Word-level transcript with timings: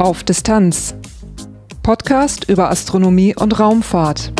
Auf 0.00 0.24
Distanz. 0.24 0.94
Podcast 1.82 2.48
über 2.48 2.70
Astronomie 2.70 3.36
und 3.36 3.60
Raumfahrt. 3.60 4.32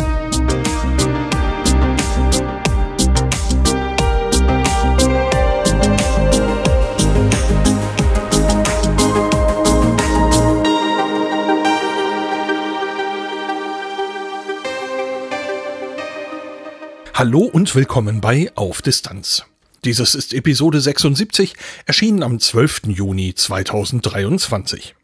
Hallo 17.13 17.41
und 17.41 17.75
willkommen 17.75 18.19
bei 18.19 18.51
Auf 18.55 18.81
Distanz. 18.81 19.45
Dieses 19.85 20.15
ist 20.15 20.33
Episode 20.33 20.81
76, 20.81 21.53
erschienen 21.85 22.23
am 22.23 22.39
12. 22.39 22.87
Juni 22.87 23.35
2023. 23.35 24.95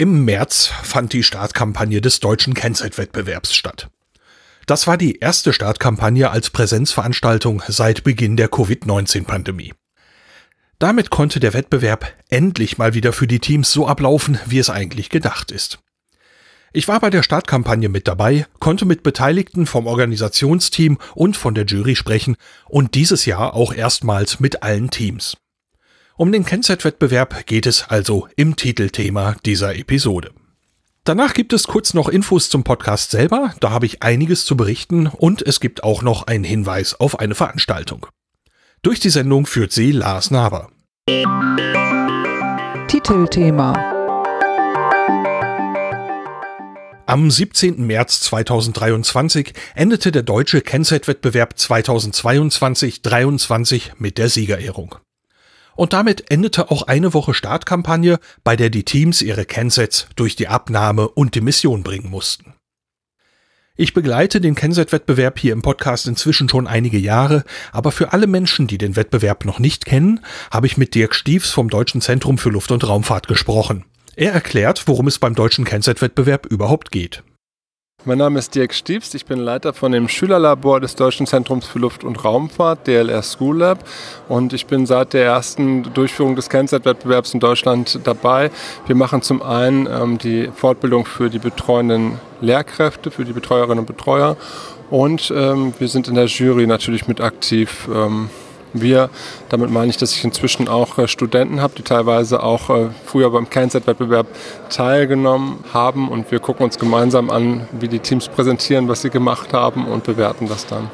Im 0.00 0.24
März 0.24 0.72
fand 0.82 1.12
die 1.12 1.22
Startkampagne 1.22 2.00
des 2.00 2.20
deutschen 2.20 2.54
Kennzeitwettbewerbs 2.54 3.54
statt. 3.54 3.90
Das 4.64 4.86
war 4.86 4.96
die 4.96 5.18
erste 5.18 5.52
Startkampagne 5.52 6.30
als 6.30 6.48
Präsenzveranstaltung 6.48 7.62
seit 7.68 8.02
Beginn 8.02 8.38
der 8.38 8.48
Covid-19-Pandemie. 8.48 9.74
Damit 10.78 11.10
konnte 11.10 11.38
der 11.38 11.52
Wettbewerb 11.52 12.14
endlich 12.30 12.78
mal 12.78 12.94
wieder 12.94 13.12
für 13.12 13.26
die 13.26 13.40
Teams 13.40 13.72
so 13.72 13.86
ablaufen, 13.86 14.38
wie 14.46 14.58
es 14.58 14.70
eigentlich 14.70 15.10
gedacht 15.10 15.50
ist. 15.50 15.80
Ich 16.72 16.88
war 16.88 16.98
bei 17.00 17.10
der 17.10 17.22
Startkampagne 17.22 17.90
mit 17.90 18.08
dabei, 18.08 18.46
konnte 18.58 18.86
mit 18.86 19.02
Beteiligten 19.02 19.66
vom 19.66 19.86
Organisationsteam 19.86 20.96
und 21.14 21.36
von 21.36 21.54
der 21.54 21.66
Jury 21.66 21.94
sprechen 21.94 22.38
und 22.70 22.94
dieses 22.94 23.26
Jahr 23.26 23.52
auch 23.52 23.74
erstmals 23.74 24.40
mit 24.40 24.62
allen 24.62 24.88
Teams. 24.88 25.36
Um 26.20 26.30
den 26.32 26.44
Kennzeitwettbewerb 26.44 27.46
geht 27.46 27.64
es 27.64 27.86
also 27.88 28.28
im 28.36 28.54
Titelthema 28.54 29.36
dieser 29.46 29.76
Episode. 29.76 30.32
Danach 31.02 31.32
gibt 31.32 31.54
es 31.54 31.66
kurz 31.66 31.94
noch 31.94 32.10
Infos 32.10 32.50
zum 32.50 32.62
Podcast 32.62 33.10
selber, 33.10 33.54
da 33.60 33.70
habe 33.70 33.86
ich 33.86 34.02
einiges 34.02 34.44
zu 34.44 34.54
berichten 34.54 35.06
und 35.06 35.40
es 35.40 35.60
gibt 35.60 35.82
auch 35.82 36.02
noch 36.02 36.26
einen 36.26 36.44
Hinweis 36.44 36.92
auf 36.92 37.20
eine 37.20 37.34
Veranstaltung. 37.34 38.06
Durch 38.82 39.00
die 39.00 39.08
Sendung 39.08 39.46
führt 39.46 39.72
sie 39.72 39.92
Lars 39.92 40.30
Naber. 40.30 40.68
Titelthema 42.86 43.72
Am 47.06 47.30
17. 47.30 47.86
März 47.86 48.20
2023 48.20 49.54
endete 49.74 50.12
der 50.12 50.24
deutsche 50.24 50.60
Kennzeitwettbewerb 50.60 51.54
2022-23 51.56 53.92
mit 53.96 54.18
der 54.18 54.28
Siegerehrung. 54.28 54.96
Und 55.76 55.92
damit 55.92 56.30
endete 56.30 56.70
auch 56.70 56.82
eine 56.82 57.14
Woche 57.14 57.34
Startkampagne, 57.34 58.18
bei 58.44 58.56
der 58.56 58.70
die 58.70 58.84
Teams 58.84 59.22
ihre 59.22 59.44
Kensets 59.44 60.08
durch 60.16 60.36
die 60.36 60.48
Abnahme 60.48 61.08
und 61.08 61.34
die 61.34 61.40
Mission 61.40 61.82
bringen 61.82 62.10
mussten. 62.10 62.54
Ich 63.76 63.94
begleite 63.94 64.42
den 64.42 64.54
Kenset-Wettbewerb 64.54 65.38
hier 65.38 65.54
im 65.54 65.62
Podcast 65.62 66.06
inzwischen 66.06 66.50
schon 66.50 66.66
einige 66.66 66.98
Jahre, 66.98 67.44
aber 67.72 67.92
für 67.92 68.12
alle 68.12 68.26
Menschen, 68.26 68.66
die 68.66 68.76
den 68.76 68.94
Wettbewerb 68.94 69.46
noch 69.46 69.58
nicht 69.58 69.86
kennen, 69.86 70.20
habe 70.50 70.66
ich 70.66 70.76
mit 70.76 70.94
Dirk 70.94 71.14
Stiefs 71.14 71.50
vom 71.50 71.70
Deutschen 71.70 72.02
Zentrum 72.02 72.36
für 72.36 72.50
Luft- 72.50 72.72
und 72.72 72.86
Raumfahrt 72.86 73.26
gesprochen. 73.26 73.86
Er 74.16 74.32
erklärt, 74.32 74.86
worum 74.86 75.06
es 75.06 75.18
beim 75.18 75.34
deutschen 75.34 75.64
Kenset-Wettbewerb 75.64 76.44
überhaupt 76.44 76.90
geht. 76.90 77.22
Mein 78.06 78.16
Name 78.16 78.38
ist 78.38 78.54
Dirk 78.54 78.72
Stiefs, 78.72 79.12
ich 79.12 79.26
bin 79.26 79.38
Leiter 79.38 79.74
von 79.74 79.92
dem 79.92 80.08
Schülerlabor 80.08 80.80
des 80.80 80.94
Deutschen 80.94 81.26
Zentrums 81.26 81.66
für 81.66 81.78
Luft- 81.78 82.02
und 82.02 82.24
Raumfahrt, 82.24 82.86
DLR 82.86 83.22
School 83.22 83.58
Lab. 83.58 83.84
Und 84.26 84.54
ich 84.54 84.64
bin 84.64 84.86
seit 84.86 85.12
der 85.12 85.26
ersten 85.26 85.82
Durchführung 85.92 86.34
des 86.34 86.48
Kennzeitwettbewerbs 86.48 87.34
in 87.34 87.40
Deutschland 87.40 88.00
dabei. 88.04 88.50
Wir 88.86 88.96
machen 88.96 89.20
zum 89.20 89.42
einen 89.42 89.86
ähm, 89.86 90.16
die 90.16 90.48
Fortbildung 90.48 91.04
für 91.04 91.28
die 91.28 91.38
betreuenden 91.38 92.18
Lehrkräfte, 92.40 93.10
für 93.10 93.26
die 93.26 93.34
Betreuerinnen 93.34 93.80
und 93.80 93.86
Betreuer. 93.86 94.38
Und 94.88 95.30
ähm, 95.36 95.74
wir 95.78 95.88
sind 95.88 96.08
in 96.08 96.14
der 96.14 96.24
Jury 96.24 96.66
natürlich 96.66 97.06
mit 97.06 97.20
aktiv. 97.20 97.86
Ähm, 97.94 98.30
wir, 98.72 99.10
damit 99.48 99.70
meine 99.70 99.90
ich, 99.90 99.96
dass 99.96 100.12
ich 100.12 100.24
inzwischen 100.24 100.68
auch 100.68 100.98
äh, 100.98 101.08
Studenten 101.08 101.60
habe, 101.60 101.74
die 101.76 101.82
teilweise 101.82 102.42
auch 102.42 102.70
äh, 102.70 102.88
früher 103.04 103.30
beim 103.30 103.48
Kernset-Wettbewerb 103.48 104.26
teilgenommen 104.68 105.64
haben 105.72 106.08
und 106.08 106.30
wir 106.30 106.38
gucken 106.40 106.64
uns 106.64 106.78
gemeinsam 106.78 107.30
an, 107.30 107.68
wie 107.72 107.88
die 107.88 108.00
Teams 108.00 108.28
präsentieren, 108.28 108.88
was 108.88 109.02
sie 109.02 109.10
gemacht 109.10 109.52
haben 109.52 109.86
und 109.86 110.04
bewerten 110.04 110.48
das 110.48 110.66
dann. 110.66 110.90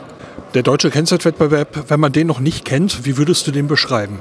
Der 0.54 0.62
deutsche 0.62 0.90
Kennzeitwettbewerb, 0.90 1.90
wenn 1.90 2.00
man 2.00 2.12
den 2.12 2.26
noch 2.26 2.40
nicht 2.40 2.64
kennt, 2.64 3.04
wie 3.04 3.18
würdest 3.18 3.46
du 3.46 3.50
den 3.50 3.66
beschreiben? 3.66 4.20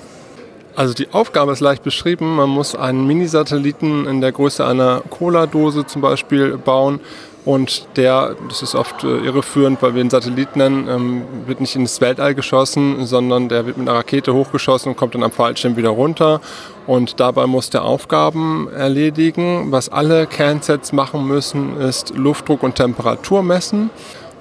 Also 0.76 0.94
die 0.94 1.14
Aufgabe 1.14 1.54
ist 1.54 1.62
leicht 1.62 1.84
beschrieben. 1.84 2.36
Man 2.36 2.50
muss 2.50 2.76
einen 2.76 3.08
Minisatelliten 3.08 4.06
in 4.08 4.20
der 4.20 4.34
Größe 4.34 4.66
einer 4.66 5.02
Cola-Dose 5.10 5.86
zum 5.86 6.02
Beispiel 6.02 6.58
bauen 6.58 7.00
und 7.46 7.86
der, 7.96 8.36
das 8.50 8.64
ist 8.64 8.74
oft 8.74 9.04
äh, 9.04 9.20
irreführend, 9.20 9.82
weil 9.84 9.94
wir 9.94 10.02
ihn 10.02 10.10
Satellit 10.10 10.56
nennen, 10.56 10.88
ähm, 10.90 11.22
wird 11.46 11.62
nicht 11.62 11.76
ins 11.76 12.02
Weltall 12.02 12.34
geschossen, 12.34 13.06
sondern 13.06 13.50
der 13.50 13.68
wird 13.68 13.78
mit 13.78 13.88
einer 13.88 14.00
Rakete 14.00 14.34
hochgeschossen 14.34 14.90
und 14.90 14.98
kommt 14.98 15.14
dann 15.14 15.24
am 15.24 15.32
Fallschirm 15.32 15.78
wieder 15.78 15.90
runter. 15.90 16.42
Und 16.88 17.20
dabei 17.20 17.46
muss 17.46 17.70
der 17.70 17.84
Aufgaben 17.84 18.68
erledigen. 18.76 19.72
Was 19.72 19.90
alle 19.90 20.26
Cansets 20.26 20.92
machen 20.92 21.28
müssen, 21.28 21.80
ist 21.80 22.16
Luftdruck 22.16 22.64
und 22.64 22.76
Temperatur 22.76 23.44
messen. 23.44 23.92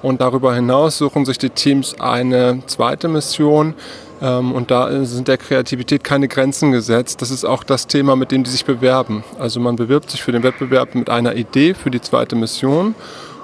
Und 0.00 0.22
darüber 0.22 0.54
hinaus 0.54 0.98
suchen 0.98 1.26
sich 1.26 1.38
die 1.38 1.50
Teams 1.50 1.98
eine 2.00 2.62
zweite 2.66 3.08
Mission, 3.08 3.74
und 4.20 4.70
da 4.70 5.04
sind 5.04 5.28
der 5.28 5.38
Kreativität 5.38 6.04
keine 6.04 6.28
Grenzen 6.28 6.72
gesetzt. 6.72 7.20
Das 7.20 7.30
ist 7.30 7.44
auch 7.44 7.64
das 7.64 7.86
Thema, 7.86 8.16
mit 8.16 8.30
dem 8.30 8.44
die 8.44 8.50
sich 8.50 8.64
bewerben. 8.64 9.24
Also 9.38 9.60
man 9.60 9.76
bewirbt 9.76 10.10
sich 10.10 10.22
für 10.22 10.32
den 10.32 10.42
Wettbewerb 10.42 10.94
mit 10.94 11.10
einer 11.10 11.34
Idee 11.34 11.74
für 11.74 11.90
die 11.90 12.00
zweite 12.00 12.36
Mission. 12.36 12.94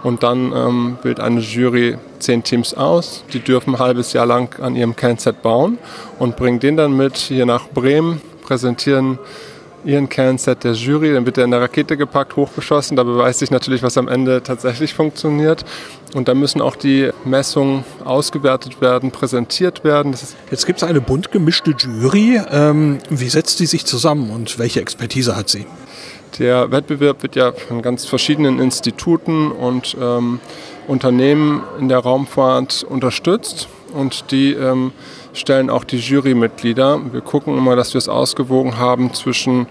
Und 0.03 0.23
dann 0.23 0.53
ähm, 0.53 0.99
wählt 1.03 1.21
eine 1.21 1.41
Jury 1.41 1.99
zehn 2.21 2.43
Teams 2.43 2.73
aus. 2.73 3.23
Die 3.33 3.41
dürfen 3.41 3.75
ein 3.75 3.79
halbes 3.79 4.15
Jahr 4.15 4.25
lang 4.25 4.59
an 4.63 4.75
ihrem 4.75 4.97
Kernset 4.97 5.43
bauen 5.43 5.77
und 6.19 6.37
bringen 6.37 6.59
den 6.59 6.77
dann 6.79 6.97
mit 6.97 7.19
hier 7.19 7.45
nach 7.45 7.69
Bremen, 7.69 8.23
präsentieren 8.43 9.19
ihren 9.85 10.09
Kernset 10.09 10.65
der 10.65 10.73
Jury, 10.73 11.15
dann 11.15 11.25
wird 11.27 11.39
er 11.39 11.45
in 11.45 11.51
der 11.51 11.61
Rakete 11.61 11.97
gepackt, 11.97 12.37
hochgeschossen. 12.37 12.97
Da 12.97 13.03
beweist 13.03 13.39
sich 13.39 13.51
natürlich, 13.51 13.83
was 13.83 13.97
am 13.97 14.09
Ende 14.09 14.43
tatsächlich 14.43 14.95
funktioniert. 14.95 15.65
Und 16.15 16.29
da 16.29 16.35
müssen 16.35 16.61
auch 16.61 16.77
die 16.77 17.11
Messungen 17.25 17.85
ausgewertet 18.05 18.81
werden, 18.81 19.13
präsentiert 19.13 19.85
werden. 19.85 20.15
Jetzt 20.51 20.67
gibt 20.67 20.83
es 20.83 20.89
eine 20.89 21.01
bunt 21.01 21.31
gemischte 21.31 21.75
Jury. 21.79 22.41
Ähm, 22.51 22.99
wie 23.11 23.29
setzt 23.29 23.61
die 23.61 23.67
sich 23.67 23.87
zusammen 23.87 24.31
und 24.31 24.59
welche 24.59 24.81
Expertise 24.81 25.37
hat 25.37 25.49
sie? 25.49 25.67
Der 26.39 26.71
Wettbewerb 26.71 27.23
wird 27.23 27.37
ja 27.37 27.53
von 27.53 27.83
ganz 27.83 28.07
verschiedenen 28.07 28.59
Instituten 28.61 29.51
und 29.51 29.97
ähm, 30.01 30.41
Unternehmen 30.87 31.63
in 31.79 31.89
der 31.89 31.99
Raumfahrt 31.99 32.85
unterstützt 32.89 33.69
und 33.93 34.31
die 34.31 34.53
ähm, 34.53 34.93
stellen 35.33 35.71
auch 35.71 35.85
die 35.85 35.99
Jurymitglieder. 35.99 37.01
Wir 37.13 37.21
gucken 37.21 37.57
immer, 37.57 37.77
dass 37.77 37.95
wir 37.95 37.99
es 37.99 38.09
ausgewogen 38.09 38.79
haben 38.79 39.13
zwischen 39.15 39.67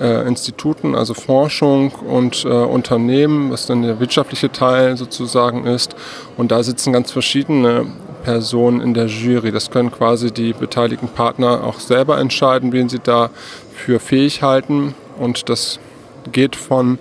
äh, 0.00 0.26
Instituten, 0.26 0.94
also 0.94 1.14
Forschung 1.14 1.90
und 1.92 2.44
äh, 2.44 2.48
Unternehmen, 2.48 3.50
was 3.50 3.66
dann 3.66 3.82
der 3.82 4.00
wirtschaftliche 4.00 4.50
Teil 4.50 4.96
sozusagen 4.96 5.66
ist. 5.66 5.96
Und 6.36 6.50
da 6.50 6.62
sitzen 6.62 6.92
ganz 6.92 7.10
verschiedene 7.10 7.86
Personen 8.24 8.80
in 8.80 8.94
der 8.94 9.06
Jury. 9.06 9.52
Das 9.52 9.70
können 9.70 9.90
quasi 9.90 10.32
die 10.32 10.52
beteiligten 10.52 11.08
Partner 11.08 11.64
auch 11.64 11.80
selber 11.80 12.18
entscheiden, 12.18 12.72
wen 12.72 12.88
sie 12.88 12.98
da 12.98 13.30
für 13.72 14.00
fähig 14.00 14.42
halten. 14.42 14.94
Und 15.18 15.48
das 15.48 15.78
geht 16.32 16.56
von 16.56 16.98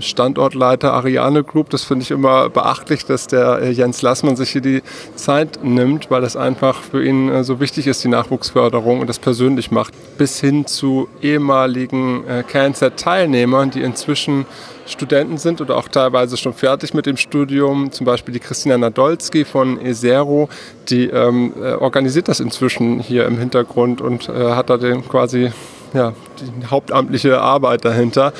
Standortleiter 0.00 0.92
Ariane 0.92 1.44
Group. 1.44 1.70
Das 1.70 1.84
finde 1.84 2.02
ich 2.02 2.10
immer 2.10 2.48
beachtlich, 2.48 3.04
dass 3.04 3.26
der 3.26 3.60
äh, 3.60 3.70
Jens 3.70 4.02
Lassmann 4.02 4.36
sich 4.36 4.50
hier 4.50 4.60
die 4.60 4.82
Zeit 5.14 5.60
nimmt, 5.62 6.10
weil 6.10 6.20
das 6.20 6.36
einfach 6.36 6.82
für 6.82 7.04
ihn 7.04 7.28
äh, 7.28 7.44
so 7.44 7.60
wichtig 7.60 7.86
ist, 7.86 8.02
die 8.02 8.08
Nachwuchsförderung 8.08 9.00
und 9.00 9.06
das 9.06 9.18
persönlich 9.18 9.70
macht. 9.70 9.94
Bis 10.18 10.40
hin 10.40 10.66
zu 10.66 11.08
ehemaligen 11.20 12.26
äh, 12.26 12.42
Cancer-Teilnehmern, 12.42 13.70
die 13.70 13.82
inzwischen 13.82 14.46
Studenten 14.86 15.38
sind 15.38 15.60
oder 15.60 15.76
auch 15.76 15.88
teilweise 15.88 16.36
schon 16.36 16.54
fertig 16.54 16.92
mit 16.92 17.06
dem 17.06 17.16
Studium. 17.16 17.92
Zum 17.92 18.04
Beispiel 18.04 18.34
die 18.34 18.40
Christina 18.40 18.76
Nadolski 18.76 19.44
von 19.44 19.80
Esero, 19.80 20.48
die 20.88 21.06
ähm, 21.06 21.52
organisiert 21.78 22.26
das 22.26 22.40
inzwischen 22.40 22.98
hier 22.98 23.26
im 23.26 23.38
Hintergrund 23.38 24.00
und 24.00 24.28
äh, 24.28 24.32
hat 24.32 24.70
da 24.70 24.76
den 24.76 25.06
quasi 25.08 25.52
ja, 25.94 26.14
die 26.40 26.66
hauptamtliche 26.66 27.40
Arbeit 27.40 27.84
dahinter. 27.84 28.32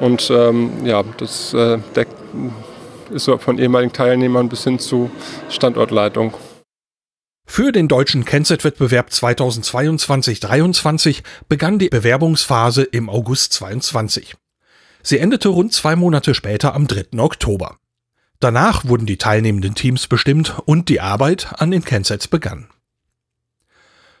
Und 0.00 0.30
ähm, 0.30 0.84
ja, 0.84 1.02
das 1.18 1.54
äh, 1.54 1.78
deckt, 1.94 2.12
ist 3.10 3.30
von 3.38 3.58
ehemaligen 3.58 3.92
Teilnehmern 3.92 4.48
bis 4.48 4.64
hin 4.64 4.78
zu 4.78 5.10
Standortleitung. 5.48 6.34
Für 7.48 7.70
den 7.70 7.86
deutschen 7.86 8.24
Kennzeitwettbewerb 8.24 9.10
2022-23 9.10 11.22
begann 11.48 11.78
die 11.78 11.88
Bewerbungsphase 11.88 12.82
im 12.82 13.08
August 13.08 13.52
22. 13.52 14.34
Sie 15.02 15.18
endete 15.18 15.50
rund 15.50 15.72
zwei 15.72 15.94
Monate 15.94 16.34
später 16.34 16.74
am 16.74 16.88
3. 16.88 17.20
Oktober. 17.20 17.76
Danach 18.40 18.84
wurden 18.84 19.06
die 19.06 19.16
teilnehmenden 19.16 19.76
Teams 19.76 20.08
bestimmt 20.08 20.56
und 20.66 20.88
die 20.88 21.00
Arbeit 21.00 21.54
an 21.58 21.70
den 21.70 21.84
Kensets 21.84 22.26
begann. 22.26 22.68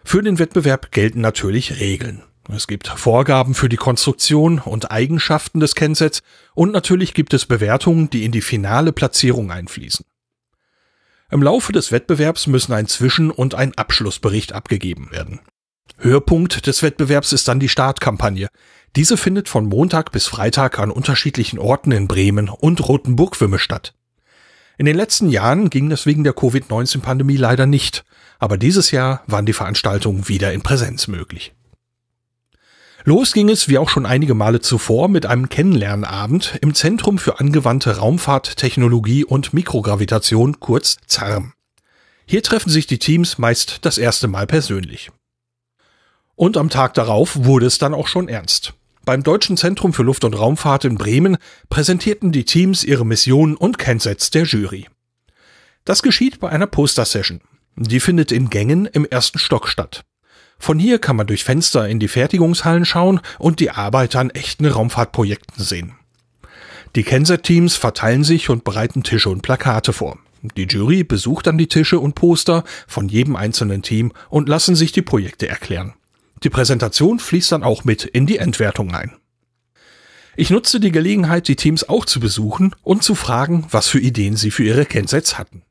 Für 0.04 0.22
den 0.22 0.38
Wettbewerb 0.38 0.92
gelten 0.92 1.20
natürlich 1.20 1.80
Regeln. 1.80 2.22
Es 2.48 2.66
gibt 2.66 2.86
Vorgaben 2.86 3.54
für 3.54 3.68
die 3.68 3.76
Konstruktion 3.76 4.60
und 4.60 4.90
Eigenschaften 4.90 5.58
des 5.58 5.74
Kensets 5.74 6.22
und 6.54 6.72
natürlich 6.72 7.12
gibt 7.12 7.34
es 7.34 7.46
Bewertungen, 7.46 8.08
die 8.08 8.24
in 8.24 8.32
die 8.32 8.40
finale 8.40 8.92
Platzierung 8.92 9.50
einfließen. 9.50 10.04
Im 11.30 11.42
Laufe 11.42 11.72
des 11.72 11.90
Wettbewerbs 11.90 12.46
müssen 12.46 12.72
ein 12.72 12.86
Zwischen- 12.86 13.32
und 13.32 13.56
ein 13.56 13.76
Abschlussbericht 13.76 14.52
abgegeben 14.52 15.10
werden. 15.10 15.40
Höhepunkt 15.98 16.66
des 16.66 16.82
Wettbewerbs 16.82 17.32
ist 17.32 17.48
dann 17.48 17.58
die 17.58 17.68
Startkampagne. 17.68 18.48
Diese 18.94 19.16
findet 19.16 19.48
von 19.48 19.66
Montag 19.66 20.12
bis 20.12 20.26
Freitag 20.26 20.78
an 20.78 20.90
unterschiedlichen 20.90 21.58
Orten 21.58 21.90
in 21.90 22.06
Bremen 22.06 22.48
und 22.48 22.86
Rotenburg-Wümme 22.86 23.58
statt. 23.58 23.94
In 24.78 24.86
den 24.86 24.96
letzten 24.96 25.30
Jahren 25.30 25.70
ging 25.70 25.88
das 25.88 26.06
wegen 26.06 26.22
der 26.22 26.34
Covid-19-Pandemie 26.34 27.38
leider 27.38 27.66
nicht, 27.66 28.04
aber 28.38 28.56
dieses 28.56 28.90
Jahr 28.90 29.22
waren 29.26 29.46
die 29.46 29.54
Veranstaltungen 29.54 30.28
wieder 30.28 30.52
in 30.52 30.62
Präsenz 30.62 31.08
möglich. 31.08 31.55
Los 33.08 33.32
ging 33.34 33.48
es, 33.50 33.68
wie 33.68 33.78
auch 33.78 33.88
schon 33.88 34.04
einige 34.04 34.34
Male 34.34 34.60
zuvor, 34.60 35.06
mit 35.08 35.26
einem 35.26 35.48
Kennenlernabend 35.48 36.58
im 36.60 36.74
Zentrum 36.74 37.18
für 37.18 37.38
angewandte 37.38 37.98
Raumfahrt, 37.98 38.56
Technologie 38.56 39.24
und 39.24 39.54
Mikrogravitation, 39.54 40.58
kurz 40.58 40.96
ZARM. 41.06 41.52
Hier 42.26 42.42
treffen 42.42 42.68
sich 42.68 42.88
die 42.88 42.98
Teams 42.98 43.38
meist 43.38 43.84
das 43.84 43.98
erste 43.98 44.26
Mal 44.26 44.48
persönlich. 44.48 45.12
Und 46.34 46.56
am 46.56 46.68
Tag 46.68 46.94
darauf 46.94 47.44
wurde 47.44 47.66
es 47.66 47.78
dann 47.78 47.94
auch 47.94 48.08
schon 48.08 48.26
ernst. 48.26 48.74
Beim 49.04 49.22
Deutschen 49.22 49.56
Zentrum 49.56 49.92
für 49.92 50.02
Luft- 50.02 50.24
und 50.24 50.34
Raumfahrt 50.34 50.84
in 50.84 50.98
Bremen 50.98 51.36
präsentierten 51.68 52.32
die 52.32 52.44
Teams 52.44 52.82
ihre 52.82 53.06
Missionen 53.06 53.56
und 53.56 53.78
Kennsets 53.78 54.32
der 54.32 54.46
Jury. 54.46 54.88
Das 55.84 56.02
geschieht 56.02 56.40
bei 56.40 56.48
einer 56.48 56.66
Poster-Session. 56.66 57.40
Die 57.76 58.00
findet 58.00 58.32
in 58.32 58.50
Gängen 58.50 58.86
im 58.86 59.04
ersten 59.04 59.38
Stock 59.38 59.68
statt. 59.68 60.04
Von 60.58 60.78
hier 60.78 60.98
kann 60.98 61.16
man 61.16 61.26
durch 61.26 61.44
Fenster 61.44 61.88
in 61.88 62.00
die 62.00 62.08
Fertigungshallen 62.08 62.84
schauen 62.84 63.20
und 63.38 63.60
die 63.60 63.70
Arbeiter 63.70 64.20
an 64.20 64.30
echten 64.30 64.66
Raumfahrtprojekten 64.66 65.62
sehen. 65.62 65.94
Die 66.94 67.02
Kenset-Teams 67.02 67.76
verteilen 67.76 68.24
sich 68.24 68.48
und 68.48 68.64
bereiten 68.64 69.02
Tische 69.02 69.28
und 69.28 69.42
Plakate 69.42 69.92
vor. 69.92 70.18
Die 70.56 70.64
Jury 70.64 71.04
besucht 71.04 71.46
dann 71.46 71.58
die 71.58 71.66
Tische 71.66 71.98
und 71.98 72.14
Poster 72.14 72.64
von 72.86 73.08
jedem 73.08 73.36
einzelnen 73.36 73.82
Team 73.82 74.12
und 74.30 74.48
lassen 74.48 74.76
sich 74.76 74.92
die 74.92 75.02
Projekte 75.02 75.48
erklären. 75.48 75.94
Die 76.42 76.50
Präsentation 76.50 77.18
fließt 77.18 77.52
dann 77.52 77.62
auch 77.62 77.84
mit 77.84 78.04
in 78.04 78.26
die 78.26 78.38
Endwertung 78.38 78.94
ein. 78.94 79.12
Ich 80.36 80.50
nutzte 80.50 80.80
die 80.80 80.92
Gelegenheit, 80.92 81.48
die 81.48 81.56
Teams 81.56 81.88
auch 81.88 82.04
zu 82.04 82.20
besuchen 82.20 82.74
und 82.82 83.02
zu 83.02 83.14
fragen, 83.14 83.66
was 83.70 83.88
für 83.88 84.00
Ideen 84.00 84.36
sie 84.36 84.50
für 84.50 84.64
ihre 84.64 84.84
Kensets 84.84 85.38
hatten. 85.38 85.62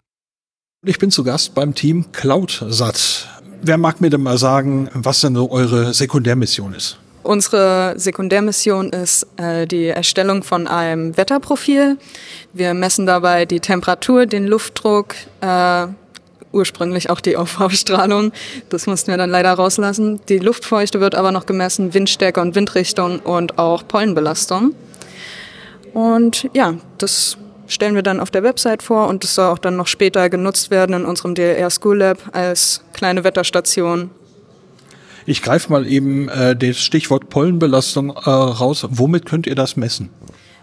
Ich 0.83 0.97
bin 0.97 1.11
zu 1.11 1.23
Gast 1.23 1.53
beim 1.53 1.75
Team 1.75 2.11
CloudSat. 2.11 3.29
Wer 3.67 3.79
mag 3.79 3.99
mir 3.99 4.11
denn 4.11 4.21
mal 4.21 4.37
sagen, 4.37 4.91
was 4.93 5.21
denn 5.21 5.33
so 5.33 5.49
eure 5.49 5.91
Sekundärmission 5.91 6.75
ist? 6.75 6.99
Unsere 7.23 7.95
Sekundärmission 7.97 8.91
ist 8.91 9.25
äh, 9.37 9.65
die 9.65 9.87
Erstellung 9.87 10.43
von 10.43 10.67
einem 10.67 11.17
Wetterprofil. 11.17 11.97
Wir 12.53 12.75
messen 12.75 13.07
dabei 13.07 13.47
die 13.47 13.59
Temperatur, 13.59 14.27
den 14.27 14.45
Luftdruck, 14.45 15.15
äh, 15.41 15.87
ursprünglich 16.51 17.09
auch 17.09 17.19
die 17.19 17.37
UV-Strahlung. 17.37 18.33
Das 18.69 18.85
mussten 18.85 19.09
wir 19.09 19.17
dann 19.17 19.31
leider 19.31 19.53
rauslassen. 19.53 20.19
Die 20.29 20.37
Luftfeuchte 20.37 20.99
wird 20.99 21.15
aber 21.15 21.31
noch 21.31 21.47
gemessen, 21.47 21.95
Windstärke 21.95 22.41
und 22.41 22.53
Windrichtung 22.53 23.17
und 23.17 23.57
auch 23.57 23.87
Pollenbelastung. 23.87 24.75
Und 25.95 26.51
ja, 26.53 26.75
das 26.99 27.37
stellen 27.67 27.95
wir 27.95 28.03
dann 28.03 28.19
auf 28.19 28.31
der 28.31 28.43
Website 28.43 28.83
vor 28.83 29.07
und 29.07 29.23
das 29.23 29.35
soll 29.35 29.51
auch 29.51 29.57
dann 29.57 29.75
noch 29.75 29.87
später 29.87 30.29
genutzt 30.29 30.71
werden 30.71 30.95
in 30.95 31.05
unserem 31.05 31.35
DLR 31.35 31.69
School 31.69 31.97
Lab 31.97 32.17
als 32.31 32.83
kleine 32.93 33.23
Wetterstation. 33.23 34.09
Ich 35.25 35.41
greife 35.41 35.71
mal 35.71 35.87
eben 35.87 36.29
äh, 36.29 36.55
das 36.55 36.77
Stichwort 36.77 37.29
Pollenbelastung 37.29 38.11
äh, 38.11 38.29
raus. 38.29 38.85
Womit 38.89 39.25
könnt 39.25 39.47
ihr 39.47 39.55
das 39.55 39.75
messen? 39.75 40.09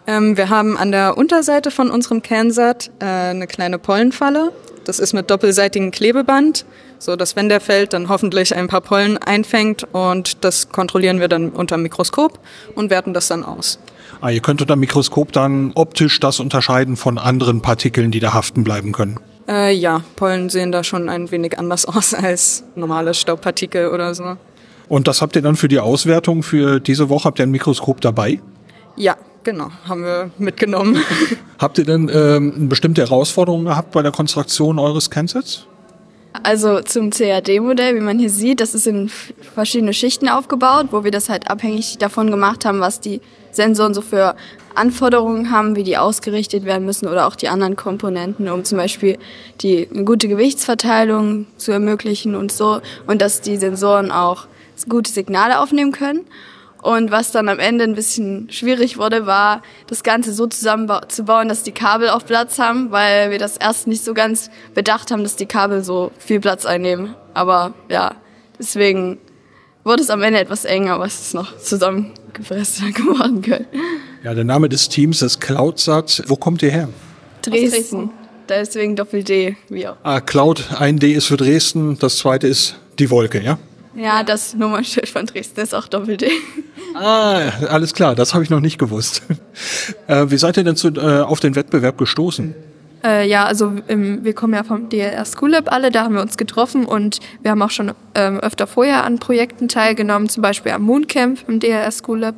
Ähm, 0.07 0.37
wir 0.37 0.49
haben 0.49 0.77
an 0.77 0.93
der 0.93 1.17
Unterseite 1.17 1.71
von 1.71 1.91
unserem 1.91 2.23
CanSat 2.23 2.91
äh, 3.01 3.05
eine 3.05 3.47
kleine 3.47 3.79
Pollenfalle. 3.79 4.53
Das 4.85 4.99
ist 4.99 5.13
mit 5.13 5.31
doppelseitigem 5.31 5.91
Klebeband, 5.91 6.65
so 6.99 7.17
dass 7.17 7.37
wenn 7.37 7.49
der 7.49 7.61
fällt, 7.61 7.93
dann 7.93 8.09
hoffentlich 8.09 8.55
ein 8.55 8.69
paar 8.69 8.81
Pollen 8.81 9.19
einfängt 9.19 9.85
und 9.93 10.45
das 10.45 10.71
kontrollieren 10.71 11.21
wir 11.21 11.29
dann 11.29 11.51
unter 11.51 11.77
dem 11.77 11.83
Mikroskop 11.83 12.39
und 12.75 12.91
werten 12.91 13.15
das 13.15 13.29
dann 13.29 13.45
aus. 13.45 13.79
Ah, 14.21 14.31
ihr 14.31 14.41
könnt 14.41 14.61
unter 14.61 14.75
dem 14.75 14.81
Mikroskop 14.81 15.33
dann 15.33 15.73
optisch 15.75 16.21
das 16.21 16.41
unterscheiden 16.41 16.97
von 16.97 17.19
anderen 17.19 17.61
Partikeln, 17.61 18.11
die 18.11 18.21
da 18.21 18.33
haften 18.33 18.65
bleiben 18.65 18.93
können. 18.93 19.19
Äh, 19.49 19.75
ja, 19.75 20.03
Pollen 20.17 20.49
sehen 20.51 20.73
da 20.73 20.85
schon 20.85 21.09
ein 21.09 21.31
wenig 21.31 21.59
anders 21.59 21.87
aus 21.87 22.15
als 22.15 22.65
normale 22.75 23.15
Staubpartikel 23.15 23.89
oder 23.89 24.15
so. 24.15 24.37
Und 24.89 25.09
das 25.09 25.23
habt 25.23 25.37
ihr 25.37 25.43
dann 25.43 25.57
für 25.57 25.69
die 25.69 25.81
Auswertung 25.81 26.43
für 26.43 26.81
diese 26.81 27.09
Woche, 27.09 27.25
habt 27.25 27.39
ihr 27.39 27.45
ein 27.45 27.51
Mikroskop 27.51 28.01
dabei? 28.01 28.41
Ja, 28.97 29.17
genau, 29.45 29.71
haben 29.89 30.03
wir 30.03 30.31
mitgenommen. 30.39 30.99
Habt 31.59 31.79
ihr 31.79 31.85
denn 31.85 32.11
ähm, 32.13 32.69
bestimmte 32.69 33.03
Herausforderungen 33.03 33.67
gehabt 33.67 33.93
bei 33.93 34.03
der 34.03 34.13
Konstruktion 34.13 34.79
eures 34.79 35.11
Kensets? 35.11 35.67
Also 36.43 36.81
zum 36.81 37.11
CAD-Modell, 37.11 37.95
wie 37.95 38.01
man 38.01 38.19
hier 38.19 38.31
sieht, 38.31 38.61
das 38.61 38.75
ist 38.75 38.87
in 38.87 39.11
verschiedene 39.55 39.93
Schichten 39.93 40.29
aufgebaut, 40.29 40.87
wo 40.91 41.05
wir 41.05 41.11
das 41.11 41.29
halt 41.29 41.51
abhängig 41.51 41.99
davon 41.99 42.31
gemacht 42.31 42.65
haben, 42.65 42.81
was 42.81 43.01
die 43.01 43.21
Sensoren 43.51 43.93
so 43.93 44.01
für 44.01 44.35
Anforderungen 44.75 45.51
haben, 45.51 45.77
wie 45.77 45.83
die 45.85 45.99
ausgerichtet 45.99 46.65
werden 46.65 46.87
müssen 46.87 47.07
oder 47.07 47.27
auch 47.27 47.37
die 47.37 47.49
anderen 47.49 47.77
Komponenten, 47.77 48.49
um 48.49 48.65
zum 48.65 48.79
Beispiel 48.79 49.19
die 49.61 49.87
eine 49.93 50.05
gute 50.05 50.29
Gewichtsverteilung 50.29 51.47
zu 51.59 51.71
ermöglichen 51.73 52.35
und 52.35 52.51
so 52.51 52.81
und 53.07 53.21
dass 53.21 53.43
die 53.43 53.59
Sensoren 53.59 54.11
auch 54.11 54.47
gute 54.89 55.13
Signale 55.13 55.61
aufnehmen 55.61 55.93
können. 55.93 56.23
Und 56.83 57.13
was 57.13 57.31
dann 57.31 57.49
am 57.49 57.61
Ende 57.61 57.85
ein 57.85 57.95
bisschen 57.95 58.51
schwierig 58.51 58.99
wurde, 58.99 59.25
war, 59.25 59.63
das 59.87 60.03
Ganze 60.03 60.33
so 60.33 60.49
zusammenzubauen, 60.49 61.49
dass 61.49 61.63
die 61.63 61.71
Kabel 61.71 62.09
auch 62.09 62.27
Platz 62.27 62.59
haben, 62.59 62.91
weil 62.91 63.31
wir 63.31 63.39
das 63.39 63.57
erst 63.57 63.87
nicht 63.87 64.05
so 64.05 64.15
ganz 64.15 64.51
bedacht 64.75 65.13
haben, 65.13 65.23
dass 65.23 65.37
die 65.37 65.47
Kabel 65.47 65.85
so 65.85 66.11
viel 66.19 66.41
Platz 66.41 66.67
einnehmen. 66.67 67.15
Aber 67.35 67.73
ja, 67.89 68.17
deswegen 68.59 69.19
wurde 69.85 70.03
es 70.03 70.11
am 70.11 70.23
Ende 70.23 70.41
etwas 70.41 70.65
enger, 70.65 70.99
was 70.99 71.21
es 71.21 71.35
noch 71.35 71.57
zusammengepresst 71.57 72.81
geworden 72.95 73.43
können. 73.43 73.67
Ja, 74.25 74.35
der 74.35 74.45
Name 74.45 74.69
des 74.69 74.89
Teams 74.89 75.23
ist 75.23 75.41
CloudSat. 75.41 76.25
Wo 76.27 76.35
kommt 76.35 76.63
ihr 76.65 76.71
her? 76.71 76.89
Dresden. 77.43 77.71
Dresden. 77.71 78.11
Deswegen 78.49 78.97
Doppel-D, 78.97 79.57
auch. 79.87 79.97
Ah, 80.03 80.21
Cloud, 80.21 80.65
ein 80.79 80.99
D 80.99 81.13
ist 81.13 81.27
für 81.27 81.37
Dresden, 81.37 81.97
das 82.01 82.17
zweite 82.19 82.49
ist 82.49 82.75
die 82.99 83.09
Wolke, 83.09 83.41
ja? 83.41 83.59
Ja, 83.95 84.23
das 84.23 84.55
Nummernschild 84.55 85.09
von 85.09 85.27
Dresden 85.27 85.61
ist 85.61 85.75
auch 85.75 85.87
Doppel-D. 85.87 86.31
Ah, 86.95 87.51
alles 87.69 87.95
klar, 87.95 88.15
das 88.15 88.35
habe 88.35 88.45
ich 88.45 88.51
noch 88.51 88.61
nicht 88.61 88.79
gewusst. 88.79 89.23
Äh, 90.07 90.27
wie 90.29 90.37
seid 90.37 90.57
ihr 90.57 90.65
denn 90.65 90.77
zu, 90.77 90.89
äh, 90.89 91.21
auf 91.21 91.41
den 91.41 91.55
Wettbewerb 91.55 91.99
gestoßen? 91.99 92.55
Äh, 93.05 93.29
ja, 93.29 93.45
also 93.45 93.73
ähm, 93.89 94.25
wir 94.25 94.33
kommen 94.33 94.55
ja 94.55 94.63
vom 94.63 94.89
DLR 94.89 95.25
School 95.25 95.51
Lab 95.51 95.73
alle, 95.73 95.91
da 95.91 96.05
haben 96.05 96.15
wir 96.15 96.23
uns 96.23 96.37
getroffen 96.37 96.85
und 96.85 97.19
wir 97.43 97.51
haben 97.51 97.63
auch 97.63 97.71
schon 97.71 97.93
ähm, 98.15 98.39
öfter 98.41 98.67
vorher 98.67 99.05
an 99.05 99.19
Projekten 99.19 99.69
teilgenommen, 99.69 100.29
zum 100.29 100.43
Beispiel 100.43 100.73
am 100.73 100.83
Mooncamp 100.83 101.41
im 101.49 101.61
DLR 101.61 101.91
School 101.91 102.21
Lab 102.21 102.37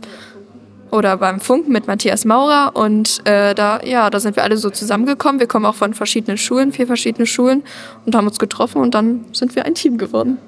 oder 0.91 1.17
beim 1.17 1.41
Funk 1.41 1.69
mit 1.69 1.87
Matthias 1.87 2.25
Maurer 2.25 2.71
und 2.75 3.21
äh, 3.27 3.55
da 3.55 3.81
ja, 3.83 4.09
da 4.09 4.21
sind 4.21 4.37
wir 4.37 4.45
alle 4.45 4.57
so 4.57 4.71
zusammengekommen. 4.71 5.41
Wir 5.41 5.49
kommen 5.49 5.67
auch 5.67 5.75
von 5.75 5.93
verschiedenen 5.93 6.39
Schulen, 6.39 6.73
vier 6.73 6.87
verschiedene 6.87 7.27
Schulen 7.27 7.63
und 8.07 8.15
haben 8.15 8.27
uns 8.27 8.39
getroffen 8.39 8.81
und 8.81 8.95
dann 8.95 9.25
sind 9.33 9.55
wir 9.57 9.67
ein 9.67 9.75
Team 9.75 9.99
geworden. 9.99 10.39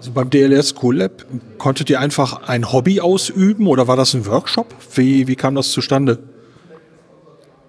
Also 0.00 0.12
beim 0.12 0.30
DLR 0.30 0.62
School 0.62 0.96
Lab 0.96 1.26
konntet 1.58 1.90
ihr 1.90 2.00
einfach 2.00 2.48
ein 2.48 2.72
Hobby 2.72 3.02
ausüben 3.02 3.66
oder 3.66 3.86
war 3.86 3.96
das 3.96 4.14
ein 4.14 4.24
Workshop? 4.24 4.74
Wie, 4.94 5.26
wie 5.26 5.36
kam 5.36 5.54
das 5.54 5.72
zustande? 5.72 6.20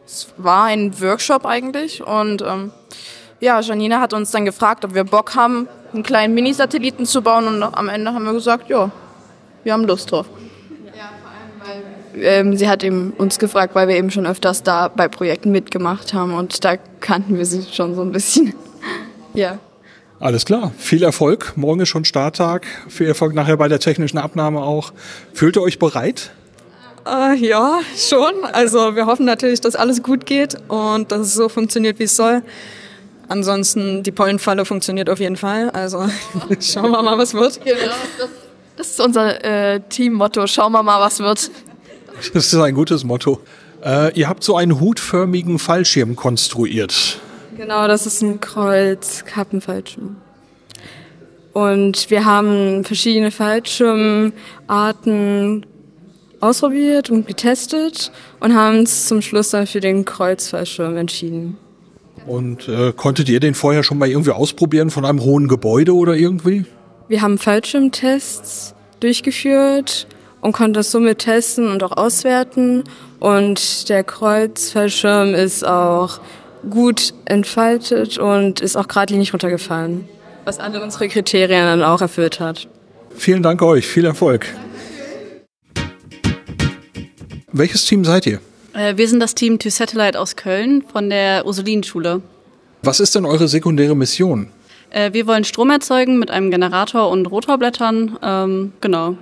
Es 0.05 0.29
war 0.37 0.63
ein 0.63 1.01
Workshop 1.01 1.45
eigentlich 1.45 2.01
und 2.01 2.41
ähm, 2.41 2.71
ja, 3.41 3.59
Janina 3.59 3.99
hat 3.99 4.13
uns 4.13 4.31
dann 4.31 4.45
gefragt, 4.45 4.85
ob 4.85 4.93
wir 4.93 5.03
Bock 5.03 5.35
haben, 5.35 5.67
einen 5.91 6.03
kleinen 6.03 6.33
Mini-Satelliten 6.33 7.05
zu 7.05 7.21
bauen 7.21 7.47
und 7.47 7.63
am 7.63 7.89
Ende 7.89 8.13
haben 8.13 8.23
wir 8.23 8.31
gesagt, 8.31 8.69
ja, 8.69 8.91
wir 9.65 9.73
haben 9.73 9.83
Lust 9.83 10.09
drauf. 10.09 10.27
Ja, 10.85 11.09
vor 11.21 11.73
allem, 11.73 11.83
weil 12.15 12.23
ähm, 12.23 12.55
sie 12.55 12.69
hat 12.69 12.81
eben 12.85 13.11
uns 13.17 13.39
gefragt, 13.39 13.75
weil 13.75 13.89
wir 13.89 13.97
eben 13.97 14.09
schon 14.09 14.25
öfters 14.25 14.63
da 14.63 14.87
bei 14.87 15.09
Projekten 15.09 15.51
mitgemacht 15.51 16.13
haben 16.13 16.33
und 16.33 16.63
da 16.63 16.77
kannten 17.01 17.37
wir 17.37 17.45
sie 17.45 17.63
schon 17.69 17.93
so 17.93 18.01
ein 18.01 18.13
bisschen. 18.13 18.53
ja. 19.33 19.59
Alles 20.21 20.45
klar. 20.45 20.71
Viel 20.77 21.01
Erfolg. 21.01 21.53
Morgen 21.55 21.79
ist 21.79 21.89
schon 21.89 22.05
Starttag. 22.05 22.67
Viel 22.87 23.07
Erfolg 23.07 23.33
nachher 23.33 23.57
bei 23.57 23.67
der 23.67 23.79
technischen 23.79 24.19
Abnahme 24.19 24.61
auch. 24.61 24.93
Fühlt 25.33 25.57
ihr 25.57 25.63
euch 25.63 25.79
bereit? 25.79 26.29
Äh, 27.07 27.35
ja, 27.37 27.79
schon. 27.97 28.45
Also 28.53 28.95
wir 28.95 29.07
hoffen 29.07 29.25
natürlich, 29.25 29.61
dass 29.61 29.75
alles 29.75 30.03
gut 30.03 30.27
geht 30.27 30.57
und 30.67 31.11
dass 31.11 31.21
es 31.21 31.33
so 31.33 31.49
funktioniert, 31.49 31.97
wie 31.97 32.03
es 32.03 32.15
soll. 32.15 32.43
Ansonsten, 33.29 34.03
die 34.03 34.11
Pollenfalle 34.11 34.63
funktioniert 34.63 35.09
auf 35.09 35.19
jeden 35.19 35.37
Fall. 35.37 35.71
Also 35.71 36.05
schauen 36.59 36.91
wir 36.91 37.01
mal, 37.01 37.17
was 37.17 37.33
wird. 37.33 37.59
Genau, 37.65 37.79
das, 38.19 38.29
das 38.77 38.87
ist 38.91 39.01
unser 39.01 39.43
äh, 39.43 39.79
Teammotto. 39.89 40.45
Schauen 40.45 40.71
wir 40.71 40.83
mal, 40.83 41.01
was 41.01 41.17
wird. 41.17 41.49
Das 42.35 42.53
ist 42.53 42.53
ein 42.53 42.75
gutes 42.75 43.03
Motto. 43.03 43.41
Äh, 43.83 44.13
ihr 44.13 44.29
habt 44.29 44.43
so 44.43 44.55
einen 44.55 44.79
hutförmigen 44.79 45.57
Fallschirm 45.57 46.15
konstruiert. 46.15 47.19
Genau, 47.61 47.87
das 47.87 48.05
ist 48.07 48.23
ein 48.23 48.41
Kreuz-Kappenfallschirm. 48.41 50.15
Und 51.53 52.09
wir 52.09 52.25
haben 52.25 52.83
verschiedene 52.83 53.29
Fallschirmarten 53.29 55.67
ausprobiert 56.39 57.11
und 57.11 57.27
getestet 57.27 58.11
und 58.39 58.55
haben 58.55 58.79
uns 58.79 59.07
zum 59.07 59.21
Schluss 59.21 59.51
dann 59.51 59.67
für 59.67 59.79
den 59.79 60.05
Kreuzfallschirm 60.05 60.97
entschieden. 60.97 61.55
Und 62.25 62.67
äh, 62.67 62.93
konntet 62.93 63.29
ihr 63.29 63.39
den 63.39 63.53
vorher 63.53 63.83
schon 63.83 63.99
mal 63.99 64.09
irgendwie 64.09 64.31
ausprobieren 64.31 64.89
von 64.89 65.05
einem 65.05 65.21
hohen 65.21 65.47
Gebäude 65.47 65.93
oder 65.93 66.15
irgendwie? 66.15 66.65
Wir 67.09 67.21
haben 67.21 67.37
Fallschirmtests 67.37 68.73
durchgeführt 69.01 70.07
und 70.41 70.53
konnten 70.53 70.73
das 70.73 70.89
somit 70.89 71.19
testen 71.19 71.69
und 71.69 71.83
auch 71.83 71.95
auswerten. 71.95 72.85
Und 73.19 73.87
der 73.87 74.03
Kreuzfallschirm 74.03 75.35
ist 75.35 75.63
auch 75.63 76.21
gut 76.69 77.13
entfaltet 77.25 78.17
und 78.17 78.61
ist 78.61 78.75
auch 78.75 78.87
geradlinig 78.87 79.33
runtergefallen, 79.33 80.07
was 80.45 80.59
alle 80.59 80.81
unsere 80.81 81.07
Kriterien 81.07 81.65
dann 81.65 81.83
auch 81.83 82.01
erfüllt 82.01 82.39
hat. 82.39 82.67
Vielen 83.15 83.43
Dank 83.43 83.61
euch, 83.61 83.87
viel 83.87 84.05
Erfolg. 84.05 84.47
Welches 87.51 87.85
Team 87.85 88.05
seid 88.05 88.25
ihr? 88.27 88.39
Äh, 88.73 88.95
wir 88.97 89.07
sind 89.07 89.19
das 89.19 89.35
Team 89.35 89.59
To 89.59 89.69
Satellite 89.69 90.19
aus 90.19 90.35
Köln 90.35 90.83
von 90.83 91.09
der 91.09 91.45
Ursulinenschule. 91.45 92.21
Was 92.83 92.99
ist 92.99 93.15
denn 93.15 93.25
eure 93.25 93.47
sekundäre 93.47 93.95
Mission? 93.95 94.47
Äh, 94.89 95.13
wir 95.13 95.27
wollen 95.27 95.43
Strom 95.43 95.69
erzeugen 95.69 96.19
mit 96.19 96.31
einem 96.31 96.51
Generator 96.51 97.09
und 97.09 97.25
Rotorblättern. 97.25 98.17
Ähm, 98.21 98.73
genau. 98.79 99.17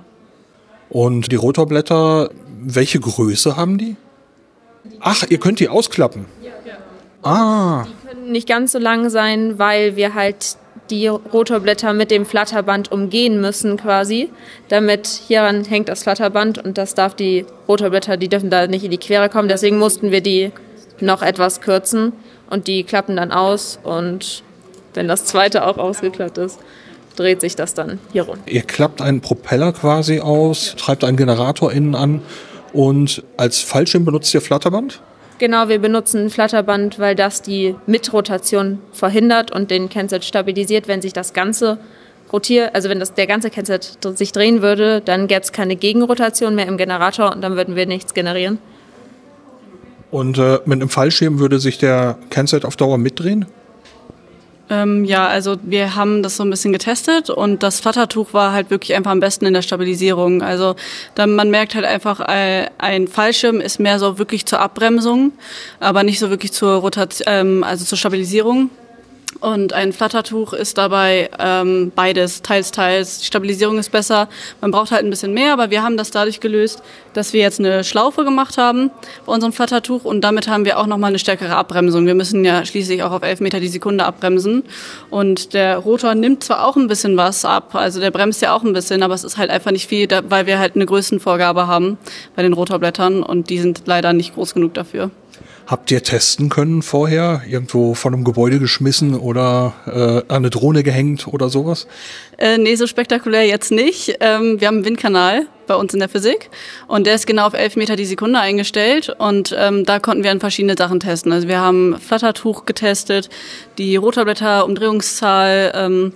Und 0.88 1.32
die 1.32 1.36
Rotorblätter, 1.36 2.30
welche 2.60 3.00
Größe 3.00 3.56
haben 3.56 3.78
die? 3.78 3.96
Ach, 5.00 5.24
ihr 5.28 5.38
könnt 5.38 5.60
die 5.60 5.68
ausklappen. 5.68 6.26
Ah, 7.22 7.84
Die 7.86 8.08
können 8.08 8.32
nicht 8.32 8.48
ganz 8.48 8.72
so 8.72 8.78
lang 8.78 9.10
sein, 9.10 9.58
weil 9.58 9.96
wir 9.96 10.14
halt 10.14 10.56
die 10.90 11.06
Rotorblätter 11.06 11.92
mit 11.92 12.10
dem 12.10 12.26
Flatterband 12.26 12.90
umgehen 12.90 13.40
müssen 13.40 13.76
quasi. 13.76 14.30
Damit 14.68 15.06
hieran 15.06 15.64
hängt 15.64 15.88
das 15.88 16.02
Flatterband 16.02 16.58
und 16.58 16.78
das 16.78 16.94
darf 16.94 17.14
die 17.14 17.46
Rotorblätter, 17.68 18.16
die 18.16 18.28
dürfen 18.28 18.50
da 18.50 18.66
nicht 18.66 18.84
in 18.84 18.90
die 18.90 18.98
Quere 18.98 19.28
kommen. 19.28 19.48
Deswegen 19.48 19.78
mussten 19.78 20.10
wir 20.10 20.20
die 20.20 20.50
noch 21.00 21.22
etwas 21.22 21.60
kürzen 21.60 22.12
und 22.48 22.66
die 22.66 22.82
klappen 22.84 23.16
dann 23.16 23.30
aus 23.32 23.78
und 23.82 24.42
wenn 24.94 25.06
das 25.06 25.24
zweite 25.24 25.64
auch 25.64 25.78
ausgeklappt 25.78 26.38
ist, 26.38 26.58
dreht 27.16 27.40
sich 27.40 27.54
das 27.54 27.74
dann 27.74 28.00
hier 28.12 28.24
runter. 28.24 28.42
ihr 28.46 28.62
klappt 28.62 29.00
einen 29.00 29.20
Propeller 29.20 29.72
quasi 29.72 30.20
aus, 30.20 30.74
treibt 30.76 31.04
einen 31.04 31.16
Generator 31.16 31.70
innen 31.72 31.94
an 31.94 32.22
und 32.72 33.22
als 33.36 33.60
Fallschirm 33.60 34.04
benutzt 34.04 34.34
ihr 34.34 34.40
Flatterband? 34.40 35.00
Genau, 35.40 35.70
wir 35.70 35.78
benutzen 35.78 36.26
ein 36.26 36.30
Flatterband, 36.30 36.98
weil 36.98 37.14
das 37.14 37.40
die 37.40 37.74
Mitrotation 37.86 38.78
verhindert 38.92 39.50
und 39.50 39.70
den 39.70 39.88
Kenset 39.88 40.22
stabilisiert. 40.22 40.86
Wenn 40.86 41.00
sich 41.00 41.14
das 41.14 41.32
Ganze 41.32 41.78
rotiert, 42.30 42.74
also 42.74 42.90
wenn 42.90 43.00
das, 43.00 43.14
der 43.14 43.26
ganze 43.26 43.48
Kenset 43.48 43.96
sich 44.16 44.32
drehen 44.32 44.60
würde, 44.60 45.00
dann 45.00 45.28
gäbe 45.28 45.40
es 45.40 45.52
keine 45.52 45.76
Gegenrotation 45.76 46.54
mehr 46.54 46.66
im 46.66 46.76
Generator 46.76 47.32
und 47.32 47.40
dann 47.40 47.56
würden 47.56 47.74
wir 47.74 47.86
nichts 47.86 48.12
generieren. 48.12 48.58
Und 50.10 50.36
äh, 50.36 50.58
mit 50.66 50.82
einem 50.82 50.90
Fallschirm 50.90 51.38
würde 51.38 51.58
sich 51.58 51.78
der 51.78 52.18
Canset 52.28 52.66
auf 52.66 52.76
Dauer 52.76 52.98
mitdrehen? 52.98 53.46
Ähm, 54.70 55.04
ja, 55.04 55.26
also 55.26 55.56
wir 55.62 55.96
haben 55.96 56.22
das 56.22 56.36
so 56.36 56.44
ein 56.44 56.50
bisschen 56.50 56.72
getestet 56.72 57.28
und 57.28 57.64
das 57.64 57.80
Flattertuch 57.80 58.32
war 58.32 58.52
halt 58.52 58.70
wirklich 58.70 58.94
einfach 58.94 59.10
am 59.10 59.18
besten 59.18 59.44
in 59.44 59.52
der 59.52 59.62
Stabilisierung. 59.62 60.42
Also 60.42 60.76
dann, 61.16 61.34
man 61.34 61.50
merkt 61.50 61.74
halt 61.74 61.84
einfach, 61.84 62.20
äh, 62.20 62.66
ein 62.78 63.08
Fallschirm 63.08 63.60
ist 63.60 63.80
mehr 63.80 63.98
so 63.98 64.18
wirklich 64.18 64.46
zur 64.46 64.60
Abbremsung, 64.60 65.32
aber 65.80 66.04
nicht 66.04 66.20
so 66.20 66.30
wirklich 66.30 66.52
zur 66.52 66.74
Rotation, 66.76 67.26
ähm, 67.26 67.64
also 67.64 67.84
zur 67.84 67.98
Stabilisierung. 67.98 68.70
Und 69.38 69.72
ein 69.72 69.92
Flattertuch 69.92 70.52
ist 70.52 70.76
dabei 70.76 71.30
ähm, 71.38 71.92
beides, 71.94 72.42
teils, 72.42 72.72
teils. 72.72 73.20
Die 73.20 73.26
Stabilisierung 73.26 73.78
ist 73.78 73.90
besser. 73.90 74.28
Man 74.60 74.72
braucht 74.72 74.90
halt 74.90 75.04
ein 75.04 75.10
bisschen 75.10 75.32
mehr, 75.32 75.52
aber 75.52 75.70
wir 75.70 75.82
haben 75.82 75.96
das 75.96 76.10
dadurch 76.10 76.40
gelöst, 76.40 76.82
dass 77.14 77.32
wir 77.32 77.40
jetzt 77.40 77.60
eine 77.60 77.84
Schlaufe 77.84 78.24
gemacht 78.24 78.58
haben 78.58 78.90
bei 79.24 79.32
unserem 79.32 79.52
Flattertuch 79.52 80.04
und 80.04 80.22
damit 80.22 80.48
haben 80.48 80.64
wir 80.64 80.78
auch 80.78 80.86
nochmal 80.86 81.08
eine 81.08 81.18
stärkere 81.18 81.54
Abbremsung. 81.54 82.06
Wir 82.06 82.16
müssen 82.16 82.44
ja 82.44 82.64
schließlich 82.64 83.02
auch 83.04 83.12
auf 83.12 83.22
11 83.22 83.40
Meter 83.40 83.60
die 83.60 83.68
Sekunde 83.68 84.04
abbremsen. 84.04 84.64
Und 85.10 85.54
der 85.54 85.78
Rotor 85.78 86.14
nimmt 86.14 86.44
zwar 86.44 86.66
auch 86.66 86.76
ein 86.76 86.88
bisschen 86.88 87.16
was 87.16 87.44
ab, 87.44 87.74
also 87.74 88.00
der 88.00 88.10
bremst 88.10 88.42
ja 88.42 88.52
auch 88.54 88.64
ein 88.64 88.72
bisschen, 88.72 89.02
aber 89.02 89.14
es 89.14 89.24
ist 89.24 89.38
halt 89.38 89.50
einfach 89.50 89.70
nicht 89.70 89.88
viel, 89.88 90.08
weil 90.28 90.46
wir 90.46 90.58
halt 90.58 90.74
eine 90.74 90.86
Größenvorgabe 90.86 91.66
haben 91.68 91.98
bei 92.34 92.42
den 92.42 92.52
Rotorblättern 92.52 93.22
und 93.22 93.48
die 93.48 93.58
sind 93.58 93.82
leider 93.86 94.12
nicht 94.12 94.34
groß 94.34 94.54
genug 94.54 94.74
dafür. 94.74 95.10
Habt 95.66 95.90
ihr 95.90 96.02
testen 96.02 96.48
können 96.48 96.82
vorher? 96.82 97.42
Irgendwo 97.48 97.94
von 97.94 98.14
einem 98.14 98.24
Gebäude 98.24 98.58
geschmissen 98.58 99.14
oder 99.14 99.74
äh, 99.86 100.32
an 100.32 100.38
eine 100.38 100.50
Drohne 100.50 100.82
gehängt 100.82 101.28
oder 101.28 101.48
sowas? 101.48 101.86
Äh, 102.38 102.58
nee, 102.58 102.74
so 102.74 102.86
spektakulär 102.86 103.46
jetzt 103.46 103.70
nicht. 103.70 104.16
Ähm, 104.20 104.60
wir 104.60 104.68
haben 104.68 104.76
einen 104.76 104.84
Windkanal 104.84 105.46
bei 105.66 105.76
uns 105.76 105.94
in 105.94 106.00
der 106.00 106.08
Physik 106.08 106.50
und 106.88 107.06
der 107.06 107.14
ist 107.14 107.26
genau 107.26 107.46
auf 107.46 107.54
11 107.54 107.76
Meter 107.76 107.94
die 107.94 108.04
Sekunde 108.04 108.40
eingestellt 108.40 109.14
und 109.18 109.54
ähm, 109.56 109.84
da 109.84 110.00
konnten 110.00 110.24
wir 110.24 110.32
an 110.32 110.40
verschiedene 110.40 110.74
Sachen 110.76 110.98
testen. 110.98 111.32
Also 111.32 111.46
wir 111.46 111.60
haben 111.60 111.96
Flattertuch 112.00 112.64
getestet, 112.64 113.28
die 113.78 113.94
Rotorblätter, 113.94 114.64
Umdrehungszahl, 114.64 115.72
ähm, 115.74 116.12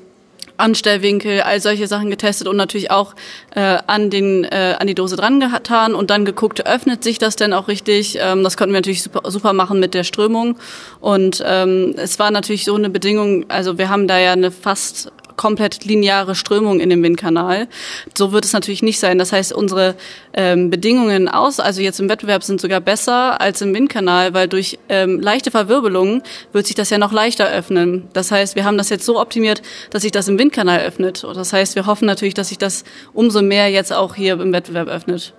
Anstellwinkel, 0.57 1.41
all 1.41 1.61
solche 1.61 1.87
Sachen 1.87 2.11
getestet 2.11 2.49
und 2.49 2.57
natürlich 2.57 2.91
auch 2.91 3.15
äh, 3.55 3.79
an 3.87 4.11
den 4.11 4.45
äh, 4.45 4.77
an 4.79 4.87
die 4.87 4.95
Dose 4.95 5.17
dran 5.17 5.41
getan 5.41 5.95
und 5.95 6.11
dann 6.11 6.25
geguckt, 6.25 6.67
öffnet 6.67 7.03
sich 7.03 7.19
das 7.19 7.37
denn 7.37 7.53
auch 7.53 7.69
richtig? 7.69 8.19
Ähm, 8.21 8.43
das 8.45 8.57
konnten 8.57 8.73
wir 8.73 8.79
natürlich 8.79 9.03
super, 9.03 9.31
super 9.31 9.53
machen 9.53 9.81
mit 9.81 9.95
der 9.95 10.05
Strömung 10.05 10.57
und 11.01 11.43
ähm, 11.47 11.95
es 11.97 12.19
war 12.19 12.31
natürlich 12.31 12.65
so 12.65 12.75
eine 12.75 12.91
Bedingung. 12.91 13.47
Also 13.49 13.79
wir 13.79 13.89
haben 13.89 14.07
da 14.07 14.19
ja 14.19 14.33
eine 14.33 14.51
fast 14.51 15.13
komplett 15.37 15.85
lineare 15.85 16.35
Strömung 16.35 16.81
in 16.81 16.91
dem 16.91 17.03
Windkanal. 17.03 17.69
So 18.17 18.33
wird 18.33 18.45
es 18.45 18.53
natürlich 18.53 18.83
nicht 18.83 19.01
sein. 19.01 19.19
Das 19.19 19.33
heißt, 19.33 19.53
unsere 19.53 19.95
ähm, 20.33 20.71
Bedingungen 20.71 21.29
aus, 21.29 21.61
also 21.61 21.81
jetzt 21.81 22.01
im 22.01 22.09
Wettbewerb 22.09 22.43
sind 22.43 22.61
sogar 22.61 22.81
besser 22.81 23.41
als 23.41 23.61
im 23.61 23.75
Windkanal, 23.75 24.35
weil 24.35 24.49
durch 24.49 24.79
ähm, 24.89 25.21
leichte 25.21 25.51
Verwirbelungen 25.51 26.23
wird 26.53 26.67
sich 26.67 26.77
das 26.77 26.91
ja 26.91 26.99
noch 26.99 27.13
leichter 27.13 27.51
öffnen. 27.51 28.09
Das 28.13 28.31
heißt, 28.31 28.57
wir 28.57 28.65
haben 28.65 28.79
das 28.79 28.89
jetzt 28.89 29.05
so 29.05 29.21
optimiert, 29.21 29.63
dass 29.91 30.03
sich 30.03 30.13
das 30.13 30.29
im 30.29 30.39
Windkanal 30.39 30.81
öffnet. 30.81 31.25
Und 31.25 31.37
das 31.37 31.53
heißt, 31.53 31.75
wir 31.75 31.87
hoffen 31.87 32.07
natürlich, 32.07 32.35
dass 32.35 32.49
sich 32.49 32.59
das 32.59 32.85
umso 33.13 33.43
mehr 33.43 33.71
jetzt 33.71 33.93
auch 33.93 34.15
hier 34.15 34.41
im 34.41 34.53
Wettbewerb 34.53 34.89
öffnet. 34.89 35.35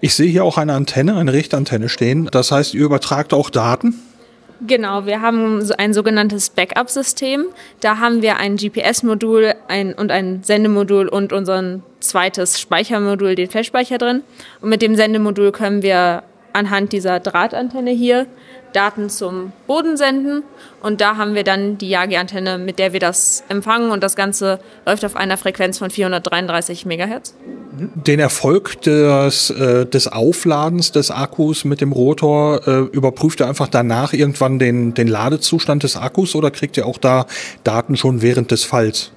Ich 0.00 0.14
sehe 0.14 0.30
hier 0.30 0.44
auch 0.44 0.56
eine 0.56 0.74
Antenne, 0.74 1.16
eine 1.16 1.32
Richtantenne 1.32 1.88
stehen. 1.88 2.28
Das 2.30 2.52
heißt, 2.52 2.74
ihr 2.74 2.84
übertragt 2.84 3.34
auch 3.34 3.50
Daten? 3.50 3.94
Genau, 4.66 5.06
wir 5.06 5.22
haben 5.22 5.66
ein 5.78 5.94
sogenanntes 5.94 6.50
Backup-System. 6.50 7.46
Da 7.80 7.98
haben 7.98 8.20
wir 8.20 8.36
ein 8.36 8.56
GPS-Modul 8.56 9.54
ein, 9.68 9.94
und 9.94 10.10
ein 10.10 10.42
Sendemodul 10.42 11.08
und 11.08 11.32
unser 11.32 11.80
zweites 12.00 12.60
Speichermodul, 12.60 13.34
den 13.34 13.48
Festspeicher 13.48 13.96
drin. 13.96 14.22
Und 14.60 14.68
mit 14.68 14.82
dem 14.82 14.96
Sendemodul 14.96 15.52
können 15.52 15.82
wir 15.82 16.24
anhand 16.52 16.92
dieser 16.92 17.20
Drahtantenne 17.20 17.90
hier 17.90 18.26
Daten 18.72 19.10
zum 19.10 19.52
Boden 19.66 19.96
senden. 19.96 20.42
Und 20.82 21.00
da 21.00 21.16
haben 21.16 21.34
wir 21.34 21.44
dann 21.44 21.78
die 21.78 21.90
Yagi-Antenne, 21.90 22.58
mit 22.58 22.78
der 22.78 22.92
wir 22.92 23.00
das 23.00 23.44
empfangen. 23.48 23.90
Und 23.90 24.02
das 24.02 24.16
Ganze 24.16 24.60
läuft 24.86 25.04
auf 25.04 25.16
einer 25.16 25.36
Frequenz 25.36 25.78
von 25.78 25.90
433 25.90 26.86
Megahertz. 26.86 27.34
Den 27.72 28.20
Erfolg 28.20 28.80
des, 28.82 29.50
äh, 29.50 29.86
des 29.86 30.08
Aufladens 30.08 30.92
des 30.92 31.10
Akkus 31.10 31.64
mit 31.64 31.80
dem 31.80 31.92
Rotor 31.92 32.66
äh, 32.66 32.80
überprüft 32.92 33.40
ihr 33.40 33.46
einfach 33.46 33.68
danach 33.68 34.12
irgendwann 34.12 34.58
den, 34.58 34.94
den 34.94 35.08
Ladezustand 35.08 35.82
des 35.82 35.96
Akkus 35.96 36.34
oder 36.34 36.50
kriegt 36.50 36.76
ihr 36.76 36.86
auch 36.86 36.98
da 36.98 37.26
Daten 37.64 37.96
schon 37.96 38.22
während 38.22 38.50
des 38.50 38.64
Falls? 38.64 39.12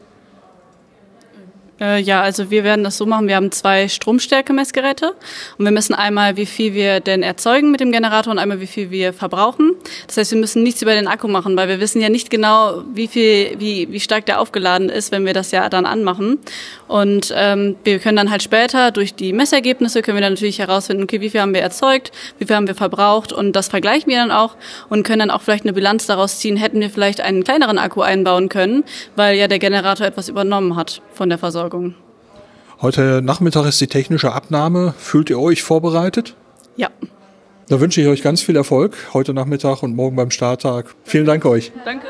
Äh, 1.84 2.00
ja, 2.00 2.22
also 2.22 2.50
wir 2.50 2.63
werden 2.63 2.86
das 2.86 2.98
so 2.98 3.06
machen. 3.06 3.28
Wir 3.28 3.36
haben 3.36 3.52
zwei 3.52 3.90
Stromstärkemessgeräte 3.90 5.13
und 5.58 5.66
wir 5.66 5.72
messen 5.72 5.94
einmal, 5.94 6.38
wie 6.38 6.46
viel 6.46 6.74
wir 6.74 7.02
denn 7.02 7.24
erzeugen 7.24 7.72
mit 7.72 7.82
dem 7.82 7.92
Generator 7.92 8.32
und 8.32 8.40
einmal, 8.40 8.62
wie 8.62 8.68
viel 8.68 8.90
wir 8.90 9.12
verbrauchen. 9.12 9.74
Das 10.08 10.16
heißt, 10.16 10.32
wir 10.32 10.40
müssen 10.40 10.63
nichts 10.63 10.82
über 10.82 10.94
den 10.94 11.08
Akku 11.08 11.28
machen, 11.28 11.58
weil 11.58 11.68
wir 11.68 11.82
wissen 11.82 12.02
ja 12.02 12.08
nicht 12.08 12.30
genau, 12.30 12.84
wie 12.94 13.10
viel, 13.10 13.60
wie, 13.60 13.92
wie 13.92 14.00
stark 14.00 14.25
der 14.28 14.40
aufgeladen 14.40 14.88
ist, 14.88 15.12
wenn 15.12 15.25
wir 15.25 15.34
das 15.34 15.52
ja 15.52 15.68
dann 15.68 15.86
anmachen. 15.86 16.40
Und 16.88 17.34
ähm, 17.36 17.75
wir 17.84 18.00
können 18.00 18.16
dann 18.16 18.32
halt 18.32 18.44
später 18.44 18.92
durch 18.92 19.13
die 19.13 19.34
Messergebnisse 19.34 20.02
können 20.02 20.18
wir 20.18 20.22
dann 20.22 20.34
natürlich 20.34 20.60
herausfinden, 20.60 21.04
okay, 21.04 21.20
wie 21.20 21.30
viel 21.30 21.42
haben 21.42 21.54
wir 21.54 21.62
erzeugt, 21.62 22.12
wie 22.38 22.46
viel 22.46 22.56
haben 22.56 22.68
wir 22.68 22.75
verbraucht 22.75 23.34
und 23.34 23.54
das 23.54 23.68
vergleichen 23.68 24.10
wir 24.10 24.18
dann 24.18 24.32
auch 24.32 24.56
und 24.90 25.04
können 25.04 25.20
dann 25.20 25.32
auch 25.32 25.42
vielleicht 25.42 25.66
eine 25.66 25.74
Bilanz 25.74 26.06
daraus 26.06 26.40
ziehen, 26.40 26.56
hätten 26.56 26.80
wir 26.80 26.90
vielleicht 26.90 27.20
einen 27.20 27.44
kleineren 27.44 27.78
Akku 27.78 28.02
einbauen 28.02 28.48
können, 28.48 28.86
weil 29.16 29.38
ja 29.38 29.48
der 29.48 29.60
Generator 29.60 30.08
etwas 30.08 30.30
übernommen 30.30 30.75
hat 30.75 31.02
von 31.13 31.30
der 31.30 31.38
Versorgung. 31.38 31.73
Heute 32.82 33.22
Nachmittag 33.24 33.65
ist 33.65 33.80
die 33.82 33.88
technische 33.88 34.34
Abnahme. 34.34 34.94
Fühlt 34.98 35.30
ihr 35.30 35.39
euch 35.39 35.63
vorbereitet? 35.63 36.36
Ja. 36.75 36.89
Da 37.70 37.80
wünsche 37.80 38.01
ich 38.01 38.08
euch 38.08 38.22
ganz 38.22 38.42
viel 38.42 38.56
Erfolg 38.56 38.96
heute 39.13 39.34
Nachmittag 39.34 39.84
und 39.84 39.96
morgen 39.96 40.15
beim 40.15 40.32
Starttag. 40.32 40.94
Vielen 41.03 41.25
Dank 41.25 41.46
euch. 41.46 41.72
Danke. 41.86 42.08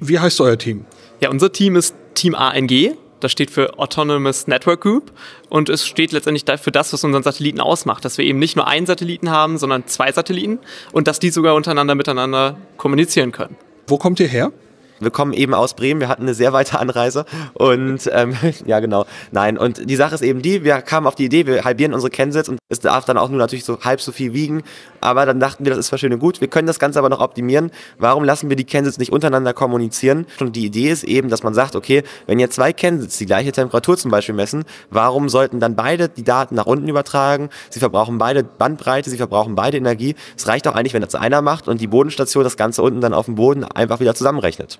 Wie 0.00 0.18
heißt 0.18 0.40
euer 0.40 0.58
Team? 0.58 0.84
Ja, 1.20 1.30
unser 1.30 1.52
Team 1.52 1.76
ist 1.76 1.94
Team 2.14 2.34
ANG. 2.34 2.96
Das 3.20 3.32
steht 3.32 3.50
für 3.50 3.78
Autonomous 3.78 4.46
Network 4.46 4.82
Group 4.82 5.12
und 5.48 5.70
es 5.70 5.86
steht 5.86 6.12
letztendlich 6.12 6.44
für 6.60 6.70
das, 6.70 6.92
was 6.92 7.02
unseren 7.02 7.22
Satelliten 7.22 7.60
ausmacht, 7.60 8.04
dass 8.04 8.18
wir 8.18 8.26
eben 8.26 8.38
nicht 8.38 8.56
nur 8.56 8.66
einen 8.66 8.84
Satelliten 8.84 9.30
haben, 9.30 9.56
sondern 9.56 9.86
zwei 9.86 10.12
Satelliten 10.12 10.58
und 10.92 11.08
dass 11.08 11.18
die 11.18 11.30
sogar 11.30 11.54
untereinander 11.54 11.94
miteinander 11.94 12.58
kommunizieren 12.76 13.32
können. 13.32 13.56
Wo 13.86 13.96
kommt 13.96 14.20
ihr 14.20 14.28
her? 14.28 14.52
Wir 15.00 15.10
kommen 15.10 15.32
eben 15.32 15.54
aus 15.54 15.74
Bremen, 15.74 16.00
wir 16.00 16.08
hatten 16.08 16.22
eine 16.22 16.34
sehr 16.34 16.52
weite 16.52 16.78
Anreise 16.78 17.26
und 17.54 18.08
ähm, 18.12 18.36
ja 18.66 18.80
genau, 18.80 19.06
nein. 19.30 19.58
Und 19.58 19.88
die 19.88 19.96
Sache 19.96 20.14
ist 20.14 20.22
eben 20.22 20.42
die, 20.42 20.64
wir 20.64 20.80
kamen 20.82 21.06
auf 21.06 21.14
die 21.14 21.26
Idee, 21.26 21.46
wir 21.46 21.64
halbieren 21.64 21.92
unsere 21.94 22.10
Kensets 22.10 22.48
und 22.48 22.58
es 22.68 22.80
darf 22.80 23.04
dann 23.04 23.18
auch 23.18 23.28
nur 23.28 23.38
natürlich 23.38 23.64
so 23.64 23.80
halb 23.82 24.00
so 24.00 24.12
viel 24.12 24.32
wiegen. 24.32 24.62
Aber 25.00 25.26
dann 25.26 25.38
dachten 25.38 25.64
wir, 25.64 25.70
das 25.70 25.78
ist 25.78 25.86
zwar 25.88 25.98
schön 25.98 26.18
gut, 26.18 26.40
wir 26.40 26.48
können 26.48 26.66
das 26.66 26.78
Ganze 26.78 26.98
aber 26.98 27.08
noch 27.08 27.20
optimieren. 27.20 27.70
Warum 27.98 28.24
lassen 28.24 28.48
wir 28.48 28.56
die 28.56 28.64
Kensets 28.64 28.98
nicht 28.98 29.12
untereinander 29.12 29.52
kommunizieren? 29.52 30.26
Und 30.40 30.56
die 30.56 30.64
Idee 30.64 30.90
ist 30.90 31.04
eben, 31.04 31.28
dass 31.28 31.42
man 31.42 31.54
sagt, 31.54 31.76
okay, 31.76 32.02
wenn 32.26 32.38
jetzt 32.38 32.56
zwei 32.56 32.72
Kensets 32.72 33.18
die 33.18 33.26
gleiche 33.26 33.52
Temperatur 33.52 33.96
zum 33.96 34.10
Beispiel 34.10 34.34
messen, 34.34 34.64
warum 34.90 35.28
sollten 35.28 35.60
dann 35.60 35.76
beide 35.76 36.08
die 36.08 36.24
Daten 36.24 36.54
nach 36.54 36.66
unten 36.66 36.88
übertragen? 36.88 37.50
Sie 37.70 37.80
verbrauchen 37.80 38.18
beide 38.18 38.42
Bandbreite, 38.42 39.10
sie 39.10 39.16
verbrauchen 39.16 39.54
beide 39.54 39.76
Energie. 39.76 40.16
Es 40.36 40.48
reicht 40.48 40.66
auch 40.66 40.74
eigentlich, 40.74 40.94
wenn 40.94 41.02
das 41.02 41.14
einer 41.14 41.42
macht 41.42 41.68
und 41.68 41.80
die 41.80 41.86
Bodenstation 41.86 42.44
das 42.44 42.56
Ganze 42.56 42.82
unten 42.82 43.00
dann 43.00 43.14
auf 43.14 43.26
dem 43.26 43.34
Boden 43.34 43.64
einfach 43.64 44.00
wieder 44.00 44.14
zusammenrechnet. 44.14 44.78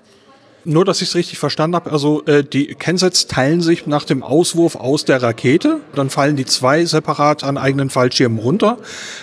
Nur, 0.69 0.83
dass 0.83 1.01
ich 1.01 1.07
es 1.07 1.15
richtig 1.15 1.39
verstanden 1.39 1.77
habe, 1.77 1.93
also 1.93 2.25
äh, 2.25 2.43
die 2.43 2.75
Kensets 2.75 3.25
teilen 3.27 3.61
sich 3.61 3.87
nach 3.87 4.03
dem 4.03 4.21
Auswurf 4.21 4.75
aus 4.75 5.05
der 5.05 5.23
Rakete, 5.23 5.79
dann 5.95 6.09
fallen 6.09 6.35
die 6.35 6.43
zwei 6.43 6.83
separat 6.83 7.45
an 7.45 7.57
eigenen 7.57 7.89
Fallschirmen 7.89 8.37
runter 8.37 8.77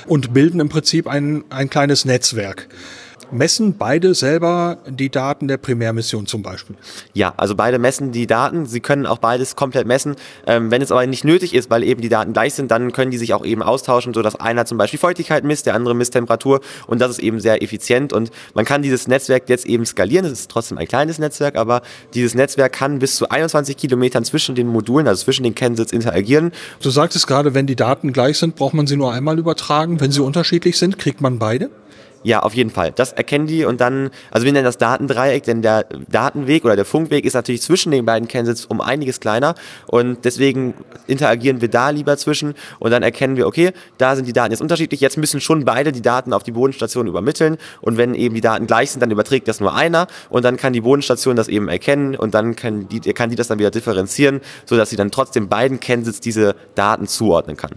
und 0.06 0.32
bilden 0.32 0.58
im 0.58 0.70
Prinzip 0.70 1.06
ein, 1.06 1.44
ein 1.50 1.68
kleines 1.68 2.06
Netzwerk. 2.06 2.68
Messen 3.30 3.76
beide 3.76 4.14
selber 4.14 4.78
die 4.88 5.10
Daten 5.10 5.48
der 5.48 5.56
Primärmission 5.56 6.26
zum 6.26 6.42
Beispiel? 6.42 6.76
Ja, 7.12 7.34
also 7.36 7.54
beide 7.54 7.78
messen 7.78 8.12
die 8.12 8.26
Daten. 8.26 8.66
Sie 8.66 8.80
können 8.80 9.06
auch 9.06 9.18
beides 9.18 9.56
komplett 9.56 9.86
messen. 9.86 10.16
Ähm, 10.46 10.70
wenn 10.70 10.82
es 10.82 10.92
aber 10.92 11.06
nicht 11.06 11.24
nötig 11.24 11.54
ist, 11.54 11.70
weil 11.70 11.82
eben 11.82 12.00
die 12.00 12.08
Daten 12.08 12.32
gleich 12.32 12.54
sind, 12.54 12.70
dann 12.70 12.92
können 12.92 13.10
die 13.10 13.18
sich 13.18 13.34
auch 13.34 13.44
eben 13.44 13.62
austauschen, 13.62 14.14
sodass 14.14 14.36
einer 14.36 14.66
zum 14.66 14.78
Beispiel 14.78 14.98
Feuchtigkeit 14.98 15.44
misst, 15.44 15.66
der 15.66 15.74
andere 15.74 15.94
misst 15.94 16.12
Temperatur 16.12 16.60
und 16.86 17.00
das 17.00 17.10
ist 17.10 17.18
eben 17.18 17.40
sehr 17.40 17.62
effizient 17.62 18.12
und 18.12 18.30
man 18.54 18.64
kann 18.64 18.82
dieses 18.82 19.08
Netzwerk 19.08 19.48
jetzt 19.48 19.66
eben 19.66 19.86
skalieren. 19.86 20.26
Es 20.26 20.32
ist 20.32 20.50
trotzdem 20.50 20.78
ein 20.78 20.88
kleines 20.88 21.18
Netzwerk, 21.18 21.56
aber 21.56 21.82
dieses 22.14 22.34
Netzwerk 22.34 22.72
kann 22.72 22.98
bis 22.98 23.16
zu 23.16 23.28
21 23.28 23.76
Kilometern 23.76 24.24
zwischen 24.24 24.54
den 24.54 24.68
Modulen, 24.68 25.08
also 25.08 25.24
zwischen 25.24 25.42
den 25.42 25.54
Kensets 25.54 25.92
interagieren. 25.92 26.52
Du 26.82 26.90
sagtest 26.90 27.26
gerade, 27.26 27.54
wenn 27.54 27.66
die 27.66 27.76
Daten 27.76 28.12
gleich 28.12 28.38
sind, 28.38 28.56
braucht 28.56 28.74
man 28.74 28.86
sie 28.86 28.96
nur 28.96 29.12
einmal 29.12 29.38
übertragen. 29.38 30.00
Wenn 30.00 30.10
sie 30.10 30.22
unterschiedlich 30.22 30.78
sind, 30.78 30.98
kriegt 30.98 31.20
man 31.20 31.38
beide? 31.38 31.70
Ja, 32.24 32.40
auf 32.40 32.54
jeden 32.54 32.70
Fall. 32.70 32.90
Das 32.90 33.12
erkennen 33.12 33.46
die 33.46 33.66
und 33.66 33.82
dann, 33.82 34.08
also 34.30 34.46
wir 34.46 34.52
nennen 34.52 34.64
das 34.64 34.78
Datendreieck, 34.78 35.42
denn 35.42 35.60
der 35.60 35.84
Datenweg 36.10 36.64
oder 36.64 36.74
der 36.74 36.86
Funkweg 36.86 37.26
ist 37.26 37.34
natürlich 37.34 37.60
zwischen 37.60 37.92
den 37.92 38.06
beiden 38.06 38.28
Kernsets 38.28 38.64
um 38.64 38.80
einiges 38.80 39.20
kleiner 39.20 39.54
und 39.88 40.24
deswegen 40.24 40.72
interagieren 41.06 41.60
wir 41.60 41.68
da 41.68 41.90
lieber 41.90 42.16
zwischen 42.16 42.54
und 42.78 42.92
dann 42.92 43.02
erkennen 43.02 43.36
wir, 43.36 43.46
okay, 43.46 43.72
da 43.98 44.16
sind 44.16 44.26
die 44.26 44.32
Daten 44.32 44.52
jetzt 44.52 44.62
unterschiedlich, 44.62 45.02
jetzt 45.02 45.18
müssen 45.18 45.42
schon 45.42 45.66
beide 45.66 45.92
die 45.92 46.00
Daten 46.00 46.32
auf 46.32 46.42
die 46.42 46.52
Bodenstation 46.52 47.06
übermitteln 47.06 47.58
und 47.82 47.98
wenn 47.98 48.14
eben 48.14 48.34
die 48.34 48.40
Daten 48.40 48.66
gleich 48.66 48.92
sind, 48.92 49.02
dann 49.02 49.10
überträgt 49.10 49.46
das 49.46 49.60
nur 49.60 49.74
einer 49.74 50.06
und 50.30 50.46
dann 50.46 50.56
kann 50.56 50.72
die 50.72 50.80
Bodenstation 50.80 51.36
das 51.36 51.48
eben 51.48 51.68
erkennen 51.68 52.16
und 52.16 52.32
dann 52.32 52.56
kann 52.56 52.88
die, 52.88 53.00
kann 53.12 53.28
die 53.28 53.36
das 53.36 53.48
dann 53.48 53.58
wieder 53.58 53.70
differenzieren, 53.70 54.40
sodass 54.64 54.88
sie 54.88 54.96
dann 54.96 55.10
trotzdem 55.10 55.50
beiden 55.50 55.78
Kernsets 55.78 56.20
diese 56.20 56.56
Daten 56.74 57.06
zuordnen 57.06 57.58
kann 57.58 57.72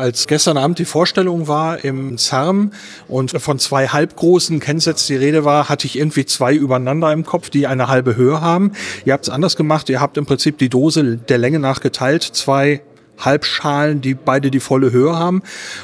als 0.00 0.26
gestern 0.26 0.56
Abend 0.56 0.78
die 0.78 0.84
Vorstellung 0.84 1.46
war 1.46 1.84
im 1.84 2.16
CERM 2.16 2.72
und 3.06 3.30
von 3.40 3.58
zwei 3.58 3.86
halbgroßen 3.88 4.58
Kensets 4.58 5.06
die 5.06 5.16
Rede 5.16 5.44
war, 5.44 5.68
hatte 5.68 5.86
ich 5.86 5.98
irgendwie 5.98 6.24
zwei 6.24 6.54
übereinander 6.54 7.12
im 7.12 7.24
Kopf, 7.24 7.50
die 7.50 7.66
eine 7.66 7.88
halbe 7.88 8.16
Höhe 8.16 8.40
haben. 8.40 8.72
Ihr 9.04 9.12
habt 9.12 9.24
es 9.24 9.30
anders 9.30 9.56
gemacht. 9.56 9.88
Ihr 9.90 10.00
habt 10.00 10.16
im 10.16 10.26
Prinzip 10.26 10.58
die 10.58 10.70
Dose 10.70 11.18
der 11.18 11.38
Länge 11.38 11.58
nach 11.58 11.80
geteilt, 11.80 12.22
zwei 12.22 12.80
Halbschalen, 13.18 14.00
die 14.00 14.14
beide 14.14 14.50
die 14.50 14.60
volle 14.60 14.90
Höhe 14.90 15.16
haben. 15.16 15.42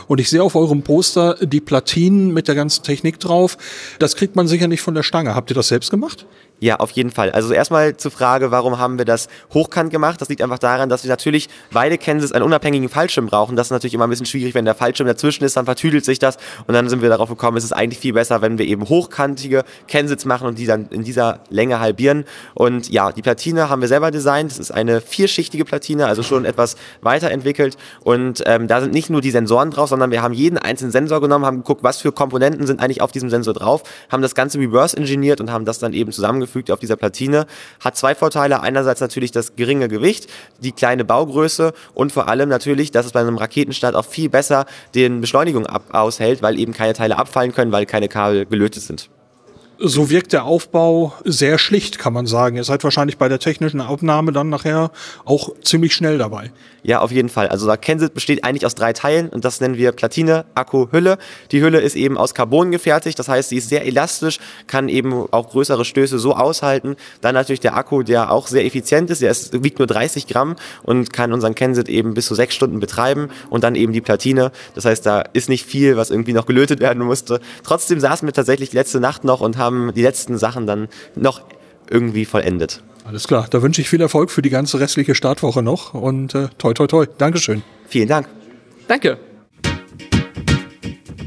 Und 0.08 0.20
ich 0.20 0.30
sehe 0.30 0.42
auf 0.42 0.56
eurem 0.56 0.82
Poster 0.82 1.36
die 1.42 1.60
Platinen 1.60 2.32
mit 2.32 2.48
der 2.48 2.54
ganzen 2.54 2.82
Technik 2.82 3.20
drauf. 3.20 3.58
Das 3.98 4.16
kriegt 4.16 4.34
man 4.34 4.48
sicher 4.48 4.68
nicht 4.68 4.80
von 4.80 4.94
der 4.94 5.02
Stange. 5.02 5.34
Habt 5.34 5.50
ihr 5.50 5.54
das 5.54 5.68
selbst 5.68 5.90
gemacht? 5.90 6.26
Ja, 6.58 6.76
auf 6.76 6.90
jeden 6.92 7.10
Fall. 7.10 7.32
Also 7.32 7.52
erstmal 7.52 7.98
zur 7.98 8.10
Frage, 8.10 8.50
warum 8.50 8.78
haben 8.78 8.96
wir 8.96 9.04
das 9.04 9.28
hochkant 9.52 9.90
gemacht? 9.90 10.22
Das 10.22 10.30
liegt 10.30 10.40
einfach 10.40 10.58
daran, 10.58 10.88
dass 10.88 11.04
wir 11.04 11.10
natürlich 11.10 11.50
beide 11.70 11.98
Kansas 11.98 12.32
einen 12.32 12.46
unabhängigen 12.46 12.88
Fallschirm 12.88 13.26
brauchen. 13.26 13.56
Das 13.56 13.66
ist 13.66 13.72
natürlich 13.72 13.92
immer 13.92 14.06
ein 14.06 14.10
bisschen 14.10 14.24
schwierig, 14.24 14.54
wenn 14.54 14.64
der 14.64 14.74
Fallschirm 14.74 15.06
dazwischen 15.06 15.44
ist, 15.44 15.58
dann 15.58 15.66
vertüdelt 15.66 16.06
sich 16.06 16.18
das 16.18 16.38
und 16.66 16.72
dann 16.72 16.88
sind 16.88 17.02
wir 17.02 17.10
darauf 17.10 17.28
gekommen, 17.28 17.58
es 17.58 17.64
ist 17.64 17.72
eigentlich 17.72 17.98
viel 17.98 18.14
besser, 18.14 18.40
wenn 18.40 18.56
wir 18.56 18.64
eben 18.64 18.88
hochkantige 18.88 19.64
Kansas 19.86 20.24
machen 20.24 20.48
und 20.48 20.58
die 20.58 20.64
dann 20.64 20.86
in 20.88 21.04
dieser 21.04 21.40
Länge 21.50 21.78
halbieren. 21.78 22.24
Und 22.54 22.88
ja, 22.88 23.12
die 23.12 23.20
Platine 23.20 23.68
haben 23.68 23.82
wir 23.82 23.88
selber 23.88 24.10
designt. 24.10 24.50
Das 24.50 24.58
ist 24.58 24.70
eine 24.70 25.02
vierschichtige 25.02 25.66
Platine, 25.66 26.06
also 26.06 26.22
schon 26.22 26.46
etwas 26.46 26.76
weiterentwickelt. 27.02 27.76
Und 28.02 28.42
ähm, 28.46 28.66
da 28.66 28.80
sind 28.80 28.94
nicht 28.94 29.10
nur 29.10 29.20
die 29.20 29.30
Sensoren 29.30 29.70
drauf, 29.70 29.90
sondern 29.90 30.10
wir 30.10 30.22
haben 30.22 30.32
jeden 30.32 30.56
einzelnen 30.56 30.90
Sensor 30.90 31.20
genommen, 31.20 31.44
haben 31.44 31.58
geguckt, 31.58 31.82
was 31.82 32.00
für 32.00 32.12
Komponenten 32.12 32.66
sind 32.66 32.80
eigentlich 32.80 33.02
auf 33.02 33.12
diesem 33.12 33.28
Sensor 33.28 33.52
drauf, 33.52 33.82
haben 34.10 34.22
das 34.22 34.34
Ganze 34.34 34.58
reverse 34.58 34.96
engineert 34.96 35.42
und 35.42 35.52
haben 35.52 35.66
das 35.66 35.78
dann 35.78 35.92
eben 35.92 36.12
zusammengefügt 36.12 36.45
zusammengefügt 36.46 36.70
auf 36.70 36.80
dieser 36.80 36.96
Platine. 36.96 37.46
Hat 37.80 37.96
zwei 37.96 38.14
Vorteile. 38.14 38.60
Einerseits 38.60 39.00
natürlich 39.00 39.32
das 39.32 39.56
geringe 39.56 39.88
Gewicht, 39.88 40.28
die 40.60 40.72
kleine 40.72 41.04
Baugröße 41.04 41.72
und 41.94 42.12
vor 42.12 42.28
allem 42.28 42.48
natürlich, 42.48 42.90
dass 42.90 43.06
es 43.06 43.12
bei 43.12 43.20
einem 43.20 43.36
Raketenstart 43.36 43.94
auch 43.94 44.04
viel 44.04 44.28
besser 44.28 44.66
den 44.94 45.20
Beschleunigung 45.20 45.66
ab 45.66 45.82
aushält, 45.92 46.42
weil 46.42 46.58
eben 46.58 46.72
keine 46.72 46.94
Teile 46.94 47.18
abfallen 47.18 47.52
können, 47.52 47.72
weil 47.72 47.86
keine 47.86 48.08
Kabel 48.08 48.46
gelötet 48.46 48.82
sind 48.82 49.10
so 49.78 50.08
wirkt 50.08 50.32
der 50.32 50.44
Aufbau 50.44 51.12
sehr 51.24 51.58
schlicht, 51.58 51.98
kann 51.98 52.14
man 52.14 52.26
sagen. 52.26 52.56
Ihr 52.56 52.64
seid 52.64 52.82
wahrscheinlich 52.82 53.18
bei 53.18 53.28
der 53.28 53.38
technischen 53.38 53.80
Aufnahme 53.80 54.32
dann 54.32 54.48
nachher 54.48 54.90
auch 55.24 55.50
ziemlich 55.62 55.94
schnell 55.94 56.16
dabei. 56.18 56.50
Ja, 56.86 57.00
auf 57.00 57.10
jeden 57.10 57.28
Fall. 57.28 57.48
Also 57.48 57.66
der 57.66 57.78
Kensit 57.78 58.14
besteht 58.14 58.44
eigentlich 58.44 58.64
aus 58.64 58.76
drei 58.76 58.92
Teilen 58.92 59.28
und 59.30 59.44
das 59.44 59.60
nennen 59.60 59.76
wir 59.76 59.90
Platine, 59.90 60.44
Akku, 60.54 60.86
Hülle. 60.92 61.18
Die 61.50 61.60
Hülle 61.60 61.80
ist 61.80 61.96
eben 61.96 62.16
aus 62.16 62.32
Carbon 62.32 62.70
gefertigt, 62.70 63.18
das 63.18 63.26
heißt, 63.26 63.48
sie 63.48 63.56
ist 63.56 63.68
sehr 63.70 63.84
elastisch, 63.84 64.38
kann 64.68 64.88
eben 64.88 65.26
auch 65.32 65.50
größere 65.50 65.84
Stöße 65.84 66.20
so 66.20 66.36
aushalten. 66.36 66.94
Dann 67.22 67.34
natürlich 67.34 67.58
der 67.58 67.76
Akku, 67.76 68.04
der 68.04 68.30
auch 68.30 68.46
sehr 68.46 68.64
effizient 68.64 69.10
ist, 69.10 69.20
der 69.20 69.32
ist, 69.32 69.64
wiegt 69.64 69.80
nur 69.80 69.88
30 69.88 70.28
Gramm 70.28 70.54
und 70.84 71.12
kann 71.12 71.32
unseren 71.32 71.56
Kensit 71.56 71.88
eben 71.88 72.14
bis 72.14 72.26
zu 72.26 72.36
sechs 72.36 72.54
Stunden 72.54 72.78
betreiben 72.78 73.30
und 73.50 73.64
dann 73.64 73.74
eben 73.74 73.92
die 73.92 74.00
Platine. 74.00 74.52
Das 74.76 74.84
heißt, 74.84 75.04
da 75.04 75.22
ist 75.32 75.48
nicht 75.48 75.66
viel, 75.66 75.96
was 75.96 76.12
irgendwie 76.12 76.34
noch 76.34 76.46
gelötet 76.46 76.78
werden 76.78 77.02
musste. 77.02 77.40
Trotzdem 77.64 77.98
saßen 77.98 78.28
wir 78.28 78.32
tatsächlich 78.32 78.72
letzte 78.72 79.00
Nacht 79.00 79.24
noch 79.24 79.40
und 79.40 79.56
haben 79.56 79.92
die 79.92 80.02
letzten 80.02 80.38
Sachen 80.38 80.68
dann 80.68 80.86
noch 81.16 81.40
irgendwie 81.90 82.26
vollendet. 82.26 82.80
Alles 83.06 83.28
klar, 83.28 83.46
da 83.48 83.62
wünsche 83.62 83.80
ich 83.80 83.88
viel 83.88 84.00
Erfolg 84.00 84.32
für 84.32 84.42
die 84.42 84.50
ganze 84.50 84.80
restliche 84.80 85.14
Startwoche 85.14 85.62
noch 85.62 85.94
und 85.94 86.34
äh, 86.34 86.48
toi 86.58 86.74
toi 86.74 86.88
toi. 86.88 87.06
Dankeschön. 87.18 87.62
Vielen 87.86 88.08
Dank. 88.08 88.28
Danke. 88.88 89.18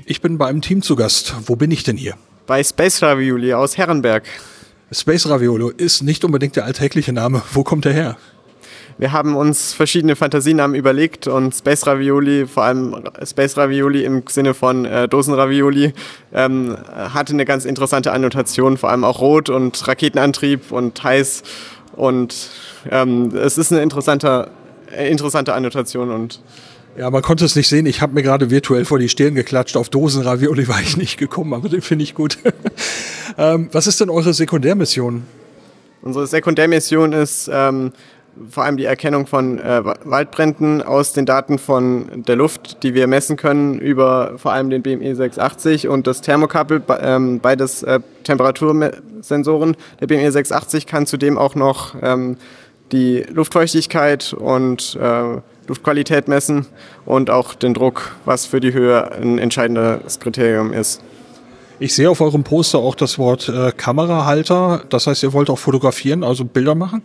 Ich 0.05 0.19
bin 0.19 0.37
bei 0.37 0.47
einem 0.47 0.61
Team 0.61 0.81
zu 0.81 0.97
Gast. 0.97 1.35
Wo 1.45 1.55
bin 1.55 1.71
ich 1.71 1.83
denn 1.83 1.95
hier? 1.95 2.15
Bei 2.47 2.61
Space 2.63 3.01
Ravioli 3.01 3.53
aus 3.53 3.77
Herrenberg. 3.77 4.23
Space 4.91 5.29
Raviolo 5.29 5.69
ist 5.69 6.01
nicht 6.01 6.25
unbedingt 6.25 6.57
der 6.57 6.65
alltägliche 6.65 7.13
Name. 7.13 7.43
Wo 7.53 7.63
kommt 7.63 7.85
er 7.85 7.93
her? 7.93 8.17
Wir 8.99 9.13
haben 9.13 9.37
uns 9.37 9.71
verschiedene 9.73 10.17
Fantasienamen 10.17 10.75
überlegt 10.75 11.25
und 11.27 11.55
Space 11.55 11.87
Ravioli, 11.87 12.45
vor 12.45 12.63
allem 12.63 13.01
Space 13.25 13.55
Ravioli 13.55 14.03
im 14.03 14.23
Sinne 14.27 14.53
von 14.53 14.83
äh, 14.83 15.07
Dosenravioli, 15.07 15.93
ähm, 16.33 16.75
hatte 16.93 17.31
eine 17.31 17.45
ganz 17.45 17.63
interessante 17.63 18.11
Annotation, 18.11 18.75
vor 18.75 18.89
allem 18.89 19.05
auch 19.05 19.21
rot 19.21 19.49
und 19.49 19.87
Raketenantrieb 19.87 20.73
und 20.73 21.01
heiß. 21.01 21.43
Und 21.93 22.49
ähm, 22.91 23.33
es 23.33 23.57
ist 23.57 23.71
eine 23.71 23.81
interessante, 23.81 24.51
interessante 24.97 25.53
Annotation 25.53 26.11
und 26.11 26.41
ja, 26.97 27.09
man 27.09 27.21
konnte 27.21 27.45
es 27.45 27.55
nicht 27.55 27.69
sehen. 27.69 27.85
Ich 27.85 28.01
habe 28.01 28.13
mir 28.13 28.23
gerade 28.23 28.51
virtuell 28.51 28.83
vor 28.83 28.99
die 28.99 29.07
Stirn 29.07 29.33
geklatscht. 29.33 29.77
Auf 29.77 29.87
Dosenravioli 29.87 30.67
war 30.67 30.81
ich 30.81 30.97
nicht 30.97 31.17
gekommen, 31.17 31.53
aber 31.53 31.69
den 31.69 31.81
finde 31.81 32.03
ich 32.03 32.15
gut. 32.15 32.37
ähm, 33.37 33.69
was 33.71 33.87
ist 33.87 34.01
denn 34.01 34.09
eure 34.09 34.33
Sekundärmission? 34.33 35.23
Unsere 36.01 36.27
Sekundärmission 36.27 37.13
ist 37.13 37.49
ähm, 37.53 37.93
vor 38.49 38.63
allem 38.63 38.77
die 38.77 38.85
Erkennung 38.85 39.27
von 39.27 39.59
äh, 39.59 39.83
Waldbränden 40.03 40.81
aus 40.81 41.13
den 41.13 41.25
Daten 41.25 41.59
von 41.59 42.23
der 42.27 42.35
Luft, 42.35 42.83
die 42.83 42.93
wir 42.93 43.07
messen 43.07 43.35
können 43.35 43.79
über 43.79 44.33
vor 44.37 44.53
allem 44.53 44.69
den 44.69 44.81
BME 44.81 45.15
680 45.15 45.87
und 45.87 46.07
das 46.07 46.21
Thermokabel, 46.21 46.81
ähm, 47.01 47.39
beides 47.39 47.83
äh, 47.83 47.99
Temperatursensoren. 48.23 49.75
Der 49.99 50.07
BME 50.07 50.31
680 50.31 50.85
kann 50.85 51.05
zudem 51.05 51.37
auch 51.37 51.55
noch 51.55 51.95
ähm, 52.01 52.37
die 52.91 53.23
Luftfeuchtigkeit 53.29 54.33
und 54.33 54.97
äh, 55.01 55.41
Luftqualität 55.67 56.27
messen 56.27 56.65
und 57.05 57.29
auch 57.29 57.53
den 57.53 57.73
Druck, 57.73 58.15
was 58.25 58.45
für 58.45 58.59
die 58.59 58.73
Höhe 58.73 59.11
ein 59.11 59.37
entscheidendes 59.37 60.19
Kriterium 60.19 60.73
ist. 60.73 61.01
Ich 61.81 61.93
sehe 61.93 62.09
auf 62.09 62.19
eurem 62.19 62.43
Poster 62.43 62.79
auch 62.79 62.95
das 62.95 63.17
Wort 63.17 63.47
äh, 63.47 63.71
Kamerahalter. 63.71 64.83
Das 64.89 65.07
heißt, 65.07 65.23
ihr 65.23 65.31
wollt 65.31 65.49
auch 65.49 65.59
fotografieren, 65.59 66.23
also 66.23 66.43
Bilder 66.43 66.75
machen? 66.75 67.01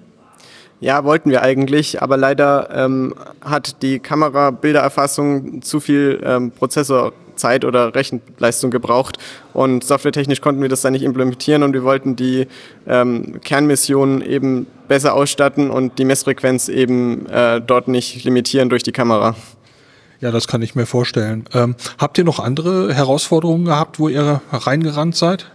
Ja, 0.81 1.05
wollten 1.05 1.31
wir 1.31 1.43
eigentlich, 1.43 2.03
aber 2.03 2.17
leider 2.17 2.69
ähm, 2.75 3.15
hat 3.41 3.83
die 3.83 4.01
Kamera 4.01 4.51
Bildererfassung 4.51 5.63
zu 5.63 5.81
viel 5.81 6.21
ähm, 6.25 6.51
Prozessorzeit 6.51 7.65
oder 7.65 7.95
Rechenleistung 7.95 8.71
gebraucht 8.71 9.19
und 9.55 9.83
softwaretechnisch 9.85 10.41
konnten 10.41 10.61
wir 10.61 10.69
das 10.69 10.83
dann 10.83 10.93
nicht 10.93 11.05
implementieren 11.05 11.63
und 11.63 11.73
wir 11.73 11.85
wollten 11.85 12.17
die 12.17 12.47
ähm, 12.87 13.41
Kernmission 13.41 14.21
eben 14.21 14.67
besser 14.89 15.15
ausstatten 15.15 15.71
und 15.71 15.99
die 15.99 16.05
Messfrequenz 16.05 16.69
eben 16.69 17.27
äh, 17.27 17.61
dort 17.61 17.89
nicht 17.89 18.25
limitieren 18.25 18.69
durch 18.69 18.83
die 18.83 18.93
Kamera. 18.93 19.37
Ja, 20.21 20.31
das 20.31 20.49
kann 20.49 20.63
ich 20.63 20.75
mir 20.75 20.87
vorstellen. 20.87 21.45
Ähm, 21.53 21.77
habt 21.99 22.19
ihr 22.19 22.25
noch 22.25 22.41
andere 22.41 22.95
Herausforderungen 22.95 23.67
gehabt, 23.67 23.99
wo 23.99 24.09
ihr 24.09 24.41
reingerannt 24.51 25.17
seid? 25.17 25.51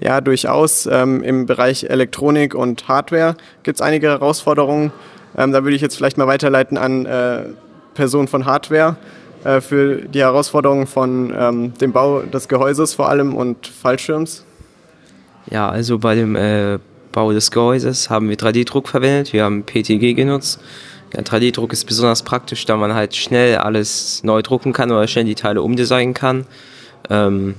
Ja, 0.00 0.20
durchaus. 0.20 0.86
Ähm, 0.86 1.22
Im 1.22 1.46
Bereich 1.46 1.84
Elektronik 1.84 2.54
und 2.54 2.86
Hardware 2.88 3.36
gibt 3.62 3.78
es 3.78 3.82
einige 3.82 4.08
Herausforderungen. 4.08 4.92
Ähm, 5.36 5.52
da 5.52 5.64
würde 5.64 5.74
ich 5.74 5.82
jetzt 5.82 5.96
vielleicht 5.96 6.18
mal 6.18 6.26
weiterleiten 6.26 6.78
an 6.78 7.04
äh, 7.06 7.44
Personen 7.94 8.28
von 8.28 8.46
Hardware 8.46 8.96
äh, 9.44 9.60
für 9.60 9.96
die 9.96 10.20
Herausforderungen 10.20 10.86
von 10.86 11.34
ähm, 11.36 11.74
dem 11.78 11.92
Bau 11.92 12.22
des 12.22 12.48
Gehäuses 12.48 12.94
vor 12.94 13.08
allem 13.08 13.34
und 13.34 13.66
Fallschirms. 13.66 14.44
Ja, 15.50 15.68
also 15.68 15.98
bei 15.98 16.14
dem 16.14 16.36
äh, 16.36 16.78
Bau 17.12 17.32
des 17.32 17.50
Gehäuses 17.50 18.10
haben 18.10 18.28
wir 18.28 18.36
3D-Druck 18.36 18.88
verwendet, 18.88 19.32
wir 19.32 19.44
haben 19.44 19.64
PTG 19.64 20.14
genutzt. 20.14 20.60
Ja, 21.14 21.22
3D-Druck 21.22 21.72
ist 21.72 21.86
besonders 21.86 22.22
praktisch, 22.22 22.66
da 22.66 22.76
man 22.76 22.94
halt 22.94 23.16
schnell 23.16 23.56
alles 23.56 24.22
neu 24.24 24.42
drucken 24.42 24.72
kann 24.72 24.90
oder 24.90 25.06
schnell 25.08 25.24
die 25.24 25.34
Teile 25.34 25.62
umdesignen 25.62 26.14
kann. 26.14 26.46
Ähm, 27.08 27.54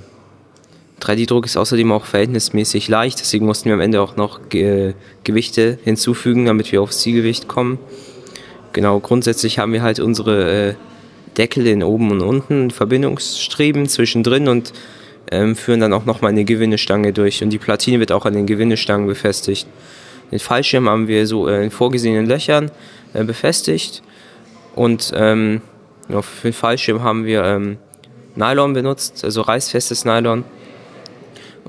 3D-Druck 1.00 1.46
ist 1.46 1.56
außerdem 1.56 1.92
auch 1.92 2.04
verhältnismäßig 2.04 2.88
leicht, 2.88 3.20
deswegen 3.20 3.46
mussten 3.46 3.66
wir 3.66 3.74
am 3.74 3.80
Ende 3.80 4.00
auch 4.00 4.16
noch 4.16 4.48
Ge 4.48 4.94
Gewichte 5.24 5.78
hinzufügen, 5.84 6.46
damit 6.46 6.70
wir 6.72 6.82
aufs 6.82 7.00
Zielgewicht 7.00 7.48
kommen. 7.48 7.78
Genau, 8.72 9.00
grundsätzlich 9.00 9.58
haben 9.58 9.72
wir 9.72 9.82
halt 9.82 9.98
unsere 9.98 10.68
äh, 10.68 10.74
Deckel 11.36 11.66
in 11.66 11.82
oben 11.82 12.10
und 12.10 12.20
unten, 12.22 12.70
Verbindungsstreben 12.70 13.88
zwischendrin 13.88 14.48
und 14.48 14.72
ähm, 15.30 15.56
führen 15.56 15.80
dann 15.80 15.92
auch 15.92 16.04
nochmal 16.04 16.30
eine 16.30 16.44
Gewinnestange 16.44 17.12
durch 17.12 17.42
und 17.42 17.50
die 17.50 17.58
Platine 17.58 18.00
wird 18.00 18.12
auch 18.12 18.26
an 18.26 18.34
den 18.34 18.46
Gewinnestangen 18.46 19.06
befestigt. 19.06 19.66
Den 20.30 20.38
Fallschirm 20.38 20.88
haben 20.88 21.08
wir 21.08 21.26
so 21.26 21.48
äh, 21.48 21.64
in 21.64 21.70
vorgesehenen 21.70 22.26
Löchern 22.26 22.70
äh, 23.14 23.24
befestigt 23.24 24.02
und 24.74 25.12
ähm, 25.14 25.62
ja, 26.08 26.22
für 26.22 26.48
den 26.48 26.52
Fallschirm 26.52 27.02
haben 27.02 27.24
wir 27.24 27.44
ähm, 27.44 27.78
Nylon 28.36 28.72
benutzt, 28.72 29.24
also 29.24 29.42
reißfestes 29.42 30.04
Nylon. 30.04 30.44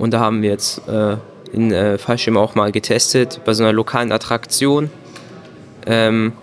Und 0.02 0.16
da 0.16 0.20
haben 0.20 0.42
wir 0.42 0.50
jetzt 0.50 0.82
äh, 0.88 1.18
in 1.54 1.72
äh, 1.72 2.00
Fallschirm 2.00 2.36
auch 2.36 2.56
mal 2.56 2.72
getestet 2.72 3.42
bei 3.46 3.54
so 3.54 3.62
einer 3.62 3.72
lokalen 3.72 4.12
Attraktion. 4.12 4.90
Ähm, 5.86 6.34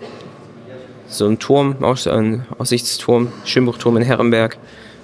so 1.09 1.27
ein 1.27 1.39
Turm, 1.39 1.75
ein 1.83 2.45
Aussichtsturm, 2.57 3.33
Schwimmbuchturm 3.43 3.97
in 3.97 4.03
Herrenberg. 4.03 4.57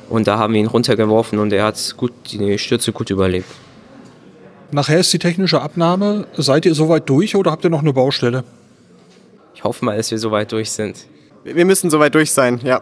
Und 0.08 0.28
da 0.28 0.38
haben 0.38 0.54
wir 0.54 0.62
ihn 0.62 0.68
runtergeworfen 0.68 1.38
und 1.38 1.52
er 1.52 1.66
hat 1.66 1.96
gut, 1.98 2.14
die 2.32 2.58
Stürze 2.58 2.94
gut 2.94 3.10
überlebt. 3.10 3.50
Nachher 4.72 5.02
ist 5.02 5.12
die 5.12 5.20
technische 5.20 5.62
Abnahme. 5.62 6.26
Seid 6.38 6.66
ihr 6.66 6.76
soweit 6.76 7.10
durch 7.10 7.36
oder 7.36 7.52
habt 7.52 7.66
ihr 7.66 7.70
noch 7.70 7.82
eine 7.82 7.92
Baustelle? 7.92 8.46
Ich 9.54 9.66
hoffe 9.66 9.84
mal, 9.84 9.98
dass 9.98 10.12
wir 10.12 10.18
soweit 10.18 10.54
durch 10.54 10.72
sind. 10.72 11.08
Wir 11.44 11.66
müssen 11.66 11.90
soweit 11.90 12.16
durch 12.16 12.32
sein, 12.32 12.62
ja. 12.64 12.82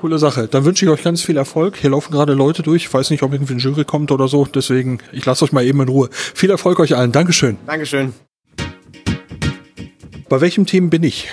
Coole 0.00 0.18
Sache. 0.20 0.46
Dann 0.46 0.64
wünsche 0.64 0.84
ich 0.84 0.90
euch 0.90 1.02
ganz 1.02 1.22
viel 1.22 1.36
Erfolg. 1.36 1.76
Hier 1.76 1.90
laufen 1.90 2.12
gerade 2.12 2.32
Leute 2.32 2.62
durch. 2.62 2.84
Ich 2.84 2.94
weiß 2.94 3.10
nicht, 3.10 3.24
ob 3.24 3.32
irgendwie 3.32 3.54
ein 3.54 3.58
Jury 3.58 3.84
kommt 3.84 4.12
oder 4.12 4.28
so. 4.28 4.46
Deswegen, 4.46 5.00
ich 5.10 5.26
lasse 5.26 5.44
euch 5.44 5.50
mal 5.50 5.64
eben 5.64 5.80
in 5.80 5.88
Ruhe. 5.88 6.08
Viel 6.12 6.50
Erfolg 6.50 6.78
euch 6.78 6.94
allen. 6.96 7.10
Dankeschön. 7.10 7.58
Dankeschön. 7.66 8.14
Bei 10.28 10.40
welchem 10.40 10.66
Team 10.66 10.88
bin 10.88 11.02
ich? 11.02 11.28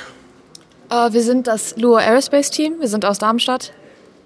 Uh, 0.92 1.14
wir 1.14 1.22
sind 1.22 1.46
das 1.46 1.76
Lua 1.78 2.00
Aerospace 2.00 2.50
Team. 2.50 2.80
Wir 2.80 2.88
sind 2.88 3.06
aus 3.06 3.20
Darmstadt. 3.20 3.72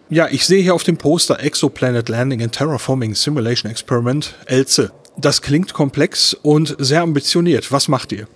Ja, 0.09 0.27
ich 0.29 0.45
sehe 0.45 0.63
hier 0.63 0.73
auf 0.73 0.83
dem 0.83 0.95
Poster 0.95 1.41
Exoplanet 1.41 2.07
Landing 2.07 2.41
and 2.41 2.53
Terraforming 2.53 3.15
Simulation 3.15 3.69
Experiment, 3.69 4.35
ELSE. 4.45 4.91
Das 5.17 5.41
klingt 5.41 5.73
komplex 5.73 6.33
und 6.33 6.77
sehr 6.79 7.01
ambitioniert. 7.01 7.73
Was 7.73 7.89
macht 7.89 8.13
ihr? 8.13 8.27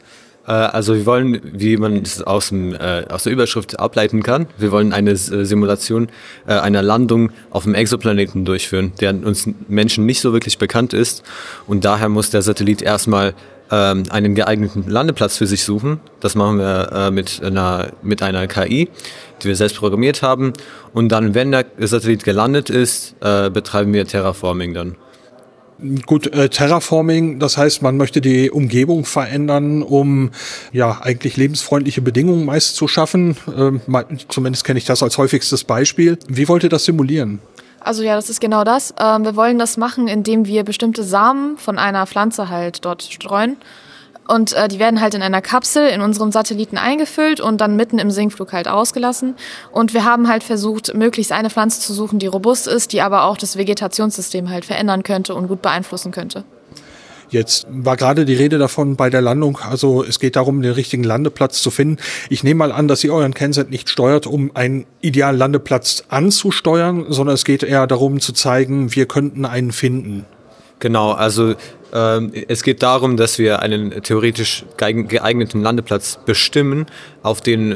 Also 0.45 0.95
wir 0.95 1.05
wollen, 1.05 1.39
wie 1.43 1.77
man 1.77 1.97
es 1.97 2.21
aus, 2.21 2.49
dem, 2.49 2.73
äh, 2.73 3.05
aus 3.09 3.23
der 3.23 3.31
Überschrift 3.31 3.79
ableiten 3.79 4.23
kann, 4.23 4.47
wir 4.57 4.71
wollen 4.71 4.91
eine 4.91 5.15
Simulation 5.15 6.09
äh, 6.47 6.53
einer 6.53 6.81
Landung 6.81 7.31
auf 7.49 7.65
einem 7.65 7.75
Exoplaneten 7.75 8.43
durchführen, 8.43 8.91
der 8.99 9.11
uns 9.11 9.47
Menschen 9.69 10.05
nicht 10.05 10.19
so 10.19 10.33
wirklich 10.33 10.57
bekannt 10.57 10.93
ist. 10.93 11.23
Und 11.65 11.85
daher 11.85 12.09
muss 12.09 12.29
der 12.29 12.41
Satellit 12.41 12.81
erstmal 12.81 13.35
ähm, 13.71 14.03
einen 14.09 14.35
geeigneten 14.35 14.89
Landeplatz 14.89 15.37
für 15.37 15.47
sich 15.47 15.63
suchen. 15.63 16.01
Das 16.19 16.35
machen 16.35 16.57
wir 16.59 16.91
äh, 16.91 17.11
mit, 17.11 17.41
einer, 17.41 17.91
mit 18.01 18.21
einer 18.21 18.45
KI, 18.47 18.89
die 19.41 19.47
wir 19.47 19.55
selbst 19.55 19.77
programmiert 19.77 20.21
haben. 20.21 20.51
Und 20.93 21.09
dann, 21.09 21.33
wenn 21.35 21.51
der 21.51 21.65
Satellit 21.79 22.23
gelandet 22.25 22.69
ist, 22.69 23.15
äh, 23.21 23.49
betreiben 23.49 23.93
wir 23.93 24.05
Terraforming 24.05 24.73
dann. 24.73 24.95
Gut, 26.05 26.27
äh, 26.27 26.49
Terraforming, 26.49 27.39
das 27.39 27.57
heißt, 27.57 27.81
man 27.81 27.97
möchte 27.97 28.21
die 28.21 28.49
Umgebung 28.49 29.05
verändern, 29.05 29.83
um 29.83 30.31
ja 30.71 31.01
eigentlich 31.01 31.35
lebensfreundliche 31.35 32.01
Bedingungen 32.01 32.45
meist 32.45 32.75
zu 32.75 32.87
schaffen. 32.87 33.35
Ähm, 33.55 33.81
zumindest 34.29 34.63
kenne 34.63 34.77
ich 34.79 34.85
das 34.85 35.03
als 35.03 35.17
häufigstes 35.17 35.63
Beispiel. 35.63 36.17
Wie 36.27 36.47
wollt 36.47 36.63
ihr 36.63 36.69
das 36.69 36.85
simulieren? 36.85 37.39
Also 37.81 38.01
ja, 38.01 38.15
das 38.15 38.29
ist 38.29 38.39
genau 38.39 38.63
das. 38.63 38.93
Ähm, 38.97 39.25
wir 39.25 39.35
wollen 39.35 39.59
das 39.59 39.75
machen, 39.77 40.07
indem 40.07 40.45
wir 40.45 40.63
bestimmte 40.63 41.03
Samen 41.03 41.57
von 41.57 41.77
einer 41.77 42.07
Pflanze 42.07 42.49
halt 42.49 42.85
dort 42.85 43.03
streuen. 43.03 43.57
Und 44.27 44.53
äh, 44.53 44.67
die 44.67 44.79
werden 44.79 45.01
halt 45.01 45.13
in 45.13 45.21
einer 45.21 45.41
Kapsel 45.41 45.87
in 45.89 46.01
unserem 46.01 46.31
Satelliten 46.31 46.77
eingefüllt 46.77 47.39
und 47.41 47.59
dann 47.59 47.75
mitten 47.75 47.99
im 47.99 48.11
Sinkflug 48.11 48.53
halt 48.53 48.67
ausgelassen. 48.67 49.35
Und 49.71 49.93
wir 49.93 50.05
haben 50.05 50.29
halt 50.29 50.43
versucht, 50.43 50.93
möglichst 50.95 51.31
eine 51.31 51.49
Pflanze 51.49 51.81
zu 51.81 51.93
suchen, 51.93 52.19
die 52.19 52.27
robust 52.27 52.67
ist, 52.67 52.93
die 52.93 53.01
aber 53.01 53.23
auch 53.23 53.37
das 53.37 53.57
Vegetationssystem 53.57 54.49
halt 54.49 54.65
verändern 54.65 55.03
könnte 55.03 55.35
und 55.35 55.47
gut 55.47 55.61
beeinflussen 55.61 56.11
könnte. 56.11 56.45
Jetzt 57.33 57.65
war 57.67 57.97
gerade 57.97 58.25
die 58.25 58.35
Rede 58.35 58.59
davon 58.59 58.95
bei 58.95 59.09
der 59.09 59.21
Landung, 59.21 59.57
also 59.57 60.03
es 60.03 60.19
geht 60.19 60.35
darum, 60.35 60.61
den 60.61 60.73
richtigen 60.73 61.03
Landeplatz 61.03 61.63
zu 61.63 61.71
finden. 61.71 61.97
Ich 62.29 62.43
nehme 62.43 62.59
mal 62.59 62.71
an, 62.71 62.87
dass 62.87 63.03
ihr 63.03 63.11
euren 63.11 63.33
Kennset 63.33 63.71
nicht 63.71 63.89
steuert, 63.89 64.27
um 64.27 64.55
einen 64.55 64.85
idealen 65.01 65.39
Landeplatz 65.39 66.03
anzusteuern, 66.09 67.07
sondern 67.09 67.33
es 67.33 67.43
geht 67.43 67.63
eher 67.63 67.87
darum 67.87 68.19
zu 68.19 68.33
zeigen, 68.33 68.95
wir 68.95 69.07
könnten 69.07 69.45
einen 69.45 69.71
finden. 69.71 70.25
Genau, 70.77 71.11
also 71.11 71.55
es 71.93 72.63
geht 72.63 72.81
darum, 72.81 73.17
dass 73.17 73.37
wir 73.37 73.61
einen 73.61 74.01
theoretisch 74.01 74.65
geeigneten 74.77 75.61
Landeplatz 75.61 76.17
bestimmen, 76.25 76.87
auf 77.21 77.41
den 77.41 77.71
äh, 77.71 77.75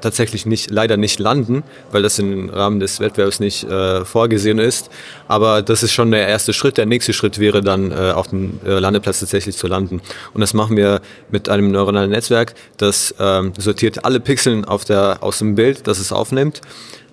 tatsächlich 0.00 0.46
nicht, 0.46 0.70
leider 0.70 0.96
nicht 0.96 1.20
landen, 1.20 1.62
weil 1.92 2.02
das 2.02 2.18
im 2.18 2.48
Rahmen 2.48 2.80
des 2.80 2.98
Wettbewerbs 2.98 3.40
nicht 3.40 3.64
äh, 3.64 4.04
vorgesehen 4.06 4.58
ist. 4.58 4.90
Aber 5.28 5.60
das 5.60 5.82
ist 5.82 5.92
schon 5.92 6.10
der 6.10 6.26
erste 6.26 6.52
Schritt. 6.54 6.78
Der 6.78 6.86
nächste 6.86 7.12
Schritt 7.12 7.38
wäre 7.38 7.60
dann, 7.60 7.92
äh, 7.92 8.12
auf 8.12 8.28
dem 8.28 8.58
äh, 8.64 8.78
Landeplatz 8.78 9.20
tatsächlich 9.20 9.56
zu 9.56 9.66
landen. 9.66 10.00
Und 10.32 10.40
das 10.40 10.54
machen 10.54 10.76
wir 10.76 11.02
mit 11.30 11.48
einem 11.48 11.70
neuronalen 11.70 12.10
Netzwerk, 12.10 12.54
das 12.78 13.14
ähm, 13.20 13.52
sortiert 13.58 14.04
alle 14.04 14.20
Pixel 14.20 14.64
auf 14.64 14.84
der, 14.84 15.18
aus 15.20 15.38
dem 15.38 15.54
Bild, 15.54 15.86
das 15.86 15.98
es 15.98 16.10
aufnimmt, 16.10 16.62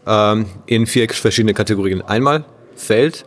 ähm, 0.08 0.46
in 0.65 0.88
vier 0.88 1.10
verschiedene 1.10 1.54
Kategorien. 1.54 2.02
Einmal 2.02 2.46
Feld, 2.76 3.26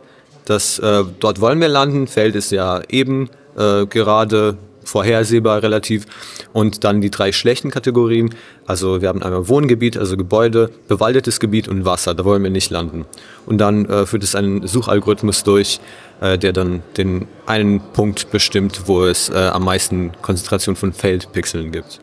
das, 0.49 0.79
äh, 0.79 1.03
dort 1.19 1.41
wollen 1.41 1.61
wir 1.61 1.67
landen. 1.67 2.07
Feld 2.07 2.35
ist 2.35 2.51
ja 2.51 2.81
eben, 2.89 3.29
äh, 3.57 3.85
gerade, 3.85 4.57
vorhersehbar 4.89 5.61
relativ. 5.63 6.05
Und 6.51 6.83
dann 6.83 7.01
die 7.01 7.11
drei 7.11 7.31
schlechten 7.31 7.69
Kategorien. 7.69 8.33
Also 8.65 9.01
wir 9.01 9.09
haben 9.09 9.21
einmal 9.21 9.47
Wohngebiet, 9.47 9.97
also 9.97 10.17
Gebäude, 10.17 10.71
bewaldetes 10.87 11.39
Gebiet 11.39 11.67
und 11.67 11.85
Wasser. 11.85 12.15
Da 12.15 12.25
wollen 12.25 12.43
wir 12.43 12.49
nicht 12.49 12.71
landen. 12.71 13.05
Und 13.45 13.59
dann 13.59 13.85
äh, 13.85 14.05
führt 14.05 14.23
es 14.23 14.35
einen 14.35 14.65
Suchalgorithmus 14.67 15.43
durch, 15.43 15.79
äh, 16.21 16.37
der 16.37 16.53
dann 16.53 16.81
den 16.97 17.27
einen 17.45 17.79
Punkt 17.93 18.31
bestimmt, 18.31 18.83
wo 18.87 19.05
es 19.05 19.29
äh, 19.29 19.37
am 19.37 19.65
meisten 19.65 20.11
Konzentration 20.21 20.75
von 20.75 20.91
Feldpixeln 20.91 21.71
gibt. 21.71 21.99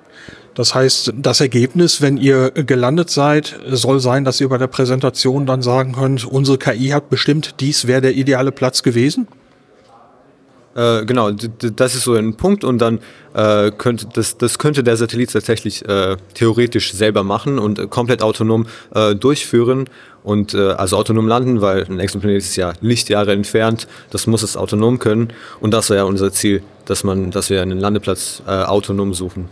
Das 0.57 0.75
heißt, 0.75 1.13
das 1.17 1.43
Ergebnis, 1.43 2.01
wenn 2.01 2.17
ihr 2.17 2.51
gelandet 2.51 3.11
seid, 3.11 3.61
soll 3.71 4.01
sein, 4.01 4.25
dass 4.25 4.41
ihr 4.41 4.49
bei 4.49 4.57
der 4.57 4.69
Präsentation 4.69 5.45
dann 5.45 5.61
sagen 5.61 5.93
könnt, 5.93 6.25
unsere 6.25 6.57
KI 6.57 6.89
hat 6.89 7.11
bestimmt, 7.11 7.57
dies 7.61 7.87
wäre 7.87 8.01
der 8.01 8.15
ideale 8.15 8.53
Platz 8.53 8.83
gewesen? 8.83 9.29
Äh, 10.75 11.05
genau, 11.05 11.31
das 11.31 11.95
ist 11.95 12.05
so 12.05 12.15
ein 12.15 12.37
Punkt 12.39 12.65
und 12.65 12.79
dann 12.79 13.01
äh, 13.35 13.71
könnte 13.71 14.09
das, 14.15 14.39
das 14.39 14.59
könnte 14.59 14.83
der 14.83 14.97
Satellit 14.97 15.31
tatsächlich 15.31 15.87
äh, 15.87 16.17
theoretisch 16.33 16.95
selber 16.95 17.23
machen 17.23 17.59
und 17.59 17.79
äh, 17.79 17.87
komplett 17.87 18.23
autonom 18.23 18.67
äh, 18.95 19.15
durchführen 19.15 19.91
und 20.23 20.55
äh, 20.55 20.71
also 20.73 20.97
autonom 20.97 21.29
landen, 21.29 21.61
weil 21.61 21.85
ein 21.85 22.01
Exoplanet 22.01 22.39
ist 22.39 22.57
ja 22.57 22.73
Lichtjahre 22.81 23.33
entfernt, 23.33 23.89
das 24.11 24.27
muss 24.27 24.43
es 24.43 24.57
autonom 24.57 24.99
können 24.99 25.35
und 25.61 25.73
das 25.73 25.91
wäre 25.91 26.01
ja 26.01 26.05
unser 26.05 26.33
Ziel, 26.33 26.63
dass 26.87 27.05
man, 27.05 27.31
dass 27.31 27.51
wir 27.51 27.61
einen 27.61 27.79
Landeplatz 27.79 28.43
autonom 28.47 29.13
suchen. 29.13 29.51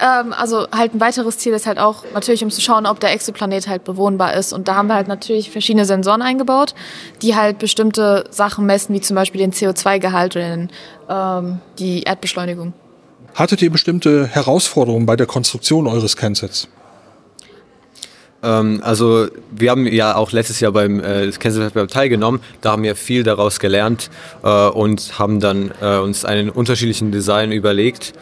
Ähm, 0.00 0.32
also 0.32 0.66
halt 0.72 0.94
ein 0.94 1.00
weiteres 1.00 1.38
Ziel 1.38 1.52
ist 1.52 1.66
halt 1.66 1.78
auch 1.78 2.04
natürlich, 2.14 2.42
um 2.42 2.50
zu 2.50 2.60
schauen, 2.60 2.86
ob 2.86 3.00
der 3.00 3.12
Exoplanet 3.12 3.68
halt 3.68 3.84
bewohnbar 3.84 4.34
ist. 4.34 4.52
Und 4.52 4.66
da 4.66 4.74
haben 4.74 4.88
wir 4.88 4.94
halt 4.94 5.08
natürlich 5.08 5.50
verschiedene 5.50 5.84
Sensoren 5.84 6.22
eingebaut, 6.22 6.74
die 7.22 7.36
halt 7.36 7.58
bestimmte 7.58 8.24
Sachen 8.30 8.64
messen, 8.64 8.94
wie 8.94 9.00
zum 9.00 9.14
Beispiel 9.14 9.40
den 9.40 9.52
CO2-Gehalt 9.52 10.36
oder 10.36 10.56
den, 10.56 10.70
ähm, 11.08 11.58
die 11.78 12.02
Erdbeschleunigung. 12.02 12.72
Hattet 13.34 13.62
ihr 13.62 13.70
bestimmte 13.70 14.26
Herausforderungen 14.26 15.06
bei 15.06 15.16
der 15.16 15.26
Konstruktion 15.26 15.86
eures 15.86 16.16
Kensets? 16.16 16.68
Ähm, 18.42 18.80
also 18.82 19.28
wir 19.50 19.70
haben 19.70 19.86
ja 19.86 20.16
auch 20.16 20.32
letztes 20.32 20.60
Jahr 20.60 20.72
beim 20.72 21.00
äh, 21.00 21.30
Kennzeitwettbewerb 21.30 21.90
teilgenommen, 21.90 22.40
da 22.62 22.72
haben 22.72 22.82
wir 22.82 22.96
viel 22.96 23.22
daraus 23.22 23.60
gelernt 23.60 24.10
äh, 24.42 24.68
und 24.68 25.18
haben 25.18 25.40
dann 25.40 25.72
äh, 25.82 25.98
uns 25.98 26.24
einen 26.24 26.48
unterschiedlichen 26.48 27.12
Design 27.12 27.52
überlegt 27.52 28.14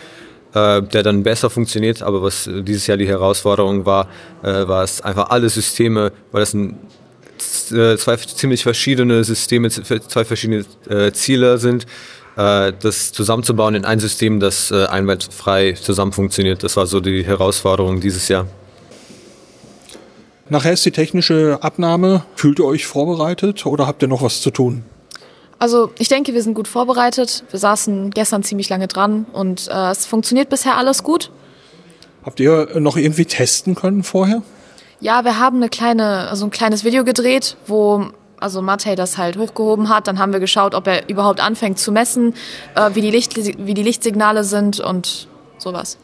äh, 0.54 0.82
der 0.82 1.02
dann 1.02 1.22
besser 1.22 1.50
funktioniert. 1.50 2.02
Aber 2.02 2.22
was 2.22 2.48
dieses 2.62 2.86
Jahr 2.86 2.96
die 2.96 3.08
Herausforderung 3.08 3.86
war, 3.86 4.08
äh, 4.42 4.66
war 4.66 4.82
es 4.82 5.00
einfach 5.00 5.30
alle 5.30 5.48
Systeme, 5.48 6.12
weil 6.32 6.40
das 6.40 6.54
ein, 6.54 6.78
äh, 7.72 7.96
zwei 7.96 8.16
ziemlich 8.16 8.62
verschiedene 8.62 9.24
Systeme, 9.24 9.70
zwei 9.70 10.24
verschiedene 10.24 10.64
äh, 10.88 11.12
Ziele 11.12 11.58
sind, 11.58 11.86
äh, 12.36 12.72
das 12.80 13.12
zusammenzubauen 13.12 13.74
in 13.74 13.84
ein 13.84 14.00
System, 14.00 14.40
das 14.40 14.70
äh, 14.70 14.86
einwandfrei 14.86 15.72
zusammen 15.72 16.12
funktioniert. 16.12 16.62
Das 16.62 16.76
war 16.76 16.86
so 16.86 17.00
die 17.00 17.24
Herausforderung 17.24 18.00
dieses 18.00 18.28
Jahr. 18.28 18.46
Nachher 20.50 20.72
ist 20.72 20.86
die 20.86 20.92
technische 20.92 21.58
Abnahme. 21.60 22.24
Fühlt 22.34 22.58
ihr 22.58 22.64
euch 22.64 22.86
vorbereitet 22.86 23.66
oder 23.66 23.86
habt 23.86 24.02
ihr 24.02 24.08
noch 24.08 24.22
was 24.22 24.40
zu 24.40 24.50
tun? 24.50 24.82
Also 25.58 25.90
ich 25.98 26.08
denke, 26.08 26.34
wir 26.34 26.42
sind 26.42 26.54
gut 26.54 26.68
vorbereitet. 26.68 27.44
Wir 27.50 27.58
saßen 27.58 28.10
gestern 28.10 28.42
ziemlich 28.42 28.68
lange 28.68 28.86
dran 28.86 29.26
und 29.32 29.68
äh, 29.68 29.90
es 29.90 30.06
funktioniert 30.06 30.48
bisher 30.48 30.76
alles 30.76 31.02
gut. 31.02 31.30
Habt 32.24 32.40
ihr 32.40 32.78
noch 32.78 32.96
irgendwie 32.96 33.24
testen 33.24 33.74
können 33.74 34.02
vorher? 34.02 34.42
Ja, 35.00 35.24
wir 35.24 35.38
haben 35.38 35.56
eine 35.56 35.68
kleine, 35.68 36.28
also 36.28 36.46
ein 36.46 36.50
kleines 36.50 36.84
Video 36.84 37.04
gedreht, 37.04 37.56
wo 37.66 38.08
also 38.40 38.62
Matej 38.62 38.94
das 38.94 39.18
halt 39.18 39.36
hochgehoben 39.36 39.88
hat. 39.88 40.06
Dann 40.06 40.18
haben 40.18 40.32
wir 40.32 40.40
geschaut, 40.40 40.74
ob 40.74 40.86
er 40.86 41.08
überhaupt 41.08 41.40
anfängt 41.40 41.78
zu 41.78 41.90
messen, 41.92 42.34
äh, 42.74 42.90
wie, 42.94 43.00
die 43.00 43.10
Licht, 43.10 43.36
wie 43.36 43.74
die 43.74 43.82
Lichtsignale 43.82 44.44
sind 44.44 44.80
und 44.80 45.28
sowas. 45.58 45.98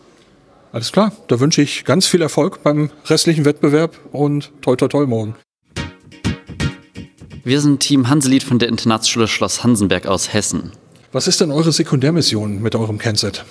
Alles 0.72 0.90
klar, 0.90 1.12
da 1.28 1.38
wünsche 1.38 1.62
ich 1.62 1.84
ganz 1.84 2.06
viel 2.06 2.20
Erfolg 2.20 2.64
beim 2.64 2.90
restlichen 3.06 3.44
Wettbewerb 3.44 3.96
und 4.10 4.50
toi 4.60 4.74
toi 4.74 4.88
toi 4.88 5.06
morgen. 5.06 5.36
Wir 7.46 7.60
sind 7.60 7.80
Team 7.80 8.08
Hanselied 8.08 8.42
von 8.42 8.58
der 8.58 8.70
Internatsschule 8.70 9.28
Schloss 9.28 9.62
Hansenberg 9.62 10.06
aus 10.06 10.32
Hessen. 10.32 10.72
Was 11.12 11.28
ist 11.28 11.42
denn 11.42 11.52
eure 11.52 11.72
Sekundärmission 11.72 12.62
mit 12.62 12.74
eurem 12.74 12.96
Kenset? 12.96 13.44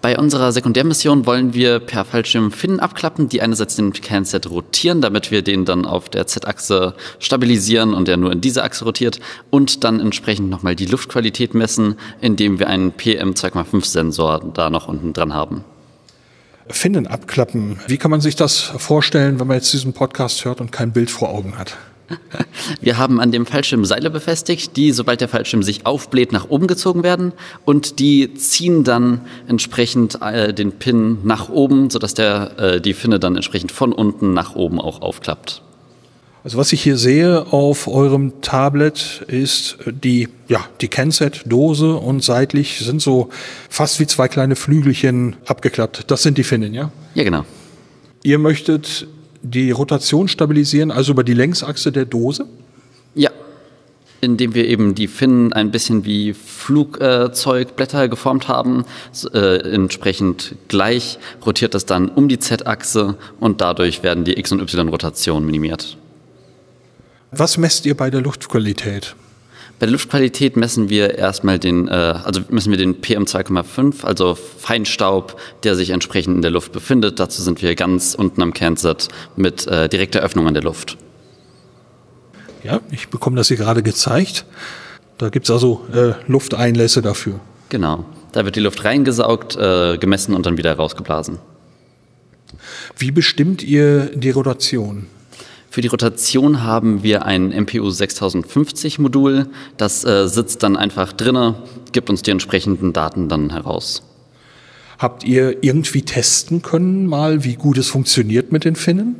Bei 0.00 0.18
unserer 0.18 0.50
Sekundärmission 0.50 1.24
wollen 1.24 1.54
wir 1.54 1.78
per 1.78 2.04
Fallschirm 2.04 2.50
Finnen 2.50 2.80
abklappen, 2.80 3.28
die 3.28 3.40
einerseits 3.40 3.76
den 3.76 3.92
Kernset 3.92 4.50
rotieren, 4.50 5.00
damit 5.00 5.30
wir 5.30 5.42
den 5.42 5.64
dann 5.64 5.84
auf 5.84 6.08
der 6.08 6.26
Z-Achse 6.26 6.94
stabilisieren 7.20 7.94
und 7.94 8.08
der 8.08 8.16
nur 8.16 8.32
in 8.32 8.40
diese 8.40 8.64
Achse 8.64 8.84
rotiert 8.84 9.20
und 9.50 9.84
dann 9.84 10.00
entsprechend 10.00 10.50
nochmal 10.50 10.74
die 10.74 10.86
Luftqualität 10.86 11.54
messen, 11.54 11.94
indem 12.20 12.58
wir 12.58 12.66
einen 12.66 12.90
PM2,5-Sensor 12.90 14.50
da 14.52 14.68
noch 14.68 14.88
unten 14.88 15.12
dran 15.12 15.32
haben. 15.32 15.62
Finnen 16.66 17.06
abklappen. 17.06 17.78
Wie 17.86 17.98
kann 17.98 18.10
man 18.10 18.20
sich 18.20 18.34
das 18.34 18.58
vorstellen, 18.58 19.38
wenn 19.38 19.46
man 19.46 19.58
jetzt 19.58 19.72
diesen 19.72 19.92
Podcast 19.92 20.44
hört 20.44 20.60
und 20.60 20.72
kein 20.72 20.92
Bild 20.92 21.08
vor 21.08 21.28
Augen 21.28 21.56
hat? 21.56 21.76
Wir 22.80 22.98
haben 22.98 23.20
an 23.20 23.32
dem 23.32 23.46
Fallschirm 23.46 23.84
Seile 23.84 24.10
befestigt, 24.10 24.76
die, 24.76 24.92
sobald 24.92 25.20
der 25.20 25.28
Fallschirm 25.28 25.62
sich 25.62 25.86
aufbläht, 25.86 26.32
nach 26.32 26.48
oben 26.48 26.66
gezogen 26.66 27.02
werden 27.02 27.32
und 27.64 27.98
die 27.98 28.34
ziehen 28.34 28.84
dann 28.84 29.22
entsprechend 29.48 30.20
äh, 30.20 30.52
den 30.52 30.72
Pin 30.72 31.18
nach 31.24 31.48
oben, 31.48 31.90
sodass 31.90 32.14
der, 32.14 32.58
äh, 32.58 32.80
die 32.80 32.94
Finne 32.94 33.18
dann 33.18 33.36
entsprechend 33.36 33.72
von 33.72 33.92
unten 33.92 34.34
nach 34.34 34.54
oben 34.54 34.80
auch 34.80 35.02
aufklappt. 35.02 35.62
Also 36.44 36.58
was 36.58 36.72
ich 36.72 36.82
hier 36.82 36.96
sehe 36.96 37.52
auf 37.52 37.86
eurem 37.86 38.40
Tablet 38.40 39.24
ist 39.28 39.78
die, 39.86 40.28
ja, 40.48 40.64
die 40.80 40.88
Kenset-Dose 40.88 41.94
und 41.94 42.24
seitlich 42.24 42.80
sind 42.80 43.00
so 43.00 43.28
fast 43.68 44.00
wie 44.00 44.08
zwei 44.08 44.26
kleine 44.26 44.56
Flügelchen 44.56 45.36
abgeklappt. 45.46 46.10
Das 46.10 46.22
sind 46.22 46.38
die 46.38 46.44
Finnen, 46.44 46.74
ja? 46.74 46.90
Ja, 47.14 47.22
genau. 47.22 47.44
Ihr 48.24 48.38
möchtet 48.38 49.06
die 49.42 49.70
Rotation 49.70 50.28
stabilisieren, 50.28 50.90
also 50.90 51.12
über 51.12 51.24
die 51.24 51.34
Längsachse 51.34 51.92
der 51.92 52.04
Dose? 52.04 52.46
Ja, 53.14 53.30
indem 54.20 54.54
wir 54.54 54.68
eben 54.68 54.94
die 54.94 55.08
Finnen 55.08 55.52
ein 55.52 55.70
bisschen 55.70 56.04
wie 56.04 56.32
Flugzeugblätter 56.32 58.08
geformt 58.08 58.48
haben. 58.48 58.84
Äh, 59.34 59.74
entsprechend 59.74 60.54
gleich 60.68 61.18
rotiert 61.44 61.74
das 61.74 61.86
dann 61.86 62.08
um 62.08 62.28
die 62.28 62.38
Z-Achse 62.38 63.16
und 63.40 63.60
dadurch 63.60 64.02
werden 64.02 64.24
die 64.24 64.38
X- 64.38 64.52
und 64.52 64.60
Y-Rotationen 64.60 65.44
minimiert. 65.44 65.98
Was 67.32 67.58
messt 67.58 67.84
ihr 67.84 67.96
bei 67.96 68.10
der 68.10 68.20
Luftqualität? 68.20 69.16
Bei 69.82 69.86
der 69.86 69.94
Luftqualität 69.94 70.56
messen 70.56 70.90
wir 70.90 71.18
erstmal 71.18 71.58
den, 71.58 71.88
äh, 71.88 71.90
also 71.90 72.42
messen 72.50 72.70
wir 72.70 72.78
den 72.78 73.00
PM2,5, 73.00 74.04
also 74.04 74.36
Feinstaub, 74.36 75.40
der 75.64 75.74
sich 75.74 75.90
entsprechend 75.90 76.36
in 76.36 76.42
der 76.42 76.52
Luft 76.52 76.70
befindet. 76.70 77.18
Dazu 77.18 77.42
sind 77.42 77.62
wir 77.62 77.74
ganz 77.74 78.14
unten 78.14 78.42
am 78.42 78.52
Kernset 78.52 79.08
mit 79.34 79.66
äh, 79.66 79.88
direkter 79.88 80.20
Öffnung 80.20 80.46
an 80.46 80.54
der 80.54 80.62
Luft. 80.62 80.98
Ja, 82.62 82.80
ich 82.92 83.08
bekomme 83.08 83.34
das 83.34 83.48
hier 83.48 83.56
gerade 83.56 83.82
gezeigt. 83.82 84.46
Da 85.18 85.30
gibt 85.30 85.46
es 85.46 85.50
also 85.50 85.84
äh, 85.92 86.12
Lufteinlässe 86.28 87.02
dafür. 87.02 87.40
Genau. 87.68 88.04
Da 88.30 88.44
wird 88.44 88.54
die 88.54 88.60
Luft 88.60 88.84
reingesaugt, 88.84 89.56
äh, 89.56 89.98
gemessen 89.98 90.36
und 90.36 90.46
dann 90.46 90.56
wieder 90.58 90.74
rausgeblasen. 90.74 91.38
Wie 92.96 93.10
bestimmt 93.10 93.64
ihr 93.64 94.12
die 94.14 94.30
Rotation? 94.30 95.08
Für 95.72 95.80
die 95.80 95.88
Rotation 95.88 96.62
haben 96.62 97.02
wir 97.02 97.24
ein 97.24 97.48
MPU 97.48 97.88
6050 97.88 98.98
Modul. 98.98 99.46
Das 99.78 100.04
äh, 100.04 100.28
sitzt 100.28 100.62
dann 100.62 100.76
einfach 100.76 101.14
drinne, 101.14 101.54
gibt 101.92 102.10
uns 102.10 102.20
die 102.20 102.30
entsprechenden 102.30 102.92
Daten 102.92 103.30
dann 103.30 103.48
heraus. 103.48 104.02
Habt 104.98 105.24
ihr 105.24 105.64
irgendwie 105.64 106.02
testen 106.02 106.60
können, 106.60 107.06
mal 107.06 107.42
wie 107.44 107.54
gut 107.54 107.78
es 107.78 107.88
funktioniert 107.88 108.52
mit 108.52 108.66
den 108.66 108.76
Finnen? 108.76 109.16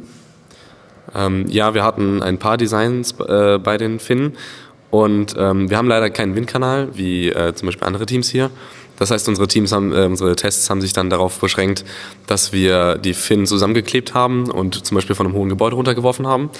Ähm, 1.14 1.46
ja, 1.48 1.72
wir 1.72 1.84
hatten 1.84 2.22
ein 2.22 2.36
paar 2.36 2.58
Designs 2.58 3.14
äh, 3.18 3.58
bei 3.58 3.78
den 3.78 3.98
Finnen 3.98 4.34
und 4.90 5.34
ähm, 5.38 5.70
wir 5.70 5.78
haben 5.78 5.88
leider 5.88 6.10
keinen 6.10 6.36
Windkanal, 6.36 6.90
wie 6.92 7.30
äh, 7.30 7.54
zum 7.54 7.64
Beispiel 7.64 7.86
andere 7.86 8.04
Teams 8.04 8.28
hier. 8.28 8.50
Das 8.98 9.10
heißt, 9.10 9.28
unsere 9.28 9.48
Teams 9.48 9.72
haben, 9.72 9.92
äh, 9.92 10.04
unsere 10.04 10.36
Tests 10.36 10.70
haben 10.70 10.80
sich 10.80 10.92
dann 10.92 11.10
darauf 11.10 11.38
beschränkt, 11.38 11.84
dass 12.26 12.52
wir 12.52 12.98
die 12.98 13.14
Finnen 13.14 13.46
zusammengeklebt 13.46 14.14
haben 14.14 14.50
und 14.50 14.86
zum 14.86 14.94
Beispiel 14.94 15.16
von 15.16 15.26
einem 15.26 15.34
hohen 15.34 15.48
Gebäude 15.48 15.76
runtergeworfen 15.76 16.26
haben. 16.26 16.50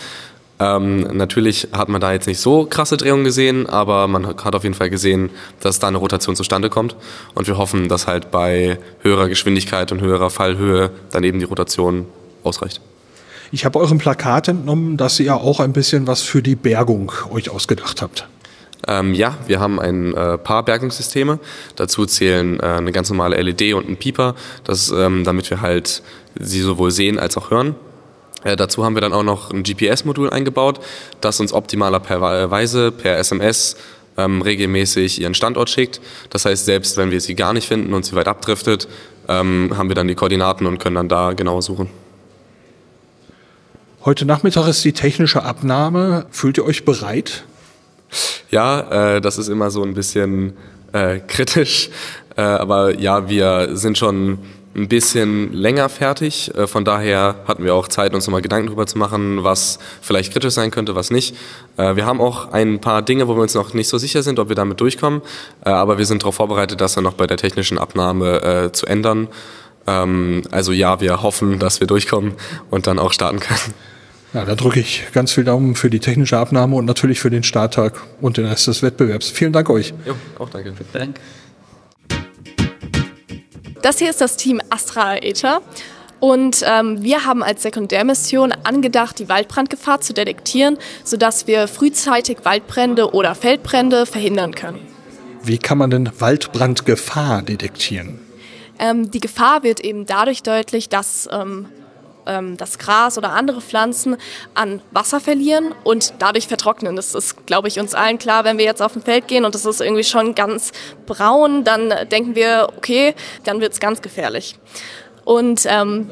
Ähm, 0.63 1.01
natürlich 1.17 1.69
hat 1.73 1.89
man 1.89 2.01
da 2.01 2.13
jetzt 2.13 2.27
nicht 2.27 2.39
so 2.39 2.67
krasse 2.67 2.97
Drehungen 2.97 3.25
gesehen, 3.25 3.67
aber 3.67 4.07
man 4.07 4.27
hat 4.27 4.55
auf 4.55 4.63
jeden 4.63 4.75
Fall 4.75 4.91
gesehen, 4.91 5.31
dass 5.61 5.79
da 5.79 5.89
eine 5.89 5.99
Rotation 5.99 6.37
zustande 6.37 6.71
kommt. 6.71 6.95
Und 7.35 7.49
wir 7.49 7.59
hoffen, 7.59 7.89
dass 7.89 8.07
halt 8.07 8.31
bei 8.31 8.79
höherer 9.01 9.29
Geschwindigkeit 9.29 9.91
und 9.91 10.01
höherer 10.01 10.31
Fallhöhe 10.31 10.91
dann 11.11 11.25
eben 11.25 11.39
die 11.39 11.47
Rotation 11.47 12.07
ausreicht. 12.45 12.81
Ich 13.51 13.65
habe 13.65 13.79
eurem 13.79 13.99
Plakat 13.99 14.49
entnommen, 14.49 14.97
dass 14.97 15.19
ihr 15.21 15.37
auch 15.37 15.61
ein 15.61 15.73
bisschen 15.73 16.07
was 16.07 16.23
für 16.23 16.43
die 16.43 16.55
Bergung 16.55 17.13
euch 17.31 17.51
ausgedacht 17.51 18.01
habt. 18.01 18.29
Ähm, 18.89 19.15
ja, 19.15 19.37
wir 19.47 19.61
haben 19.61 19.79
ein 19.79 20.15
äh, 20.15 20.39
paar 20.39 20.65
Bergungssysteme. 20.65 21.39
Dazu 21.77 22.07
zählen 22.07 22.59
äh, 22.61 22.65
eine 22.65 22.93
ganz 22.93 23.11
normale 23.11 23.41
LED 23.41 23.75
und 23.75 23.89
ein 23.89 23.97
Pieper, 23.97 24.35
das, 24.65 24.91
ähm, 24.91 25.25
damit 25.25 25.49
wir 25.51 25.61
halt 25.61 26.03
sie 26.39 26.61
sowohl 26.61 26.91
sehen 26.91 27.19
als 27.19 27.37
auch 27.37 27.51
hören. 27.51 27.75
Äh, 28.45 28.57
dazu 28.57 28.85
haben 28.85 28.95
wir 28.95 29.01
dann 29.01 29.13
auch 29.13 29.23
noch 29.23 29.51
ein 29.51 29.63
GPS-Modul 29.63 30.31
eingebaut, 30.31 30.81
das 31.21 31.39
uns 31.41 31.53
optimalerweise 31.53 32.91
per 32.91 33.19
SMS 33.19 33.77
ähm, 34.17 34.43
regelmäßig 34.43 35.21
ihren 35.21 35.35
Standort 35.35 35.71
schickt. 35.71 36.01
Das 36.31 36.45
heißt, 36.45 36.65
selbst 36.65 36.97
wenn 36.97 37.11
wir 37.11 37.21
sie 37.21 37.35
gar 37.35 37.53
nicht 37.53 37.69
finden 37.69 37.95
und 37.95 38.05
sie 38.05 38.15
weit 38.15 38.29
abdriftet, 38.29 38.89
ähm, 39.29 39.73
haben 39.77 39.89
wir 39.89 39.95
dann 39.95 40.09
die 40.09 40.15
Koordinaten 40.15 40.67
und 40.67 40.79
können 40.79 40.97
dann 40.97 41.09
da 41.09 41.33
genau 41.33 41.61
suchen. 41.61 41.89
Heute 44.05 44.25
Nachmittag 44.25 44.67
ist 44.67 44.85
die 44.85 44.93
technische 44.93 45.45
Abnahme. 45.45 46.27
Fühlt 46.31 46.59
ihr 46.59 46.65
euch 46.65 46.85
bereit? 46.85 47.45
Ja, 48.51 49.15
äh, 49.17 49.21
das 49.23 49.39
ist 49.39 49.49
immer 49.49 49.71
so 49.71 49.83
ein 49.83 49.95
bisschen 49.95 50.53
äh, 50.93 51.21
kritisch. 51.21 51.89
Äh, 52.37 52.43
aber 52.43 52.99
ja, 52.99 53.29
wir 53.29 53.71
sind 53.77 53.97
schon 53.97 54.39
ein 54.75 54.89
bisschen 54.89 55.53
länger 55.53 55.89
fertig. 55.89 56.55
Äh, 56.55 56.67
von 56.67 56.85
daher 56.85 57.37
hatten 57.47 57.65
wir 57.65 57.75
auch 57.75 57.89
Zeit, 57.89 58.15
uns 58.15 58.27
nochmal 58.27 58.43
Gedanken 58.43 58.69
darüber 58.69 58.87
zu 58.87 58.99
machen, 58.99 59.45
was 59.45 59.79
vielleicht 60.01 60.33
kritisch 60.33 60.55
sein 60.55 60.71
könnte, 60.71 60.95
was 60.95 61.11
nicht. 61.11 61.37
Äh, 61.77 61.97
wir 61.97 62.07
haben 62.07 62.21
auch 62.21 62.53
ein 62.53 62.81
paar 62.81 63.03
Dinge, 63.03 63.29
wo 63.29 63.35
wir 63.37 63.43
uns 63.43 63.55
noch 63.55 63.75
nicht 63.75 63.89
so 63.89 63.99
sicher 63.99 64.23
sind, 64.23 64.39
ob 64.39 64.49
wir 64.49 64.57
damit 64.57 64.81
durchkommen. 64.81 65.23
Äh, 65.65 65.71
aber 65.71 65.99
wir 65.99 66.07
sind 66.07 66.23
darauf 66.23 66.37
vorbereitet, 66.37 66.81
das 66.81 66.95
dann 66.95 67.05
noch 67.05 67.15
bei 67.15 67.27
der 67.27 67.37
technischen 67.37 67.79
Abnahme 67.79 68.71
zu 68.73 68.87
ändern. 68.87 69.29
Ähm, 69.87 70.43
also 70.51 70.73
ja, 70.73 71.01
wir 71.01 71.23
hoffen, 71.23 71.59
dass 71.59 71.81
wir 71.81 71.87
durchkommen 71.87 72.35
und 72.71 72.87
dann 72.87 72.99
auch 72.99 73.13
starten 73.13 73.41
können. 73.41 73.75
Ja, 74.35 74.47
da 74.47 74.55
drücke 74.55 74.81
ich 74.81 75.05
ganz 75.13 75.33
viel 75.33 75.45
Daumen 75.45 75.75
für 75.75 75.91
die 75.91 76.01
technische 76.01 76.39
Abnahme 76.39 76.77
und 76.77 76.87
natürlich 76.87 77.21
für 77.21 77.29
den 77.29 77.43
Starttag 77.43 78.01
und 78.23 78.39
den 78.39 78.47
Rest 78.47 78.67
des 78.67 78.83
Wettbewerbs. 78.83 79.29
Vielen 79.29 79.53
Dank 79.53 79.69
euch. 79.69 79.93
Jo, 80.07 80.15
auch 80.39 80.49
danke. 80.49 80.73
Dank. 80.93 81.21
Das 83.83 83.99
hier 83.99 84.09
ist 84.09 84.21
das 84.21 84.37
Team 84.39 84.61
Astra 84.71 85.15
Aether. 85.15 85.61
Und 86.19 86.63
ähm, 86.65 87.03
wir 87.03 87.27
haben 87.27 87.43
als 87.43 87.63
Sekundärmission 87.63 88.53
angedacht, 88.63 89.19
die 89.19 89.29
Waldbrandgefahr 89.29 90.01
zu 90.01 90.15
detektieren, 90.15 90.79
sodass 91.03 91.49
wir 91.49 91.67
frühzeitig 91.67 92.39
Waldbrände 92.45 93.13
oder 93.13 93.35
Feldbrände 93.35 94.07
verhindern 94.07 94.55
können. 94.55 94.79
Wie 95.43 95.59
kann 95.59 95.79
man 95.79 95.91
denn 95.91 96.11
Waldbrandgefahr 96.21 97.43
detektieren? 97.43 98.21
Ähm, 98.79 99.11
die 99.11 99.21
Gefahr 99.21 99.65
wird 99.65 99.81
eben 99.81 100.07
dadurch 100.07 100.45
deutlich, 100.45 100.89
dass 100.89 101.29
ähm, 101.33 101.67
ähm, 102.27 102.57
das 102.57 102.79
Gras 102.79 103.19
oder 103.19 103.31
andere 103.31 103.61
Pflanzen 103.61 104.17
an 104.55 104.81
Wasser 104.91 105.21
verlieren 105.21 105.75
und 105.85 106.15
dadurch 106.19 106.49
vertrocknen. 106.49 106.97
Das 106.97 107.15
ist, 107.15 107.47
glaube 107.47 107.69
ich, 107.69 107.79
uns 107.81 107.95
allen 107.95 108.19
klar, 108.19 108.45
wenn 108.45 108.59
wir 108.59 108.65
jetzt 108.65 108.83
auf 108.83 108.97
ein 108.97 109.03
Feld 109.03 109.29
gehen 109.29 109.45
und 109.45 109.55
das 109.55 109.65
ist 109.65 109.81
irgendwie 109.81 110.05
schon 110.05 110.35
ganz 110.35 110.73
braun, 111.07 111.65
dann 111.65 111.93
denken 112.11 112.35
wir, 112.35 112.69
okay, 112.77 113.15
dann 113.45 113.61
wird 113.61 113.73
es 113.73 113.81
ganz 113.81 114.03
gefährlich. 114.03 114.59
Und 115.25 115.67
ähm, 115.67 116.11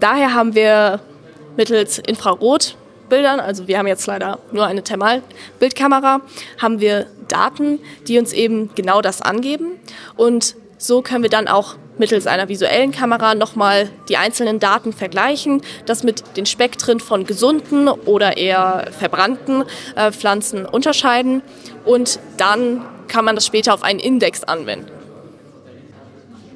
daher 0.00 0.34
haben 0.34 0.54
wir 0.54 1.00
mittels 1.56 1.98
Infrarot 1.98 2.76
Bildern, 3.08 3.40
also 3.40 3.68
wir 3.68 3.78
haben 3.78 3.86
jetzt 3.86 4.06
leider 4.06 4.40
nur 4.52 4.66
eine 4.66 4.82
Thermalbildkamera, 4.82 6.22
haben 6.60 6.80
wir 6.80 7.06
Daten, 7.28 7.78
die 8.08 8.18
uns 8.18 8.32
eben 8.32 8.74
genau 8.74 9.00
das 9.00 9.22
angeben. 9.22 9.78
Und 10.16 10.56
so 10.78 11.02
können 11.02 11.22
wir 11.22 11.30
dann 11.30 11.48
auch 11.48 11.76
mittels 11.98 12.26
einer 12.26 12.48
visuellen 12.48 12.92
Kamera 12.92 13.34
nochmal 13.34 13.88
die 14.08 14.16
einzelnen 14.16 14.60
Daten 14.60 14.92
vergleichen, 14.92 15.62
das 15.86 16.02
mit 16.02 16.36
den 16.36 16.46
Spektren 16.46 17.00
von 17.00 17.24
gesunden 17.24 17.88
oder 17.88 18.36
eher 18.36 18.88
verbrannten 18.98 19.64
äh, 19.94 20.12
Pflanzen 20.12 20.66
unterscheiden 20.66 21.42
und 21.84 22.18
dann 22.36 22.84
kann 23.08 23.24
man 23.24 23.34
das 23.34 23.46
später 23.46 23.72
auf 23.72 23.82
einen 23.82 24.00
Index 24.00 24.44
anwenden. 24.44 24.90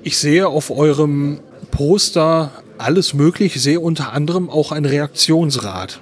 Ich 0.03 0.19
sehe 0.19 0.49
auf 0.49 0.71
eurem 0.71 1.41
Poster 1.71 2.51
alles 2.79 3.15
möglich, 3.15 3.57
ich 3.57 3.63
sehe 3.63 3.81
unter 3.81 4.13
anderem 4.13 4.49
auch 4.51 4.73
ein 4.73 4.85
Reaktionsrad. 4.85 6.01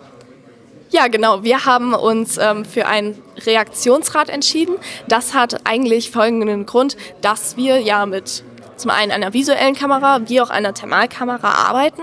Ja, 0.90 1.08
genau. 1.08 1.44
Wir 1.44 1.66
haben 1.66 1.92
uns 1.92 2.38
ähm, 2.38 2.64
für 2.64 2.86
ein 2.86 3.18
Reaktionsrad 3.44 4.30
entschieden. 4.30 4.76
Das 5.06 5.34
hat 5.34 5.66
eigentlich 5.66 6.10
folgenden 6.10 6.64
Grund, 6.64 6.96
dass 7.20 7.58
wir 7.58 7.78
ja 7.78 8.06
mit 8.06 8.42
zum 8.78 8.90
einen 8.90 9.12
einer 9.12 9.34
visuellen 9.34 9.74
Kamera 9.74 10.20
wie 10.26 10.40
auch 10.40 10.50
einer 10.50 10.74
Thermalkamera 10.74 11.50
arbeiten. 11.68 12.02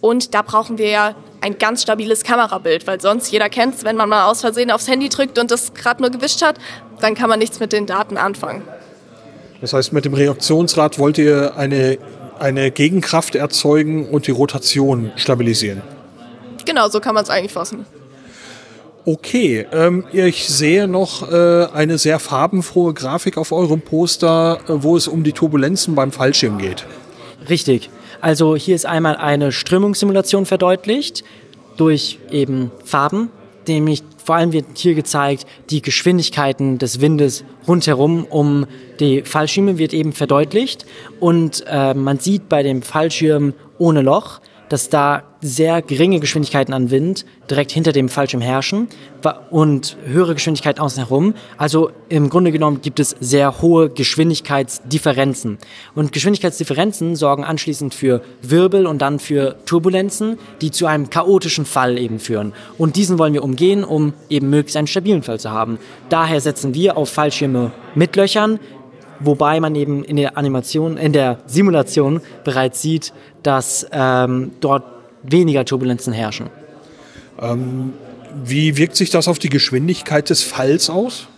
Und 0.00 0.34
da 0.34 0.42
brauchen 0.42 0.78
wir 0.78 0.88
ja 0.88 1.14
ein 1.40 1.58
ganz 1.58 1.82
stabiles 1.82 2.22
Kamerabild, 2.22 2.86
weil 2.86 3.00
sonst 3.00 3.30
jeder 3.30 3.48
kennt 3.48 3.74
es, 3.74 3.84
wenn 3.84 3.96
man 3.96 4.08
mal 4.08 4.30
aus 4.30 4.40
Versehen 4.40 4.70
aufs 4.70 4.88
Handy 4.88 5.08
drückt 5.08 5.38
und 5.38 5.50
das 5.50 5.74
gerade 5.74 6.00
nur 6.00 6.10
gewischt 6.10 6.42
hat, 6.42 6.56
dann 7.00 7.14
kann 7.14 7.28
man 7.28 7.38
nichts 7.38 7.60
mit 7.60 7.72
den 7.72 7.86
Daten 7.86 8.16
anfangen. 8.16 8.62
Das 9.60 9.72
heißt, 9.72 9.92
mit 9.92 10.04
dem 10.04 10.14
Reaktionsrad 10.14 10.98
wollt 10.98 11.18
ihr 11.18 11.56
eine, 11.56 11.98
eine 12.38 12.70
Gegenkraft 12.70 13.34
erzeugen 13.34 14.08
und 14.08 14.26
die 14.26 14.32
Rotation 14.32 15.12
stabilisieren. 15.16 15.82
Genau, 16.64 16.88
so 16.88 17.00
kann 17.00 17.14
man 17.14 17.24
es 17.24 17.30
eigentlich 17.30 17.52
fassen. 17.52 17.86
Okay, 19.04 19.66
ähm, 19.72 20.04
ich 20.12 20.48
sehe 20.48 20.86
noch 20.86 21.30
äh, 21.30 21.66
eine 21.72 21.98
sehr 21.98 22.20
farbenfrohe 22.20 22.94
Grafik 22.94 23.36
auf 23.36 23.50
eurem 23.50 23.80
Poster, 23.80 24.60
äh, 24.68 24.74
wo 24.82 24.96
es 24.96 25.08
um 25.08 25.24
die 25.24 25.32
Turbulenzen 25.32 25.96
beim 25.96 26.12
Fallschirm 26.12 26.58
geht. 26.58 26.86
Richtig. 27.48 27.90
Also 28.20 28.54
hier 28.54 28.76
ist 28.76 28.86
einmal 28.86 29.16
eine 29.16 29.50
Strömungssimulation 29.50 30.46
verdeutlicht 30.46 31.24
durch 31.76 32.20
eben 32.30 32.70
Farben, 32.84 33.30
nämlich 33.66 34.04
vor 34.24 34.36
allem 34.36 34.52
wird 34.52 34.66
hier 34.74 34.94
gezeigt, 34.94 35.46
die 35.70 35.82
Geschwindigkeiten 35.82 36.78
des 36.78 37.00
Windes 37.00 37.42
rundherum 37.66 38.24
um 38.24 38.66
die 39.00 39.22
Fallschirme 39.22 39.78
wird 39.78 39.92
eben 39.92 40.12
verdeutlicht 40.12 40.86
und 41.18 41.64
äh, 41.66 41.94
man 41.94 42.20
sieht 42.20 42.48
bei 42.48 42.62
dem 42.62 42.82
Fallschirm 42.82 43.54
ohne 43.78 44.02
Loch, 44.02 44.40
dass 44.68 44.88
da 44.88 45.24
sehr 45.42 45.82
geringe 45.82 46.20
Geschwindigkeiten 46.20 46.72
an 46.72 46.90
Wind 46.90 47.26
direkt 47.50 47.72
hinter 47.72 47.92
dem 47.92 48.08
Fallschirm 48.08 48.40
herrschen 48.40 48.88
und 49.50 49.96
höhere 50.06 50.34
Geschwindigkeiten 50.34 50.80
außen 50.80 51.04
herum. 51.04 51.34
Also 51.58 51.90
im 52.08 52.30
Grunde 52.30 52.52
genommen 52.52 52.80
gibt 52.80 53.00
es 53.00 53.16
sehr 53.20 53.60
hohe 53.60 53.90
Geschwindigkeitsdifferenzen. 53.90 55.58
Und 55.96 56.12
Geschwindigkeitsdifferenzen 56.12 57.16
sorgen 57.16 57.44
anschließend 57.44 57.92
für 57.92 58.22
Wirbel 58.40 58.86
und 58.86 59.02
dann 59.02 59.18
für 59.18 59.56
Turbulenzen, 59.66 60.38
die 60.60 60.70
zu 60.70 60.86
einem 60.86 61.10
chaotischen 61.10 61.66
Fall 61.66 61.98
eben 61.98 62.20
führen. 62.20 62.52
Und 62.78 62.94
diesen 62.94 63.18
wollen 63.18 63.34
wir 63.34 63.42
umgehen, 63.42 63.82
um 63.82 64.14
eben 64.28 64.48
möglichst 64.48 64.76
einen 64.76 64.86
stabilen 64.86 65.24
Fall 65.24 65.40
zu 65.40 65.50
haben. 65.50 65.78
Daher 66.08 66.40
setzen 66.40 66.72
wir 66.74 66.96
auf 66.96 67.10
Fallschirme 67.10 67.72
mit 67.96 68.14
Löchern, 68.14 68.60
wobei 69.18 69.58
man 69.58 69.74
eben 69.74 70.04
in 70.04 70.16
der 70.16 70.38
Animation, 70.38 70.96
in 70.96 71.12
der 71.12 71.38
Simulation 71.46 72.20
bereits 72.44 72.80
sieht, 72.80 73.12
dass 73.42 73.86
ähm, 73.92 74.52
dort 74.60 75.01
weniger 75.22 75.64
Turbulenzen 75.64 76.12
herrschen. 76.12 76.50
Ähm, 77.40 77.92
wie 78.44 78.76
wirkt 78.76 78.96
sich 78.96 79.10
das 79.10 79.28
auf 79.28 79.38
die 79.38 79.48
Geschwindigkeit 79.48 80.30
des 80.30 80.42
Falls 80.42 80.90
aus? 80.90 81.28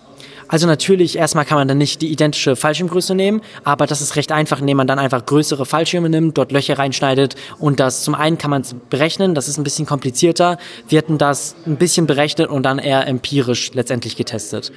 Also 0.47 0.67
natürlich, 0.67 1.17
erstmal 1.17 1.45
kann 1.45 1.59
man 1.59 1.69
dann 1.69 1.79
nicht 1.79 2.03
die 2.03 2.13
identische 2.13 2.55
Fallschirmgröße 2.55 3.15
nehmen, 3.15 3.41
aber 3.65 3.87
das 3.87 4.01
ist 4.01 4.15
recht 4.15 4.31
einfach, 4.31 4.61
indem 4.61 4.77
man 4.77 4.87
dann 4.87 4.99
einfach 4.99 5.25
größere 5.25 5.65
Fallschirme 5.65 6.09
nimmt, 6.09 6.37
dort 6.37 6.53
Löcher 6.53 6.79
reinschneidet 6.79 7.35
und 7.59 7.81
das 7.81 8.05
zum 8.05 8.15
einen 8.15 8.37
kann 8.37 8.51
man 8.51 8.63
es 8.63 8.75
berechnen, 8.91 9.35
das 9.35 9.49
ist 9.49 9.57
ein 9.59 9.65
bisschen 9.65 9.87
komplizierter. 9.87 10.59
Wir 10.89 10.99
hatten 10.99 11.19
das 11.19 11.57
ein 11.67 11.77
bisschen 11.77 12.07
berechnet 12.07 12.51
und 12.51 12.63
dann 12.65 12.79
eher 12.79 13.07
empirisch 13.07 13.73
letztendlich 13.73 14.17
getestet. 14.17 14.71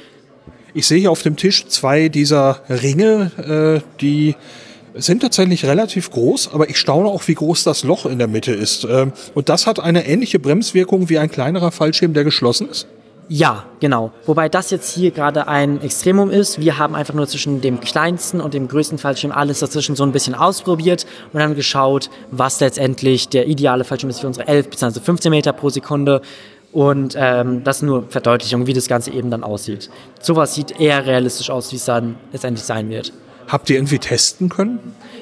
Ich 0.74 0.88
sehe 0.88 1.00
hier 1.00 1.12
auf 1.12 1.22
dem 1.22 1.36
Tisch 1.36 1.68
zwei 1.68 2.08
dieser 2.08 2.62
Ringe, 2.70 3.84
äh, 3.84 4.00
die 4.00 4.36
sind 4.98 5.22
tatsächlich 5.22 5.66
relativ 5.66 6.12
groß, 6.12 6.54
aber 6.54 6.70
ich 6.70 6.78
staune 6.78 7.08
auch, 7.10 7.28
wie 7.28 7.36
groß 7.36 7.64
das 7.64 7.84
Loch 7.84 8.06
in 8.06 8.20
der 8.20 8.28
Mitte 8.28 8.54
ist. 8.54 8.86
Ähm, 8.90 9.14
und 9.34 9.50
das 9.50 9.68
hat 9.68 9.80
eine 9.80 10.08
ähnliche 10.08 10.40
Bremswirkung 10.40 11.10
wie 11.10 11.18
ein 11.18 11.30
kleinerer 11.30 11.72
Fallschirm, 11.72 12.14
der 12.14 12.24
geschlossen 12.24 12.70
ist? 12.70 12.88
Ja, 13.30 13.66
genau. 13.82 14.12
Wobei 14.26 14.48
das 14.48 14.72
jetzt 14.72 14.90
hier 14.96 15.12
gerade 15.12 15.50
ein 15.50 15.82
Extremum 15.82 16.30
ist. 16.30 16.62
Wir 16.62 16.78
haben 16.78 16.96
einfach 16.96 17.14
nur 17.14 17.28
zwischen 17.28 17.60
dem 17.60 17.82
kleinsten 17.82 18.40
und 18.40 18.54
dem 18.54 18.70
größten 18.70 18.98
Fallschirm 18.98 19.34
alles 19.34 19.60
dazwischen 19.60 19.98
so 19.98 20.04
ein 20.04 20.14
bisschen 20.14 20.34
ausprobiert 20.34 21.06
und 21.34 21.42
haben 21.42 21.56
geschaut, 21.56 22.10
was 22.32 22.62
letztendlich 22.62 23.28
der 23.28 23.48
ideale 23.48 23.84
Fallschirm 23.84 24.10
ist 24.10 24.22
für 24.22 24.28
unsere 24.28 24.48
11 24.48 24.70
bzw. 24.70 25.00
15 25.02 25.30
Meter 25.30 25.52
pro 25.52 25.70
Sekunde. 25.70 26.22
Und 26.72 27.16
ähm, 27.18 27.64
das 27.64 27.82
nur 27.82 28.06
Verdeutlichung, 28.10 28.68
wie 28.68 28.74
das 28.74 28.88
Ganze 28.88 29.12
eben 29.12 29.30
dann 29.30 29.44
aussieht. 29.44 29.90
Sowas 30.22 30.56
sieht 30.56 30.80
eher 30.80 31.06
realistisch 31.06 31.50
aus, 31.50 31.72
wie 31.72 31.78
es 31.78 31.86
dann 31.86 32.16
letztendlich 32.32 32.66
sein 32.66 32.90
wird. 32.90 33.12
Habt 33.48 33.70
ihr 33.70 33.78
irgendwie 33.78 34.00
testen 34.00 34.50
können? 34.50 34.80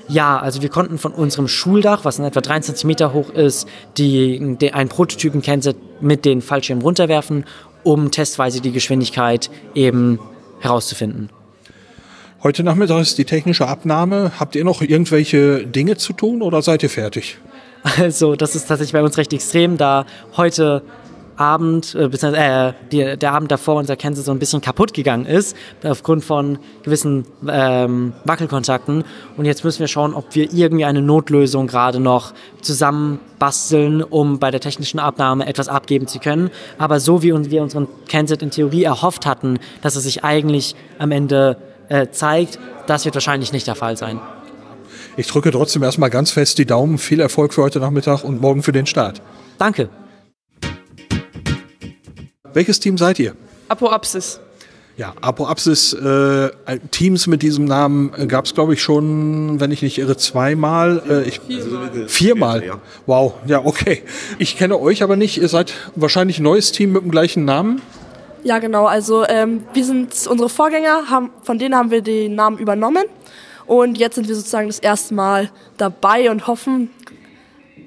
Ja, 0.07 0.39
also 0.39 0.61
wir 0.61 0.69
konnten 0.69 0.97
von 0.97 1.11
unserem 1.11 1.47
Schuldach, 1.47 2.05
was 2.05 2.19
in 2.19 2.25
etwa 2.25 2.41
23 2.41 2.85
Meter 2.85 3.13
hoch 3.13 3.29
ist, 3.29 3.67
die, 3.97 4.57
die 4.59 4.73
einen 4.73 4.89
Prototypen-Kenset 4.89 5.77
mit 6.01 6.25
den 6.25 6.41
Fallschirmen 6.41 6.83
runterwerfen, 6.83 7.45
um 7.83 8.11
testweise 8.11 8.61
die 8.61 8.71
Geschwindigkeit 8.71 9.49
eben 9.75 10.19
herauszufinden. 10.59 11.29
Heute 12.43 12.63
Nachmittag 12.63 13.01
ist 13.01 13.17
die 13.17 13.25
technische 13.25 13.67
Abnahme. 13.67 14.33
Habt 14.39 14.55
ihr 14.55 14.63
noch 14.63 14.81
irgendwelche 14.81 15.65
Dinge 15.65 15.97
zu 15.97 16.13
tun 16.13 16.41
oder 16.41 16.61
seid 16.61 16.83
ihr 16.83 16.89
fertig? 16.89 17.38
Also, 17.99 18.35
das 18.35 18.55
ist 18.55 18.67
tatsächlich 18.67 18.93
bei 18.93 19.03
uns 19.03 19.17
recht 19.17 19.31
extrem, 19.31 19.77
da 19.77 20.07
heute 20.35 20.81
Abend, 21.38 21.95
äh, 21.95 22.06
äh, 22.06 22.74
die, 22.91 23.17
der 23.17 23.34
Abend 23.34 23.52
davor 23.52 23.76
unser 23.76 23.95
Kense 23.95 24.21
so 24.21 24.32
ein 24.32 24.39
bisschen 24.39 24.62
kaputt 24.62 24.93
gegangen 24.93 25.26
ist, 25.26 25.56
aufgrund 25.84 26.24
von 26.24 26.60
gewissen 26.84 27.26
ähm, 27.48 28.13
Wackelkontakten. 28.24 29.04
Und 29.38 29.45
jetzt 29.45 29.63
müssen 29.63 29.80
wir 29.80 29.88
schauen, 29.88 30.13
ob 30.13 30.36
wir 30.36 30.52
irgendwie 30.54 30.86
eine 30.86 31.02
Notlösung 31.02 31.67
gerade 31.67 32.00
noch 32.00 32.34
zusammenbasteln, 32.62 34.02
um 34.02 34.39
bei 34.39 34.52
der 34.52 34.60
technischen 34.60 35.00
Abnahme 35.00 35.48
etwas 35.48 35.67
abgeben 35.67 36.08
zu 36.08 36.19
können. 36.19 36.50
Aber 36.78 37.00
so 37.00 37.21
wie 37.24 37.34
wir 37.52 37.63
unseren 37.63 37.88
Kenset 38.08 38.41
in 38.41 38.52
Theorie 38.52 38.84
erhofft 38.84 39.26
hatten, 39.26 39.60
dass 39.82 39.95
es 39.95 40.04
sich 40.04 40.24
eigentlich 40.24 40.76
am 41.00 41.12
Ende 41.12 41.58
äh, 41.89 42.08
zeigt, 42.10 42.60
das 42.88 43.06
wird 43.06 43.15
wahrscheinlich 43.15 43.52
nicht 43.52 43.67
der 43.67 43.76
Fall 43.76 43.98
sein. 43.98 44.19
Ich 45.17 45.28
drücke 45.28 45.52
trotzdem 45.52 45.84
erstmal 45.84 46.10
ganz 46.10 46.32
fest 46.32 46.58
die 46.58 46.65
Daumen. 46.65 46.98
Viel 46.98 47.19
Erfolg 47.19 47.54
für 47.54 47.63
heute 47.63 47.80
Nachmittag 47.80 48.24
und 48.24 48.41
morgen 48.41 48.63
für 48.63 48.71
den 48.71 48.86
Start. 48.86 49.21
Danke. 49.58 49.89
Welches 52.56 52.80
Team 52.80 52.98
seid 52.98 53.20
ihr? 53.20 53.36
Apoapsis. 53.68 54.39
Ja, 54.96 55.13
Apoapsis, 55.20 55.91
äh, 55.91 56.50
Teams 56.89 57.28
mit 57.28 57.41
diesem 57.41 57.65
Namen 57.65 58.13
äh, 58.18 58.28
gab 58.28 58.46
es, 58.46 58.54
glaube 58.54 58.76
ich, 58.76 58.82
schon, 58.82 59.60
wenn 59.60 59.72
ich 59.72 59.82
nicht 59.82 59.98
irre, 59.98 60.15
zweimal. 60.15 61.04
Äh, 61.10 61.28
ich, 61.28 61.41
viermal. 61.41 62.08
Viermal. 62.08 62.80
Wow, 63.06 63.34
ja, 63.46 63.65
okay. 63.65 64.04
Ich 64.39 64.58
kenne 64.58 64.80
euch 64.80 65.04
aber 65.04 65.18
nicht. 65.18 65.38
Ihr 65.38 65.50
seid 65.50 65.74
wahrscheinlich 65.96 66.39
ein 66.39 66.44
neues 66.44 66.72
Team 66.72 66.94
mit 66.94 67.04
dem 67.04 67.12
gleichen 67.12 67.44
Namen. 67.44 67.82
Ja, 68.46 68.60
genau. 68.60 68.86
Also 68.86 69.28
ähm, 69.28 69.63
wir 69.74 69.84
sind 69.84 70.13
unsere 70.26 70.48
Vorgänger, 70.48 71.10
haben, 71.10 71.32
von 71.44 71.60
denen 71.60 71.76
haben 71.76 71.91
wir 71.91 72.02
den 72.02 72.36
Namen 72.36 72.58
übernommen. 72.58 73.04
Und 73.65 73.98
jetzt 73.98 74.15
sind 74.15 74.30
wir 74.30 74.36
sozusagen 74.36 74.68
das 74.68 74.80
erste 74.80 75.13
Mal 75.13 75.52
dabei 75.76 76.32
und 76.32 76.48
hoffen, 76.48 76.89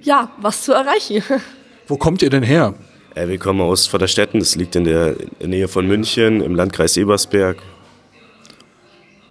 ja, 0.03 0.31
was 0.37 0.63
zu 0.63 0.73
erreichen. 0.73 1.23
Wo 1.87 1.97
kommt 1.97 2.21
ihr 2.21 2.29
denn 2.29 2.43
her? 2.43 2.75
Äh, 3.19 3.29
wir 3.29 3.39
kommen 3.39 3.61
aus 3.61 3.87
Vorderstetten, 3.87 4.41
das 4.41 4.55
liegt 4.55 4.77
in 4.77 4.85
der 4.85 5.17
Nähe 5.45 5.69
von 5.69 5.87
München 5.87 6.41
im 6.41 6.55
Landkreis 6.55 6.97
Ebersberg. 6.97 7.59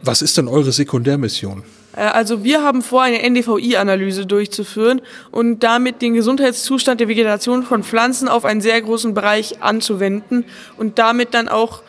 Was 0.02 0.22
ist 0.22 0.38
denn 0.38 0.48
eure 0.48 0.72
Sekundärmission? 0.72 1.64
Äh, 1.96 2.02
also 2.02 2.44
wir 2.44 2.64
haben 2.64 2.82
vor, 2.82 3.04
eine 3.04 3.22
NDVI-Analyse 3.28 4.26
durchzuführen 4.26 5.02
und 5.32 5.64
damit 5.64 6.02
den 6.02 6.14
Gesundheitszustand 6.14 7.00
der 7.00 7.08
Vegetation 7.08 7.64
von 7.64 7.84
Pflanzen 7.84 8.28
auf 8.28 8.44
einen 8.44 8.62
sehr 8.62 8.82
großen 8.82 9.14
Bereich 9.14 9.62
anzuwenden 9.62 10.46
und 10.78 11.00
damit 11.00 11.34
dann 11.34 11.48
auch 11.48 11.82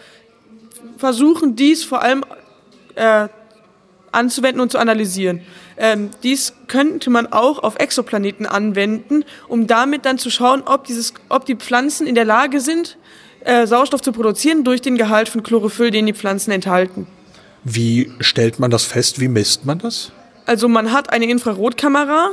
versuchen, 0.96 1.56
dies 1.56 1.82
vor 1.84 2.02
allem 2.02 2.24
äh, 2.94 3.28
anzuwenden 4.18 4.60
und 4.60 4.72
zu 4.72 4.78
analysieren. 4.78 5.40
Ähm, 5.76 6.10
dies 6.22 6.52
könnte 6.66 7.08
man 7.08 7.26
auch 7.28 7.62
auf 7.62 7.76
Exoplaneten 7.76 8.46
anwenden, 8.46 9.24
um 9.46 9.66
damit 9.66 10.04
dann 10.04 10.18
zu 10.18 10.30
schauen, 10.30 10.62
ob, 10.66 10.84
dieses, 10.84 11.14
ob 11.28 11.46
die 11.46 11.54
Pflanzen 11.54 12.06
in 12.06 12.14
der 12.14 12.24
Lage 12.24 12.60
sind, 12.60 12.98
äh, 13.44 13.66
Sauerstoff 13.66 14.02
zu 14.02 14.12
produzieren 14.12 14.64
durch 14.64 14.82
den 14.82 14.96
Gehalt 14.96 15.28
von 15.28 15.42
Chlorophyll, 15.42 15.90
den 15.90 16.06
die 16.06 16.12
Pflanzen 16.12 16.50
enthalten. 16.50 17.06
Wie 17.64 18.12
stellt 18.20 18.58
man 18.58 18.70
das 18.70 18.84
fest? 18.84 19.20
Wie 19.20 19.28
misst 19.28 19.64
man 19.64 19.78
das? 19.78 20.12
Also 20.46 20.68
man 20.68 20.92
hat 20.92 21.12
eine 21.12 21.26
Infrarotkamera 21.26 22.30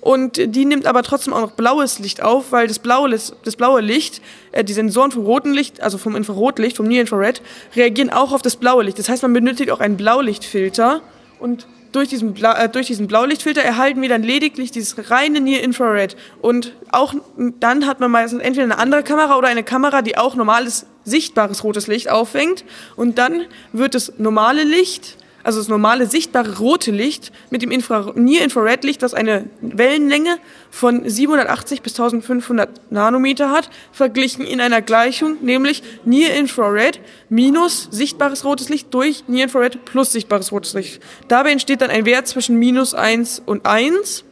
und 0.00 0.36
die 0.36 0.64
nimmt 0.64 0.86
aber 0.86 1.02
trotzdem 1.02 1.32
auch 1.32 1.40
noch 1.40 1.50
blaues 1.52 1.98
Licht 1.98 2.22
auf, 2.22 2.52
weil 2.52 2.68
das 2.68 2.78
blaue, 2.78 3.10
das 3.10 3.56
blaue 3.56 3.80
Licht, 3.80 4.22
äh, 4.52 4.62
die 4.62 4.72
Sensoren 4.72 5.10
vom 5.10 5.24
roten 5.24 5.52
Licht, 5.52 5.80
also 5.82 5.98
vom 5.98 6.14
Infrarotlicht, 6.14 6.76
vom 6.76 6.86
Near 6.86 7.00
Infrared, 7.00 7.42
reagieren 7.74 8.10
auch 8.10 8.32
auf 8.32 8.40
das 8.40 8.56
blaue 8.56 8.84
Licht. 8.84 8.98
Das 8.98 9.08
heißt, 9.08 9.22
man 9.22 9.32
benötigt 9.32 9.70
auch 9.70 9.80
einen 9.80 9.96
Blaulichtfilter 9.96 11.02
und 11.38 11.66
durch 11.92 12.08
diesen, 12.08 12.34
Bla 12.34 12.64
äh, 12.64 12.68
durch 12.68 12.86
diesen 12.86 13.06
Blaulichtfilter 13.06 13.62
erhalten 13.62 14.02
wir 14.02 14.08
dann 14.08 14.22
lediglich 14.22 14.70
dieses 14.70 15.10
reine 15.10 15.40
Near 15.40 15.62
Infrared. 15.62 16.16
Und 16.42 16.74
auch 16.92 17.14
dann 17.60 17.86
hat 17.86 18.00
man 18.00 18.10
meistens 18.10 18.42
entweder 18.42 18.64
eine 18.64 18.78
andere 18.78 19.02
Kamera 19.02 19.36
oder 19.36 19.48
eine 19.48 19.62
Kamera, 19.62 20.02
die 20.02 20.18
auch 20.18 20.34
normales, 20.34 20.86
sichtbares 21.04 21.64
rotes 21.64 21.86
Licht 21.86 22.10
auffängt. 22.10 22.64
Und 22.96 23.18
dann 23.18 23.46
wird 23.72 23.94
das 23.94 24.12
normale 24.18 24.64
Licht 24.64 25.16
also 25.46 25.60
das 25.60 25.68
normale 25.68 26.08
sichtbare 26.08 26.58
rote 26.58 26.90
Licht 26.90 27.30
mit 27.50 27.62
dem 27.62 27.70
Infra 27.70 28.12
Near-Infrared-Licht, 28.16 29.00
das 29.00 29.14
eine 29.14 29.44
Wellenlänge 29.60 30.38
von 30.72 31.08
780 31.08 31.82
bis 31.82 31.92
1500 31.92 32.90
Nanometer 32.90 33.52
hat, 33.52 33.70
verglichen 33.92 34.44
in 34.44 34.60
einer 34.60 34.82
Gleichung, 34.82 35.36
nämlich 35.42 35.84
Near-Infrared 36.04 36.98
minus 37.28 37.86
sichtbares 37.92 38.44
rotes 38.44 38.70
Licht 38.70 38.92
durch 38.92 39.22
Near-Infrared 39.28 39.84
plus 39.84 40.10
sichtbares 40.10 40.50
rotes 40.50 40.74
Licht. 40.74 41.00
Dabei 41.28 41.52
entsteht 41.52 41.80
dann 41.80 41.90
ein 41.90 42.06
Wert 42.06 42.26
zwischen 42.26 42.58
minus 42.58 42.92
1 42.92 43.44
und 43.46 43.66
1. 43.66 44.24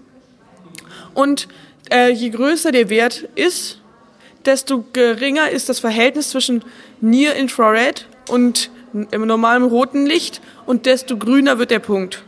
Und 1.14 1.46
äh, 1.92 2.10
je 2.10 2.30
größer 2.30 2.72
der 2.72 2.88
Wert 2.88 3.28
ist, 3.36 3.78
desto 4.44 4.84
geringer 4.92 5.48
ist 5.48 5.68
das 5.68 5.78
Verhältnis 5.78 6.30
zwischen 6.30 6.64
Near-Infrared 7.00 8.08
und 8.28 8.70
im 9.10 9.26
normalen 9.26 9.62
roten 9.62 10.06
Licht 10.06 10.40
und 10.66 10.86
desto 10.86 11.16
grüner 11.16 11.58
wird 11.58 11.70
der 11.70 11.80
Punkt. 11.80 12.24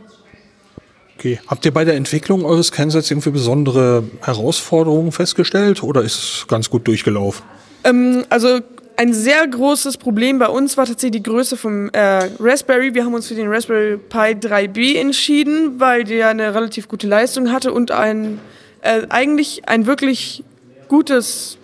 Okay. 1.17 1.39
Habt 1.47 1.65
ihr 1.65 1.73
bei 1.73 1.83
der 1.83 1.95
Entwicklung 1.95 2.45
eures 2.45 2.71
Kennsets 2.71 3.09
irgendwie 3.09 3.31
besondere 3.31 4.03
Herausforderungen 4.21 5.11
festgestellt 5.11 5.81
oder 5.81 6.03
ist 6.03 6.15
es 6.15 6.47
ganz 6.47 6.69
gut 6.69 6.87
durchgelaufen? 6.87 7.43
Ähm, 7.83 8.23
also 8.29 8.59
ein 8.97 9.13
sehr 9.13 9.47
großes 9.47 9.97
Problem 9.97 10.37
bei 10.39 10.47
uns 10.47 10.77
war 10.77 10.85
tatsächlich 10.85 11.23
die 11.23 11.29
Größe 11.29 11.57
vom 11.57 11.89
äh, 11.89 12.29
Raspberry. 12.39 12.93
Wir 12.93 13.05
haben 13.05 13.13
uns 13.13 13.27
für 13.27 13.35
den 13.35 13.47
Raspberry 13.47 13.97
Pi 13.97 14.47
3B 14.47 14.99
entschieden, 14.99 15.79
weil 15.79 16.03
der 16.03 16.29
eine 16.29 16.53
relativ 16.53 16.87
gute 16.87 17.07
Leistung 17.07 17.51
hatte 17.51 17.73
und 17.73 17.91
ein 17.91 18.39
äh, 18.81 19.03
eigentlich 19.09 19.67
ein 19.67 19.85
wirklich 19.85 20.43
gutes 20.87 21.56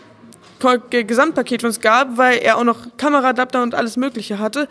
Gesamtpaket 0.89 1.61
für 1.61 1.67
uns 1.67 1.79
gab, 1.79 2.17
weil 2.17 2.39
er 2.39 2.57
auch 2.57 2.63
noch 2.63 2.97
Kameraadapter 2.97 3.61
und 3.61 3.75
alles 3.75 3.97
Mögliche 3.97 4.39
hatte. 4.39 4.67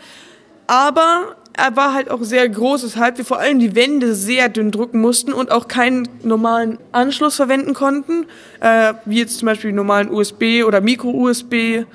Aber 0.67 1.35
er 1.53 1.75
war 1.75 1.93
halt 1.93 2.09
auch 2.09 2.23
sehr 2.23 2.47
groß, 2.49 2.83
weshalb 2.83 3.17
wir 3.17 3.25
vor 3.25 3.39
allem 3.39 3.59
die 3.59 3.75
Wände 3.75 4.15
sehr 4.15 4.49
dünn 4.49 4.71
drucken 4.71 4.99
mussten 4.99 5.33
und 5.33 5.51
auch 5.51 5.67
keinen 5.67 6.07
normalen 6.23 6.79
Anschluss 6.91 7.35
verwenden 7.35 7.73
konnten, 7.73 8.25
äh, 8.59 8.93
wie 9.05 9.19
jetzt 9.19 9.37
zum 9.37 9.45
Beispiel 9.45 9.71
normalen 9.71 10.09
USB 10.09 10.63
oder 10.65 10.81
Micro-USB. 10.81 11.85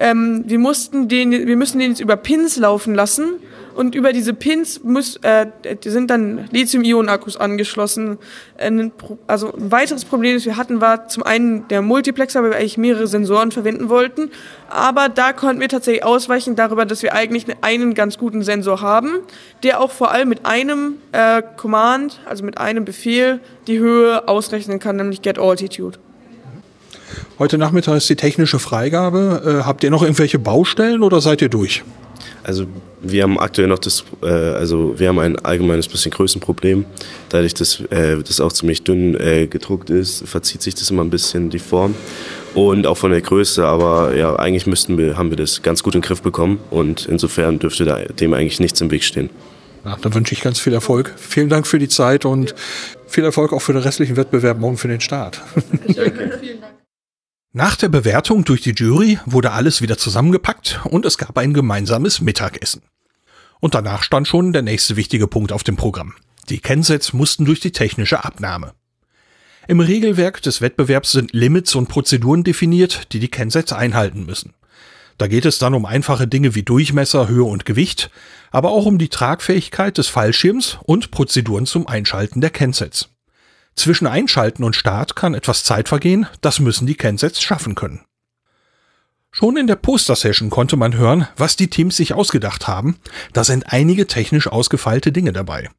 Ähm, 0.00 0.44
wir 0.46 0.58
mussten 0.58 1.08
den, 1.08 1.32
wir 1.32 1.56
müssen 1.56 1.78
den 1.80 1.90
jetzt 1.90 2.00
über 2.00 2.16
Pins 2.16 2.56
laufen 2.56 2.94
lassen 2.94 3.34
und 3.74 3.94
über 3.94 4.12
diese 4.12 4.32
Pins 4.32 4.82
muss, 4.82 5.16
äh, 5.22 5.46
sind 5.84 6.10
dann 6.10 6.48
Lithium-Ionen-Akkus 6.50 7.36
angeschlossen. 7.36 8.18
Also 9.28 9.52
ein 9.52 9.70
weiteres 9.70 10.04
Problem, 10.04 10.34
das 10.34 10.44
wir 10.44 10.56
hatten, 10.56 10.80
war 10.80 11.06
zum 11.06 11.22
einen 11.22 11.68
der 11.68 11.82
Multiplexer, 11.82 12.42
weil 12.42 12.50
wir 12.50 12.56
eigentlich 12.56 12.76
mehrere 12.76 13.06
Sensoren 13.06 13.52
verwenden 13.52 13.88
wollten. 13.88 14.30
Aber 14.68 15.08
da 15.08 15.32
konnten 15.32 15.60
wir 15.60 15.68
tatsächlich 15.68 16.04
ausweichen 16.04 16.56
darüber, 16.56 16.86
dass 16.86 17.04
wir 17.04 17.14
eigentlich 17.14 17.46
einen 17.60 17.94
ganz 17.94 18.18
guten 18.18 18.42
Sensor 18.42 18.80
haben, 18.80 19.20
der 19.62 19.80
auch 19.80 19.92
vor 19.92 20.10
allem 20.10 20.28
mit 20.28 20.44
einem 20.44 20.94
äh, 21.12 21.42
Command, 21.56 22.20
also 22.24 22.44
mit 22.44 22.58
einem 22.58 22.84
Befehl, 22.84 23.38
die 23.68 23.78
Höhe 23.78 24.26
ausrechnen 24.26 24.80
kann, 24.80 24.96
nämlich 24.96 25.22
Get 25.22 25.38
Altitude. 25.38 25.98
Heute 27.38 27.56
Nachmittag 27.56 27.96
ist 27.96 28.10
die 28.10 28.16
technische 28.16 28.58
Freigabe. 28.58 29.60
Äh, 29.60 29.64
habt 29.64 29.84
ihr 29.84 29.90
noch 29.90 30.02
irgendwelche 30.02 30.40
Baustellen 30.40 31.04
oder 31.04 31.20
seid 31.20 31.40
ihr 31.40 31.48
durch? 31.48 31.84
Also 32.42 32.66
wir 33.00 33.22
haben 33.22 33.38
aktuell 33.38 33.68
noch 33.68 33.78
das, 33.78 34.04
äh, 34.22 34.26
also 34.26 34.98
wir 34.98 35.06
haben 35.06 35.20
ein 35.20 35.38
allgemeines 35.38 35.86
bisschen 35.86 36.10
Größenproblem. 36.10 36.84
Dadurch, 37.28 37.54
dass 37.54 37.80
äh, 37.90 38.16
das 38.26 38.40
auch 38.40 38.52
ziemlich 38.52 38.82
dünn 38.82 39.14
äh, 39.14 39.46
gedruckt 39.46 39.88
ist, 39.88 40.26
verzieht 40.26 40.62
sich 40.62 40.74
das 40.74 40.90
immer 40.90 41.04
ein 41.04 41.10
bisschen 41.10 41.48
die 41.48 41.60
Form 41.60 41.94
und 42.54 42.88
auch 42.88 42.96
von 42.96 43.12
der 43.12 43.20
Größe. 43.20 43.64
Aber 43.64 44.16
ja, 44.16 44.34
eigentlich 44.34 44.66
müssten 44.66 44.98
wir, 44.98 45.16
haben 45.16 45.30
wir 45.30 45.36
das 45.36 45.62
ganz 45.62 45.84
gut 45.84 45.94
in 45.94 46.00
den 46.00 46.06
Griff 46.06 46.22
bekommen 46.22 46.58
und 46.70 47.06
insofern 47.06 47.60
dürfte 47.60 47.84
da 47.84 47.98
dem 47.98 48.34
eigentlich 48.34 48.58
nichts 48.58 48.80
im 48.80 48.90
Weg 48.90 49.04
stehen. 49.04 49.30
Ja, 49.84 49.96
dann 50.02 50.12
wünsche 50.12 50.34
ich 50.34 50.40
ganz 50.40 50.58
viel 50.58 50.72
Erfolg. 50.72 51.14
Vielen 51.16 51.48
Dank 51.48 51.66
für 51.66 51.78
die 51.78 51.88
Zeit 51.88 52.24
und 52.24 52.54
viel 53.06 53.24
Erfolg 53.24 53.52
auch 53.52 53.60
für 53.62 53.72
den 53.72 53.82
restlichen 53.82 54.16
Wettbewerb 54.16 54.58
morgen 54.58 54.76
für 54.76 54.88
den 54.88 55.00
Start. 55.00 55.40
Danke. 55.94 56.27
Nach 57.54 57.76
der 57.76 57.88
Bewertung 57.88 58.44
durch 58.44 58.60
die 58.60 58.72
Jury 58.72 59.18
wurde 59.24 59.52
alles 59.52 59.80
wieder 59.80 59.96
zusammengepackt 59.96 60.80
und 60.84 61.06
es 61.06 61.16
gab 61.16 61.38
ein 61.38 61.54
gemeinsames 61.54 62.20
Mittagessen. 62.20 62.82
Und 63.60 63.74
danach 63.74 64.02
stand 64.02 64.28
schon 64.28 64.52
der 64.52 64.60
nächste 64.60 64.96
wichtige 64.96 65.26
Punkt 65.26 65.52
auf 65.52 65.64
dem 65.64 65.76
Programm. 65.76 66.14
Die 66.50 66.58
Kennsets 66.58 67.14
mussten 67.14 67.46
durch 67.46 67.60
die 67.60 67.72
technische 67.72 68.22
Abnahme. 68.22 68.74
Im 69.66 69.80
Regelwerk 69.80 70.42
des 70.42 70.60
Wettbewerbs 70.60 71.12
sind 71.12 71.32
Limits 71.32 71.74
und 71.74 71.88
Prozeduren 71.88 72.44
definiert, 72.44 73.12
die 73.12 73.18
die 73.18 73.30
Kennsets 73.30 73.72
einhalten 73.72 74.26
müssen. 74.26 74.52
Da 75.16 75.26
geht 75.26 75.46
es 75.46 75.58
dann 75.58 75.74
um 75.74 75.86
einfache 75.86 76.28
Dinge 76.28 76.54
wie 76.54 76.62
Durchmesser, 76.62 77.28
Höhe 77.28 77.44
und 77.44 77.64
Gewicht, 77.64 78.10
aber 78.50 78.70
auch 78.70 78.84
um 78.84 78.98
die 78.98 79.08
Tragfähigkeit 79.08 79.96
des 79.96 80.08
Fallschirms 80.08 80.78
und 80.84 81.10
Prozeduren 81.10 81.64
zum 81.64 81.86
Einschalten 81.86 82.42
der 82.42 82.50
Kensets. 82.50 83.08
Zwischen 83.78 84.08
Einschalten 84.08 84.64
und 84.64 84.74
Start 84.74 85.14
kann 85.14 85.34
etwas 85.34 85.62
Zeit 85.62 85.88
vergehen, 85.88 86.26
das 86.40 86.58
müssen 86.58 86.88
die 86.88 86.96
Kensets 86.96 87.40
schaffen 87.40 87.76
können. 87.76 88.00
Schon 89.30 89.56
in 89.56 89.68
der 89.68 89.76
Poster-Session 89.76 90.50
konnte 90.50 90.76
man 90.76 90.96
hören, 90.96 91.28
was 91.36 91.54
die 91.54 91.70
Teams 91.70 91.96
sich 91.96 92.12
ausgedacht 92.12 92.66
haben. 92.66 92.98
Da 93.34 93.44
sind 93.44 93.72
einige 93.72 94.08
technisch 94.08 94.48
ausgefeilte 94.48 95.12
Dinge 95.12 95.32
dabei. 95.32 95.70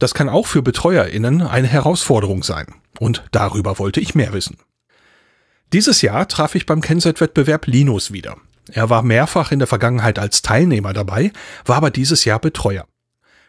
Das 0.00 0.14
kann 0.14 0.28
auch 0.28 0.48
für 0.48 0.62
BetreuerInnen 0.62 1.42
eine 1.42 1.68
Herausforderung 1.68 2.42
sein. 2.42 2.66
Und 2.98 3.22
darüber 3.30 3.78
wollte 3.78 4.00
ich 4.00 4.16
mehr 4.16 4.32
wissen. 4.32 4.56
Dieses 5.72 6.02
Jahr 6.02 6.26
traf 6.26 6.56
ich 6.56 6.66
beim 6.66 6.80
Kenset-Wettbewerb 6.80 7.68
Linus 7.68 8.10
wieder. 8.10 8.36
Er 8.72 8.90
war 8.90 9.02
mehrfach 9.02 9.52
in 9.52 9.60
der 9.60 9.68
Vergangenheit 9.68 10.18
als 10.18 10.42
Teilnehmer 10.42 10.92
dabei, 10.92 11.30
war 11.64 11.76
aber 11.76 11.92
dieses 11.92 12.24
Jahr 12.24 12.40
Betreuer. 12.40 12.88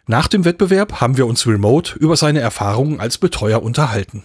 Nach 0.08 0.28
dem 0.28 0.46
Wettbewerb 0.46 1.02
haben 1.02 1.18
wir 1.18 1.26
uns 1.26 1.48
remote 1.48 1.98
über 1.98 2.16
seine 2.16 2.40
Erfahrungen 2.40 3.00
als 3.00 3.18
Betreuer 3.18 3.64
unterhalten. 3.64 4.24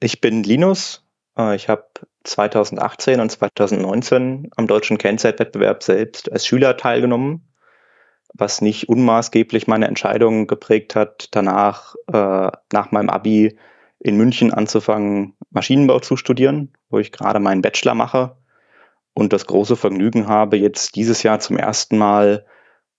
Ich 0.00 0.20
bin 0.20 0.42
Linus. 0.42 1.06
Äh, 1.38 1.54
ich 1.54 1.68
habe 1.68 1.84
2018 2.24 3.20
und 3.20 3.30
2019 3.30 4.50
am 4.56 4.66
deutschen 4.66 4.98
Kennzeit-Wettbewerb 4.98 5.82
selbst 5.84 6.32
als 6.32 6.46
Schüler 6.46 6.76
teilgenommen, 6.76 7.48
was 8.34 8.60
nicht 8.60 8.88
unmaßgeblich 8.88 9.68
meine 9.68 9.86
Entscheidung 9.86 10.48
geprägt 10.48 10.96
hat, 10.96 11.28
danach 11.30 11.94
äh, 12.12 12.50
nach 12.72 12.90
meinem 12.90 13.08
Abi 13.08 13.56
in 14.00 14.16
München 14.16 14.52
anzufangen, 14.52 15.36
Maschinenbau 15.50 16.00
zu 16.00 16.16
studieren, 16.16 16.72
wo 16.88 16.98
ich 16.98 17.12
gerade 17.12 17.38
meinen 17.38 17.62
Bachelor 17.62 17.94
mache 17.94 18.36
und 19.14 19.32
das 19.32 19.46
große 19.46 19.76
Vergnügen 19.76 20.26
habe, 20.26 20.56
jetzt 20.56 20.96
dieses 20.96 21.22
Jahr 21.22 21.38
zum 21.38 21.56
ersten 21.56 21.98
Mal 21.98 22.46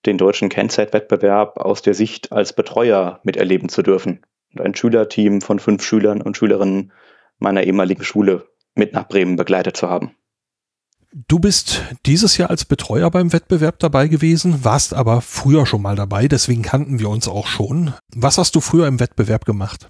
den 0.06 0.18
deutschen 0.18 0.50
Kennzeitwettbewerb 0.50 1.58
aus 1.58 1.82
der 1.82 1.94
Sicht 1.94 2.32
als 2.32 2.54
Betreuer 2.54 3.20
miterleben 3.24 3.70
zu 3.70 3.82
dürfen 3.84 4.22
und 4.54 4.62
ein 4.62 4.76
Schülerteam 4.76 5.42
von 5.42 5.60
fünf 5.60 5.84
Schülern 5.84 6.22
und 6.22 6.38
Schülerinnen 6.38 6.92
meiner 7.40 7.64
ehemaligen 7.64 8.04
Schule 8.04 8.48
mit 8.76 8.94
nach 8.94 9.08
Bremen 9.08 9.36
begleitet 9.36 9.78
zu 9.78 9.90
haben. 9.90 10.16
Du 11.14 11.40
bist 11.40 11.82
dieses 12.06 12.38
Jahr 12.38 12.50
als 12.50 12.64
Betreuer 12.64 13.12
beim 13.12 13.34
Wettbewerb 13.34 13.80
dabei 13.80 14.08
gewesen, 14.08 14.64
warst 14.64 14.94
aber 14.94 15.20
früher 15.20 15.66
schon 15.66 15.82
mal 15.82 15.96
dabei, 15.96 16.30
deswegen 16.30 16.62
kannten 16.62 17.00
wir 17.00 17.10
uns 17.10 17.28
auch 17.28 17.48
schon. 17.48 17.94
Was 18.16 18.38
hast 18.38 18.56
du 18.56 18.62
früher 18.62 18.88
im 18.88 19.02
Wettbewerb 19.02 19.44
gemacht? 19.44 19.90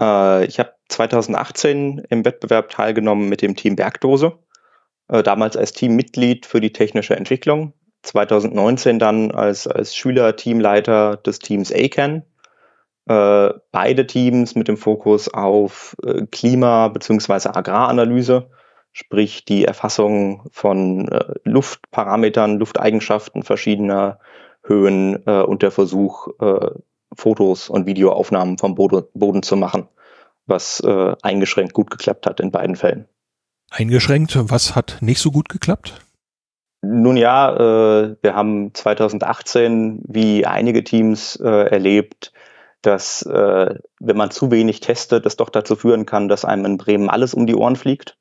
Äh, 0.00 0.46
ich 0.46 0.58
habe 0.58 0.72
2018 0.88 2.06
im 2.08 2.24
Wettbewerb 2.24 2.70
teilgenommen 2.70 3.28
mit 3.28 3.42
dem 3.42 3.56
Team 3.56 3.76
Bergdose, 3.76 4.38
äh, 5.08 5.22
damals 5.22 5.58
als 5.58 5.72
Teammitglied 5.72 6.46
für 6.46 6.62
die 6.62 6.72
technische 6.72 7.14
Entwicklung 7.14 7.74
2019 8.02 8.98
dann 8.98 9.30
als, 9.30 9.66
als 9.66 9.96
Schüler-Teamleiter 9.96 11.16
des 11.16 11.38
Teams 11.38 11.72
ACAN. 11.72 12.24
Äh, 13.06 13.50
beide 13.72 14.06
Teams 14.06 14.54
mit 14.54 14.68
dem 14.68 14.76
Fokus 14.76 15.28
auf 15.28 15.96
äh, 16.04 16.26
Klima- 16.30 16.88
bzw. 16.88 17.48
Agraranalyse, 17.48 18.50
sprich 18.92 19.44
die 19.44 19.64
Erfassung 19.64 20.48
von 20.52 21.08
äh, 21.08 21.34
Luftparametern, 21.44 22.58
Lufteigenschaften 22.58 23.42
verschiedener 23.42 24.18
Höhen 24.64 25.26
äh, 25.26 25.42
und 25.42 25.62
der 25.62 25.72
Versuch, 25.72 26.28
äh, 26.40 26.70
Fotos 27.14 27.68
und 27.68 27.86
Videoaufnahmen 27.86 28.58
vom 28.58 28.74
Boden, 28.74 29.02
Boden 29.14 29.42
zu 29.42 29.56
machen, 29.56 29.88
was 30.46 30.80
äh, 30.80 31.14
eingeschränkt 31.22 31.74
gut 31.74 31.90
geklappt 31.90 32.26
hat 32.26 32.40
in 32.40 32.50
beiden 32.50 32.76
Fällen. 32.76 33.06
Eingeschränkt, 33.70 34.38
was 34.38 34.76
hat 34.76 34.98
nicht 35.00 35.20
so 35.20 35.30
gut 35.30 35.48
geklappt? 35.48 36.00
Nun 36.82 37.16
ja, 37.16 37.54
äh, 37.54 38.16
wir 38.22 38.34
haben 38.34 38.74
2018 38.74 40.02
wie 40.06 40.44
einige 40.46 40.82
Teams 40.82 41.36
äh, 41.36 41.48
erlebt, 41.48 42.32
dass 42.82 43.22
äh, 43.22 43.76
wenn 44.00 44.16
man 44.16 44.32
zu 44.32 44.50
wenig 44.50 44.80
testet, 44.80 45.24
das 45.24 45.36
doch 45.36 45.48
dazu 45.48 45.76
führen 45.76 46.06
kann, 46.06 46.28
dass 46.28 46.44
einem 46.44 46.64
in 46.64 46.78
Bremen 46.78 47.08
alles 47.08 47.34
um 47.34 47.46
die 47.46 47.54
Ohren 47.54 47.76
fliegt. 47.76 48.18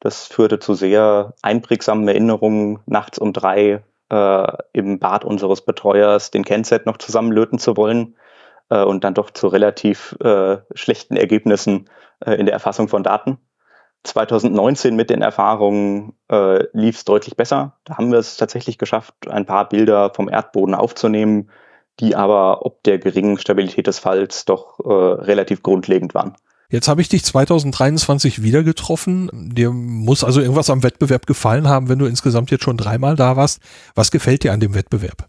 Das 0.00 0.26
führte 0.26 0.58
zu 0.58 0.72
sehr 0.72 1.34
einprägsamen 1.42 2.08
Erinnerungen, 2.08 2.78
nachts 2.86 3.18
um 3.18 3.34
drei 3.34 3.82
äh, 4.10 4.52
im 4.72 4.98
Bad 4.98 5.26
unseres 5.26 5.60
Betreuers 5.60 6.30
den 6.30 6.44
Kennset 6.44 6.86
noch 6.86 6.96
zusammenlöten 6.96 7.58
zu 7.58 7.76
wollen 7.76 8.16
äh, 8.70 8.82
und 8.82 9.04
dann 9.04 9.12
doch 9.12 9.30
zu 9.30 9.48
relativ 9.48 10.16
äh, 10.20 10.58
schlechten 10.74 11.16
Ergebnissen 11.16 11.90
in 12.24 12.46
der 12.46 12.52
Erfassung 12.54 12.88
von 12.88 13.04
Daten. 13.04 13.38
2019 14.08 14.96
mit 14.96 15.10
den 15.10 15.22
Erfahrungen 15.22 16.14
äh, 16.30 16.64
lief 16.72 16.96
es 16.96 17.04
deutlich 17.04 17.36
besser. 17.36 17.78
Da 17.84 17.96
haben 17.96 18.10
wir 18.10 18.18
es 18.18 18.36
tatsächlich 18.36 18.78
geschafft, 18.78 19.14
ein 19.28 19.46
paar 19.46 19.68
Bilder 19.68 20.12
vom 20.14 20.28
Erdboden 20.28 20.74
aufzunehmen, 20.74 21.50
die 22.00 22.16
aber 22.16 22.64
ob 22.66 22.82
der 22.84 22.98
geringen 22.98 23.38
Stabilität 23.38 23.86
des 23.86 23.98
Falls 23.98 24.44
doch 24.44 24.78
äh, 24.80 24.92
relativ 24.92 25.62
grundlegend 25.62 26.14
waren. 26.14 26.36
Jetzt 26.70 26.88
habe 26.88 27.00
ich 27.00 27.08
dich 27.08 27.24
2023 27.24 28.42
wieder 28.42 28.62
getroffen. 28.62 29.30
Dir 29.32 29.70
muss 29.70 30.22
also 30.22 30.40
irgendwas 30.40 30.68
am 30.68 30.82
Wettbewerb 30.82 31.26
gefallen 31.26 31.66
haben, 31.66 31.88
wenn 31.88 31.98
du 31.98 32.04
insgesamt 32.04 32.50
jetzt 32.50 32.64
schon 32.64 32.76
dreimal 32.76 33.16
da 33.16 33.36
warst. 33.36 33.62
Was 33.94 34.10
gefällt 34.10 34.44
dir 34.44 34.52
an 34.52 34.60
dem 34.60 34.74
Wettbewerb? 34.74 35.28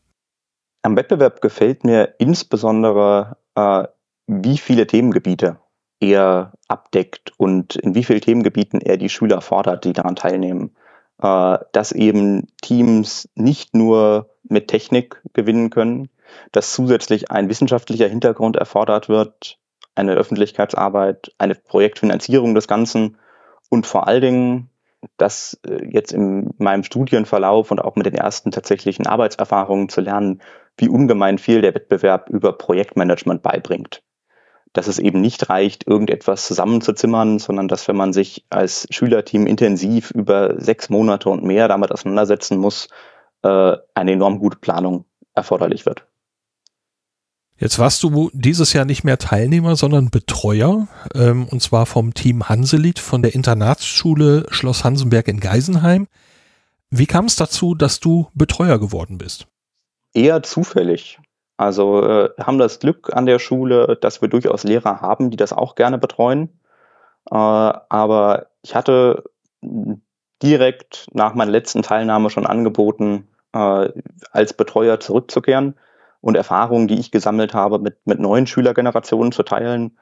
Am 0.82 0.97
Wettbewerb 0.97 1.41
gefällt 1.41 1.86
mir 1.86 2.15
insbesondere, 2.19 3.38
äh, 3.55 3.84
wie 4.27 4.57
viele 4.57 4.86
Themengebiete 4.86 5.59
er 5.99 6.53
abdeckt 6.67 7.33
und 7.37 7.75
in 7.75 7.95
wie 7.95 8.03
vielen 8.03 8.21
Themengebieten 8.21 8.81
er 8.81 8.97
die 8.97 9.09
Schüler 9.09 9.41
fordert, 9.41 9.85
die 9.85 9.93
daran 9.93 10.15
teilnehmen. 10.15 10.75
Äh, 11.21 11.57
dass 11.73 11.91
eben 11.91 12.47
Teams 12.61 13.29
nicht 13.35 13.75
nur 13.75 14.29
mit 14.43 14.69
Technik 14.69 15.21
gewinnen 15.33 15.69
können, 15.69 16.09
dass 16.51 16.71
zusätzlich 16.71 17.29
ein 17.29 17.49
wissenschaftlicher 17.49 18.07
Hintergrund 18.07 18.55
erfordert 18.55 19.09
wird, 19.09 19.57
eine 19.95 20.13
Öffentlichkeitsarbeit, 20.13 21.33
eine 21.37 21.55
Projektfinanzierung 21.55 22.55
des 22.55 22.67
Ganzen 22.69 23.17
und 23.69 23.85
vor 23.85 24.07
allen 24.07 24.21
Dingen, 24.21 24.69
dass 25.17 25.59
äh, 25.67 25.85
jetzt 25.89 26.13
in 26.13 26.53
meinem 26.57 26.83
Studienverlauf 26.83 27.69
und 27.71 27.79
auch 27.79 27.97
mit 27.97 28.05
den 28.05 28.15
ersten 28.15 28.51
tatsächlichen 28.51 29.05
Arbeitserfahrungen 29.05 29.89
zu 29.89 29.99
lernen, 29.99 30.41
wie 30.77 30.87
ungemein 30.87 31.37
viel 31.37 31.61
der 31.61 31.75
Wettbewerb 31.75 32.29
über 32.29 32.53
Projektmanagement 32.53 33.43
beibringt 33.43 34.01
dass 34.74 34.88
es 34.88 34.99
eben 34.99 35.22
nicht 35.22 35.49
reicht, 35.49 35.88
irgendetwas 35.88 36.45
zusammenzuzimmern, 36.47 37.39
sondern 37.39 37.67
dass 37.67 37.88
wenn 37.88 37.95
man 37.95 38.13
sich 38.13 38.45
als 38.49 38.88
Schülerteam 38.91 39.47
intensiv 39.47 40.11
über 40.11 40.59
sechs 40.61 40.89
Monate 40.89 41.30
und 41.30 41.43
mehr 41.43 41.67
damit 41.67 41.91
auseinandersetzen 41.91 42.57
muss, 42.57 42.88
äh, 43.41 43.78
eine 43.93 44.11
enorm 44.11 44.39
gute 44.39 44.57
Planung 44.57 45.05
erforderlich 45.34 45.86
wird. 45.86 46.05
Jetzt 47.57 47.78
warst 47.78 48.03
du 48.03 48.30
dieses 48.34 48.72
Jahr 48.72 48.86
nicht 48.86 49.03
mehr 49.03 49.17
Teilnehmer, 49.17 49.76
sondern 49.76 50.11
Betreuer, 50.11 50.88
ähm, 51.13 51.45
und 51.49 51.61
zwar 51.61 51.86
vom 51.86 52.13
Team 52.13 52.47
Hanselied 52.47 52.99
von 52.99 53.22
der 53.22 53.36
Internatsschule 53.36 54.45
Schloss 54.49 54.86
Hansenberg 54.86 55.28
in 55.28 55.41
Geisenheim. 55.41 56.07
Wie 56.89 57.05
kam 57.05 57.26
es 57.26 57.36
dazu, 57.36 57.76
dass 57.76 57.99
du 57.99 58.28
Betreuer 58.34 58.80
geworden 58.80 59.17
bist? 59.17 59.47
Eher 60.13 60.41
zufällig. 60.41 61.20
Also 61.60 62.01
äh, 62.01 62.30
haben 62.39 62.57
das 62.57 62.80
Glück 62.80 63.12
an 63.12 63.26
der 63.26 63.38
Schule, 63.38 63.97
dass 63.99 64.22
wir 64.22 64.30
durchaus 64.30 64.64
Lehrer 64.64 65.01
haben, 65.01 65.30
die 65.30 65.36
das 65.36 65.51
auch 65.51 65.76
gerne 65.76 65.97
betreuen. 65.97 66.57
Äh, 67.30 67.36
aber 67.36 68.47
ich 68.62 68.76
hatte 68.76 69.26
direkt 70.41 71.07
nach 71.12 71.34
meiner 71.34 71.51
letzten 71.51 71.82
Teilnahme 71.82 72.30
schon 72.30 72.45
angeboten, 72.45 73.28
äh, 73.51 73.89
als 74.32 74.53
Betreuer 74.53 75.01
zurückzukehren 75.01 75.76
und 76.22 76.38
Erfahrungen, 76.38 76.88
die 76.88 76.97
ich 76.97 77.12
gesammelt 77.12 77.53
habe, 77.53 77.80
mit, 77.80 77.97
mit 78.05 78.22
neuen 78.22 78.47
Schülergenerationen 78.47 79.34
zu 79.34 79.43
teilen. 79.43 79.97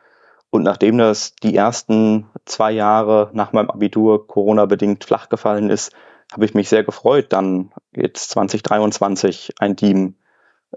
Und 0.51 0.61
nachdem 0.61 0.99
das 0.99 1.33
die 1.37 1.55
ersten 1.55 2.27
zwei 2.45 2.71
Jahre 2.71 3.31
nach 3.33 3.51
meinem 3.51 3.71
Abitur 3.71 4.27
Corona-bedingt 4.27 5.03
flach 5.05 5.27
gefallen 5.27 5.71
ist, 5.71 5.91
habe 6.31 6.45
ich 6.45 6.53
mich 6.53 6.69
sehr 6.69 6.83
gefreut, 6.83 7.33
dann 7.33 7.71
jetzt 7.95 8.29
2023 8.29 9.55
ein 9.57 9.75
Team 9.75 10.17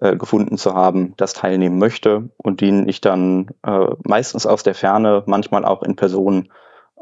äh, 0.01 0.17
gefunden 0.17 0.57
zu 0.57 0.75
haben, 0.75 1.15
das 1.17 1.35
teilnehmen 1.35 1.79
möchte 1.79 2.31
und 2.39 2.61
denen 2.61 2.89
ich 2.89 3.01
dann 3.01 3.49
äh, 3.63 3.87
meistens 4.03 4.47
aus 4.47 4.63
der 4.63 4.75
Ferne, 4.75 5.23
manchmal 5.27 5.65
auch 5.65 5.83
in 5.83 5.97
Person 5.97 6.49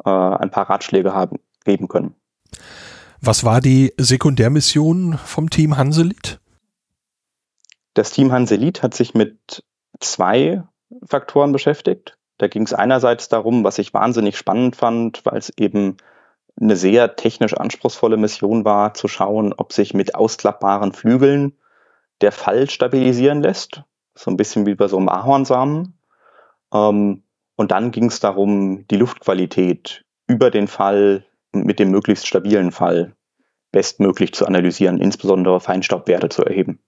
äh, 0.04 0.10
ein 0.10 0.50
paar 0.50 0.68
Ratschläge 0.68 1.14
haben, 1.14 1.38
geben 1.64 1.88
können. 1.88 2.14
Was 3.20 3.44
war 3.44 3.60
die 3.60 3.92
Sekundärmission 3.96 5.18
vom 5.18 5.50
Team 5.50 5.76
Hanselit? 5.76 6.40
Das 7.94 8.10
Team 8.10 8.32
Hanselit 8.32 8.82
hat 8.82 8.94
sich 8.94 9.14
mit 9.14 9.64
zwei 10.00 10.62
Faktoren 11.04 11.52
beschäftigt. 11.52 12.16
Da 12.38 12.46
ging 12.46 12.62
es 12.62 12.72
einerseits 12.72 13.28
darum, 13.28 13.64
was 13.64 13.78
ich 13.78 13.94
wahnsinnig 13.94 14.36
spannend 14.36 14.76
fand, 14.76 15.24
weil 15.24 15.38
es 15.38 15.52
eben 15.56 15.96
eine 16.60 16.76
sehr 16.76 17.16
technisch 17.16 17.54
anspruchsvolle 17.54 18.16
Mission 18.16 18.64
war, 18.64 18.94
zu 18.94 19.08
schauen, 19.08 19.52
ob 19.56 19.72
sich 19.72 19.94
mit 19.94 20.14
ausklappbaren 20.14 20.92
Flügeln 20.92 21.54
der 22.20 22.32
Fall 22.32 22.68
stabilisieren 22.70 23.42
lässt. 23.42 23.82
So 24.14 24.30
ein 24.30 24.36
bisschen 24.36 24.66
wie 24.66 24.74
bei 24.74 24.88
so 24.88 24.96
einem 24.96 25.08
Ahornsamen. 25.08 25.98
Ähm, 26.72 27.22
und 27.56 27.70
dann 27.70 27.90
ging 27.90 28.06
es 28.06 28.20
darum, 28.20 28.86
die 28.88 28.96
Luftqualität 28.96 30.04
über 30.26 30.50
den 30.50 30.68
Fall 30.68 31.24
mit 31.52 31.78
dem 31.78 31.90
möglichst 31.90 32.26
stabilen 32.26 32.72
Fall 32.72 33.14
bestmöglich 33.72 34.32
zu 34.32 34.46
analysieren, 34.46 34.98
insbesondere 34.98 35.60
Feinstaubwerte 35.60 36.28
zu 36.28 36.44
erheben. 36.44 36.80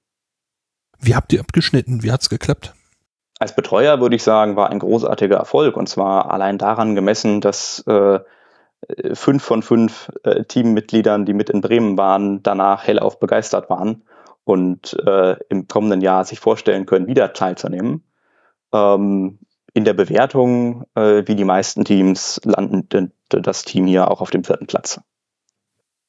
Wie 0.98 1.14
habt 1.14 1.32
ihr 1.32 1.40
abgeschnitten? 1.40 2.02
Wie 2.02 2.12
hat's 2.12 2.28
geklappt? 2.28 2.74
Als 3.38 3.54
Betreuer 3.54 4.00
würde 4.00 4.16
ich 4.16 4.22
sagen, 4.22 4.56
war 4.56 4.70
ein 4.70 4.78
großartiger 4.78 5.36
Erfolg 5.36 5.76
und 5.76 5.88
zwar 5.88 6.30
allein 6.30 6.58
daran 6.58 6.94
gemessen, 6.94 7.40
dass 7.40 7.80
äh, 7.86 8.20
fünf 9.14 9.42
von 9.42 9.62
fünf 9.62 10.10
äh, 10.24 10.44
Teammitgliedern, 10.44 11.24
die 11.24 11.32
mit 11.32 11.48
in 11.48 11.62
Bremen 11.62 11.96
waren, 11.96 12.42
danach 12.42 12.86
hellauf 12.86 13.18
begeistert 13.18 13.70
waren 13.70 14.02
und 14.51 14.96
äh, 15.07 15.36
im 15.48 15.68
kommenden 15.68 16.01
Jahr 16.01 16.24
sich 16.24 16.40
vorstellen 16.40 16.84
können, 16.84 17.07
wieder 17.07 17.32
teilzunehmen. 17.32 18.03
Ähm, 18.72 19.38
in 19.72 19.84
der 19.84 19.94
Bewertung, 19.94 20.84
äh, 20.96 21.22
wie 21.26 21.36
die 21.36 21.44
meisten 21.44 21.84
Teams, 21.84 22.40
landet 22.44 23.12
das 23.28 23.64
Team 23.64 23.86
hier 23.86 24.11
auch 24.11 24.20
auf 24.20 24.30
dem 24.30 24.42
vierten 24.42 24.66
Platz. 24.66 25.01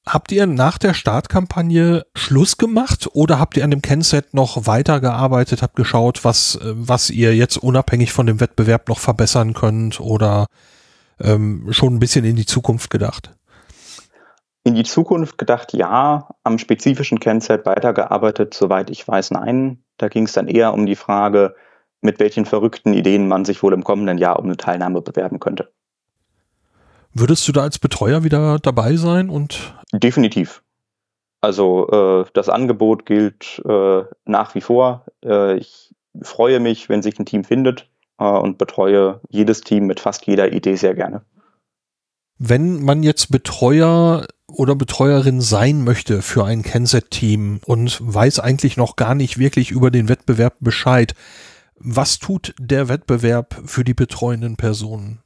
Habt 0.08 0.32
ihr 0.32 0.48
nach 0.48 0.80
der 0.80 0.96
Startkampagne 0.96 2.08
Schluss 2.16 2.58
gemacht 2.58 3.08
oder 3.14 3.38
habt 3.38 3.56
ihr 3.56 3.64
an 3.64 3.70
dem 3.70 3.84
Kenset 3.84 4.34
noch 4.34 4.66
weitergearbeitet, 4.66 5.62
habt 5.62 5.76
geschaut, 5.76 6.26
was, 6.26 6.60
was 6.64 7.12
ihr 7.12 7.36
jetzt 7.36 7.58
unabhängig 7.58 8.12
von 8.12 8.26
dem 8.26 8.40
Wettbewerb 8.40 8.90
noch 8.90 8.98
verbessern 8.98 9.54
könnt 9.54 10.00
oder 10.00 10.48
ähm, 11.20 11.68
schon 11.70 11.94
ein 11.94 12.00
bisschen 12.00 12.26
in 12.26 12.36
die 12.36 12.48
Zukunft 12.48 12.90
gedacht? 12.90 13.36
In 14.64 14.76
die 14.76 14.84
Zukunft 14.84 15.38
gedacht, 15.38 15.74
ja. 15.74 16.30
Am 16.44 16.60
spezifischen 16.60 17.20
Kennzeit 17.20 17.66
weitergearbeitet, 17.66 18.54
soweit 18.54 18.90
ich 18.90 19.08
weiß, 19.08 19.32
nein. 19.32 19.84
Da 19.98 20.08
ging 20.08 20.26
es 20.26 20.34
dann 20.34 20.48
eher 20.48 20.74
um 20.74 20.86
die 20.86 20.96
Frage, 20.96 21.56
mit 22.02 22.20
welchen 22.20 22.46
verrückten 22.46 22.94
Ideen 22.94 23.28
man 23.28 23.46
sich 23.46 23.64
wohl 23.64 23.74
im 23.74 23.84
kommenden 23.84 24.18
Jahr 24.18 24.40
um 24.40 24.46
eine 24.46 24.58
Teilnahme 24.58 25.02
bewerben 25.02 25.40
könnte. 25.40 25.72
Würdest 27.14 27.48
du 27.48 27.52
da 27.52 27.62
als 27.62 27.80
Betreuer 27.80 28.24
wieder 28.24 28.60
dabei 28.60 28.96
sein 28.96 29.30
und? 29.30 29.76
Definitiv. 29.92 30.64
Also 31.42 31.90
äh, 31.90 32.26
das 32.34 32.50
Angebot 32.50 33.06
gilt 33.06 33.62
äh, 33.68 34.04
nach 34.26 34.56
wie 34.56 34.62
vor. 34.62 35.06
Äh, 35.26 35.58
ich 35.58 35.94
freue 36.22 36.60
mich, 36.60 36.88
wenn 36.88 37.02
sich 37.02 37.20
ein 37.20 37.26
Team 37.26 37.44
findet 37.44 37.90
äh, 38.20 38.24
und 38.24 38.58
betreue 38.58 39.20
jedes 39.30 39.62
Team 39.62 39.88
mit 39.88 40.00
fast 40.00 40.26
jeder 40.28 40.54
Idee 40.54 40.76
sehr 40.76 40.94
gerne. 40.94 41.24
Wenn 42.38 42.84
man 42.84 43.04
jetzt 43.04 43.32
Betreuer 43.32 44.26
oder 44.54 44.76
Betreuerin 44.76 45.42
sein 45.42 45.84
möchte 45.84 46.22
für 46.22 46.46
ein 46.46 46.62
Kenset-Team 46.62 47.62
und 47.66 48.00
weiß 48.02 48.40
eigentlich 48.40 48.78
noch 48.78 48.96
gar 48.96 49.16
nicht 49.16 49.38
wirklich 49.38 49.72
über 49.72 49.92
den 49.92 50.10
Wettbewerb 50.10 50.56
Bescheid, 50.60 51.14
was 51.76 52.20
tut 52.20 52.54
der 52.60 52.90
Wettbewerb 52.90 53.56
für 53.66 53.84
die 53.84 53.94
betreuenden 53.94 54.56
Personen? 54.56 55.24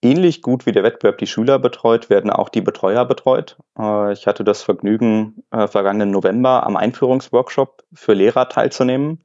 Ähnlich 0.00 0.42
gut 0.42 0.66
wie 0.66 0.72
der 0.72 0.84
Wettbewerb 0.84 1.18
die 1.18 1.26
Schüler 1.26 1.58
betreut, 1.58 2.08
werden 2.08 2.30
auch 2.30 2.50
die 2.50 2.60
Betreuer 2.60 3.04
betreut. 3.04 3.56
Äh, 3.76 4.12
ich 4.12 4.26
hatte 4.26 4.44
das 4.44 4.62
Vergnügen, 4.62 5.42
äh, 5.50 5.66
vergangenen 5.66 6.10
November 6.10 6.64
am 6.64 6.76
Einführungsworkshop 6.76 7.82
für 7.92 8.12
Lehrer 8.12 8.48
teilzunehmen, 8.48 9.24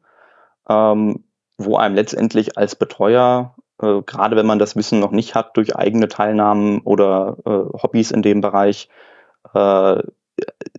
ähm, 0.67 1.25
wo 1.57 1.77
einem 1.77 1.95
letztendlich 1.95 2.57
als 2.57 2.75
Betreuer 2.75 3.55
äh, 3.81 4.01
gerade 4.01 4.35
wenn 4.35 4.45
man 4.45 4.59
das 4.59 4.75
Wissen 4.75 4.99
noch 4.99 5.11
nicht 5.11 5.35
hat 5.35 5.57
durch 5.57 5.75
eigene 5.75 6.07
Teilnahmen 6.07 6.81
oder 6.81 7.37
äh, 7.45 7.49
Hobbys 7.81 8.11
in 8.11 8.21
dem 8.21 8.41
Bereich, 8.41 8.89
äh, 9.53 10.01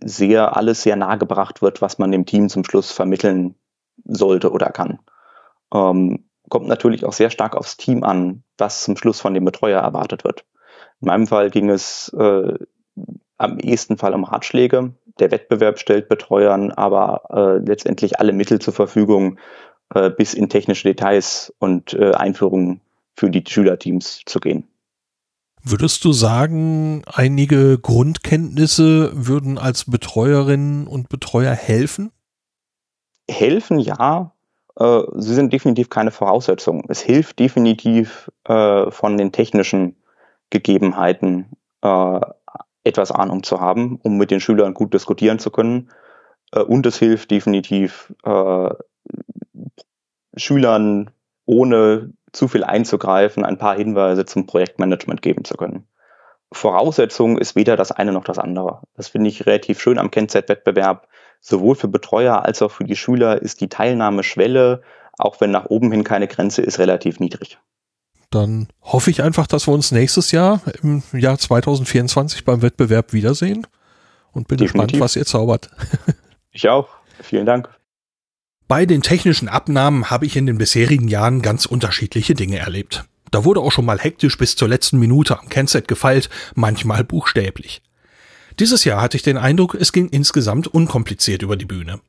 sehr 0.03 0.57
alles 0.57 0.83
sehr 0.83 0.95
nahe 0.95 1.17
gebracht 1.17 1.61
wird, 1.61 1.81
was 1.81 1.97
man 1.97 2.11
dem 2.11 2.25
Team 2.25 2.49
zum 2.49 2.63
Schluss 2.63 2.91
vermitteln 2.91 3.55
sollte 4.03 4.51
oder 4.51 4.69
kann. 4.69 4.99
Ähm, 5.73 6.25
kommt 6.49 6.67
natürlich 6.67 7.05
auch 7.05 7.13
sehr 7.13 7.29
stark 7.29 7.55
aufs 7.55 7.77
Team 7.77 8.03
an, 8.03 8.43
was 8.57 8.83
zum 8.83 8.97
Schluss 8.97 9.19
von 9.19 9.33
dem 9.33 9.45
Betreuer 9.45 9.81
erwartet 9.81 10.23
wird. 10.23 10.45
In 11.01 11.07
meinem 11.07 11.27
Fall 11.27 11.49
ging 11.49 11.69
es 11.69 12.09
äh, 12.17 12.53
am 13.37 13.59
ehesten 13.59 13.97
Fall 13.97 14.13
um 14.13 14.23
Ratschläge. 14.23 14.93
Der 15.19 15.31
Wettbewerb 15.31 15.79
stellt 15.79 16.07
Betreuern 16.07 16.71
aber 16.71 17.23
äh, 17.29 17.65
letztendlich 17.65 18.19
alle 18.19 18.33
Mittel 18.33 18.59
zur 18.59 18.73
Verfügung, 18.73 19.39
äh, 19.93 20.09
bis 20.09 20.33
in 20.33 20.49
technische 20.49 20.87
Details 20.87 21.53
und 21.59 21.93
äh, 21.93 22.11
Einführungen 22.11 22.81
für 23.15 23.29
die 23.29 23.43
Schülerteams 23.47 24.21
zu 24.25 24.39
gehen. 24.39 24.67
Würdest 25.63 26.05
du 26.05 26.11
sagen, 26.11 27.01
einige 27.07 27.79
Grundkenntnisse 27.79 29.11
würden 29.13 29.57
als 29.57 29.89
Betreuerinnen 29.89 30.85
und 30.85 31.09
Betreuer 31.09 31.53
helfen? 31.53 32.11
Helfen 33.27 33.79
ja, 33.79 34.31
äh, 34.75 35.01
sie 35.15 35.33
sind 35.33 35.51
definitiv 35.53 35.89
keine 35.89 36.11
Voraussetzung. 36.11 36.83
Es 36.89 37.01
hilft 37.01 37.39
definitiv 37.39 38.31
äh, 38.43 38.91
von 38.91 39.17
den 39.17 39.31
technischen 39.31 39.95
Gegebenheiten 40.51 41.47
äh, 41.81 42.19
etwas 42.83 43.11
Ahnung 43.11 43.43
zu 43.43 43.59
haben, 43.59 43.99
um 44.03 44.17
mit 44.17 44.31
den 44.31 44.39
Schülern 44.39 44.73
gut 44.73 44.93
diskutieren 44.93 45.39
zu 45.39 45.49
können. 45.49 45.89
Äh, 46.51 46.61
und 46.61 46.85
es 46.85 46.99
hilft 46.99 47.31
definitiv 47.31 48.13
äh, 48.23 48.69
Schülern 50.37 51.09
ohne 51.45 52.13
zu 52.35 52.47
viel 52.47 52.63
einzugreifen, 52.63 53.43
ein 53.45 53.57
paar 53.57 53.75
Hinweise 53.75 54.25
zum 54.25 54.45
Projektmanagement 54.45 55.21
geben 55.21 55.45
zu 55.45 55.55
können. 55.55 55.87
Voraussetzung 56.51 57.37
ist 57.37 57.55
weder 57.55 57.75
das 57.75 57.91
eine 57.91 58.11
noch 58.11 58.23
das 58.23 58.39
andere. 58.39 58.81
Das 58.95 59.07
finde 59.07 59.29
ich 59.29 59.45
relativ 59.45 59.81
schön 59.81 59.97
am 59.97 60.11
Kennzeitwettbewerb. 60.11 61.07
Sowohl 61.41 61.75
für 61.75 61.87
Betreuer 61.87 62.43
als 62.43 62.61
auch 62.61 62.71
für 62.71 62.85
die 62.85 62.95
Schüler 62.95 63.41
ist 63.41 63.61
die 63.61 63.69
Teilnahmeschwelle, 63.69 64.81
auch 65.17 65.41
wenn 65.41 65.51
nach 65.51 65.65
oben 65.65 65.91
hin 65.91 66.03
keine 66.03 66.27
Grenze 66.27 66.61
ist, 66.61 66.79
relativ 66.79 67.19
niedrig. 67.19 67.57
Dann 68.31 68.67
hoffe 68.81 69.11
ich 69.11 69.21
einfach, 69.21 69.47
dass 69.47 69.67
wir 69.67 69.73
uns 69.73 69.91
nächstes 69.91 70.31
Jahr 70.31 70.61
im 70.81 71.03
Jahr 71.13 71.37
2024 71.37 72.45
beim 72.45 72.61
Wettbewerb 72.61 73.13
wiedersehen 73.13 73.67
und 74.31 74.47
bin 74.47 74.57
Definitiv. 74.57 74.87
gespannt, 74.87 74.99
was 74.99 75.15
ihr 75.15 75.25
zaubert. 75.25 75.69
ich 76.51 76.67
auch. 76.69 76.89
Vielen 77.21 77.45
Dank. 77.45 77.69
Bei 78.67 78.87
den 78.87 79.03
technischen 79.03 79.47
Abnahmen 79.47 80.09
habe 80.09 80.25
ich 80.25 80.35
in 80.35 80.47
den 80.47 80.57
bisherigen 80.57 81.07
Jahren 81.07 81.43
ganz 81.43 81.67
unterschiedliche 81.67 82.33
Dinge 82.33 82.57
erlebt. 82.57 83.05
Da 83.29 83.45
wurde 83.45 83.59
auch 83.59 83.71
schon 83.71 83.85
mal 83.85 83.99
hektisch 83.99 84.37
bis 84.37 84.55
zur 84.55 84.67
letzten 84.67 84.97
Minute 84.97 85.37
am 85.39 85.49
Kenset 85.49 85.87
gefeilt, 85.87 86.31
manchmal 86.55 87.03
buchstäblich. 87.03 87.83
Dieses 88.59 88.83
Jahr 88.83 89.01
hatte 89.01 89.17
ich 89.17 89.23
den 89.23 89.37
Eindruck, 89.37 89.75
es 89.75 89.91
ging 89.91 90.09
insgesamt 90.09 90.67
unkompliziert 90.67 91.43
über 91.43 91.57
die 91.57 91.65
Bühne. 91.65 91.99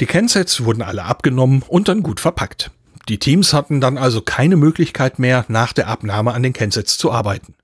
Die 0.00 0.06
Kensets 0.06 0.64
wurden 0.64 0.82
alle 0.82 1.04
abgenommen 1.04 1.62
und 1.66 1.88
dann 1.88 2.04
gut 2.04 2.20
verpackt. 2.20 2.70
Die 3.08 3.18
Teams 3.18 3.52
hatten 3.52 3.80
dann 3.80 3.98
also 3.98 4.20
keine 4.20 4.54
Möglichkeit 4.54 5.18
mehr, 5.18 5.44
nach 5.48 5.72
der 5.72 5.88
Abnahme 5.88 6.32
an 6.32 6.44
den 6.44 6.52
Kensets 6.52 6.96
zu 6.96 7.10
arbeiten. 7.10 7.54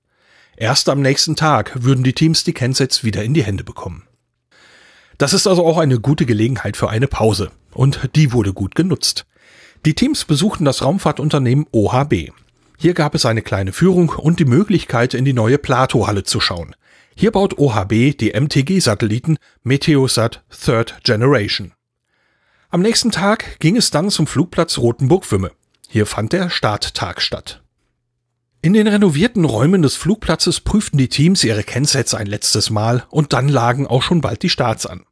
Erst 0.57 0.89
am 0.89 1.01
nächsten 1.01 1.37
Tag 1.37 1.83
würden 1.83 2.03
die 2.03 2.13
Teams 2.13 2.43
die 2.43 2.53
Kensets 2.53 3.05
wieder 3.05 3.23
in 3.23 3.33
die 3.33 3.43
Hände 3.43 3.63
bekommen. 3.63 4.03
Das 5.17 5.31
ist 5.31 5.47
also 5.47 5.65
auch 5.65 5.77
eine 5.77 5.99
gute 5.99 6.25
Gelegenheit 6.25 6.75
für 6.75 6.89
eine 6.89 7.07
Pause. 7.07 7.51
Und 7.73 8.09
die 8.15 8.31
wurde 8.33 8.53
gut 8.53 8.75
genutzt. 8.75 9.25
Die 9.85 9.93
Teams 9.93 10.25
besuchten 10.25 10.65
das 10.65 10.81
Raumfahrtunternehmen 10.81 11.65
OHB. 11.71 12.31
Hier 12.77 12.93
gab 12.93 13.15
es 13.15 13.25
eine 13.25 13.41
kleine 13.41 13.73
Führung 13.73 14.09
und 14.09 14.39
die 14.39 14.45
Möglichkeit, 14.45 15.13
in 15.13 15.25
die 15.25 15.33
neue 15.33 15.57
Plato-Halle 15.57 16.23
zu 16.23 16.39
schauen. 16.39 16.75
Hier 17.15 17.31
baut 17.31 17.57
OHB 17.57 18.17
die 18.17 18.31
MTG-Satelliten 18.33 19.37
Meteosat 19.63 20.43
Third 20.49 20.99
Generation. 21.03 21.73
Am 22.69 22.81
nächsten 22.81 23.11
Tag 23.11 23.59
ging 23.59 23.75
es 23.75 23.91
dann 23.91 24.09
zum 24.09 24.27
Flugplatz 24.27 24.77
Rothenburg-Wümme. 24.77 25.51
Hier 25.89 26.05
fand 26.05 26.33
der 26.33 26.49
Starttag 26.49 27.21
statt. 27.21 27.61
In 28.61 28.73
den 28.73 28.87
renovierten 28.87 29.43
Räumen 29.45 29.81
des 29.81 29.95
Flugplatzes 29.95 30.59
prüften 30.59 30.97
die 30.97 31.07
Teams 31.07 31.43
ihre 31.43 31.63
Kensets 31.63 32.13
ein 32.13 32.27
letztes 32.27 32.69
Mal 32.69 33.05
und 33.09 33.33
dann 33.33 33.47
lagen 33.49 33.87
auch 33.87 34.03
schon 34.03 34.21
bald 34.21 34.43
die 34.43 34.49
Starts 34.49 34.85
an. 34.85 35.03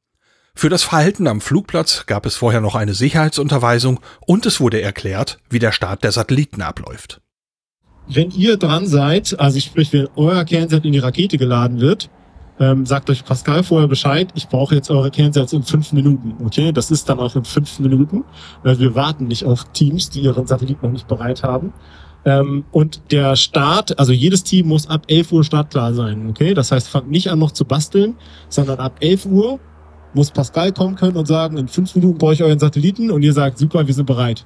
Für 0.58 0.70
das 0.70 0.82
Verhalten 0.82 1.28
am 1.28 1.39
Flugplatz 1.39 2.08
gab 2.08 2.26
es 2.26 2.36
vorher 2.36 2.62
noch 2.62 2.74
eine 2.74 2.95
Sicherheitsunterweisung 2.95 3.99
und 4.26 4.43
es 4.47 4.60
wurde 4.60 4.82
erklärt, 4.82 5.38
wie 5.51 5.60
der 5.60 5.72
Start 5.72 6.03
der 6.03 6.12
Satelliten 6.12 6.64
abläuft. 6.64 7.22
Wenn 8.08 8.32
ihr 8.32 8.58
dran 8.58 8.88
seid, 8.88 9.39
also 9.39 9.60
sprich, 9.60 9.93
wenn 9.93 10.08
euer 10.16 10.43
Kernset 10.45 10.84
in 10.84 10.93
die 10.93 10.97
Rakete 10.97 11.38
geladen 11.38 11.80
wird, 11.80 12.10
ähm, 12.60 12.88
sagt 12.88 13.12
euch 13.12 13.24
Pascal 13.24 13.62
vorher 13.62 13.88
Bescheid, 13.88 14.30
ich 14.34 14.47
brauche 14.47 14.74
jetzt 14.74 14.89
eure 14.89 15.12
Kernsets 15.12 15.53
in 15.53 15.62
fünf 15.62 15.93
Minuten. 15.93 16.43
Okay, 16.43 16.72
das 16.72 16.89
ist 16.89 17.08
dann 17.08 17.20
auch 17.20 17.36
in 17.36 17.45
fünf 17.45 17.78
Minuten. 17.78 18.26
weil 18.64 18.80
Wir 18.80 18.95
warten 18.95 19.28
nicht 19.28 19.45
auf 19.45 19.64
Teams, 19.74 20.10
die 20.10 20.22
ihren 20.22 20.47
Satelliten 20.47 20.84
noch 20.84 20.91
nicht 20.91 21.08
bereit 21.08 21.43
haben. 21.43 21.72
Ähm, 22.26 22.66
und 22.72 23.12
der 23.12 23.36
Start, 23.36 23.99
also 23.99 24.12
jedes 24.12 24.43
Team 24.43 24.70
muss 24.70 24.89
ab 24.89 25.03
11 25.08 25.32
Uhr 25.34 25.43
startklar 25.43 25.93
sein. 25.93 26.28
Okay, 26.32 26.55
das 26.55 26.72
heißt, 26.72 26.89
fangt 26.89 27.12
nicht 27.12 27.30
an 27.30 27.38
noch 27.38 27.51
zu 27.51 27.64
basteln, 27.64 28.16
sondern 28.49 28.80
ab 28.80 28.95
11 29.01 29.28
Uhr 29.28 29.60
muss 30.18 30.32
Pascal 30.32 30.74
kommen 30.74 30.95
können 30.95 31.15
und 31.15 31.28
sagen, 31.28 31.57
in 31.57 31.70
fünf 31.70 31.95
Minuten 31.95 32.18
brauche 32.18 32.34
ich 32.34 32.43
euren 32.43 32.59
Satelliten 32.59 33.11
und 33.11 33.24
ihr 33.24 33.34
sagt, 33.34 33.57
super, 33.57 33.88
wir 33.88 33.93
sind 33.93 34.05
bereit. 34.05 34.45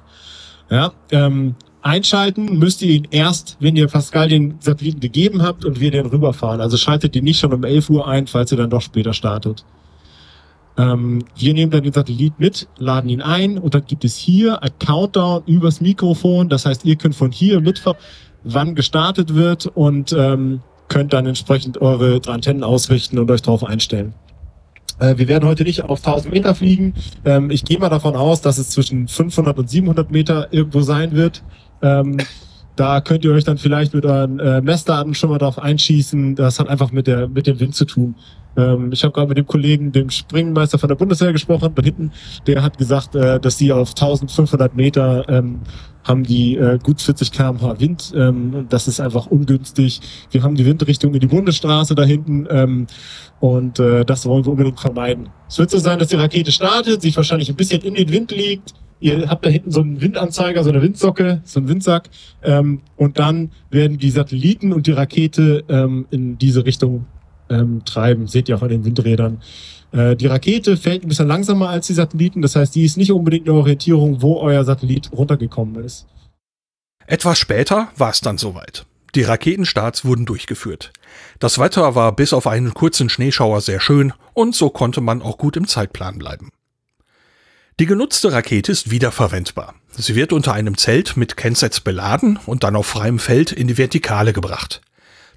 Ja, 0.70 0.92
ähm, 1.10 1.56
einschalten 1.80 2.58
müsst 2.58 2.82
ihr 2.82 2.94
ihn 2.94 3.08
erst, 3.10 3.56
wenn 3.58 3.74
ihr 3.74 3.88
Pascal 3.88 4.28
den 4.28 4.54
Satelliten 4.60 5.00
gegeben 5.00 5.42
habt 5.42 5.64
und 5.64 5.80
wir 5.80 5.90
den 5.90 6.06
rüberfahren. 6.06 6.60
Also 6.60 6.76
schaltet 6.76 7.16
ihn 7.16 7.24
nicht 7.24 7.40
schon 7.40 7.52
um 7.52 7.64
11 7.64 7.90
Uhr 7.90 8.06
ein, 8.06 8.26
falls 8.26 8.52
ihr 8.52 8.58
dann 8.58 8.70
doch 8.70 8.82
später 8.82 9.12
startet. 9.12 9.64
Ähm, 10.78 11.24
wir 11.36 11.54
nehmen 11.54 11.72
dann 11.72 11.82
den 11.82 11.92
Satellit 11.92 12.38
mit, 12.38 12.68
laden 12.78 13.10
ihn 13.10 13.20
ein 13.20 13.58
und 13.58 13.74
dann 13.74 13.84
gibt 13.84 14.04
es 14.04 14.16
hier 14.16 14.62
ein 14.62 14.70
Countdown 14.78 15.42
übers 15.46 15.80
Mikrofon. 15.80 16.48
Das 16.48 16.64
heißt, 16.64 16.84
ihr 16.84 16.96
könnt 16.96 17.14
von 17.14 17.32
hier 17.32 17.60
mitfahren, 17.60 17.98
wann 18.44 18.74
gestartet 18.74 19.34
wird 19.34 19.66
und 19.66 20.12
ähm, 20.12 20.60
könnt 20.88 21.12
dann 21.12 21.26
entsprechend 21.26 21.80
eure 21.80 22.20
Antennen 22.26 22.62
ausrichten 22.62 23.18
und 23.18 23.30
euch 23.30 23.42
darauf 23.42 23.64
einstellen. 23.64 24.14
Äh, 25.02 25.18
wir 25.18 25.28
werden 25.28 25.48
heute 25.48 25.64
nicht 25.64 25.82
auf 25.82 25.98
1000 25.98 26.32
Meter 26.32 26.54
fliegen. 26.54 26.94
Ähm, 27.24 27.50
ich 27.50 27.64
gehe 27.64 27.78
mal 27.78 27.88
davon 27.88 28.14
aus, 28.14 28.40
dass 28.40 28.58
es 28.58 28.70
zwischen 28.70 29.08
500 29.08 29.58
und 29.58 29.68
700 29.68 30.10
Meter 30.10 30.48
irgendwo 30.52 30.80
sein 30.80 31.12
wird. 31.12 31.42
Ähm, 31.82 32.18
da 32.76 33.00
könnt 33.00 33.24
ihr 33.24 33.32
euch 33.32 33.44
dann 33.44 33.58
vielleicht 33.58 33.92
mit 33.92 34.06
euren 34.06 34.38
äh, 34.38 34.62
Messdaten 34.62 35.14
schon 35.14 35.30
mal 35.30 35.38
drauf 35.38 35.58
einschießen. 35.58 36.36
Das 36.36 36.58
hat 36.58 36.68
einfach 36.68 36.92
mit 36.92 37.06
der 37.06 37.28
mit 37.28 37.46
dem 37.46 37.60
Wind 37.60 37.74
zu 37.74 37.84
tun. 37.84 38.14
Ähm, 38.56 38.92
ich 38.92 39.02
habe 39.02 39.12
gerade 39.12 39.28
mit 39.28 39.38
dem 39.38 39.46
Kollegen, 39.46 39.92
dem 39.92 40.08
Springmeister 40.08 40.78
von 40.78 40.88
der 40.88 40.96
Bundeswehr 40.96 41.32
gesprochen, 41.32 41.72
da 41.74 41.82
hinten. 41.82 42.12
Der 42.46 42.62
hat 42.62 42.78
gesagt, 42.78 43.14
äh, 43.14 43.40
dass 43.40 43.58
sie 43.58 43.72
auf 43.72 43.90
1500 43.90 44.74
Meter 44.74 45.28
ähm, 45.28 45.60
haben 46.04 46.24
die 46.24 46.56
äh, 46.56 46.78
gut 46.82 47.00
40 47.00 47.32
km/h 47.32 47.80
Wind. 47.80 48.12
Ähm, 48.16 48.66
das 48.68 48.88
ist 48.88 49.00
einfach 49.00 49.26
ungünstig. 49.26 50.00
Wir 50.30 50.42
haben 50.42 50.54
die 50.54 50.66
Windrichtung 50.66 51.14
in 51.14 51.20
die 51.20 51.26
Bundesstraße 51.26 51.94
da 51.94 52.02
hinten 52.02 52.46
ähm, 52.50 52.86
und 53.40 53.78
äh, 53.78 54.04
das 54.04 54.26
wollen 54.26 54.44
wir 54.44 54.52
unbedingt 54.52 54.80
vermeiden. 54.80 55.28
Es 55.48 55.58
wird 55.58 55.70
so 55.70 55.78
sein, 55.78 55.98
dass 55.98 56.08
die 56.08 56.16
Rakete 56.16 56.52
startet, 56.52 57.02
sich 57.02 57.16
wahrscheinlich 57.16 57.48
ein 57.48 57.56
bisschen 57.56 57.82
in 57.82 57.94
den 57.94 58.10
Wind 58.10 58.30
liegt. 58.32 58.74
Ihr 59.00 59.28
habt 59.28 59.44
da 59.44 59.50
hinten 59.50 59.72
so 59.72 59.80
einen 59.80 60.00
Windanzeiger, 60.00 60.62
so 60.62 60.70
eine 60.70 60.80
Windsocke, 60.80 61.42
so 61.44 61.58
einen 61.58 61.68
Windsack. 61.68 62.08
Ähm, 62.42 62.82
und 62.96 63.18
dann 63.18 63.50
werden 63.68 63.98
die 63.98 64.10
Satelliten 64.10 64.72
und 64.72 64.86
die 64.86 64.92
Rakete 64.92 65.64
ähm, 65.68 66.06
in 66.10 66.38
diese 66.38 66.64
Richtung 66.64 67.06
ähm, 67.50 67.84
treiben. 67.84 68.28
Seht 68.28 68.48
ihr 68.48 68.56
auch 68.56 68.62
an 68.62 68.68
den 68.68 68.84
Windrädern. 68.84 69.40
Äh, 69.92 70.16
die 70.16 70.26
Rakete 70.26 70.76
fällt 70.76 71.04
ein 71.04 71.08
bisschen 71.08 71.28
langsamer 71.28 71.68
als 71.68 71.86
die 71.86 71.94
Satelliten. 71.94 72.42
Das 72.42 72.56
heißt, 72.56 72.74
die 72.74 72.84
ist 72.84 72.96
nicht 72.96 73.12
unbedingt 73.12 73.48
eine 73.48 73.58
Orientierung, 73.58 74.22
wo 74.22 74.38
euer 74.38 74.64
Satellit 74.64 75.10
runtergekommen 75.12 75.84
ist. 75.84 76.06
Etwas 77.06 77.38
später 77.38 77.88
war 77.96 78.10
es 78.10 78.20
dann 78.20 78.38
soweit. 78.38 78.86
Die 79.14 79.22
Raketenstarts 79.22 80.04
wurden 80.04 80.24
durchgeführt. 80.24 80.92
Das 81.38 81.58
Wetter 81.58 81.94
war 81.94 82.16
bis 82.16 82.32
auf 82.32 82.46
einen 82.46 82.72
kurzen 82.72 83.10
Schneeschauer 83.10 83.60
sehr 83.60 83.80
schön 83.80 84.14
und 84.32 84.54
so 84.54 84.70
konnte 84.70 85.02
man 85.02 85.20
auch 85.20 85.36
gut 85.36 85.56
im 85.58 85.68
Zeitplan 85.68 86.18
bleiben. 86.18 86.48
Die 87.78 87.86
genutzte 87.86 88.32
Rakete 88.32 88.72
ist 88.72 88.90
wiederverwendbar. 88.90 89.74
Sie 89.90 90.14
wird 90.14 90.32
unter 90.32 90.54
einem 90.54 90.78
Zelt 90.78 91.16
mit 91.16 91.36
Kensets 91.36 91.80
beladen 91.80 92.38
und 92.46 92.64
dann 92.64 92.76
auf 92.76 92.86
freiem 92.86 93.18
Feld 93.18 93.52
in 93.52 93.66
die 93.66 93.76
Vertikale 93.76 94.32
gebracht. 94.32 94.80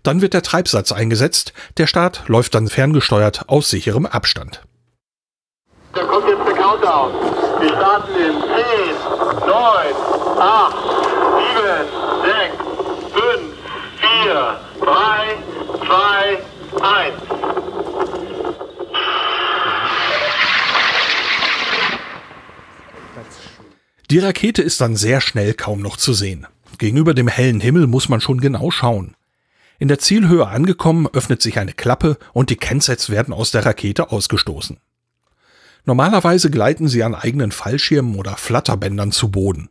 Dann 0.06 0.22
wird 0.22 0.36
der 0.36 0.44
Treibsatz 0.44 0.92
eingesetzt. 0.92 1.52
Der 1.78 1.88
Start 1.88 2.26
läuft 2.28 2.54
dann 2.54 2.68
ferngesteuert 2.68 3.50
aus 3.50 3.72
sicherem 3.72 4.06
Abstand. 4.06 4.62
Da 5.94 6.04
kommt 6.04 6.28
jetzt 6.30 6.46
der 6.46 6.54
Countdown. 6.54 7.12
Wir 7.60 7.70
starten 7.70 8.14
in 8.14 8.40
10, 8.40 8.50
9, 9.48 9.58
8, 10.40 10.76
7, 11.56 11.90
6, 12.22 12.56
5, 13.14 13.56
4, 14.24 14.60
3, 14.82 15.38
2, 15.88 16.38
1. 16.84 17.16
Die 24.12 24.20
Rakete 24.20 24.62
ist 24.62 24.80
dann 24.82 24.96
sehr 24.96 25.20
schnell 25.20 25.56
kaum 25.56 25.82
noch 25.82 25.98
zu 25.98 26.14
sehen. 26.14 26.46
Gegenüber 26.78 27.16
dem 27.16 27.28
hellen 27.28 27.60
Himmel 27.60 27.88
muss 27.88 28.08
man 28.08 28.22
schon 28.22 28.40
genau 28.40 28.70
schauen. 28.70 29.16
In 29.80 29.88
der 29.88 30.00
Zielhöhe 30.00 30.48
angekommen, 30.48 31.08
öffnet 31.12 31.42
sich 31.42 31.60
eine 31.60 31.74
Klappe 31.74 32.18
und 32.34 32.50
die 32.50 32.56
Kensets 32.56 33.10
werden 33.10 33.34
aus 33.34 33.52
der 33.52 33.66
Rakete 33.66 34.12
ausgestoßen. 34.12 34.78
Normalerweise 35.86 36.50
gleiten 36.50 36.88
sie 36.88 37.04
an 37.04 37.14
eigenen 37.14 37.52
Fallschirmen 37.52 38.16
oder 38.16 38.38
Flatterbändern 38.38 39.12
zu 39.12 39.30
Boden. 39.30 39.70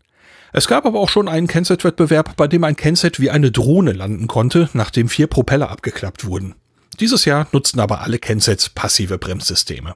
Es 0.52 0.68
gab 0.68 0.86
aber 0.86 1.00
auch 1.00 1.09
schon 1.09 1.28
einen 1.28 1.48
Kenset-Wettbewerb, 1.48 2.36
bei 2.36 2.46
dem 2.46 2.62
ein 2.62 2.76
Kenset 2.76 3.18
wie 3.18 3.30
eine 3.30 3.50
Drohne 3.50 3.92
landen 3.92 4.28
konnte, 4.28 4.68
nachdem 4.72 5.09
vier 5.09 5.26
Propeller 5.26 5.70
abgeklappt 5.70 6.26
wurden. 6.26 6.55
Dieses 7.00 7.24
Jahr 7.24 7.48
nutzten 7.50 7.80
aber 7.80 8.02
alle 8.02 8.20
Kensets 8.20 8.68
passive 8.68 9.18
Bremssysteme. 9.18 9.94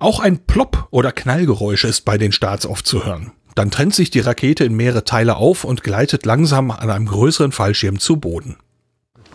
Auch 0.00 0.18
ein 0.18 0.46
Plopp 0.46 0.88
oder 0.90 1.12
Knallgeräusch 1.12 1.84
ist 1.84 2.04
bei 2.04 2.18
den 2.18 2.32
Starts 2.32 2.66
oft 2.66 2.86
zu 2.86 3.04
hören. 3.04 3.32
Dann 3.54 3.70
trennt 3.70 3.94
sich 3.94 4.10
die 4.10 4.20
Rakete 4.20 4.64
in 4.64 4.74
mehrere 4.74 5.04
Teile 5.04 5.36
auf 5.36 5.64
und 5.64 5.82
gleitet 5.82 6.24
langsam 6.26 6.70
an 6.70 6.90
einem 6.90 7.06
größeren 7.06 7.52
Fallschirm 7.52 7.98
zu 7.98 8.18
Boden. 8.18 8.56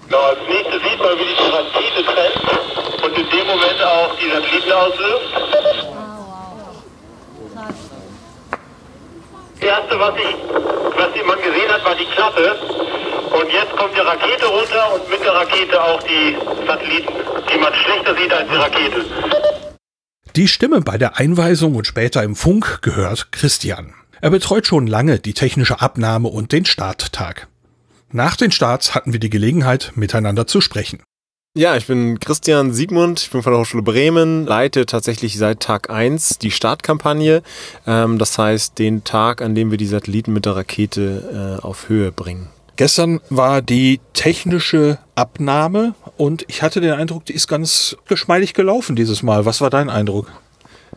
Genau, 0.07 0.21
als 0.21 0.39
nächstes 0.47 0.81
sieht 0.81 0.99
man, 0.99 1.17
wie 1.17 1.23
die 1.23 1.51
Rakete 1.51 2.03
trennt 2.05 3.03
und 3.03 3.17
in 3.17 3.29
dem 3.29 3.47
Moment 3.47 3.81
auch 3.83 4.15
die 4.17 4.29
Satelliten 4.29 4.71
auslöst. 4.71 5.43
Das 9.59 9.69
erste, 9.69 9.99
was, 9.99 10.13
ich, 10.17 10.35
was 10.97 11.25
man 11.25 11.37
gesehen 11.37 11.71
hat, 11.71 11.85
war 11.85 11.95
die 11.95 12.05
Klappe. 12.05 12.55
Und 13.33 13.51
jetzt 13.51 13.75
kommt 13.75 13.95
die 13.95 14.01
Rakete 14.01 14.45
runter 14.45 14.93
und 14.93 15.09
mit 15.09 15.21
der 15.21 15.33
Rakete 15.33 15.83
auch 15.83 16.03
die 16.03 16.37
Satelliten, 16.67 17.13
die 17.51 17.57
man 17.57 17.73
schlechter 17.73 18.15
sieht 18.15 18.31
als 18.31 18.49
die 18.49 18.55
Rakete. 18.55 19.05
Die 20.35 20.47
Stimme 20.47 20.81
bei 20.81 20.97
der 20.97 21.17
Einweisung 21.17 21.75
und 21.75 21.87
später 21.87 22.23
im 22.23 22.35
Funk 22.35 22.81
gehört 22.81 23.31
Christian. 23.31 23.93
Er 24.23 24.29
betreut 24.29 24.65
schon 24.65 24.87
lange 24.87 25.19
die 25.19 25.33
technische 25.33 25.81
Abnahme 25.81 26.29
und 26.29 26.53
den 26.53 26.63
Starttag. 26.63 27.49
Nach 28.09 28.37
den 28.37 28.53
Starts 28.53 28.95
hatten 28.95 29.11
wir 29.11 29.19
die 29.19 29.29
Gelegenheit, 29.29 29.91
miteinander 29.95 30.47
zu 30.47 30.61
sprechen. 30.61 31.03
Ja, 31.57 31.75
ich 31.75 31.87
bin 31.87 32.21
Christian 32.21 32.71
Siegmund, 32.71 33.19
ich 33.19 33.31
bin 33.31 33.43
von 33.43 33.51
der 33.51 33.59
Hochschule 33.59 33.83
Bremen, 33.83 34.45
leite 34.45 34.85
tatsächlich 34.85 35.37
seit 35.37 35.59
Tag 35.59 35.89
1 35.89 36.39
die 36.39 36.51
Startkampagne. 36.51 37.43
Ähm, 37.85 38.17
das 38.17 38.37
heißt, 38.37 38.79
den 38.79 39.03
Tag, 39.03 39.41
an 39.41 39.55
dem 39.55 39.71
wir 39.71 39.77
die 39.77 39.87
Satelliten 39.87 40.31
mit 40.31 40.45
der 40.45 40.55
Rakete 40.55 41.59
äh, 41.59 41.61
auf 41.61 41.89
Höhe 41.89 42.13
bringen. 42.13 42.47
Gestern 42.77 43.19
war 43.29 43.61
die 43.61 43.99
technische 44.13 44.99
Abnahme 45.15 45.95
und 46.15 46.45
ich 46.47 46.61
hatte 46.61 46.79
den 46.79 46.93
Eindruck, 46.93 47.25
die 47.25 47.33
ist 47.33 47.49
ganz 47.49 47.97
geschmeidig 48.07 48.53
gelaufen 48.53 48.95
dieses 48.95 49.21
Mal. 49.21 49.43
Was 49.43 49.59
war 49.59 49.69
dein 49.69 49.89
Eindruck? 49.89 50.31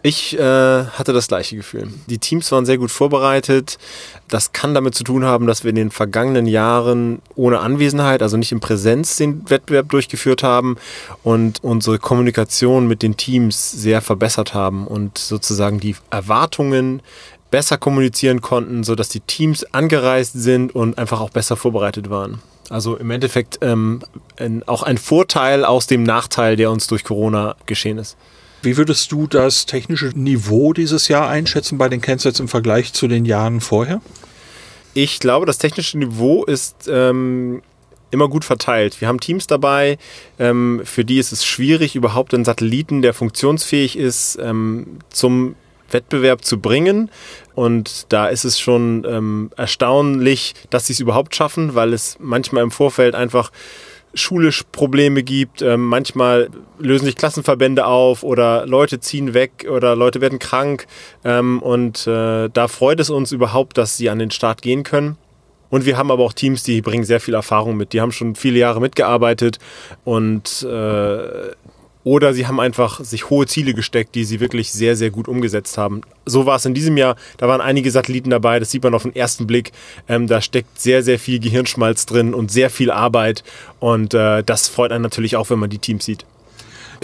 Ich 0.02 0.38
äh, 0.38 0.84
hatte 0.84 1.12
das 1.12 1.28
gleiche 1.28 1.56
Gefühl. 1.56 1.88
Die 2.08 2.18
Teams 2.18 2.50
waren 2.52 2.66
sehr 2.66 2.78
gut 2.78 2.90
vorbereitet. 2.90 3.78
Das 4.28 4.52
kann 4.52 4.74
damit 4.74 4.94
zu 4.94 5.04
tun 5.04 5.24
haben, 5.24 5.46
dass 5.46 5.64
wir 5.64 5.70
in 5.70 5.76
den 5.76 5.90
vergangenen 5.90 6.46
Jahren 6.46 7.20
ohne 7.34 7.60
Anwesenheit, 7.60 8.22
also 8.22 8.36
nicht 8.36 8.52
in 8.52 8.60
Präsenz, 8.60 9.16
den 9.16 9.48
Wettbewerb 9.48 9.88
durchgeführt 9.88 10.42
haben 10.42 10.76
und 11.22 11.62
unsere 11.62 11.98
Kommunikation 11.98 12.86
mit 12.86 13.02
den 13.02 13.16
Teams 13.16 13.70
sehr 13.72 14.02
verbessert 14.02 14.54
haben 14.54 14.86
und 14.86 15.18
sozusagen 15.18 15.80
die 15.80 15.96
Erwartungen 16.10 17.02
besser 17.50 17.78
kommunizieren 17.78 18.40
konnten, 18.40 18.84
sodass 18.84 19.08
die 19.08 19.20
Teams 19.20 19.64
angereist 19.72 20.32
sind 20.34 20.74
und 20.74 20.98
einfach 20.98 21.20
auch 21.20 21.30
besser 21.30 21.56
vorbereitet 21.56 22.10
waren. 22.10 22.42
Also 22.68 22.96
im 22.96 23.10
Endeffekt 23.10 23.58
ähm, 23.62 24.02
ein, 24.38 24.66
auch 24.66 24.82
ein 24.82 24.98
Vorteil 24.98 25.64
aus 25.64 25.86
dem 25.86 26.02
Nachteil, 26.02 26.56
der 26.56 26.70
uns 26.70 26.86
durch 26.88 27.04
Corona 27.04 27.54
geschehen 27.66 27.98
ist. 27.98 28.16
Wie 28.66 28.76
würdest 28.76 29.12
du 29.12 29.28
das 29.28 29.64
technische 29.64 30.06
Niveau 30.06 30.72
dieses 30.72 31.06
Jahr 31.06 31.28
einschätzen 31.28 31.78
bei 31.78 31.88
den 31.88 32.00
Cansets 32.00 32.40
im 32.40 32.48
Vergleich 32.48 32.92
zu 32.92 33.06
den 33.06 33.24
Jahren 33.24 33.60
vorher? 33.60 34.00
Ich 34.92 35.20
glaube, 35.20 35.46
das 35.46 35.58
technische 35.58 35.96
Niveau 35.98 36.42
ist 36.44 36.88
ähm, 36.88 37.62
immer 38.10 38.28
gut 38.28 38.44
verteilt. 38.44 39.00
Wir 39.00 39.06
haben 39.06 39.20
Teams 39.20 39.46
dabei, 39.46 39.98
ähm, 40.40 40.82
für 40.82 41.04
die 41.04 41.18
ist 41.18 41.30
es 41.30 41.44
schwierig, 41.44 41.94
überhaupt 41.94 42.34
einen 42.34 42.44
Satelliten, 42.44 43.02
der 43.02 43.14
funktionsfähig 43.14 43.96
ist, 43.96 44.36
ähm, 44.42 44.98
zum 45.10 45.54
Wettbewerb 45.92 46.44
zu 46.44 46.58
bringen. 46.58 47.08
Und 47.54 48.06
da 48.08 48.26
ist 48.26 48.44
es 48.44 48.58
schon 48.58 49.06
ähm, 49.08 49.52
erstaunlich, 49.56 50.54
dass 50.70 50.88
sie 50.88 50.92
es 50.92 50.98
überhaupt 50.98 51.36
schaffen, 51.36 51.76
weil 51.76 51.92
es 51.92 52.16
manchmal 52.18 52.64
im 52.64 52.72
Vorfeld 52.72 53.14
einfach 53.14 53.52
schulisch 54.16 54.64
Probleme 54.72 55.22
gibt. 55.22 55.62
Ähm, 55.62 55.86
manchmal 55.86 56.50
lösen 56.78 57.04
sich 57.04 57.16
Klassenverbände 57.16 57.86
auf 57.86 58.22
oder 58.22 58.66
Leute 58.66 59.00
ziehen 59.00 59.34
weg 59.34 59.66
oder 59.70 59.94
Leute 59.94 60.20
werden 60.20 60.38
krank. 60.38 60.86
Ähm, 61.24 61.60
und 61.62 62.06
äh, 62.06 62.48
da 62.52 62.68
freut 62.68 63.00
es 63.00 63.10
uns 63.10 63.32
überhaupt, 63.32 63.78
dass 63.78 63.96
sie 63.96 64.10
an 64.10 64.18
den 64.18 64.30
Start 64.30 64.62
gehen 64.62 64.82
können. 64.82 65.16
Und 65.68 65.84
wir 65.84 65.96
haben 65.96 66.10
aber 66.10 66.22
auch 66.24 66.32
Teams, 66.32 66.62
die 66.62 66.80
bringen 66.80 67.04
sehr 67.04 67.20
viel 67.20 67.34
Erfahrung 67.34 67.76
mit. 67.76 67.92
Die 67.92 68.00
haben 68.00 68.12
schon 68.12 68.34
viele 68.34 68.58
Jahre 68.58 68.80
mitgearbeitet 68.80 69.58
und 70.04 70.62
äh, 70.62 71.50
oder 72.06 72.32
sie 72.32 72.46
haben 72.46 72.60
einfach 72.60 73.02
sich 73.02 73.30
hohe 73.30 73.48
Ziele 73.48 73.74
gesteckt, 73.74 74.14
die 74.14 74.22
sie 74.22 74.38
wirklich 74.38 74.70
sehr, 74.70 74.94
sehr 74.94 75.10
gut 75.10 75.26
umgesetzt 75.26 75.76
haben. 75.76 76.02
So 76.24 76.46
war 76.46 76.54
es 76.54 76.64
in 76.64 76.72
diesem 76.72 76.96
Jahr. 76.96 77.16
Da 77.36 77.48
waren 77.48 77.60
einige 77.60 77.90
Satelliten 77.90 78.30
dabei, 78.30 78.60
das 78.60 78.70
sieht 78.70 78.84
man 78.84 78.94
auf 78.94 79.02
den 79.02 79.16
ersten 79.16 79.48
Blick. 79.48 79.72
Ähm, 80.08 80.28
da 80.28 80.40
steckt 80.40 80.80
sehr, 80.80 81.02
sehr 81.02 81.18
viel 81.18 81.40
Gehirnschmalz 81.40 82.06
drin 82.06 82.32
und 82.32 82.52
sehr 82.52 82.70
viel 82.70 82.92
Arbeit. 82.92 83.42
Und 83.80 84.14
äh, 84.14 84.44
das 84.44 84.68
freut 84.68 84.92
einen 84.92 85.02
natürlich 85.02 85.34
auch, 85.34 85.50
wenn 85.50 85.58
man 85.58 85.68
die 85.68 85.80
Teams 85.80 86.04
sieht. 86.04 86.24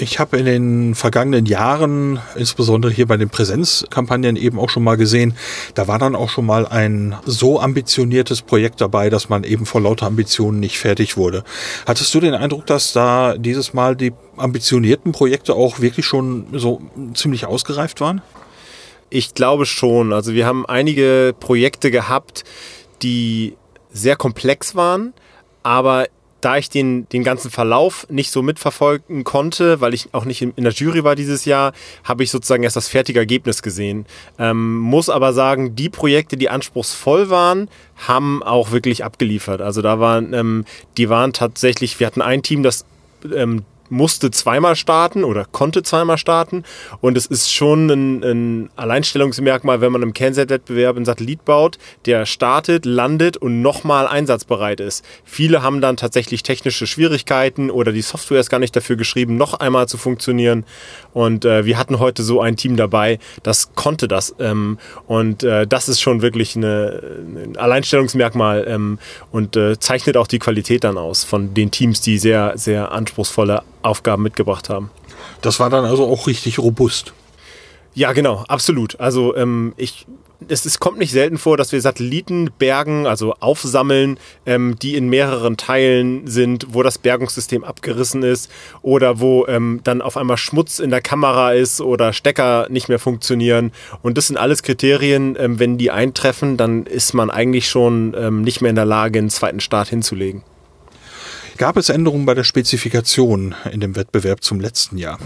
Ich 0.03 0.18
habe 0.18 0.36
in 0.36 0.46
den 0.46 0.94
vergangenen 0.96 1.46
Jahren, 1.46 2.18
insbesondere 2.34 2.90
hier 2.90 3.07
bei 3.07 3.16
den 3.16 3.30
Präsenzkampagnen 3.30 4.34
eben 4.34 4.59
auch 4.59 4.68
schon 4.68 4.82
mal 4.82 4.96
gesehen, 4.96 5.36
da 5.74 5.86
war 5.86 6.00
dann 6.00 6.16
auch 6.16 6.28
schon 6.28 6.44
mal 6.44 6.66
ein 6.66 7.14
so 7.24 7.61
ambitioniertes 7.61 8.42
Projekt 8.42 8.80
dabei, 8.80 9.11
dass 9.11 9.28
man 9.28 9.44
eben 9.44 9.64
vor 9.64 9.80
lauter 9.80 10.07
Ambitionen 10.07 10.59
nicht 10.59 10.76
fertig 10.76 11.16
wurde. 11.16 11.44
Hattest 11.86 12.12
du 12.14 12.18
den 12.18 12.34
Eindruck, 12.34 12.66
dass 12.66 12.92
da 12.92 13.36
dieses 13.38 13.74
Mal 13.74 13.94
die 13.94 14.12
ambitionierten 14.36 15.12
Projekte 15.12 15.55
auch 15.55 15.78
wirklich 15.78 16.05
schon 16.05 16.46
so 16.53 16.82
ziemlich 17.14 17.46
ausgereift 17.46 18.00
waren? 18.00 18.22
Ich 19.09 19.34
glaube 19.34 19.66
schon. 19.66 20.12
Also 20.12 20.34
wir 20.34 20.46
haben 20.46 20.66
einige 20.66 21.32
Projekte 21.38 21.92
gehabt, 21.92 22.42
die 23.03 23.57
sehr 23.92 24.16
komplex 24.16 24.74
waren, 24.74 25.14
aber 25.62 26.09
da 26.43 26.57
ich 26.57 26.68
den, 26.68 27.09
den 27.09 27.24
ganzen 27.24 27.51
Verlauf 27.51 28.07
nicht 28.11 28.30
so 28.30 28.43
mitverfolgen 28.43 29.24
konnte, 29.24 29.80
weil 29.80 29.95
ich 29.95 30.12
auch 30.12 30.24
nicht 30.24 30.43
in, 30.43 30.53
der 30.57 30.72
Jury 30.72 31.05
war 31.05 31.14
dieses 31.14 31.45
Jahr, 31.45 31.72
habe 32.05 32.24
ich 32.24 32.30
sozusagen 32.30 32.64
erst 32.64 32.76
das 32.76 32.88
fertige 32.88 33.20
Ergebnis 33.20 33.62
gesehen. 33.62 34.07
Ähm, 34.38 34.76
muss 34.78 35.09
aber 35.09 35.32
sagen, 35.32 35.76
die 35.76 35.88
Projekte, 35.88 36.36
die 36.36 36.51
anspruchsvoll 36.51 37.30
waren, 37.30 37.68
haben 37.97 38.43
auch 38.43 38.72
wirklich 38.72 39.05
abgeliefert. 39.05 39.62
Also 39.62 39.82
da 39.82 40.01
waren, 40.01 40.34
ähm, 40.34 40.64
die 40.97 41.09
waren 41.09 41.32
tatsächlich, 41.32 42.01
wir 42.01 42.09
hatten 42.09 42.22
ein 42.22 42.43
Team, 42.43 42.64
das 42.64 42.84
ähm, 43.32 43.64
musste 43.93 44.30
zweimal 44.30 44.74
starten 44.74 45.22
oder 45.22 45.45
konnte 45.45 45.82
zweimal 45.82 46.18
starten. 46.18 46.64
Und 47.01 47.16
es 47.16 47.26
ist 47.26 47.53
schon 47.53 47.90
ein, 47.90 48.22
ein 48.24 48.70
Alleinstellungsmerkmal, 48.74 49.80
wenn 49.80 49.93
man 49.93 50.03
im 50.03 50.14
CanSat-Wettbewerb 50.14 50.97
einen 50.97 51.05
Satellit 51.05 51.45
baut, 51.45 51.78
der 52.07 52.26
startet, 52.26 52.86
landet 52.86 53.36
und 53.36 53.61
nochmal 53.62 54.09
einsatzbereit 54.09 54.80
ist. 54.80 55.05
Viele 55.24 55.62
haben 55.62 55.80
dann 55.80 55.97
tatsächlich 55.97 56.43
technische 56.43 56.86
Schwierigkeiten 56.86 57.70
oder 57.70 57.93
die 57.93 58.03
Software 58.03 58.40
ist 58.40 58.51
gar 58.51 58.59
nicht 58.59 58.74
dafür 58.74 58.97
geschrieben, 58.97 59.36
noch 59.36 59.55
einmal 59.55 59.86
zu 59.86 59.99
funktionieren. 59.99 60.64
Und 61.12 61.45
äh, 61.45 61.66
wir 61.66 61.78
hatten 61.78 61.99
heute 61.99 62.22
so 62.22 62.40
ein 62.40 62.57
Team 62.57 62.76
dabei, 62.76 63.18
das 63.43 63.74
konnte 63.74 64.09
das. 64.09 64.34
Ähm, 64.38 64.78
und 65.07 65.43
äh, 65.43 65.66
das 65.66 65.88
ist 65.88 66.01
schon 66.01 66.22
wirklich 66.22 66.57
eine, 66.57 67.03
ein 67.45 67.57
Alleinstellungsmerkmal 67.59 68.64
ähm, 68.66 68.99
und 69.30 69.57
äh, 69.57 69.78
zeichnet 69.78 70.16
auch 70.16 70.26
die 70.26 70.38
Qualität 70.38 70.84
dann 70.84 70.97
aus 70.97 71.24
von 71.24 71.53
den 71.53 71.70
Teams, 71.70 72.01
die 72.01 72.18
sehr, 72.18 72.53
sehr 72.57 72.93
anspruchsvolle 72.93 73.62
Aufgaben 73.82 74.22
mitgebracht 74.22 74.68
haben. 74.68 74.90
Das 75.40 75.60
war 75.60 75.70
dann 75.70 75.84
also 75.84 76.06
auch 76.06 76.26
richtig 76.26 76.58
robust. 76.58 77.12
Ja, 77.94 78.12
genau, 78.12 78.44
absolut. 78.48 78.98
Also 79.00 79.36
ähm, 79.36 79.74
ich, 79.76 80.06
es, 80.48 80.64
es 80.64 80.80
kommt 80.80 80.98
nicht 80.98 81.12
selten 81.12 81.36
vor, 81.36 81.56
dass 81.56 81.72
wir 81.72 81.80
Satelliten 81.80 82.50
bergen, 82.58 83.06
also 83.06 83.34
aufsammeln, 83.40 84.18
ähm, 84.46 84.76
die 84.80 84.96
in 84.96 85.08
mehreren 85.08 85.56
Teilen 85.56 86.26
sind, 86.26 86.68
wo 86.70 86.82
das 86.82 86.98
Bergungssystem 86.98 87.64
abgerissen 87.64 88.22
ist 88.22 88.50
oder 88.80 89.20
wo 89.20 89.46
ähm, 89.46 89.80
dann 89.84 90.00
auf 90.00 90.16
einmal 90.16 90.38
Schmutz 90.38 90.78
in 90.78 90.90
der 90.90 91.02
Kamera 91.02 91.52
ist 91.52 91.80
oder 91.80 92.12
Stecker 92.12 92.66
nicht 92.70 92.88
mehr 92.88 92.98
funktionieren. 92.98 93.72
Und 94.02 94.16
das 94.16 94.28
sind 94.28 94.38
alles 94.38 94.62
Kriterien, 94.62 95.36
ähm, 95.38 95.58
wenn 95.58 95.76
die 95.76 95.90
eintreffen, 95.90 96.56
dann 96.56 96.86
ist 96.86 97.12
man 97.12 97.30
eigentlich 97.30 97.68
schon 97.68 98.14
ähm, 98.18 98.42
nicht 98.42 98.62
mehr 98.62 98.70
in 98.70 98.76
der 98.76 98.86
Lage, 98.86 99.18
einen 99.18 99.30
zweiten 99.30 99.60
Start 99.60 99.88
hinzulegen. 99.88 100.42
Gab 101.62 101.76
es 101.76 101.90
Änderungen 101.90 102.26
bei 102.26 102.34
der 102.34 102.42
Spezifikation 102.42 103.54
in 103.70 103.78
dem 103.78 103.94
Wettbewerb 103.94 104.42
zum 104.42 104.58
letzten 104.58 104.98
Jahr? 104.98 105.20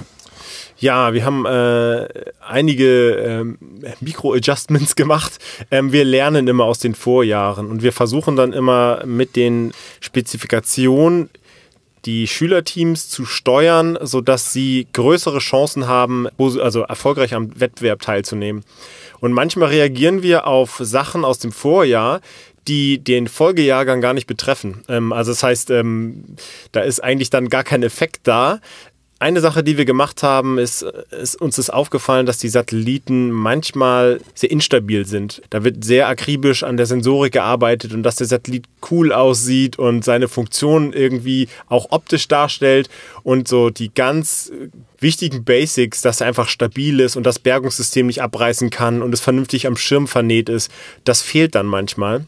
Ja, 0.77 1.15
wir 1.15 1.25
haben 1.25 1.47
äh, 1.47 2.09
einige 2.47 3.13
ähm, 3.13 3.59
Mikro-Adjustments 4.03 4.97
gemacht. 4.97 5.39
Ähm, 5.71 5.93
wir 5.93 6.05
lernen 6.05 6.47
immer 6.47 6.65
aus 6.65 6.79
den 6.79 6.95
Vorjahren 6.95 7.71
und 7.71 7.83
wir 7.83 7.91
versuchen 7.91 8.37
dann 8.37 8.53
immer 8.53 9.03
mit 9.07 9.35
den 9.35 9.73
Spezifikationen 10.01 11.31
die 12.05 12.27
Schülerteams 12.27 13.09
zu 13.09 13.25
steuern, 13.25 13.97
sodass 14.03 14.53
sie 14.53 14.89
größere 14.93 15.39
Chancen 15.39 15.89
haben, 15.89 16.29
also 16.39 16.83
erfolgreich 16.83 17.33
am 17.33 17.59
Wettbewerb 17.59 18.03
teilzunehmen. 18.03 18.63
Und 19.21 19.33
manchmal 19.33 19.71
reagieren 19.71 20.23
wir 20.23 20.47
auf 20.47 20.77
Sachen 20.83 21.25
aus 21.25 21.39
dem 21.39 21.51
Vorjahr, 21.51 22.21
die 22.69 22.99
den 22.99 23.29
Folgejahrgang 23.29 24.01
gar 24.01 24.15
nicht 24.15 24.27
betreffen. 24.27 24.83
Ähm, 24.89 25.13
also 25.13 25.33
das 25.33 25.43
heißt, 25.43 25.71
ähm, 25.71 26.25
da 26.73 26.81
ist 26.81 27.03
eigentlich 27.03 27.31
dann 27.31 27.49
gar 27.49 27.65
kein 27.65 27.83
Effekt 27.83 28.21
da. 28.25 28.61
eine 29.19 29.41
Sache, 29.41 29.65
die 29.65 29.79
wir 29.79 29.87
gemacht 29.87 30.23
haben, 30.23 30.59
ist, 30.59 30.83
ist, 30.83 31.41
uns 31.41 31.57
ist 31.57 31.71
aufgefallen, 31.71 32.27
dass 32.27 32.37
die 32.37 32.51
Satelliten 32.51 33.31
manchmal 33.31 34.21
sehr 34.35 34.51
instabil 34.51 35.07
sind. 35.07 35.41
Da 35.49 35.65
wird 35.65 35.85
sehr 35.85 36.09
akribisch 36.09 36.63
an 36.63 36.77
der 36.77 36.85
Sensorik 36.85 37.33
gearbeitet 37.33 37.95
und 37.95 38.03
dass 38.03 38.17
der 38.17 38.27
Satellit 38.27 38.67
cool 38.91 39.13
aussieht 39.13 39.79
und 39.79 40.05
seine 40.05 40.29
Funktion 40.29 40.93
irgendwie 40.93 41.49
auch 41.69 41.87
optisch 41.93 42.29
darstellt 42.29 42.91
und 43.23 43.49
so 43.49 43.71
die 43.71 43.93
ganz 43.95 44.53
wichtigen 44.99 45.45
Basics, 45.45 46.03
dass 46.03 46.21
er 46.21 46.27
einfach 46.27 46.49
stabil 46.49 47.01
ist 47.01 47.17
und 47.17 47.25
das 47.25 47.39
Bergungssystem 47.39 48.07
nicht 48.07 48.21
abreißen 48.21 48.69
kann 48.69 49.01
und 49.01 49.15
es 49.15 49.21
vernünftig 49.21 49.67
am 49.67 49.77
Schirm 49.79 50.09
vernäht 50.09 50.51
ist, 50.51 50.71
das 51.05 51.23
fehlt 51.23 51.55
dann 51.55 51.67
manchmal 51.67 52.27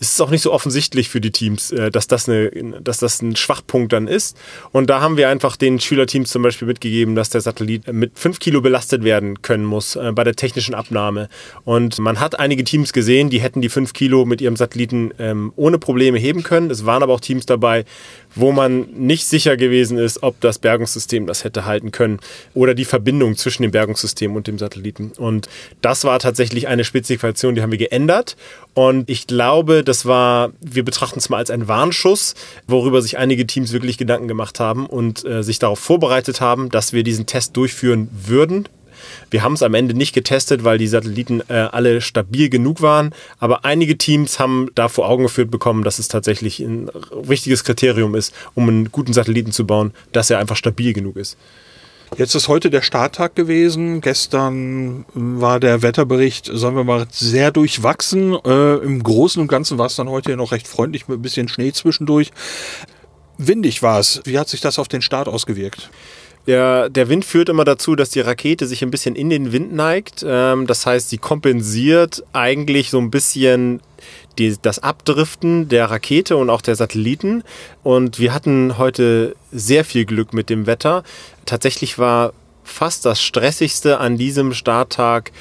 es 0.00 0.12
ist 0.12 0.20
auch 0.20 0.30
nicht 0.30 0.42
so 0.42 0.52
offensichtlich 0.52 1.08
für 1.08 1.20
die 1.20 1.30
Teams, 1.30 1.72
äh, 1.72 1.90
dass 1.90 2.06
das, 2.06 2.28
eine, 2.28 2.50
dass 2.80 2.98
das 2.98 3.20
ein 3.22 3.36
Schwachpunkt 3.36 3.92
dann 3.92 4.06
ist. 4.06 4.36
Und 4.70 4.88
da 4.90 5.00
haben 5.00 5.16
wir 5.16 5.28
einfach 5.28 5.56
den 5.56 5.80
Schülerteams 5.80 6.30
zum 6.30 6.42
Beispiel 6.42 6.68
mitgegeben, 6.68 7.14
dass 7.14 7.30
der 7.30 7.40
Satellit 7.40 7.92
mit 7.92 8.18
5 8.18 8.38
Kilo 8.38 8.60
belastet 8.60 9.04
werden 9.04 9.42
können 9.42 9.64
muss 9.64 9.96
äh, 9.96 10.12
bei 10.12 10.24
der 10.24 10.34
technischen 10.34 10.74
Abnahme. 10.74 11.28
Und 11.64 11.98
man 11.98 12.20
hat 12.20 12.38
einige 12.38 12.64
Teams 12.64 12.92
gesehen, 12.92 13.30
die 13.30 13.40
hätten 13.40 13.60
die 13.60 13.68
5 13.68 13.92
Kilo 13.92 14.24
mit 14.24 14.40
ihrem 14.40 14.56
Satelliten 14.56 15.12
ähm, 15.18 15.52
ohne 15.56 15.78
Probleme 15.78 16.18
heben 16.18 16.42
können. 16.42 16.70
Es 16.70 16.86
waren 16.86 17.02
aber 17.02 17.14
auch 17.14 17.20
Teams 17.20 17.46
dabei, 17.46 17.84
wo 18.38 18.52
man 18.52 18.86
nicht 18.92 19.26
sicher 19.26 19.56
gewesen 19.56 19.98
ist, 19.98 20.22
ob 20.22 20.40
das 20.40 20.58
Bergungssystem 20.58 21.26
das 21.26 21.44
hätte 21.44 21.64
halten 21.64 21.90
können 21.90 22.20
oder 22.54 22.74
die 22.74 22.84
Verbindung 22.84 23.36
zwischen 23.36 23.62
dem 23.62 23.72
Bergungssystem 23.72 24.34
und 24.36 24.46
dem 24.46 24.58
Satelliten. 24.58 25.12
Und 25.16 25.48
das 25.82 26.04
war 26.04 26.18
tatsächlich 26.18 26.68
eine 26.68 26.84
Spezifikation, 26.84 27.54
die 27.54 27.62
haben 27.62 27.72
wir 27.72 27.78
geändert. 27.78 28.36
Und 28.74 29.10
ich 29.10 29.26
glaube, 29.26 29.82
das 29.82 30.06
war, 30.06 30.52
wir 30.60 30.84
betrachten 30.84 31.18
es 31.18 31.28
mal 31.28 31.38
als 31.38 31.50
einen 31.50 31.66
Warnschuss, 31.66 32.34
worüber 32.68 33.02
sich 33.02 33.18
einige 33.18 33.46
Teams 33.46 33.72
wirklich 33.72 33.98
Gedanken 33.98 34.28
gemacht 34.28 34.60
haben 34.60 34.86
und 34.86 35.24
äh, 35.24 35.42
sich 35.42 35.58
darauf 35.58 35.80
vorbereitet 35.80 36.40
haben, 36.40 36.68
dass 36.68 36.92
wir 36.92 37.02
diesen 37.02 37.26
Test 37.26 37.56
durchführen 37.56 38.08
würden, 38.12 38.68
wir 39.30 39.42
haben 39.42 39.54
es 39.54 39.62
am 39.62 39.74
Ende 39.74 39.94
nicht 39.94 40.14
getestet, 40.14 40.64
weil 40.64 40.78
die 40.78 40.86
Satelliten 40.86 41.42
äh, 41.48 41.54
alle 41.54 42.00
stabil 42.00 42.48
genug 42.48 42.82
waren. 42.82 43.14
Aber 43.38 43.64
einige 43.64 43.98
Teams 43.98 44.38
haben 44.38 44.68
da 44.74 44.88
vor 44.88 45.08
Augen 45.08 45.24
geführt 45.24 45.50
bekommen, 45.50 45.84
dass 45.84 45.98
es 45.98 46.08
tatsächlich 46.08 46.60
ein 46.60 46.90
wichtiges 47.12 47.64
Kriterium 47.64 48.14
ist, 48.14 48.34
um 48.54 48.68
einen 48.68 48.92
guten 48.92 49.12
Satelliten 49.12 49.52
zu 49.52 49.66
bauen, 49.66 49.92
dass 50.12 50.30
er 50.30 50.38
einfach 50.38 50.56
stabil 50.56 50.92
genug 50.92 51.16
ist. 51.16 51.36
Jetzt 52.16 52.34
ist 52.34 52.48
heute 52.48 52.70
der 52.70 52.80
Starttag 52.80 53.36
gewesen. 53.36 54.00
Gestern 54.00 55.04
war 55.12 55.60
der 55.60 55.82
Wetterbericht, 55.82 56.50
sagen 56.52 56.76
wir 56.76 56.84
mal, 56.84 57.06
sehr 57.10 57.50
durchwachsen. 57.50 58.34
Äh, 58.46 58.76
Im 58.76 59.02
Großen 59.02 59.42
und 59.42 59.48
Ganzen 59.48 59.76
war 59.76 59.86
es 59.86 59.96
dann 59.96 60.08
heute 60.08 60.36
noch 60.36 60.52
recht 60.52 60.66
freundlich 60.66 61.06
mit 61.08 61.18
ein 61.18 61.22
bisschen 61.22 61.48
Schnee 61.48 61.72
zwischendurch. 61.72 62.30
Windig 63.36 63.82
war 63.82 64.00
es. 64.00 64.22
Wie 64.24 64.38
hat 64.38 64.48
sich 64.48 64.60
das 64.60 64.78
auf 64.78 64.88
den 64.88 65.02
Start 65.02 65.28
ausgewirkt? 65.28 65.90
Der, 66.48 66.88
der 66.88 67.10
Wind 67.10 67.26
führt 67.26 67.50
immer 67.50 67.66
dazu, 67.66 67.94
dass 67.94 68.08
die 68.08 68.20
Rakete 68.20 68.66
sich 68.66 68.82
ein 68.82 68.90
bisschen 68.90 69.14
in 69.14 69.28
den 69.28 69.52
Wind 69.52 69.74
neigt. 69.74 70.24
Ähm, 70.26 70.66
das 70.66 70.86
heißt, 70.86 71.10
sie 71.10 71.18
kompensiert 71.18 72.24
eigentlich 72.32 72.88
so 72.88 72.98
ein 72.98 73.10
bisschen 73.10 73.82
die, 74.38 74.56
das 74.62 74.78
Abdriften 74.78 75.68
der 75.68 75.90
Rakete 75.90 76.38
und 76.38 76.48
auch 76.48 76.62
der 76.62 76.74
Satelliten. 76.74 77.44
Und 77.82 78.18
wir 78.18 78.32
hatten 78.32 78.78
heute 78.78 79.36
sehr 79.52 79.84
viel 79.84 80.06
Glück 80.06 80.32
mit 80.32 80.48
dem 80.48 80.66
Wetter. 80.66 81.04
Tatsächlich 81.44 81.98
war 81.98 82.32
fast 82.64 83.04
das 83.04 83.22
Stressigste 83.22 83.98
an 83.98 84.16
diesem 84.16 84.54
Starttag 84.54 85.32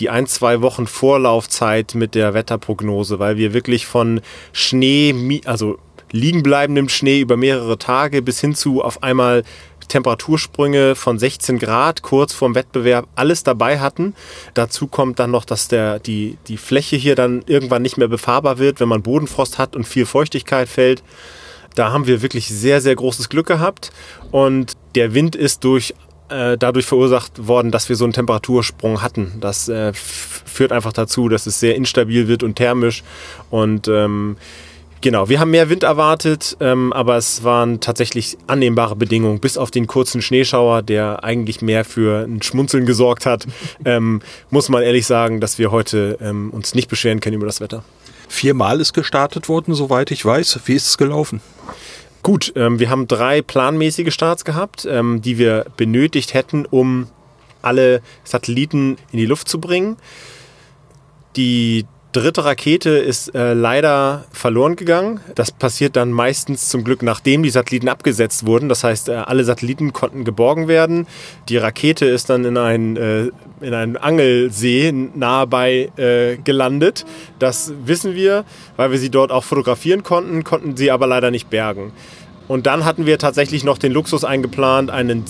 die 0.00 0.10
ein, 0.10 0.26
zwei 0.26 0.62
Wochen 0.62 0.88
Vorlaufzeit 0.88 1.94
mit 1.94 2.16
der 2.16 2.34
Wetterprognose, 2.34 3.20
weil 3.20 3.36
wir 3.36 3.54
wirklich 3.54 3.86
von 3.86 4.20
Schnee, 4.52 5.40
also 5.44 5.78
liegen 6.10 6.42
bleibendem 6.42 6.88
Schnee 6.88 7.20
über 7.20 7.36
mehrere 7.36 7.78
Tage 7.78 8.22
bis 8.22 8.40
hin 8.40 8.54
zu 8.54 8.82
auf 8.82 9.02
einmal 9.02 9.42
Temperatursprünge 9.88 10.94
von 10.94 11.18
16 11.18 11.58
Grad 11.58 12.02
kurz 12.02 12.32
vorm 12.32 12.54
Wettbewerb 12.54 13.08
alles 13.14 13.42
dabei 13.42 13.78
hatten. 13.78 14.14
Dazu 14.54 14.86
kommt 14.86 15.18
dann 15.18 15.30
noch, 15.30 15.44
dass 15.44 15.68
der, 15.68 15.98
die, 15.98 16.38
die 16.48 16.56
Fläche 16.56 16.96
hier 16.96 17.14
dann 17.14 17.42
irgendwann 17.46 17.82
nicht 17.82 17.96
mehr 17.96 18.08
befahrbar 18.08 18.58
wird, 18.58 18.80
wenn 18.80 18.88
man 18.88 19.02
Bodenfrost 19.02 19.58
hat 19.58 19.76
und 19.76 19.84
viel 19.84 20.06
Feuchtigkeit 20.06 20.68
fällt. 20.68 21.02
Da 21.74 21.92
haben 21.92 22.06
wir 22.06 22.22
wirklich 22.22 22.48
sehr, 22.48 22.80
sehr 22.80 22.96
großes 22.96 23.28
Glück 23.28 23.46
gehabt. 23.46 23.92
Und 24.30 24.72
der 24.94 25.14
Wind 25.14 25.36
ist 25.36 25.62
durch 25.64 25.94
äh, 26.28 26.56
dadurch 26.58 26.86
verursacht 26.86 27.46
worden, 27.46 27.70
dass 27.70 27.88
wir 27.88 27.96
so 27.96 28.04
einen 28.04 28.12
Temperatursprung 28.12 29.02
hatten. 29.02 29.34
Das 29.40 29.68
äh, 29.68 29.92
führt 29.94 30.72
einfach 30.72 30.92
dazu, 30.92 31.28
dass 31.28 31.46
es 31.46 31.60
sehr 31.60 31.76
instabil 31.76 32.28
wird 32.28 32.42
und 32.42 32.56
thermisch. 32.56 33.04
Und 33.50 33.88
ähm, 33.88 34.36
Genau, 35.02 35.28
wir 35.28 35.38
haben 35.40 35.50
mehr 35.50 35.68
Wind 35.68 35.82
erwartet, 35.82 36.56
ähm, 36.60 36.92
aber 36.92 37.16
es 37.16 37.44
waren 37.44 37.80
tatsächlich 37.80 38.38
annehmbare 38.46 38.96
Bedingungen, 38.96 39.40
bis 39.40 39.58
auf 39.58 39.70
den 39.70 39.86
kurzen 39.86 40.22
Schneeschauer, 40.22 40.82
der 40.82 41.22
eigentlich 41.22 41.60
mehr 41.60 41.84
für 41.84 42.24
ein 42.24 42.42
Schmunzeln 42.42 42.86
gesorgt 42.86 43.26
hat. 43.26 43.46
ähm, 43.84 44.22
muss 44.50 44.68
man 44.68 44.82
ehrlich 44.82 45.06
sagen, 45.06 45.40
dass 45.40 45.58
wir 45.58 45.70
heute 45.70 46.18
ähm, 46.20 46.50
uns 46.50 46.74
nicht 46.74 46.88
beschweren 46.88 47.20
können 47.20 47.36
über 47.36 47.46
das 47.46 47.60
Wetter. 47.60 47.84
Viermal 48.28 48.80
ist 48.80 48.94
gestartet 48.94 49.48
worden, 49.48 49.74
soweit 49.74 50.10
ich 50.10 50.24
weiß. 50.24 50.60
Wie 50.64 50.74
ist 50.74 50.88
es 50.88 50.98
gelaufen? 50.98 51.40
Gut, 52.22 52.52
ähm, 52.56 52.80
wir 52.80 52.90
haben 52.90 53.06
drei 53.06 53.42
planmäßige 53.42 54.12
Starts 54.12 54.44
gehabt, 54.44 54.86
ähm, 54.90 55.22
die 55.22 55.38
wir 55.38 55.66
benötigt 55.76 56.34
hätten, 56.34 56.66
um 56.66 57.06
alle 57.62 58.02
Satelliten 58.24 58.96
in 59.12 59.18
die 59.18 59.26
Luft 59.26 59.48
zu 59.48 59.60
bringen. 59.60 59.96
Die 61.36 61.84
dritte 62.20 62.44
Rakete 62.44 62.90
ist 62.90 63.34
äh, 63.34 63.52
leider 63.52 64.24
verloren 64.32 64.76
gegangen. 64.76 65.20
Das 65.34 65.52
passiert 65.52 65.96
dann 65.96 66.12
meistens 66.12 66.68
zum 66.68 66.82
Glück, 66.82 67.02
nachdem 67.02 67.42
die 67.42 67.50
Satelliten 67.50 67.88
abgesetzt 67.88 68.46
wurden. 68.46 68.68
Das 68.68 68.84
heißt, 68.84 69.08
äh, 69.08 69.12
alle 69.12 69.44
Satelliten 69.44 69.92
konnten 69.92 70.24
geborgen 70.24 70.66
werden. 70.66 71.06
Die 71.48 71.56
Rakete 71.56 72.06
ist 72.06 72.30
dann 72.30 72.44
in 72.44 72.56
einen, 72.56 72.96
äh, 72.96 73.30
in 73.60 73.74
einen 73.74 73.96
Angelsee 73.96 74.92
nahe 74.92 75.46
bei 75.46 75.90
äh, 75.96 76.36
gelandet. 76.36 77.04
Das 77.38 77.72
wissen 77.84 78.14
wir, 78.14 78.44
weil 78.76 78.90
wir 78.90 78.98
sie 78.98 79.10
dort 79.10 79.30
auch 79.30 79.44
fotografieren 79.44 80.02
konnten, 80.02 80.42
konnten 80.42 80.76
sie 80.76 80.90
aber 80.90 81.06
leider 81.06 81.30
nicht 81.30 81.50
bergen. 81.50 81.92
Und 82.48 82.66
dann 82.66 82.84
hatten 82.84 83.06
wir 83.06 83.18
tatsächlich 83.18 83.64
noch 83.64 83.78
den 83.78 83.92
Luxus 83.92 84.24
eingeplant, 84.24 84.90
einen, 84.90 85.24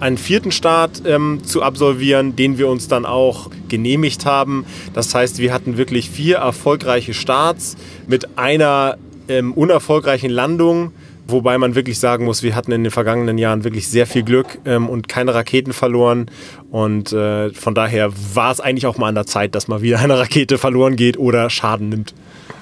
einen 0.00 0.18
vierten 0.18 0.50
Start 0.50 1.02
ähm, 1.06 1.40
zu 1.44 1.62
absolvieren, 1.62 2.36
den 2.36 2.58
wir 2.58 2.68
uns 2.68 2.88
dann 2.88 3.06
auch 3.06 3.50
genehmigt 3.68 4.26
haben. 4.26 4.64
Das 4.92 5.14
heißt, 5.14 5.38
wir 5.38 5.52
hatten 5.52 5.76
wirklich 5.76 6.10
vier 6.10 6.38
erfolgreiche 6.38 7.14
Starts 7.14 7.76
mit 8.06 8.38
einer 8.38 8.98
ähm, 9.28 9.52
unerfolgreichen 9.52 10.30
Landung. 10.30 10.92
Wobei 11.30 11.58
man 11.58 11.74
wirklich 11.74 11.98
sagen 11.98 12.24
muss, 12.24 12.42
wir 12.42 12.56
hatten 12.56 12.72
in 12.72 12.84
den 12.84 12.90
vergangenen 12.90 13.36
Jahren 13.36 13.62
wirklich 13.62 13.86
sehr 13.88 14.06
viel 14.06 14.22
Glück 14.22 14.58
ähm, 14.64 14.88
und 14.88 15.08
keine 15.08 15.34
Raketen 15.34 15.74
verloren. 15.74 16.30
Und 16.70 17.12
äh, 17.12 17.50
von 17.52 17.74
daher 17.74 18.10
war 18.34 18.50
es 18.50 18.60
eigentlich 18.60 18.86
auch 18.86 18.96
mal 18.96 19.08
an 19.08 19.14
der 19.14 19.26
Zeit, 19.26 19.54
dass 19.54 19.68
mal 19.68 19.82
wieder 19.82 19.98
eine 19.98 20.18
Rakete 20.18 20.56
verloren 20.56 20.96
geht 20.96 21.18
oder 21.18 21.50
Schaden 21.50 21.90
nimmt. 21.90 22.14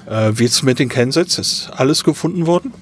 Äh, 0.05 0.33
wie 0.35 0.43
ist 0.43 0.53
es 0.53 0.63
mit 0.63 0.79
den 0.79 0.89
Kensets? 0.89 1.39
Ist 1.39 1.71
alles 1.77 2.03
gefunden 2.03 2.45
worden? 2.45 2.73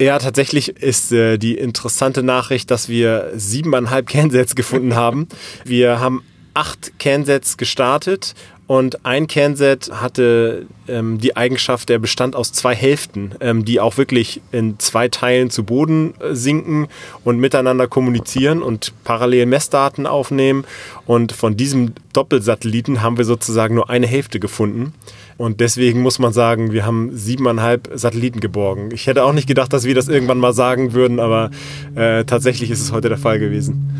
Ja, 0.00 0.18
tatsächlich 0.18 0.68
ist 0.82 1.12
äh, 1.12 1.38
die 1.38 1.56
interessante 1.56 2.22
Nachricht, 2.22 2.70
dass 2.70 2.88
wir 2.88 3.30
siebeneinhalb 3.34 4.06
Kernsets 4.08 4.54
gefunden 4.54 4.94
haben. 4.94 5.28
Wir 5.64 6.00
haben 6.00 6.22
acht 6.54 6.98
Kernsets 6.98 7.56
gestartet 7.56 8.34
und 8.66 9.04
ein 9.04 9.26
Kernset 9.26 9.90
hatte 9.92 10.66
ähm, 10.88 11.18
die 11.18 11.36
Eigenschaft, 11.36 11.90
der 11.90 11.98
bestand 11.98 12.34
aus 12.34 12.52
zwei 12.52 12.74
Hälften, 12.74 13.34
ähm, 13.40 13.64
die 13.66 13.78
auch 13.78 13.98
wirklich 13.98 14.40
in 14.52 14.78
zwei 14.78 15.08
Teilen 15.08 15.50
zu 15.50 15.64
Boden 15.64 16.14
äh, 16.20 16.34
sinken 16.34 16.88
und 17.24 17.38
miteinander 17.38 17.88
kommunizieren 17.88 18.62
und 18.62 18.92
parallel 19.04 19.44
Messdaten 19.46 20.06
aufnehmen. 20.06 20.64
Und 21.04 21.32
von 21.32 21.58
diesem 21.58 21.92
Doppelsatelliten 22.14 23.02
haben 23.02 23.18
wir 23.18 23.26
sozusagen 23.26 23.74
nur 23.74 23.90
eine 23.90 24.06
Hälfte 24.06 24.40
gefunden. 24.40 24.94
Und 25.36 25.60
deswegen 25.60 26.00
muss 26.00 26.18
man 26.18 26.32
sagen, 26.32 26.72
wir 26.72 26.86
haben 26.86 27.10
siebeneinhalb 27.16 27.90
Satelliten 27.94 28.40
geborgen. 28.40 28.90
Ich 28.92 29.06
hätte 29.06 29.24
auch 29.24 29.32
nicht 29.32 29.48
gedacht, 29.48 29.72
dass 29.72 29.84
wir 29.84 29.94
das 29.94 30.08
irgendwann 30.08 30.38
mal 30.38 30.52
sagen 30.52 30.92
würden, 30.92 31.18
aber 31.18 31.50
äh, 31.94 32.24
tatsächlich 32.24 32.70
ist 32.70 32.80
es 32.80 32.92
heute 32.92 33.08
der 33.08 33.18
Fall 33.18 33.38
gewesen. 33.38 33.90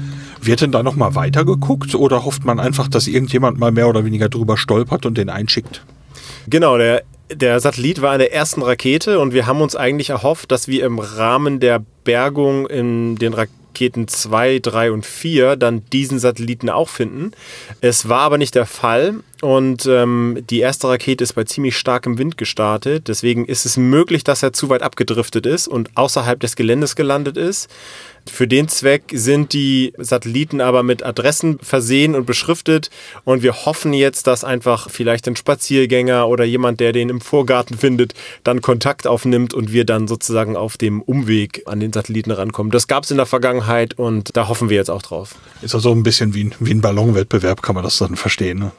Wird 0.41 0.61
denn 0.61 0.72
da 0.72 0.82
nochmal 0.82 1.14
weitergeguckt 1.14 1.95
oder 1.95 2.24
hofft 2.24 2.45
man 2.45 2.61
einfach, 2.61 2.89
dass 2.89 3.07
irgendjemand 3.07 3.59
mal 3.59 3.72
mehr 3.72 3.89
oder 3.89 4.05
weniger 4.05 4.28
drüber 4.28 4.57
stolpert 4.57 5.07
und 5.07 5.16
den 5.16 5.30
einschickt? 5.30 5.82
Genau, 6.47 6.76
der, 6.76 7.03
der 7.32 7.59
Satellit 7.61 8.03
war 8.03 8.12
in 8.12 8.18
der 8.18 8.35
ersten 8.35 8.62
Rakete 8.62 9.18
und 9.18 9.32
wir 9.32 9.47
haben 9.47 9.61
uns 9.61 9.74
eigentlich 9.74 10.11
erhofft, 10.11 10.53
dass 10.53 10.68
wir 10.68 10.85
im 10.85 10.99
Rahmen 10.99 11.61
der 11.61 11.82
Bergung 12.05 12.66
in 12.66 13.16
den 13.16 13.32
Raketen 13.32 14.07
2, 14.07 14.59
3 14.61 14.93
und 14.93 15.07
4 15.07 15.57
dann 15.57 15.82
diesen 15.93 16.18
Satelliten 16.18 16.68
auch 16.68 16.91
finden. 16.91 17.32
Es 17.80 18.09
war 18.09 18.20
aber 18.20 18.39
nicht 18.39 18.55
der 18.55 18.66
Fall 18.66 19.20
und 19.43 19.87
ähm, 19.87 20.39
die 20.49 20.61
erste 20.61 20.89
Rakete 20.89 21.22
ist 21.22 21.35
bei 21.35 21.45
ziemlich 21.45 21.76
starkem 21.76 22.18
Wind 22.18 22.39
gestartet. 22.39 23.09
Deswegen 23.09 23.45
ist 23.45 23.66
es 23.66 23.76
möglich, 23.76 24.24
dass 24.24 24.43
er 24.43 24.53
zu 24.53 24.68
weit 24.68 24.82
abgedriftet 24.82 25.47
ist 25.47 25.68
und 25.68 25.91
außerhalb 25.97 26.41
des 26.41 26.57
Geländes 26.57 26.97
gelandet 26.97 27.37
ist. 27.37 27.68
Für 28.26 28.49
den 28.49 28.68
Zweck 28.68 29.05
sind 29.12 29.53
die 29.53 29.93
Satelliten 29.99 30.61
aber 30.61 30.82
mit 30.82 31.03
Adressen 31.03 31.59
versehen 31.59 32.14
und 32.14 32.24
beschriftet 32.24 32.91
und 33.24 33.43
wir 33.43 33.66
hoffen 33.66 33.93
jetzt, 33.93 34.26
dass 34.26 34.45
einfach 34.45 34.89
vielleicht 34.89 35.28
ein 35.28 35.37
Spaziergänger 35.37 36.26
oder 36.26 36.45
jemand, 36.45 36.80
der 36.80 36.93
den 36.93 37.11
im 37.11 37.20
Vorgarten 37.20 37.76
findet, 37.76 38.14
dann 38.43 38.62
Kontakt 38.62 39.07
aufnimmt 39.07 39.53
und 39.53 39.72
wir 39.72 39.85
dann 39.85 40.09
sozusagen 40.09 40.57
auf 40.57 40.78
dem 40.78 41.03
Umweg 41.03 41.64
an 41.66 41.80
den 41.80 41.93
Satelliten 41.93 42.30
rankommen. 42.30 42.70
Das 42.70 42.89
gab 42.89 43.05
es 43.05 43.11
in 43.11 43.18
der 43.18 43.26
Vergangenheit 43.26 43.99
und 43.99 44.35
da 44.37 44.49
hoffen 44.49 44.70
wir 44.70 44.78
jetzt 44.78 44.91
auch 44.91 45.03
drauf. 45.03 45.35
Ist 45.61 45.74
also 45.74 45.93
ein 45.93 46.03
bisschen 46.03 46.32
wie 46.35 46.45
ein, 46.45 46.55
wie 46.61 46.72
ein 46.72 46.80
Ballonwettbewerb, 46.80 47.61
kann 47.61 47.74
man 47.74 47.85
das 47.85 47.99
dann 47.99 48.16
verstehen. 48.16 48.59
Ne? 48.59 48.72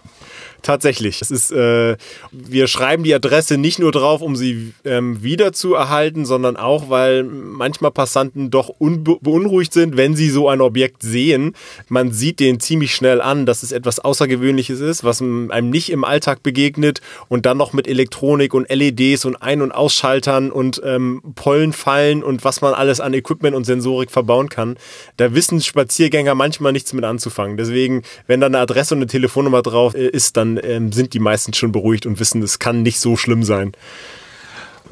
Tatsächlich. 0.66 1.22
Es 1.22 1.30
ist, 1.30 1.52
äh, 1.52 1.96
wir 2.32 2.66
schreiben 2.66 3.04
die 3.04 3.14
Adresse 3.14 3.56
nicht 3.56 3.78
nur 3.78 3.92
drauf, 3.92 4.24
um 4.24 4.36
sie 4.36 4.74
ähm, 4.84 5.22
wieder 5.22 5.54
zu 5.54 5.76
erhalten, 5.76 6.26
sondern 6.26 6.58
auch, 6.58 6.90
weil 6.90 7.22
manchmal 7.24 7.92
Passanten 7.92 8.50
doch 8.50 8.74
beunruhigt 8.80 9.74
sind, 9.74 9.96
wenn 9.96 10.16
sie 10.16 10.32
so 10.32 10.50
ein 10.50 10.62
Objekt 10.62 11.04
sehen. 11.04 11.54
Man 11.88 12.12
sieht 12.12 12.40
den 12.40 12.60
ziemlich 12.60 12.96
schnell 12.96 13.22
an, 13.22 13.46
dass 13.46 13.62
es 13.62 13.72
etwas 13.72 14.00
Außergewöhnliches 14.00 14.80
ist, 14.80 15.04
was 15.04 15.22
einem 15.22 15.70
nicht 15.70 15.92
im 15.92 16.04
Alltag 16.04 16.42
begegnet 16.42 17.00
und 17.30 17.46
dann 17.46 17.58
noch 17.58 17.74
mit 17.74 17.88
Elektronik 17.88 18.56
und 18.56 18.68
LEDs 18.68 19.24
und 19.26 19.36
Ein- 19.36 19.62
und 19.62 19.72
Ausschaltern 19.72 20.50
und 20.50 20.82
ähm, 20.84 21.22
Pollenfallen 21.36 22.24
und 22.24 22.44
was 22.44 22.62
man 22.62 22.74
alles 22.74 23.00
an 23.00 23.14
Equipment 23.14 23.56
und 23.56 23.66
Sensorik 23.66 24.10
verbauen 24.10 24.50
kann. 24.50 24.78
Da 25.18 25.36
wissen 25.36 25.62
Spaziergänger 25.62 26.34
manchmal 26.34 26.72
nichts 26.72 26.92
mit 26.92 27.04
anzufangen. 27.06 27.56
Deswegen, 27.56 28.02
wenn 28.26 28.40
da 28.40 28.48
eine 28.48 28.58
Adresse 28.58 28.96
und 28.96 29.02
eine 29.02 29.08
Telefonnummer 29.08 29.62
drauf 29.62 29.94
äh, 29.94 30.08
ist, 30.08 30.38
dann 30.38 30.55
ähm, 30.64 30.92
sind 30.92 31.14
die 31.14 31.20
meisten 31.20 31.54
schon 31.54 31.72
beruhigt 31.72 32.06
und 32.06 32.20
wissen, 32.20 32.42
es 32.42 32.60
kann 32.60 32.82
nicht 32.82 33.00
so 33.00 33.16
schlimm 33.16 33.44
sein. 33.44 33.74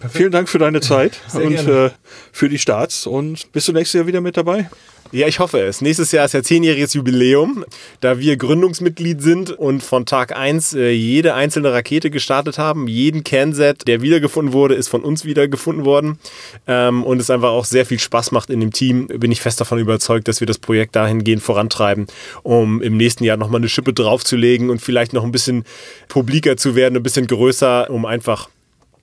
Vielen 0.10 0.32
Dank 0.32 0.50
für 0.50 0.60
deine 0.60 0.82
Zeit 0.82 1.20
Sehr 1.28 1.46
und 1.46 1.68
äh, 1.68 1.90
für 2.32 2.50
die 2.50 2.60
Starts 2.60 3.08
und 3.08 3.52
bist 3.52 3.68
du 3.68 3.74
nächstes 3.74 3.98
Jahr 3.98 4.08
wieder 4.08 4.22
mit 4.22 4.38
dabei? 4.38 4.70
Ja, 5.14 5.28
ich 5.28 5.38
hoffe 5.38 5.60
es. 5.60 5.82
Nächstes 5.82 6.12
Jahr 6.12 6.26
ist 6.26 6.34
ja 6.34 6.42
zehnjähriges 6.42 6.96
Jubiläum, 6.96 7.66
da 8.02 8.18
wir 8.18 8.36
Gründungsmitglied 8.36 9.22
sind 9.22 9.52
und 9.52 9.84
von 9.84 10.08
Tag 10.08 10.36
eins 10.36 10.74
äh, 10.74 10.90
jede 10.90 11.36
einzelne 11.36 11.72
Rakete 11.72 12.10
gestartet 12.10 12.58
haben. 12.58 12.88
Jeden 12.88 13.24
Kernset, 13.24 13.88
der 13.88 14.02
wiedergefunden 14.02 14.54
wurde, 14.54 14.74
ist 14.74 14.88
von 14.88 15.04
uns 15.04 15.24
wiedergefunden 15.24 15.86
worden. 15.86 16.18
Ähm, 16.66 17.04
und 17.04 17.22
es 17.22 17.30
einfach 17.30 17.50
auch 17.50 17.66
sehr 17.66 17.86
viel 17.86 18.00
Spaß 18.00 18.32
macht 18.32 18.50
in 18.50 18.60
dem 18.60 18.72
Team. 18.72 19.06
Bin 19.06 19.32
ich 19.32 19.42
fest 19.42 19.62
davon 19.62 19.78
überzeugt, 19.78 20.28
dass 20.28 20.40
wir 20.40 20.48
das 20.48 20.58
Projekt 20.58 20.96
dahingehend 20.96 21.44
vorantreiben, 21.44 22.08
um 22.42 22.82
im 22.82 22.98
nächsten 22.98 23.24
Jahr 23.24 23.38
nochmal 23.38 23.62
eine 23.62 23.70
Schippe 23.70 23.94
draufzulegen 23.94 24.72
und 24.72 24.82
vielleicht 24.82 25.14
noch 25.14 25.24
ein 25.24 25.32
bisschen 25.32 25.64
publiker 26.08 26.58
zu 26.58 26.76
werden, 26.76 26.98
ein 26.98 27.04
bisschen 27.04 27.28
größer, 27.28 27.88
um 27.92 28.08
einfach 28.08 28.50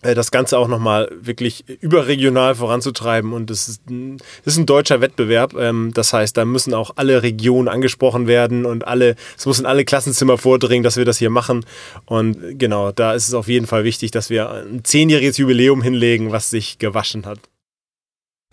das 0.03 0.30
Ganze 0.30 0.59
auch 0.59 0.68
nochmal 0.68 1.11
wirklich 1.20 1.64
überregional 1.80 2.55
voranzutreiben. 2.55 3.32
Und 3.32 3.51
das 3.51 3.68
ist, 3.68 3.82
ist 4.44 4.57
ein 4.57 4.66
deutscher 4.66 5.01
Wettbewerb. 5.01 5.55
Ähm, 5.55 5.90
das 5.94 6.12
heißt, 6.12 6.36
da 6.36 6.44
müssen 6.44 6.74
auch 6.74 6.92
alle 6.96 7.22
Regionen 7.22 7.68
angesprochen 7.68 8.26
werden 8.26 8.64
und 8.64 8.86
alle, 8.86 9.16
es 9.36 9.46
muss 9.46 9.61
in 9.61 9.66
alle 9.66 9.84
Klassenzimmer 9.84 10.38
vordringen, 10.38 10.82
dass 10.82 10.96
wir 10.96 11.05
das 11.05 11.18
hier 11.18 11.30
machen. 11.30 11.64
Und 12.07 12.59
genau, 12.59 12.92
da 12.92 13.12
ist 13.12 13.28
es 13.28 13.34
auf 13.34 13.48
jeden 13.48 13.66
Fall 13.66 13.84
wichtig, 13.84 14.11
dass 14.11 14.30
wir 14.30 14.51
ein 14.51 14.84
zehnjähriges 14.84 15.36
Jubiläum 15.36 15.82
hinlegen, 15.82 16.32
was 16.32 16.51
sich 16.51 16.78
gewaschen 16.78 17.26
hat. 17.26 17.38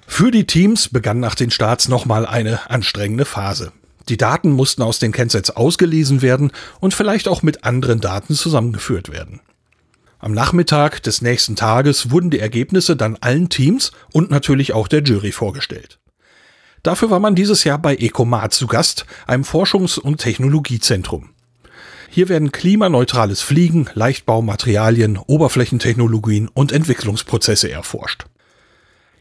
Für 0.05 0.31
die 0.31 0.47
Teams 0.47 0.89
begann 0.89 1.19
nach 1.19 1.35
den 1.35 1.51
Starts 1.51 1.87
nochmal 1.89 2.25
eine 2.25 2.69
anstrengende 2.69 3.25
Phase. 3.25 3.71
Die 4.09 4.17
Daten 4.17 4.51
mussten 4.51 4.81
aus 4.81 4.99
den 4.99 5.11
Kensets 5.11 5.49
ausgelesen 5.49 6.21
werden 6.21 6.51
und 6.79 6.93
vielleicht 6.93 7.27
auch 7.27 7.43
mit 7.43 7.65
anderen 7.65 7.99
Daten 7.99 8.33
zusammengeführt 8.33 9.11
werden. 9.11 9.41
Am 10.28 10.34
Nachmittag 10.34 11.01
des 11.03 11.21
nächsten 11.21 11.55
Tages 11.55 12.11
wurden 12.11 12.30
die 12.30 12.39
Ergebnisse 12.39 12.97
dann 12.97 13.15
allen 13.21 13.47
Teams 13.47 13.93
und 14.11 14.30
natürlich 14.30 14.73
auch 14.73 14.89
der 14.89 15.01
Jury 15.01 15.32
vorgestellt. 15.32 15.99
Dafür 16.84 17.09
war 17.09 17.21
man 17.21 17.34
dieses 17.34 17.63
Jahr 17.63 17.78
bei 17.78 17.95
Ecomat 17.95 18.53
zu 18.53 18.67
Gast, 18.67 19.05
einem 19.25 19.45
Forschungs- 19.45 19.97
und 19.97 20.17
Technologiezentrum. 20.17 21.30
Hier 22.09 22.28
werden 22.28 22.51
klimaneutrales 22.51 23.41
Fliegen, 23.41 23.89
Leichtbaumaterialien, 23.93 25.17
Oberflächentechnologien 25.17 26.49
und 26.49 26.73
Entwicklungsprozesse 26.73 27.71
erforscht. 27.71 28.25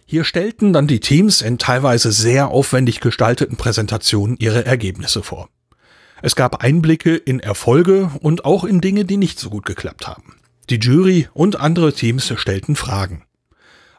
Hier 0.06 0.24
stellten 0.24 0.72
dann 0.72 0.88
die 0.88 0.98
Teams 0.98 1.40
in 1.40 1.58
teilweise 1.58 2.10
sehr 2.10 2.48
aufwendig 2.48 2.98
gestalteten 2.98 3.56
Präsentationen 3.56 4.38
ihre 4.40 4.66
Ergebnisse 4.66 5.22
vor. 5.22 5.50
Es 6.20 6.34
gab 6.34 6.64
Einblicke 6.64 7.14
in 7.14 7.38
Erfolge 7.38 8.10
und 8.18 8.44
auch 8.44 8.64
in 8.64 8.80
Dinge, 8.80 9.04
die 9.04 9.18
nicht 9.18 9.38
so 9.38 9.50
gut 9.50 9.66
geklappt 9.66 10.08
haben. 10.08 10.35
Die 10.68 10.80
Jury 10.80 11.28
und 11.32 11.60
andere 11.60 11.92
Teams 11.92 12.32
stellten 12.36 12.74
Fragen. 12.74 13.24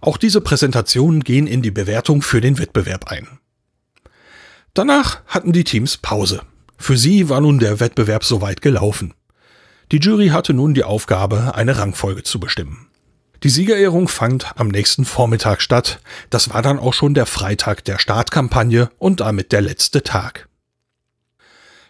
Auch 0.02 0.18
diese 0.18 0.42
Präsentationen 0.42 1.24
gehen 1.24 1.48
in 1.48 1.62
die 1.62 1.72
Bewertung 1.72 2.22
für 2.22 2.42
den 2.42 2.60
Wettbewerb 2.60 3.08
ein. 3.08 3.40
Danach 4.74 5.22
hatten 5.28 5.54
die 5.54 5.64
Teams 5.64 5.98
Pause. 5.98 6.42
Für 6.78 6.98
sie 6.98 7.30
war 7.30 7.42
nun 7.42 7.60
der 7.60 7.80
Wettbewerb 7.80 8.24
soweit 8.24 8.62
gelaufen. 8.62 9.14
Die 9.92 10.00
Jury 10.00 10.28
hatte 10.28 10.54
nun 10.54 10.74
die 10.74 10.84
Aufgabe, 10.84 11.56
eine 11.56 11.78
Rangfolge 11.78 12.24
zu 12.24 12.40
bestimmen. 12.40 12.88
Die 13.44 13.50
Siegerehrung 13.50 14.08
fand 14.08 14.52
am 14.58 14.68
nächsten 14.68 15.06
Vormittag 15.06 15.62
statt. 15.62 16.02
Das 16.30 16.54
war 16.54 16.62
dann 16.62 16.80
auch 16.80 16.94
schon 16.94 17.14
der 17.14 17.26
Freitag 17.26 17.86
der 17.86 17.98
Startkampagne 17.98 18.90
und 18.98 19.22
damit 19.22 19.52
der 19.52 19.62
letzte 19.62 20.04
Tag. 20.04 20.50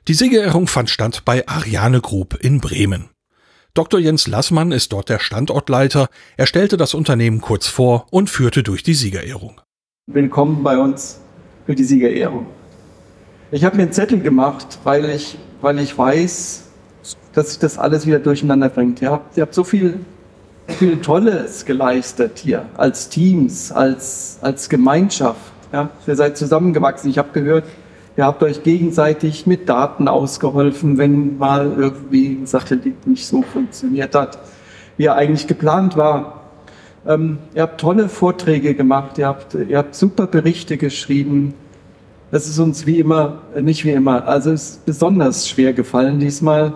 Die 0.08 0.14
Siegerehrung 0.14 0.68
fand 0.68 0.90
statt 0.90 1.24
bei 1.26 1.48
Ariane 1.48 2.00
Group 2.00 2.36
in 2.40 2.62
Bremen. 2.62 3.10
Dr. 3.78 4.00
Jens 4.00 4.26
Lassmann 4.26 4.72
ist 4.72 4.92
dort 4.92 5.08
der 5.08 5.20
Standortleiter. 5.20 6.10
Er 6.36 6.48
stellte 6.48 6.78
das 6.78 6.96
Unternehmen 6.96 7.42
kurz 7.42 7.68
vor 7.68 8.08
und 8.10 8.28
führte 8.28 8.64
durch 8.64 8.82
die 8.82 8.96
Siegerehrung. 8.96 9.62
Willkommen 10.08 10.64
bei 10.64 10.80
uns 10.80 11.22
für 11.68 11.76
die 11.76 11.84
Siegerehrung. 11.84 12.48
Ich 13.52 13.64
habe 13.64 13.78
mir 13.78 13.84
einen 13.84 13.92
Zettel 13.92 14.20
gemacht, 14.20 14.80
weil 14.84 15.08
ich, 15.12 15.38
weil 15.62 15.78
ich 15.78 15.96
weiß, 15.96 16.72
dass 17.34 17.50
sich 17.50 17.60
das 17.60 17.78
alles 17.78 18.08
wieder 18.08 18.18
durcheinander 18.18 18.70
bringt. 18.70 19.00
Ihr 19.04 19.12
habt, 19.12 19.38
ihr 19.38 19.44
habt 19.44 19.54
so 19.54 19.64
viel, 19.64 20.00
viel 20.68 21.00
Tolles 21.00 21.64
geleistet 21.64 22.40
hier, 22.40 22.66
als 22.78 23.10
Teams, 23.10 23.72
als, 23.72 24.40
als 24.42 24.70
Gemeinschaft. 24.70 25.52
Ja? 25.72 25.92
Ihr 26.08 26.16
seid 26.16 26.36
zusammengewachsen. 26.36 27.12
Ich 27.12 27.20
habe 27.20 27.30
gehört, 27.32 27.66
Ihr 28.18 28.26
habt 28.26 28.42
euch 28.42 28.64
gegenseitig 28.64 29.46
mit 29.46 29.70
Daten 29.70 30.08
ausgeholfen, 30.08 30.98
wenn 30.98 31.38
mal 31.38 31.72
irgendwie 31.78 32.30
ein 32.30 32.48
Satellit 32.48 33.06
nicht 33.06 33.28
so 33.28 33.44
funktioniert 33.44 34.16
hat, 34.16 34.40
wie 34.98 35.06
er 35.06 35.16
eigentlich 35.16 35.46
geplant 35.46 35.96
war. 35.98 36.42
Ähm, 37.06 37.38
ihr 37.54 37.62
habt 37.62 37.80
tolle 37.80 38.10
Vorträge 38.10 38.74
gemacht, 38.74 39.20
ihr 39.20 39.28
habt, 39.28 39.54
ihr 39.54 39.78
habt 39.78 39.94
super 39.94 40.26
Berichte 40.26 40.78
geschrieben. 40.78 41.54
Das 42.32 42.48
ist 42.48 42.58
uns 42.58 42.88
wie 42.88 43.00
immer, 43.00 43.44
äh, 43.56 43.62
nicht 43.62 43.86
wie 43.86 43.92
immer, 43.92 44.28
also 44.28 44.52
es 44.52 44.70
ist 44.70 44.86
besonders 44.88 45.48
schwer 45.48 45.74
gefallen 45.74 46.18
diesmal, 46.18 46.74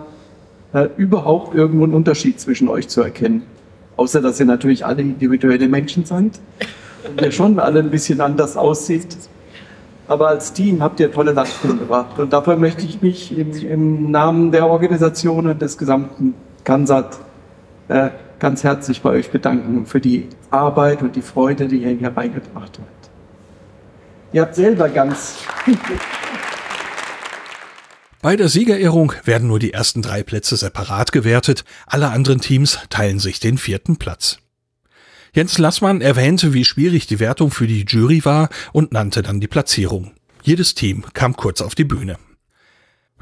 äh, 0.72 0.86
überhaupt 0.96 1.56
irgendwo 1.56 1.82
einen 1.82 1.94
Unterschied 1.94 2.38
zwischen 2.38 2.68
euch 2.68 2.86
zu 2.86 3.02
erkennen. 3.02 3.42
Außer, 3.96 4.20
dass 4.20 4.38
ihr 4.38 4.46
natürlich 4.46 4.86
alle 4.86 5.02
individuelle 5.02 5.66
Menschen 5.66 6.04
seid 6.04 6.38
und 7.10 7.20
ihr 7.20 7.32
schon 7.32 7.58
alle 7.58 7.80
ein 7.80 7.90
bisschen 7.90 8.20
anders 8.20 8.56
aussieht 8.56 9.08
aber 10.12 10.28
als 10.28 10.52
Team 10.52 10.82
habt 10.82 11.00
ihr 11.00 11.10
tolle 11.10 11.32
Leistungen 11.32 11.78
gebracht. 11.78 12.18
Und 12.18 12.32
dafür 12.32 12.56
möchte 12.56 12.84
ich 12.84 13.00
mich 13.00 13.36
im, 13.36 13.52
im 13.52 14.10
Namen 14.10 14.52
der 14.52 14.66
Organisation 14.66 15.46
und 15.46 15.62
des 15.62 15.78
gesamten 15.78 16.34
Kansat 16.64 17.18
äh, 17.88 18.10
ganz 18.38 18.62
herzlich 18.62 19.00
bei 19.00 19.10
euch 19.10 19.30
bedanken 19.30 19.86
für 19.86 20.00
die 20.00 20.28
Arbeit 20.50 21.00
und 21.02 21.16
die 21.16 21.22
Freude, 21.22 21.66
die 21.66 21.78
ihr 21.78 21.90
hier 21.90 22.14
reingebracht 22.14 22.78
habt. 22.78 23.10
Ihr 24.32 24.42
habt 24.42 24.54
selber 24.54 24.88
ganz. 24.88 25.38
Bei 28.20 28.36
der 28.36 28.48
Siegerehrung 28.48 29.14
werden 29.24 29.48
nur 29.48 29.58
die 29.58 29.72
ersten 29.72 30.02
drei 30.02 30.22
Plätze 30.22 30.56
separat 30.56 31.10
gewertet, 31.12 31.64
alle 31.86 32.10
anderen 32.10 32.40
Teams 32.40 32.78
teilen 32.90 33.18
sich 33.18 33.40
den 33.40 33.58
vierten 33.58 33.96
Platz. 33.96 34.41
Jens 35.34 35.56
Lassmann 35.56 36.02
erwähnte, 36.02 36.52
wie 36.52 36.62
schwierig 36.62 37.06
die 37.06 37.18
Wertung 37.18 37.50
für 37.50 37.66
die 37.66 37.86
Jury 37.88 38.22
war 38.26 38.50
und 38.72 38.92
nannte 38.92 39.22
dann 39.22 39.40
die 39.40 39.48
Platzierung. 39.48 40.12
Jedes 40.42 40.74
Team 40.74 41.04
kam 41.14 41.36
kurz 41.36 41.62
auf 41.62 41.74
die 41.74 41.84
Bühne. 41.84 42.18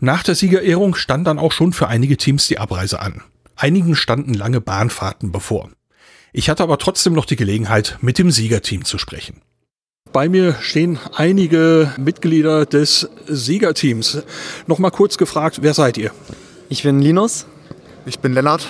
Nach 0.00 0.24
der 0.24 0.34
Siegerehrung 0.34 0.96
stand 0.96 1.28
dann 1.28 1.38
auch 1.38 1.52
schon 1.52 1.72
für 1.72 1.86
einige 1.86 2.16
Teams 2.16 2.48
die 2.48 2.58
Abreise 2.58 3.00
an. 3.00 3.22
Einigen 3.54 3.94
standen 3.94 4.34
lange 4.34 4.60
Bahnfahrten 4.60 5.30
bevor. 5.30 5.70
Ich 6.32 6.50
hatte 6.50 6.64
aber 6.64 6.78
trotzdem 6.78 7.12
noch 7.12 7.26
die 7.26 7.36
Gelegenheit, 7.36 7.98
mit 8.00 8.18
dem 8.18 8.32
Siegerteam 8.32 8.84
zu 8.84 8.98
sprechen. 8.98 9.42
Bei 10.12 10.28
mir 10.28 10.56
stehen 10.60 10.98
einige 11.14 11.92
Mitglieder 11.96 12.66
des 12.66 13.08
Siegerteams. 13.28 14.24
Nochmal 14.66 14.90
kurz 14.90 15.16
gefragt, 15.16 15.58
wer 15.62 15.74
seid 15.74 15.96
ihr? 15.96 16.10
Ich 16.68 16.82
bin 16.82 17.00
Linus. 17.00 17.46
Ich 18.04 18.18
bin 18.18 18.32
Lennart. 18.32 18.66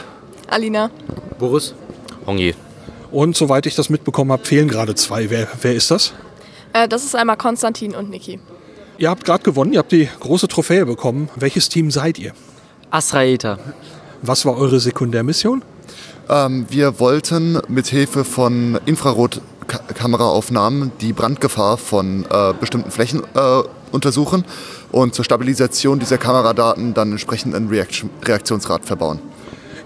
Alina. 0.47 0.91
Boris. 1.39 1.75
Hongi. 2.27 2.55
Und 3.11 3.37
soweit 3.37 3.67
ich 3.67 3.75
das 3.75 3.91
mitbekommen 3.91 4.33
habe, 4.33 4.45
fehlen 4.45 4.69
gerade 4.69 4.95
zwei. 4.95 5.31
Wer, 5.31 5.49
wer 5.63 5.75
ist 5.75 5.91
das? 5.91 6.13
Äh, 6.73 6.89
das 6.89 7.05
ist 7.05 7.17
einmal 7.17 7.37
Konstantin 7.37 7.95
und 7.95 8.11
Niki. 8.11 8.39
Ihr 8.99 9.11
habt 9.11 9.25
gerade 9.25 9.43
gewonnen, 9.43 9.73
ihr 9.73 9.79
habt 9.79 9.93
die 9.93 10.09
große 10.21 10.47
Trophäe 10.47 10.85
bekommen. 10.85 11.31
Welches 11.37 11.69
Team 11.69 11.91
seid 11.91 12.19
ihr? 12.19 12.33
Asraeta. 12.91 13.59
Was 14.23 14.45
war 14.45 14.59
eure 14.59 14.79
Sekundärmission? 14.79 15.63
Ähm, 16.29 16.67
wir 16.69 17.01
wollten 17.01 17.61
mit 17.69 17.87
Hilfe 17.87 18.25
von 18.25 18.79
Infrarotkameraaufnahmen 18.85 20.93
die 21.01 21.13
Brandgefahr 21.13 21.79
von 21.79 22.27
äh, 22.31 22.53
bestimmten 22.61 22.91
Flächen 22.91 23.23
äh, 23.35 23.63
untersuchen 23.91 24.45
und 24.93 25.15
zur 25.15 25.25
Stabilisation 25.25 25.99
dieser 25.99 26.19
Kameradaten 26.19 26.95
dann 26.95 27.13
entsprechend 27.13 27.55
ein 27.55 27.69
Reaction 27.69 28.11
Reaktionsrad 28.23 28.85
verbauen. 28.85 29.21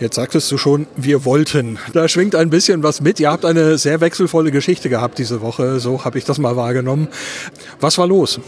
Jetzt 0.01 0.17
sagtest 0.17 0.51
du 0.51 0.59
schon, 0.59 0.87
wir 0.97 1.25
wollten. 1.25 1.79
Da 1.93 2.09
schwingt 2.09 2.35
ein 2.35 2.51
bisschen 2.51 2.83
was 2.83 3.01
mit. 3.01 3.21
Ihr 3.21 3.31
habt 3.31 3.45
eine 3.45 3.79
sehr 3.79 4.01
wechselvolle 4.01 4.51
Geschichte 4.51 4.89
gehabt 4.89 5.19
diese 5.19 5.41
Woche. 5.41 5.79
So 5.79 6.05
habe 6.05 6.19
ich 6.19 6.25
das 6.25 6.39
mal 6.39 6.57
wahrgenommen. 6.57 7.09
Was 7.81 7.99
war 7.99 8.07
los? 8.07 8.41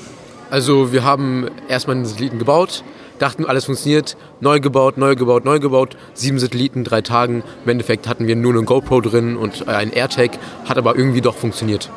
Also 0.51 0.93
wir 0.93 1.05
haben 1.05 1.49
erstmal 1.69 1.97
einen 1.97 2.07
Satelliten 2.07 2.39
gebaut, 2.39 2.85
dachten, 3.19 3.45
alles 3.45 3.65
funktioniert, 3.65 4.17
neu 4.41 4.61
gebaut, 4.61 4.97
neu 4.97 5.17
gebaut, 5.17 5.45
neu 5.45 5.59
gebaut, 5.59 5.97
sieben 6.15 6.39
Satelliten, 6.39 6.85
drei 6.85 7.03
Tagen. 7.03 7.43
Im 7.65 7.71
Endeffekt 7.71 8.07
hatten 8.07 8.27
wir 8.27 8.37
nur 8.37 8.53
eine 8.53 8.63
GoPro 8.63 9.01
drin 9.01 9.37
und 9.37 9.69
ein 9.69 9.93
AirTag, 9.93 10.39
hat 10.65 10.79
aber 10.79 10.97
irgendwie 10.97 11.21
doch 11.21 11.37
funktioniert. 11.37 11.91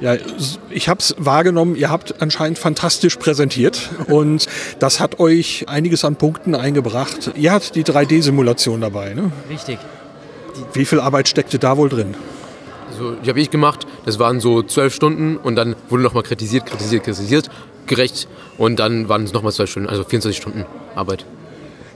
Ja, 0.00 0.16
ich 0.70 0.88
habe 0.88 1.00
es 1.00 1.14
wahrgenommen, 1.18 1.74
ihr 1.74 1.90
habt 1.90 2.20
anscheinend 2.20 2.58
fantastisch 2.58 3.16
präsentiert 3.16 3.90
und 4.08 4.46
das 4.78 5.00
hat 5.00 5.18
euch 5.20 5.64
einiges 5.68 6.04
an 6.04 6.16
Punkten 6.16 6.54
eingebracht. 6.54 7.32
Ihr 7.34 7.52
habt 7.52 7.74
die 7.74 7.84
3D-Simulation 7.84 8.80
dabei, 8.80 9.14
ne? 9.14 9.32
Richtig. 9.48 9.78
Wie 10.72 10.84
viel 10.84 11.00
Arbeit 11.00 11.28
steckte 11.28 11.58
da 11.58 11.76
wohl 11.76 11.88
drin? 11.88 12.14
Also, 12.90 13.12
die 13.14 13.28
habe 13.28 13.40
ich 13.40 13.50
gemacht. 13.50 13.86
Das 14.04 14.18
waren 14.18 14.40
so 14.40 14.62
zwölf 14.62 14.94
Stunden 14.94 15.36
und 15.36 15.56
dann 15.56 15.76
wurde 15.88 16.02
nochmal 16.02 16.22
kritisiert, 16.22 16.66
kritisiert, 16.66 17.04
kritisiert, 17.04 17.50
gerecht 17.86 18.28
und 18.58 18.78
dann 18.78 19.08
waren 19.08 19.24
es 19.24 19.32
nochmal 19.32 19.52
zwölf 19.52 19.70
Stunden, 19.70 19.88
also 19.88 20.02
24 20.04 20.36
Stunden 20.36 20.64
Arbeit. 20.94 21.24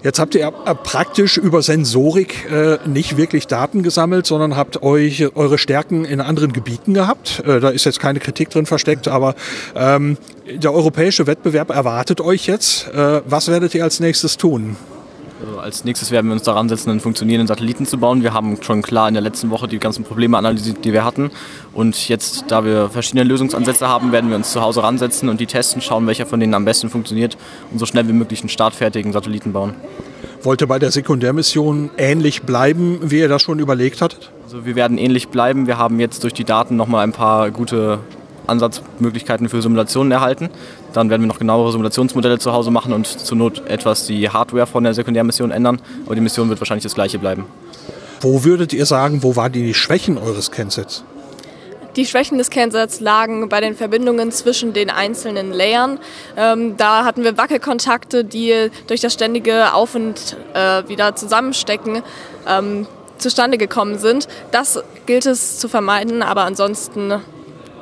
Jetzt 0.03 0.19
habt 0.19 0.35
ihr 0.35 0.51
praktisch 0.51 1.37
über 1.37 1.61
Sensorik 1.61 2.51
äh, 2.51 2.79
nicht 2.87 3.19
wirklich 3.19 3.47
Daten 3.47 3.83
gesammelt, 3.83 4.27
sondern 4.27 4.57
habt 4.57 4.83
euch 4.83 5.37
eure 5.37 5.59
Stärken 5.59 6.07
in 6.07 6.21
anderen 6.21 6.53
Gebieten 6.55 6.95
gehabt. 6.95 7.43
Äh, 7.47 7.61
da 7.61 7.69
ist 7.69 7.85
jetzt 7.85 8.01
keine 8.01 8.19
Kritik 8.19 8.49
drin 8.49 8.65
versteckt, 8.65 9.09
aber 9.09 9.35
ähm, 9.75 10.17
der 10.51 10.73
europäische 10.73 11.27
Wettbewerb 11.27 11.71
erwartet 11.71 12.21
euch 12.21 12.47
jetzt. 12.47 12.89
Äh, 12.89 13.21
was 13.27 13.49
werdet 13.49 13.75
ihr 13.75 13.85
als 13.85 14.01
nächstes 14.01 14.39
tun? 14.39 14.77
Also 15.41 15.59
als 15.59 15.85
nächstes 15.85 16.11
werden 16.11 16.27
wir 16.27 16.35
uns 16.35 16.43
daran 16.43 16.69
setzen, 16.69 16.91
einen 16.91 17.01
funktionierenden 17.01 17.47
Satelliten 17.47 17.87
zu 17.87 17.99
bauen. 17.99 18.23
Wir 18.23 18.35
haben 18.35 18.63
schon 18.63 18.83
klar 18.83 19.09
in 19.09 19.15
der 19.15 19.23
letzten 19.23 19.51
Woche 19.51 19.69
die 19.69 19.79
ganzen 19.79 20.05
Probleme 20.05 20.37
analysiert, 20.37 20.85
die 20.85 20.93
wir 20.93 21.05
hatten. 21.05 21.31
Und 21.73 22.09
jetzt, 22.09 22.45
da 22.49 22.65
wir 22.65 22.91
verschiedene 22.91 23.25
Lösungsansätze 23.25 23.89
haben, 23.89 24.13
werden 24.13 24.29
wir 24.29 24.37
uns 24.37 24.53
zu 24.53 24.61
Hause 24.61 24.83
ransetzen 24.83 25.29
und 25.29 25.41
die 25.41 25.47
testen, 25.47 25.81
schauen, 25.81 26.07
welcher 26.07 26.27
von 26.27 26.41
denen 26.41 26.55
am 26.55 26.65
besten 26.65 26.91
funktioniert 26.91 27.39
und 27.71 27.79
so 27.79 27.87
schnell 27.87 28.07
wie 28.09 28.13
möglich 28.13 28.41
einen 28.41 28.51
startfertigen 28.51 29.13
Satelliten 29.13 29.53
bauen. 29.53 29.75
Wollt 30.43 30.61
ihr 30.63 30.67
bei 30.67 30.79
der 30.79 30.91
Sekundärmission 30.91 31.91
ähnlich 31.97 32.43
bleiben, 32.43 32.99
wie 33.03 33.19
ihr 33.19 33.29
das 33.29 33.43
schon 33.43 33.59
überlegt 33.59 34.01
hattet? 34.03 34.31
Also 34.45 34.65
wir 34.65 34.75
werden 34.75 34.99
ähnlich 34.99 35.29
bleiben. 35.29 35.67
Wir 35.67 35.79
haben 35.79 36.01
jetzt 36.01 36.23
durch 36.23 36.33
die 36.35 36.45
Daten 36.45 36.77
nochmal 36.77 37.05
ein 37.05 37.13
paar 37.13 37.51
gute 37.51 37.99
Ansatzmöglichkeiten 38.47 39.49
für 39.49 39.63
Simulationen 39.63 40.13
erhalten. 40.13 40.51
Dann 40.93 41.11
werden 41.11 41.23
wir 41.23 41.29
noch 41.29 41.39
genauere 41.39 41.71
Simulationsmodelle 41.73 42.39
zu 42.39 42.53
Hause 42.53 42.71
machen 42.71 42.93
und 42.93 43.07
zur 43.07 43.37
Not 43.37 43.67
etwas 43.67 44.07
die 44.07 44.29
Hardware 44.29 44.67
von 44.67 44.85
der 44.85 44.95
Sekundärmission 44.95 45.51
ändern. 45.51 45.81
Aber 46.07 46.15
die 46.15 46.21
Mission 46.21 46.49
wird 46.49 46.61
wahrscheinlich 46.61 46.85
das 46.85 46.95
gleiche 46.95 47.19
bleiben. 47.19 47.47
Wo 48.21 48.45
würdet 48.45 48.73
ihr 48.73 48.87
sagen, 48.87 49.23
wo 49.23 49.37
waren 49.37 49.53
die 49.53 49.73
Schwächen 49.73 50.19
eures 50.19 50.51
Kensets? 50.51 51.05
Die 51.97 52.07
Schwächen 52.07 52.39
des 52.39 52.51
Kernsets 52.51 53.01
lagen 53.01 53.49
bei 53.49 53.61
den 53.61 53.75
Verbindungen 53.75 54.31
zwischen 54.31 54.73
den 54.73 54.91
einzelnen 54.91 55.53
Layern. 55.53 55.99
Ähm, 56.37 56.77
da 56.77 57.05
hatten 57.05 57.25
wir 57.25 57.37
Wackelkontakte, 57.37 58.25
die 58.25 58.71
durch 58.87 59.01
das 59.01 59.13
ständige 59.13 59.75
Auf- 59.75 59.97
und 59.97 60.37
äh, 60.55 60.87
wieder 60.89 61.17
Zusammenstecken 61.17 62.03
ähm, 62.47 62.87
zustande 63.19 63.59
gekommen 63.59 63.99
sind. 63.99 64.29
Das 64.53 64.83
gilt 65.07 65.27
es 65.27 65.59
zu 65.59 65.69
vermeiden, 65.69 66.23
aber 66.23 66.45
ansonsten 66.45 67.15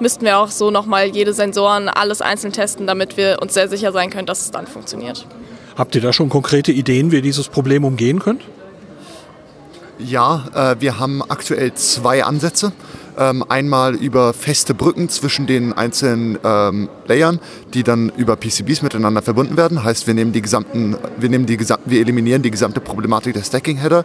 müssten 0.00 0.24
wir 0.24 0.38
auch 0.38 0.50
so 0.50 0.70
nochmal 0.70 1.06
jede 1.06 1.32
Sensoren 1.32 1.88
alles 1.88 2.22
einzeln 2.22 2.52
testen, 2.52 2.86
damit 2.86 3.16
wir 3.16 3.38
uns 3.40 3.54
sehr 3.54 3.68
sicher 3.68 3.92
sein 3.92 4.10
können, 4.10 4.26
dass 4.26 4.42
es 4.42 4.50
dann 4.50 4.66
funktioniert. 4.66 5.26
Habt 5.76 5.94
ihr 5.94 6.00
da 6.00 6.12
schon 6.12 6.28
konkrete 6.28 6.72
Ideen, 6.72 7.12
wie 7.12 7.16
ihr 7.16 7.22
dieses 7.22 7.48
Problem 7.48 7.84
umgehen 7.84 8.18
könnt? 8.18 8.42
Ja, 9.98 10.44
äh, 10.54 10.80
wir 10.80 10.98
haben 10.98 11.22
aktuell 11.28 11.74
zwei 11.74 12.24
Ansätze. 12.24 12.72
Ähm, 13.16 13.44
einmal 13.48 13.96
über 13.96 14.32
feste 14.32 14.74
Brücken 14.74 15.08
zwischen 15.08 15.48
den 15.48 15.72
einzelnen 15.72 16.38
ähm, 16.44 16.88
Layern, 17.08 17.40
die 17.74 17.82
dann 17.82 18.10
über 18.16 18.36
PCBs 18.36 18.82
miteinander 18.82 19.22
verbunden 19.22 19.56
werden. 19.56 19.84
Heißt, 19.84 20.06
wir 20.06 20.14
nehmen 20.14 20.32
die 20.32 20.42
gesamten, 20.42 20.96
wir 21.18 21.28
nehmen 21.28 21.46
die 21.46 21.56
gesamten, 21.56 21.90
wir 21.90 22.00
eliminieren 22.00 22.42
die 22.42 22.50
gesamte 22.50 22.80
Problematik 22.80 23.34
der 23.34 23.42
Stacking-Header. 23.42 24.04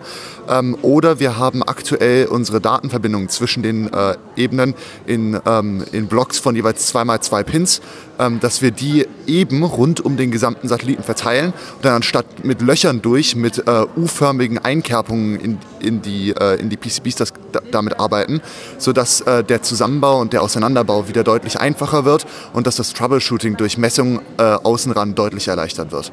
Ähm, 0.49 0.77
oder 0.81 1.19
wir 1.19 1.37
haben 1.37 1.63
aktuell 1.63 2.25
unsere 2.25 2.61
Datenverbindungen 2.61 3.29
zwischen 3.29 3.63
den 3.63 3.91
äh, 3.91 4.15
Ebenen 4.35 4.75
in, 5.05 5.39
ähm, 5.45 5.83
in 5.91 6.07
Blocks 6.07 6.39
von 6.39 6.55
jeweils 6.55 6.87
zweimal 6.87 7.21
zwei 7.21 7.43
Pins, 7.43 7.81
ähm, 8.19 8.39
dass 8.39 8.61
wir 8.61 8.71
die 8.71 9.07
eben 9.27 9.63
rund 9.63 10.01
um 10.01 10.17
den 10.17 10.31
gesamten 10.31 10.67
Satelliten 10.67 11.03
verteilen 11.03 11.53
und 11.75 11.85
dann 11.85 11.95
anstatt 11.95 12.43
mit 12.43 12.61
Löchern 12.61 13.01
durch, 13.01 13.35
mit 13.35 13.67
äh, 13.67 13.85
U-förmigen 13.95 14.57
Einkerpungen 14.57 15.39
in, 15.39 15.57
in, 15.79 16.01
die, 16.01 16.31
äh, 16.31 16.59
in 16.59 16.69
die 16.69 16.77
PCBs 16.77 17.15
das, 17.15 17.33
da, 17.51 17.61
damit 17.71 17.99
arbeiten, 17.99 18.41
sodass 18.77 19.21
äh, 19.21 19.43
der 19.43 19.61
Zusammenbau 19.61 20.19
und 20.19 20.33
der 20.33 20.41
Auseinanderbau 20.41 21.07
wieder 21.07 21.23
deutlich 21.23 21.59
einfacher 21.59 22.05
wird 22.05 22.25
und 22.53 22.67
dass 22.67 22.75
das 22.75 22.93
Troubleshooting 22.93 23.52
durch 23.57 23.77
Messung 23.77 24.21
äh, 24.37 24.43
außenran 24.43 25.15
deutlich 25.15 25.47
erleichtert 25.47 25.91
wird. 25.91 26.11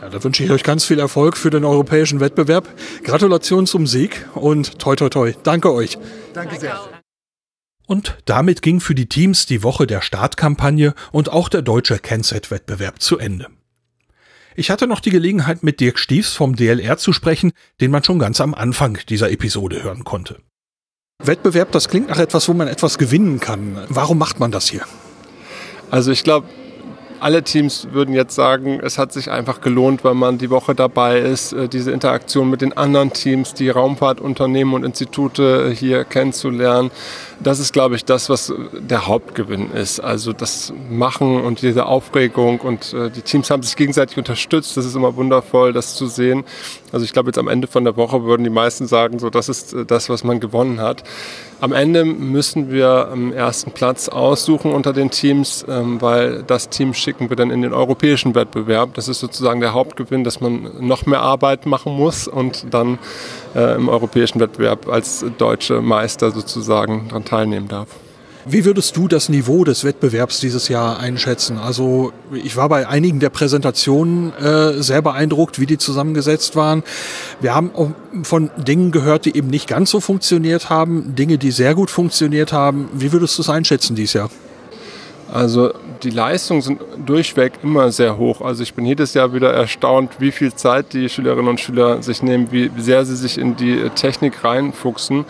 Ja, 0.00 0.08
da 0.08 0.22
wünsche 0.24 0.44
ich 0.44 0.50
euch 0.50 0.62
ganz 0.62 0.84
viel 0.84 0.98
Erfolg 0.98 1.36
für 1.36 1.50
den 1.50 1.64
europäischen 1.64 2.20
Wettbewerb. 2.20 2.68
Gratulation 3.04 3.66
zum 3.66 3.86
Sieg 3.86 4.26
und 4.34 4.78
toi 4.78 4.96
toi 4.96 5.08
toi. 5.08 5.32
Danke 5.42 5.72
euch. 5.72 5.98
Danke 6.32 6.58
sehr. 6.58 6.80
Und 7.86 8.18
damit 8.24 8.62
ging 8.62 8.78
für 8.78 8.94
die 8.94 9.08
Teams 9.08 9.46
die 9.46 9.64
Woche 9.64 9.86
der 9.86 10.00
Startkampagne 10.00 10.94
und 11.10 11.32
auch 11.32 11.48
der 11.48 11.62
deutsche 11.62 11.98
Kenset-Wettbewerb 11.98 13.02
zu 13.02 13.18
Ende. 13.18 13.48
Ich 14.54 14.70
hatte 14.70 14.86
noch 14.86 15.00
die 15.00 15.10
Gelegenheit, 15.10 15.62
mit 15.62 15.80
Dirk 15.80 15.98
Stiefs 15.98 16.34
vom 16.34 16.54
DLR 16.54 16.98
zu 16.98 17.12
sprechen, 17.12 17.52
den 17.80 17.90
man 17.90 18.04
schon 18.04 18.18
ganz 18.18 18.40
am 18.40 18.54
Anfang 18.54 18.98
dieser 19.08 19.30
Episode 19.30 19.82
hören 19.82 20.04
konnte. 20.04 20.36
Wettbewerb, 21.22 21.72
das 21.72 21.88
klingt 21.88 22.08
nach 22.08 22.18
etwas, 22.18 22.48
wo 22.48 22.52
man 22.52 22.68
etwas 22.68 22.96
gewinnen 22.96 23.40
kann. 23.40 23.78
Warum 23.88 24.18
macht 24.18 24.38
man 24.38 24.52
das 24.52 24.68
hier? 24.68 24.82
Also 25.90 26.12
ich 26.12 26.24
glaube, 26.24 26.46
alle 27.20 27.42
Teams 27.42 27.88
würden 27.92 28.14
jetzt 28.14 28.34
sagen, 28.34 28.80
es 28.82 28.98
hat 28.98 29.12
sich 29.12 29.30
einfach 29.30 29.60
gelohnt, 29.60 30.04
weil 30.04 30.14
man 30.14 30.38
die 30.38 30.50
Woche 30.50 30.74
dabei 30.74 31.18
ist, 31.20 31.52
äh, 31.52 31.68
diese 31.68 31.92
Interaktion 31.92 32.48
mit 32.48 32.62
den 32.62 32.76
anderen 32.76 33.12
Teams, 33.12 33.54
die 33.54 33.68
Raumfahrtunternehmen 33.68 34.74
und 34.74 34.84
Institute 34.84 35.70
hier 35.70 36.04
kennenzulernen. 36.04 36.90
Das 37.38 37.58
ist, 37.58 37.72
glaube 37.72 37.96
ich, 37.96 38.04
das, 38.04 38.28
was 38.28 38.52
der 38.72 39.06
Hauptgewinn 39.06 39.70
ist. 39.72 40.00
Also 40.00 40.32
das 40.32 40.72
Machen 40.90 41.42
und 41.42 41.62
diese 41.62 41.86
Aufregung 41.86 42.60
und 42.60 42.92
äh, 42.94 43.10
die 43.10 43.22
Teams 43.22 43.50
haben 43.50 43.62
sich 43.62 43.76
gegenseitig 43.76 44.16
unterstützt. 44.16 44.76
Das 44.76 44.86
ist 44.86 44.94
immer 44.94 45.14
wundervoll, 45.16 45.72
das 45.72 45.94
zu 45.94 46.06
sehen. 46.06 46.44
Also 46.92 47.04
ich 47.04 47.12
glaube, 47.12 47.28
jetzt 47.28 47.38
am 47.38 47.48
Ende 47.48 47.66
von 47.66 47.84
der 47.84 47.96
Woche 47.96 48.24
würden 48.24 48.44
die 48.44 48.50
meisten 48.50 48.86
sagen, 48.86 49.18
so 49.18 49.30
das 49.30 49.48
ist 49.48 49.74
äh, 49.74 49.84
das, 49.84 50.08
was 50.08 50.24
man 50.24 50.40
gewonnen 50.40 50.80
hat. 50.80 51.04
Am 51.60 51.72
Ende 51.72 52.06
müssen 52.06 52.70
wir 52.70 53.08
am 53.12 53.34
ersten 53.34 53.72
Platz 53.72 54.08
aussuchen 54.08 54.72
unter 54.72 54.94
den 54.94 55.10
Teams, 55.10 55.62
ähm, 55.68 56.00
weil 56.00 56.42
das 56.42 56.70
Team 56.70 56.94
schicken 56.94 57.28
wir 57.28 57.36
dann 57.36 57.50
in 57.50 57.60
den 57.60 57.74
europäischen 57.74 58.34
Wettbewerb. 58.34 58.94
Das 58.94 59.08
ist 59.08 59.20
sozusagen 59.20 59.60
der 59.60 59.74
Hauptgewinn, 59.74 60.24
dass 60.24 60.40
man 60.40 60.70
noch 60.80 61.04
mehr 61.04 61.20
Arbeit 61.20 61.66
machen 61.66 61.92
muss 61.92 62.28
und 62.28 62.72
dann 62.72 62.98
äh, 63.54 63.74
im 63.74 63.90
europäischen 63.90 64.40
Wettbewerb 64.40 64.88
als 64.88 65.22
deutsche 65.36 65.82
Meister 65.82 66.30
sozusagen 66.30 67.08
daran 67.08 67.26
teilnehmen 67.26 67.68
darf. 67.68 67.88
Wie 68.46 68.64
würdest 68.64 68.96
du 68.96 69.06
das 69.06 69.28
Niveau 69.28 69.64
des 69.64 69.84
Wettbewerbs 69.84 70.40
dieses 70.40 70.68
Jahr 70.68 70.98
einschätzen? 70.98 71.58
Also 71.58 72.12
ich 72.32 72.56
war 72.56 72.68
bei 72.68 72.88
einigen 72.88 73.20
der 73.20 73.30
Präsentationen 73.30 74.32
äh, 74.36 74.82
sehr 74.82 75.02
beeindruckt, 75.02 75.60
wie 75.60 75.66
die 75.66 75.78
zusammengesetzt 75.78 76.56
waren. 76.56 76.82
Wir 77.40 77.54
haben 77.54 77.70
auch 77.74 77.90
von 78.22 78.50
Dingen 78.56 78.92
gehört, 78.92 79.26
die 79.26 79.36
eben 79.36 79.48
nicht 79.48 79.68
ganz 79.68 79.90
so 79.90 80.00
funktioniert 80.00 80.70
haben, 80.70 81.14
Dinge, 81.14 81.36
die 81.36 81.50
sehr 81.50 81.74
gut 81.74 81.90
funktioniert 81.90 82.52
haben. 82.52 82.88
Wie 82.94 83.12
würdest 83.12 83.36
du 83.36 83.42
es 83.42 83.50
einschätzen 83.50 83.94
dieses 83.94 84.14
Jahr? 84.14 84.30
Also 85.32 85.72
die 86.02 86.10
Leistungen 86.10 86.60
sind 86.60 86.80
durchweg 87.04 87.52
immer 87.62 87.92
sehr 87.92 88.16
hoch. 88.16 88.40
Also 88.40 88.62
ich 88.62 88.74
bin 88.74 88.84
jedes 88.84 89.14
Jahr 89.14 89.32
wieder 89.32 89.52
erstaunt, 89.52 90.12
wie 90.18 90.32
viel 90.32 90.54
Zeit 90.54 90.92
die 90.92 91.08
Schülerinnen 91.08 91.48
und 91.48 91.60
Schüler 91.60 92.02
sich 92.02 92.22
nehmen, 92.22 92.50
wie 92.50 92.70
sehr 92.78 93.04
sie 93.04 93.16
sich 93.16 93.38
in 93.38 93.54
die 93.56 93.90
Technik 93.94 94.42
reinfuchsen. 94.42 95.24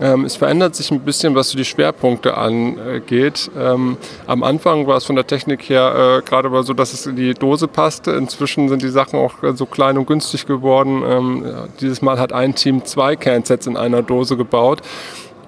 Ähm, 0.00 0.24
es 0.24 0.36
verändert 0.36 0.74
sich 0.74 0.90
ein 0.90 1.00
bisschen, 1.00 1.34
was 1.34 1.50
so 1.50 1.56
die 1.56 1.64
Schwerpunkte 1.64 2.36
angeht. 2.36 3.50
Ähm, 3.58 3.96
am 4.26 4.42
Anfang 4.42 4.86
war 4.86 4.96
es 4.96 5.04
von 5.04 5.16
der 5.16 5.26
Technik 5.26 5.68
her 5.68 6.20
äh, 6.20 6.28
gerade 6.28 6.50
mal 6.50 6.62
so, 6.64 6.74
dass 6.74 6.92
es 6.92 7.06
in 7.06 7.16
die 7.16 7.34
Dose 7.34 7.68
passte. 7.68 8.12
Inzwischen 8.12 8.68
sind 8.68 8.82
die 8.82 8.88
Sachen 8.88 9.18
auch 9.18 9.42
äh, 9.42 9.54
so 9.54 9.66
klein 9.66 9.98
und 9.98 10.06
günstig 10.06 10.46
geworden. 10.46 11.02
Ähm, 11.06 11.44
dieses 11.80 12.02
Mal 12.02 12.18
hat 12.18 12.32
ein 12.32 12.54
Team 12.54 12.84
zwei 12.84 13.16
Cansets 13.16 13.66
in 13.66 13.76
einer 13.76 14.02
Dose 14.02 14.36
gebaut. 14.36 14.82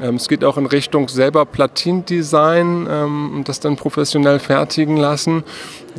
Ähm, 0.01 0.17
es 0.17 0.29
geht 0.29 0.45
auch 0.45 0.57
in 0.57 0.67
Richtung 0.67 1.09
selber 1.09 1.45
Platindesign 1.45 2.87
ähm, 2.91 3.37
und 3.37 3.49
das 3.49 3.61
dann 3.61 3.77
professionell 3.77 4.39
fertigen 4.39 4.97
lassen. 4.97 5.45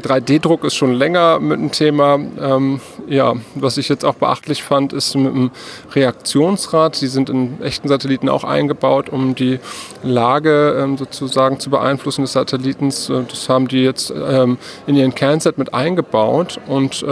3D-Druck 0.01 0.63
ist 0.63 0.75
schon 0.75 0.93
länger 0.93 1.39
mit 1.39 1.57
einem 1.57 1.71
Thema. 1.71 2.19
Ähm, 2.39 2.79
ja, 3.07 3.33
was 3.55 3.77
ich 3.77 3.89
jetzt 3.89 4.05
auch 4.05 4.13
beachtlich 4.15 4.61
fand, 4.61 4.93
ist 4.93 5.15
mit 5.15 5.33
dem 5.33 5.51
Reaktionsrad. 5.93 7.01
Die 7.01 7.07
sind 7.07 7.29
in 7.31 7.59
echten 7.61 7.87
Satelliten 7.87 8.29
auch 8.29 8.43
eingebaut, 8.43 9.09
um 9.09 9.33
die 9.33 9.59
Lage 10.03 10.77
ähm, 10.79 10.97
sozusagen 10.97 11.59
zu 11.59 11.71
beeinflussen 11.71 12.21
des 12.21 12.33
Satellitens. 12.33 13.09
Äh, 13.09 13.23
das 13.27 13.49
haben 13.49 13.67
die 13.67 13.81
jetzt 13.81 14.11
in 14.11 14.57
ihren 14.95 15.15
Kernset 15.15 15.57
mit 15.57 15.73
eingebaut 15.73 16.59
und 16.67 17.05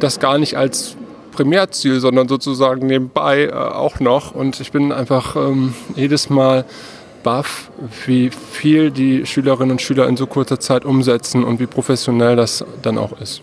das 0.00 0.20
gar 0.20 0.38
nicht 0.38 0.56
als 0.56 0.95
Primärziel, 1.36 2.00
sondern 2.00 2.28
sozusagen 2.28 2.86
nebenbei 2.86 3.44
äh, 3.44 3.52
auch 3.52 4.00
noch. 4.00 4.34
Und 4.34 4.60
ich 4.60 4.72
bin 4.72 4.90
einfach 4.90 5.36
ähm, 5.36 5.74
jedes 5.94 6.30
Mal 6.30 6.64
baff, 7.22 7.70
wie 8.06 8.30
viel 8.30 8.90
die 8.90 9.26
Schülerinnen 9.26 9.72
und 9.72 9.82
Schüler 9.82 10.08
in 10.08 10.16
so 10.16 10.26
kurzer 10.26 10.60
Zeit 10.60 10.84
umsetzen 10.84 11.44
und 11.44 11.60
wie 11.60 11.66
professionell 11.66 12.36
das 12.36 12.64
dann 12.82 12.98
auch 12.98 13.20
ist. 13.20 13.42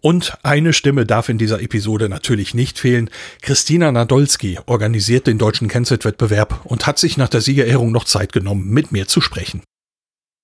Und 0.00 0.38
eine 0.42 0.72
Stimme 0.72 1.06
darf 1.06 1.28
in 1.28 1.38
dieser 1.38 1.60
Episode 1.60 2.08
natürlich 2.08 2.54
nicht 2.54 2.78
fehlen. 2.78 3.10
Christina 3.42 3.90
Nadolski 3.90 4.58
organisiert 4.66 5.26
den 5.26 5.38
deutschen 5.38 5.68
Kennset-Wettbewerb 5.68 6.60
und 6.64 6.86
hat 6.86 6.98
sich 6.98 7.16
nach 7.16 7.28
der 7.28 7.40
Siegerehrung 7.40 7.90
noch 7.92 8.04
Zeit 8.04 8.32
genommen, 8.32 8.68
mit 8.68 8.92
mir 8.92 9.08
zu 9.08 9.20
sprechen. 9.20 9.62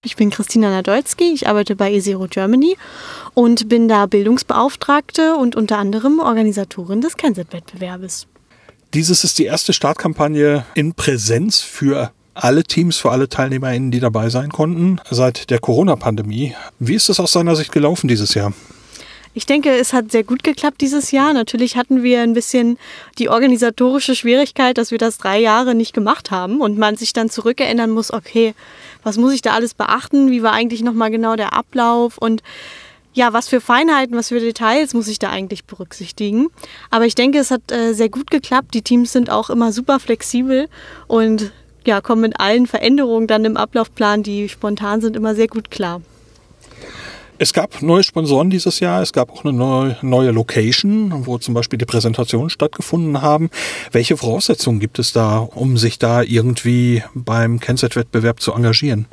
Ich 0.06 0.16
bin 0.16 0.28
Christina 0.28 0.68
Nadolski, 0.68 1.32
ich 1.32 1.48
arbeite 1.48 1.76
bei 1.76 1.90
eZero 1.90 2.26
Germany 2.28 2.76
und 3.32 3.70
bin 3.70 3.88
da 3.88 4.04
Bildungsbeauftragte 4.04 5.34
und 5.34 5.56
unter 5.56 5.78
anderem 5.78 6.18
Organisatorin 6.18 7.00
des 7.00 7.16
Kennset-Wettbewerbes. 7.16 8.26
Dieses 8.92 9.24
ist 9.24 9.38
die 9.38 9.46
erste 9.46 9.72
Startkampagne 9.72 10.66
in 10.74 10.92
Präsenz 10.92 11.60
für 11.60 12.12
alle 12.34 12.64
Teams, 12.64 12.98
für 12.98 13.12
alle 13.12 13.30
TeilnehmerInnen, 13.30 13.90
die 13.90 14.00
dabei 14.00 14.28
sein 14.28 14.50
konnten, 14.50 15.00
seit 15.10 15.48
der 15.48 15.58
Corona-Pandemie. 15.58 16.54
Wie 16.78 16.94
ist 16.94 17.08
es 17.08 17.18
aus 17.18 17.32
seiner 17.32 17.56
Sicht 17.56 17.72
gelaufen 17.72 18.06
dieses 18.06 18.34
Jahr? 18.34 18.52
Ich 19.36 19.46
denke, 19.46 19.70
es 19.70 19.92
hat 19.92 20.12
sehr 20.12 20.22
gut 20.22 20.44
geklappt 20.44 20.80
dieses 20.80 21.10
Jahr. 21.10 21.32
Natürlich 21.32 21.76
hatten 21.76 22.04
wir 22.04 22.20
ein 22.20 22.34
bisschen 22.34 22.78
die 23.18 23.28
organisatorische 23.28 24.14
Schwierigkeit, 24.14 24.78
dass 24.78 24.92
wir 24.92 24.98
das 24.98 25.18
drei 25.18 25.40
Jahre 25.40 25.74
nicht 25.74 25.92
gemacht 25.92 26.30
haben 26.30 26.60
und 26.60 26.78
man 26.78 26.96
sich 26.96 27.12
dann 27.12 27.28
zurückerinnern 27.28 27.90
muss, 27.90 28.12
okay, 28.12 28.54
was 29.02 29.16
muss 29.18 29.32
ich 29.32 29.42
da 29.42 29.52
alles 29.52 29.74
beachten? 29.74 30.30
Wie 30.30 30.44
war 30.44 30.52
eigentlich 30.52 30.82
nochmal 30.82 31.10
genau 31.10 31.34
der 31.34 31.52
Ablauf? 31.52 32.16
Und 32.16 32.44
ja, 33.12 33.32
was 33.32 33.48
für 33.48 33.60
Feinheiten, 33.60 34.16
was 34.16 34.28
für 34.28 34.38
Details 34.38 34.94
muss 34.94 35.08
ich 35.08 35.18
da 35.18 35.30
eigentlich 35.30 35.64
berücksichtigen? 35.64 36.46
Aber 36.90 37.06
ich 37.06 37.16
denke, 37.16 37.38
es 37.38 37.50
hat 37.50 37.72
äh, 37.72 37.92
sehr 37.92 38.10
gut 38.10 38.30
geklappt. 38.30 38.72
Die 38.72 38.82
Teams 38.82 39.12
sind 39.12 39.30
auch 39.30 39.50
immer 39.50 39.72
super 39.72 39.98
flexibel 39.98 40.68
und 41.08 41.50
ja, 41.84 42.00
kommen 42.00 42.22
mit 42.22 42.38
allen 42.38 42.68
Veränderungen 42.68 43.26
dann 43.26 43.44
im 43.44 43.56
Ablaufplan, 43.56 44.22
die 44.22 44.48
spontan 44.48 45.00
sind, 45.00 45.16
immer 45.16 45.34
sehr 45.34 45.48
gut 45.48 45.72
klar. 45.72 46.00
Es 47.36 47.52
gab 47.52 47.82
neue 47.82 48.04
Sponsoren 48.04 48.48
dieses 48.48 48.78
Jahr. 48.78 49.02
Es 49.02 49.12
gab 49.12 49.32
auch 49.32 49.44
eine 49.44 49.52
neue, 49.52 49.96
neue 50.02 50.30
Location, 50.30 51.26
wo 51.26 51.38
zum 51.38 51.52
Beispiel 51.52 51.78
die 51.78 51.84
Präsentationen 51.84 52.48
stattgefunden 52.48 53.22
haben. 53.22 53.50
Welche 53.90 54.16
Voraussetzungen 54.16 54.78
gibt 54.78 55.00
es 55.00 55.12
da, 55.12 55.38
um 55.38 55.76
sich 55.76 55.98
da 55.98 56.22
irgendwie 56.22 57.02
beim 57.12 57.58
Kennset-Wettbewerb 57.58 58.40
zu 58.40 58.52
engagieren? 58.52 59.06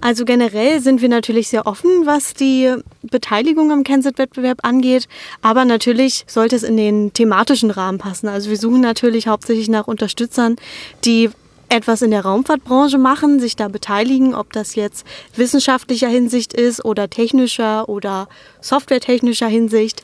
Also 0.00 0.24
generell 0.24 0.80
sind 0.80 1.02
wir 1.02 1.08
natürlich 1.08 1.48
sehr 1.48 1.66
offen, 1.66 1.90
was 2.04 2.32
die 2.32 2.74
Beteiligung 3.02 3.70
am 3.70 3.82
Kennset-Wettbewerb 3.82 4.60
angeht. 4.62 5.06
Aber 5.42 5.66
natürlich 5.66 6.24
sollte 6.26 6.56
es 6.56 6.62
in 6.62 6.76
den 6.78 7.12
thematischen 7.12 7.70
Rahmen 7.70 7.98
passen. 7.98 8.28
Also 8.28 8.48
wir 8.48 8.56
suchen 8.56 8.80
natürlich 8.80 9.26
hauptsächlich 9.26 9.68
nach 9.68 9.86
Unterstützern, 9.86 10.56
die 11.04 11.30
etwas 11.68 12.02
in 12.02 12.10
der 12.10 12.24
Raumfahrtbranche 12.24 12.98
machen, 12.98 13.40
sich 13.40 13.56
da 13.56 13.68
beteiligen, 13.68 14.34
ob 14.34 14.52
das 14.52 14.74
jetzt 14.74 15.06
wissenschaftlicher 15.34 16.08
Hinsicht 16.08 16.52
ist 16.52 16.84
oder 16.84 17.10
technischer 17.10 17.88
oder 17.88 18.28
softwaretechnischer 18.60 19.48
Hinsicht. 19.48 20.02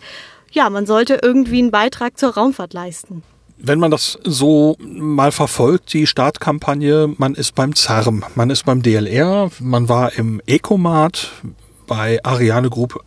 Ja, 0.51 0.69
man 0.71 0.87
sollte 0.87 1.21
irgendwie 1.23 1.59
einen 1.59 1.71
Beitrag 1.71 2.19
zur 2.19 2.35
Raumfahrt 2.35 2.75
leisten. 2.75 3.23
Wenn 3.65 3.79
man 3.79 3.93
das 3.93 4.19
so 4.25 4.77
mal 4.81 5.31
verfolgt, 5.31 5.93
die 5.93 6.07
Startkampagne, 6.09 7.15
man 7.17 7.35
ist 7.35 7.55
beim 7.55 7.77
ZARM, 7.77 8.25
man 8.35 8.51
ist 8.51 8.65
beim 8.65 8.83
DLR, 8.83 9.51
man 9.61 9.89
war 9.89 10.13
im 10.15 10.43
Ecomart, 10.47 11.31
bei 11.93 12.25
Ariane 12.25 12.71
Group 12.71 13.05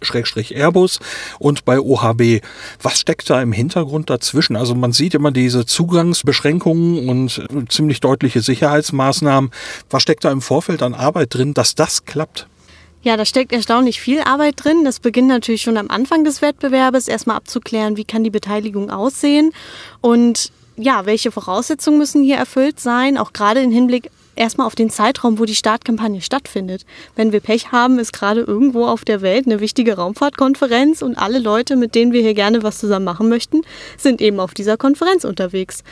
Airbus 0.51 0.99
und 1.39 1.65
bei 1.65 1.79
OHB. 1.79 2.43
Was 2.83 2.99
steckt 2.99 3.27
da 3.31 3.41
im 3.41 3.51
Hintergrund 3.51 4.11
dazwischen? 4.11 4.55
Also 4.55 4.75
man 4.75 4.91
sieht 4.91 5.15
immer 5.15 5.31
diese 5.31 5.65
Zugangsbeschränkungen 5.65 7.09
und 7.09 7.41
ziemlich 7.69 7.99
deutliche 7.99 8.41
Sicherheitsmaßnahmen. 8.41 9.49
Was 9.89 10.03
steckt 10.03 10.23
da 10.23 10.31
im 10.31 10.39
Vorfeld 10.39 10.83
an 10.83 10.93
Arbeit 10.93 11.33
drin, 11.33 11.55
dass 11.55 11.73
das 11.73 12.05
klappt? 12.05 12.45
Ja, 13.01 13.17
da 13.17 13.25
steckt 13.25 13.53
erstaunlich 13.53 13.99
viel 13.99 14.21
Arbeit 14.21 14.63
drin. 14.63 14.85
Das 14.85 14.99
beginnt 14.99 15.29
natürlich 15.29 15.63
schon 15.63 15.77
am 15.77 15.89
Anfang 15.89 16.23
des 16.23 16.43
Wettbewerbes, 16.43 17.07
erstmal 17.07 17.37
abzuklären, 17.37 17.97
wie 17.97 18.05
kann 18.05 18.23
die 18.23 18.29
Beteiligung 18.29 18.91
aussehen 18.91 19.51
und 20.01 20.51
ja, 20.77 21.07
welche 21.07 21.31
Voraussetzungen 21.31 21.97
müssen 21.97 22.21
hier 22.21 22.37
erfüllt 22.37 22.79
sein, 22.79 23.17
auch 23.17 23.33
gerade 23.33 23.61
im 23.61 23.71
Hinblick 23.71 24.11
erstmal 24.35 24.67
auf 24.67 24.75
den 24.75 24.89
Zeitraum, 24.89 25.39
wo 25.39 25.45
die 25.45 25.55
Startkampagne 25.55 26.21
stattfindet. 26.21 26.85
Wenn 27.15 27.31
wir 27.31 27.39
Pech 27.39 27.71
haben, 27.71 27.99
ist 27.99 28.13
gerade 28.13 28.41
irgendwo 28.41 28.85
auf 28.85 29.05
der 29.05 29.21
Welt 29.21 29.45
eine 29.45 29.59
wichtige 29.59 29.95
Raumfahrtkonferenz 29.95 31.01
und 31.01 31.17
alle 31.17 31.39
Leute, 31.39 31.75
mit 31.75 31.95
denen 31.95 32.11
wir 32.11 32.21
hier 32.21 32.33
gerne 32.33 32.63
was 32.63 32.79
zusammen 32.79 33.05
machen 33.05 33.29
möchten, 33.29 33.61
sind 33.97 34.21
eben 34.21 34.39
auf 34.39 34.53
dieser 34.53 34.77
Konferenz 34.77 35.23
unterwegs. 35.23 35.83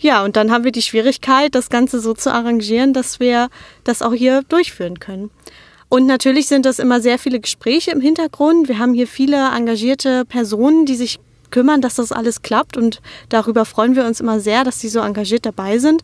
Ja, 0.00 0.24
und 0.24 0.36
dann 0.36 0.50
haben 0.50 0.64
wir 0.64 0.72
die 0.72 0.82
Schwierigkeit, 0.82 1.54
das 1.54 1.70
Ganze 1.70 2.00
so 2.00 2.12
zu 2.12 2.32
arrangieren, 2.32 2.92
dass 2.92 3.20
wir 3.20 3.48
das 3.84 4.02
auch 4.02 4.12
hier 4.12 4.42
durchführen 4.48 4.98
können. 4.98 5.30
Und 5.88 6.06
natürlich 6.06 6.48
sind 6.48 6.66
das 6.66 6.78
immer 6.78 7.00
sehr 7.00 7.18
viele 7.18 7.38
Gespräche 7.38 7.90
im 7.90 8.00
Hintergrund. 8.00 8.66
Wir 8.66 8.78
haben 8.78 8.94
hier 8.94 9.06
viele 9.06 9.50
engagierte 9.54 10.24
Personen, 10.24 10.86
die 10.86 10.96
sich 10.96 11.20
kümmern, 11.50 11.82
dass 11.82 11.96
das 11.96 12.10
alles 12.10 12.42
klappt. 12.42 12.76
Und 12.76 13.00
darüber 13.28 13.64
freuen 13.64 13.94
wir 13.94 14.04
uns 14.04 14.18
immer 14.18 14.40
sehr, 14.40 14.64
dass 14.64 14.80
sie 14.80 14.88
so 14.88 15.00
engagiert 15.00 15.46
dabei 15.46 15.78
sind. 15.78 16.02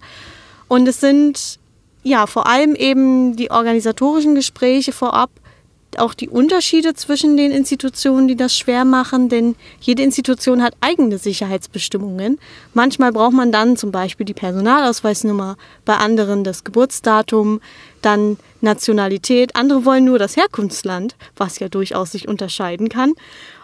Und 0.69 0.87
es 0.87 1.01
sind 1.01 1.59
ja, 2.03 2.27
vor 2.27 2.47
allem 2.47 2.75
eben 2.75 3.37
die 3.37 3.51
organisatorischen 3.51 4.35
Gespräche 4.35 4.93
vorab, 4.93 5.31
auch 5.97 6.15
die 6.15 6.29
Unterschiede 6.29 6.95
zwischen 6.95 7.37
den 7.37 7.51
Institutionen, 7.51 8.29
die 8.29 8.37
das 8.37 8.57
schwer 8.57 8.85
machen, 8.85 9.29
denn 9.29 9.57
jede 9.81 10.03
Institution 10.03 10.63
hat 10.63 10.75
eigene 10.81 11.19
Sicherheitsbestimmungen. 11.19 12.39
Manchmal 12.75 13.13
braucht 13.13 13.33
man 13.33 13.53
dann 13.53 13.77
zum 13.77 13.91
Beispiel 13.91 14.27
die 14.27 14.35
Personalausweisnummer, 14.35 15.57
bei 15.85 15.97
anderen 15.97 16.45
das 16.45 16.65
Geburtsdatum, 16.65 17.61
dann 18.03 18.37
Nationalität. 18.61 19.57
Andere 19.57 19.85
wollen 19.85 20.05
nur 20.05 20.19
das 20.19 20.37
Herkunftsland, 20.37 21.17
was 21.37 21.59
ja 21.59 21.69
durchaus 21.69 22.13
sich 22.13 22.29
unterscheiden 22.29 22.89
kann. 22.89 23.15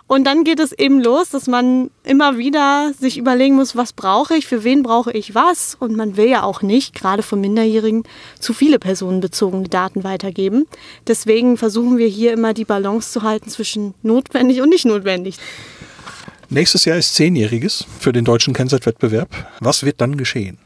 Und 0.07 0.25
dann 0.25 0.45
geht 0.45 0.61
es 0.61 0.73
eben 0.73 1.01
los, 1.01 1.31
dass 1.31 1.47
man 1.47 1.91
immer 2.05 2.37
wieder 2.37 2.93
sich 2.99 3.17
überlegen 3.17 3.55
muss, 3.55 3.75
was 3.75 3.95
brauche 3.95 4.37
ich, 4.37 4.47
für 4.47 4.63
wen 4.63 4.83
brauche 4.83 5.11
ich 5.13 5.35
was. 5.35 5.77
Und 5.81 5.97
man 5.97 6.19
will 6.19 6.29
ja 6.29 6.43
auch 6.43 6.61
nicht, 6.61 6.95
gerade 6.95 7.23
von 7.23 7.41
Minderjährigen, 7.41 8.05
zu 8.39 8.53
viele 8.53 8.79
personenbezogene 8.79 9.69
Daten 9.69 10.05
weitergeben. 10.05 10.67
Deswegen 11.07 11.57
versuchen 11.57 11.97
wir 11.97 12.07
hier 12.07 12.35
immer 12.35 12.53
die 12.53 12.67
Balance 12.67 13.13
zu 13.13 13.23
halten 13.23 13.49
zwischen 13.49 13.95
notwendig 14.03 14.61
und 14.61 14.69
nicht 14.69 14.85
notwendig. 14.85 15.39
Nächstes 16.51 16.85
Jahr 16.85 16.99
ist 16.99 17.15
Zehnjähriges 17.15 17.87
für 17.99 18.13
den 18.13 18.27
deutschen 18.27 18.53
Kennzeitwettbewerb. 18.53 19.29
Was 19.61 19.85
wird 19.85 20.03
dann 20.03 20.19
geschehen? 20.19 20.59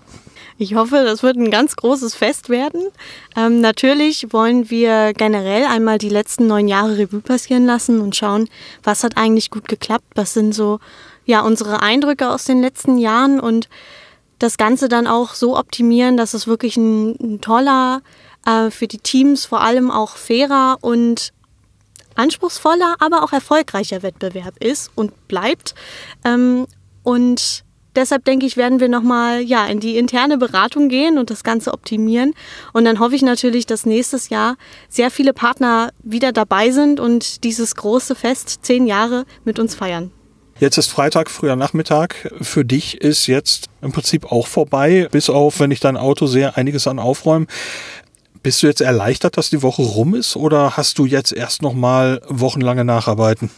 Ich 0.60 0.74
hoffe, 0.74 1.04
das 1.04 1.22
wird 1.22 1.36
ein 1.36 1.52
ganz 1.52 1.76
großes 1.76 2.16
Fest 2.16 2.48
werden. 2.48 2.88
Ähm, 3.36 3.60
natürlich 3.60 4.32
wollen 4.32 4.70
wir 4.70 5.12
generell 5.12 5.64
einmal 5.64 5.98
die 5.98 6.08
letzten 6.08 6.48
neun 6.48 6.66
Jahre 6.66 6.98
Revue 6.98 7.20
passieren 7.20 7.64
lassen 7.64 8.00
und 8.00 8.16
schauen, 8.16 8.48
was 8.82 9.04
hat 9.04 9.16
eigentlich 9.16 9.50
gut 9.50 9.68
geklappt, 9.68 10.06
was 10.16 10.34
sind 10.34 10.52
so 10.52 10.80
ja 11.26 11.42
unsere 11.42 11.80
Eindrücke 11.80 12.28
aus 12.28 12.44
den 12.44 12.60
letzten 12.60 12.98
Jahren 12.98 13.38
und 13.38 13.68
das 14.40 14.56
Ganze 14.56 14.88
dann 14.88 15.06
auch 15.06 15.34
so 15.34 15.56
optimieren, 15.56 16.16
dass 16.16 16.34
es 16.34 16.48
wirklich 16.48 16.76
ein, 16.76 17.10
ein 17.20 17.40
toller, 17.40 18.02
äh, 18.44 18.72
für 18.72 18.88
die 18.88 18.98
Teams 18.98 19.44
vor 19.44 19.60
allem 19.60 19.92
auch 19.92 20.16
fairer 20.16 20.78
und 20.80 21.32
anspruchsvoller, 22.16 22.96
aber 22.98 23.22
auch 23.22 23.32
erfolgreicher 23.32 24.02
Wettbewerb 24.02 24.56
ist 24.58 24.90
und 24.96 25.28
bleibt. 25.28 25.76
Ähm, 26.24 26.66
und 27.04 27.64
deshalb 27.96 28.24
denke 28.24 28.46
ich, 28.46 28.56
werden 28.56 28.80
wir 28.80 28.88
nochmal 28.88 29.40
ja, 29.42 29.66
in 29.66 29.80
die 29.80 29.96
interne 29.96 30.38
Beratung 30.38 30.88
gehen 30.88 31.18
und 31.18 31.30
das 31.30 31.44
Ganze 31.44 31.72
optimieren. 31.72 32.34
Und 32.72 32.84
dann 32.84 32.98
hoffe 32.98 33.14
ich 33.14 33.22
natürlich, 33.22 33.66
dass 33.66 33.86
nächstes 33.86 34.28
Jahr 34.28 34.56
sehr 34.88 35.10
viele 35.10 35.32
Partner 35.32 35.90
wieder 36.02 36.32
dabei 36.32 36.70
sind 36.70 37.00
und 37.00 37.44
dieses 37.44 37.74
große 37.74 38.14
Fest 38.14 38.60
zehn 38.62 38.86
Jahre 38.86 39.24
mit 39.44 39.58
uns 39.58 39.74
feiern. 39.74 40.10
Jetzt 40.60 40.76
ist 40.76 40.88
Freitag, 40.88 41.30
früher 41.30 41.54
Nachmittag. 41.54 42.32
Für 42.40 42.64
dich 42.64 43.00
ist 43.00 43.28
jetzt 43.28 43.68
im 43.80 43.92
Prinzip 43.92 44.32
auch 44.32 44.48
vorbei, 44.48 45.06
bis 45.12 45.30
auf, 45.30 45.60
wenn 45.60 45.70
ich 45.70 45.78
dein 45.78 45.96
Auto 45.96 46.26
sehe, 46.26 46.56
einiges 46.56 46.88
an 46.88 46.98
Aufräumen. 46.98 47.46
Bist 48.42 48.62
du 48.62 48.66
jetzt 48.66 48.80
erleichtert, 48.80 49.36
dass 49.36 49.50
die 49.50 49.62
Woche 49.62 49.82
rum 49.82 50.14
ist 50.14 50.34
oder 50.34 50.76
hast 50.76 50.98
du 50.98 51.06
jetzt 51.06 51.32
erst 51.32 51.62
noch 51.62 51.74
mal 51.74 52.22
wochenlange 52.28 52.84
Nacharbeiten? 52.84 53.50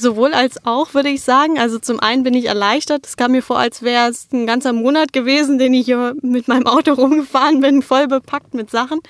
Sowohl 0.00 0.32
als 0.32 0.64
auch, 0.64 0.94
würde 0.94 1.10
ich 1.10 1.22
sagen. 1.22 1.58
Also 1.58 1.78
zum 1.78 2.00
einen 2.00 2.22
bin 2.22 2.32
ich 2.32 2.46
erleichtert. 2.46 3.06
Es 3.06 3.18
kam 3.18 3.32
mir 3.32 3.42
vor, 3.42 3.58
als 3.58 3.82
wäre 3.82 4.08
es 4.08 4.28
ein 4.32 4.46
ganzer 4.46 4.72
Monat 4.72 5.12
gewesen, 5.12 5.58
den 5.58 5.74
ich 5.74 5.84
hier 5.84 6.14
mit 6.22 6.48
meinem 6.48 6.66
Auto 6.66 6.92
rumgefahren 6.94 7.60
bin, 7.60 7.82
voll 7.82 8.08
bepackt 8.08 8.54
mit 8.54 8.70
Sachen. 8.70 9.00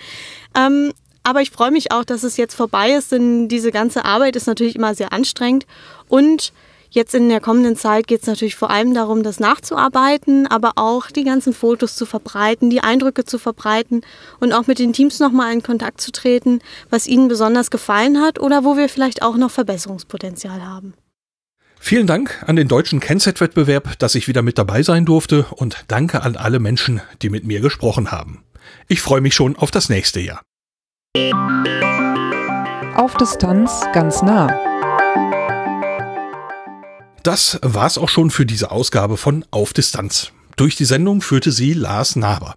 Ähm, 0.57 0.93
aber 1.23 1.43
ich 1.43 1.53
freue 1.53 1.71
mich 1.71 1.93
auch, 1.93 2.05
dass 2.05 2.25
es 2.25 2.37
jetzt 2.37 2.55
vorbei 2.55 2.91
ist, 2.93 3.13
denn 3.13 3.47
diese 3.47 3.71
ganze 3.71 4.05
Arbeit 4.05 4.35
ist 4.35 4.49
natürlich 4.49 4.75
immer 4.75 4.95
sehr 4.97 5.13
anstrengend. 5.13 5.65
Und 6.09 6.53
Jetzt 6.93 7.15
in 7.15 7.29
der 7.29 7.41
kommenden 7.41 7.77
Zeit 7.77 8.09
geht 8.09 8.23
es 8.23 8.27
natürlich 8.27 8.57
vor 8.57 8.71
allem 8.71 8.95
darum, 8.95 9.23
das 9.23 9.39
nachzuarbeiten, 9.39 10.49
aber 10.49 10.73
auch 10.75 11.07
die 11.07 11.23
ganzen 11.23 11.53
Fotos 11.53 11.95
zu 11.95 12.05
verbreiten, 12.05 12.69
die 12.69 12.81
Eindrücke 12.81 13.25
zu 13.25 13.39
verbreiten 13.39 14.01
und 14.41 14.53
auch 14.53 14.67
mit 14.67 14.81
den 14.81 14.93
Teams 14.93 15.21
nochmal 15.21 15.53
in 15.53 15.63
Kontakt 15.63 16.01
zu 16.01 16.11
treten, 16.11 16.59
was 16.91 17.07
ihnen 17.07 17.29
besonders 17.29 17.71
gefallen 17.71 18.21
hat 18.21 18.41
oder 18.41 18.65
wo 18.65 18.77
wir 18.77 18.89
vielleicht 18.89 19.23
auch 19.23 19.37
noch 19.37 19.53
Verbesserungspotenzial 19.53 20.67
haben. 20.67 20.95
Vielen 21.79 22.09
Dank 22.09 22.43
an 22.47 22.57
den 22.57 22.67
deutschen 22.67 22.99
Kennset-Wettbewerb, 22.99 23.99
dass 24.01 24.17
ich 24.17 24.27
wieder 24.27 24.43
mit 24.43 24.59
dabei 24.59 24.83
sein 24.83 25.07
durfte 25.07 25.47
und 25.51 25.85
danke 25.87 26.23
an 26.23 26.37
alle 26.37 26.59
Menschen, 26.59 27.01
die 27.23 27.31
mit 27.31 27.45
mir 27.45 27.61
gesprochen 27.61 28.11
haben. 28.11 28.45
Ich 28.89 29.01
freue 29.01 29.21
mich 29.21 29.35
schon 29.35 29.57
auf 29.57 29.71
das 29.71 29.89
nächste 29.89 30.21
Jahr. 30.21 30.43
Auf 32.97 33.17
Distanz 33.17 33.81
ganz 33.95 34.23
nah. 34.23 34.70
Das 37.23 37.59
war's 37.63 37.99
auch 37.99 38.09
schon 38.09 38.31
für 38.31 38.47
diese 38.47 38.71
Ausgabe 38.71 39.19
von 39.19 39.45
Auf 39.51 39.75
Distanz. 39.75 40.33
Durch 40.57 40.77
die 40.77 40.87
Sendung 40.87 41.21
führte 41.21 41.53
sie 41.53 41.75
Lars 41.75 42.17
Naber. 42.17 42.55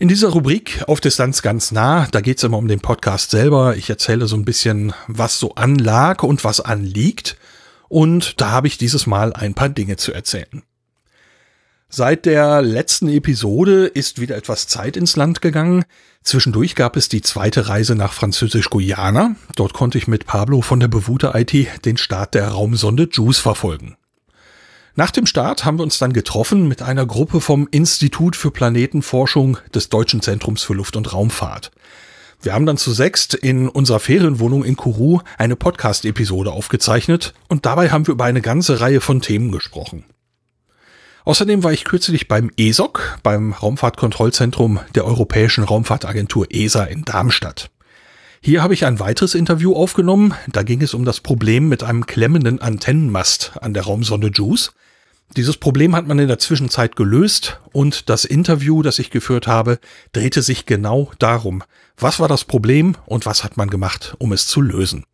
In 0.00 0.08
dieser 0.08 0.30
Rubrik 0.30 0.82
Auf 0.88 1.00
Distanz 1.00 1.40
ganz 1.40 1.70
nah, 1.70 2.08
da 2.10 2.20
geht's 2.20 2.42
immer 2.42 2.58
um 2.58 2.66
den 2.66 2.80
Podcast 2.80 3.30
selber. 3.30 3.76
Ich 3.76 3.88
erzähle 3.90 4.26
so 4.26 4.36
ein 4.36 4.44
bisschen, 4.44 4.92
was 5.06 5.38
so 5.38 5.54
anlag 5.54 6.24
und 6.24 6.42
was 6.42 6.60
anliegt. 6.60 7.36
Und 7.88 8.40
da 8.40 8.50
habe 8.50 8.66
ich 8.66 8.76
dieses 8.76 9.06
Mal 9.06 9.32
ein 9.32 9.54
paar 9.54 9.68
Dinge 9.68 9.96
zu 9.96 10.12
erzählen. 10.12 10.62
Seit 11.90 12.26
der 12.26 12.60
letzten 12.60 13.08
Episode 13.08 13.86
ist 13.86 14.20
wieder 14.20 14.36
etwas 14.36 14.66
Zeit 14.66 14.94
ins 14.94 15.16
Land 15.16 15.40
gegangen. 15.40 15.84
Zwischendurch 16.22 16.74
gab 16.74 16.96
es 16.96 17.08
die 17.08 17.22
zweite 17.22 17.68
Reise 17.68 17.94
nach 17.94 18.12
Französisch-Guyana. 18.12 19.36
Dort 19.56 19.72
konnte 19.72 19.96
ich 19.96 20.06
mit 20.06 20.26
Pablo 20.26 20.60
von 20.60 20.80
der 20.80 20.88
Bewute 20.88 21.32
IT 21.34 21.86
den 21.86 21.96
Start 21.96 22.34
der 22.34 22.48
Raumsonde 22.48 23.08
JUICE 23.10 23.38
verfolgen. 23.38 23.96
Nach 24.96 25.10
dem 25.10 25.24
Start 25.24 25.64
haben 25.64 25.78
wir 25.78 25.82
uns 25.82 25.98
dann 25.98 26.12
getroffen 26.12 26.68
mit 26.68 26.82
einer 26.82 27.06
Gruppe 27.06 27.40
vom 27.40 27.66
Institut 27.70 28.36
für 28.36 28.50
Planetenforschung 28.50 29.56
des 29.74 29.88
Deutschen 29.88 30.20
Zentrums 30.20 30.64
für 30.64 30.74
Luft- 30.74 30.96
und 30.96 31.14
Raumfahrt. 31.14 31.70
Wir 32.42 32.52
haben 32.52 32.66
dann 32.66 32.76
zu 32.76 32.92
sechst 32.92 33.32
in 33.32 33.66
unserer 33.66 34.00
Ferienwohnung 34.00 34.62
in 34.62 34.76
Kourou 34.76 35.22
eine 35.38 35.56
Podcast-Episode 35.56 36.52
aufgezeichnet 36.52 37.32
und 37.48 37.64
dabei 37.64 37.88
haben 37.90 38.06
wir 38.06 38.12
über 38.12 38.24
eine 38.24 38.42
ganze 38.42 38.80
Reihe 38.80 39.00
von 39.00 39.22
Themen 39.22 39.50
gesprochen. 39.52 40.04
Außerdem 41.28 41.62
war 41.62 41.74
ich 41.74 41.84
kürzlich 41.84 42.26
beim 42.26 42.50
ESOC, 42.56 43.18
beim 43.22 43.52
Raumfahrtkontrollzentrum 43.52 44.80
der 44.94 45.04
Europäischen 45.04 45.62
Raumfahrtagentur 45.62 46.46
ESA 46.48 46.84
in 46.84 47.04
Darmstadt. 47.04 47.70
Hier 48.40 48.62
habe 48.62 48.72
ich 48.72 48.86
ein 48.86 48.98
weiteres 48.98 49.34
Interview 49.34 49.74
aufgenommen. 49.74 50.32
Da 50.50 50.62
ging 50.62 50.80
es 50.80 50.94
um 50.94 51.04
das 51.04 51.20
Problem 51.20 51.68
mit 51.68 51.82
einem 51.82 52.06
klemmenden 52.06 52.62
Antennenmast 52.62 53.52
an 53.60 53.74
der 53.74 53.82
Raumsonde 53.82 54.28
JUICE. 54.28 54.70
Dieses 55.36 55.58
Problem 55.58 55.94
hat 55.94 56.06
man 56.06 56.18
in 56.18 56.28
der 56.28 56.38
Zwischenzeit 56.38 56.96
gelöst 56.96 57.60
und 57.72 58.08
das 58.08 58.24
Interview, 58.24 58.80
das 58.80 58.98
ich 58.98 59.10
geführt 59.10 59.46
habe, 59.46 59.80
drehte 60.14 60.40
sich 60.40 60.64
genau 60.64 61.12
darum. 61.18 61.62
Was 61.98 62.20
war 62.20 62.28
das 62.28 62.46
Problem 62.46 62.96
und 63.04 63.26
was 63.26 63.44
hat 63.44 63.58
man 63.58 63.68
gemacht, 63.68 64.14
um 64.16 64.32
es 64.32 64.46
zu 64.46 64.62
lösen? 64.62 65.04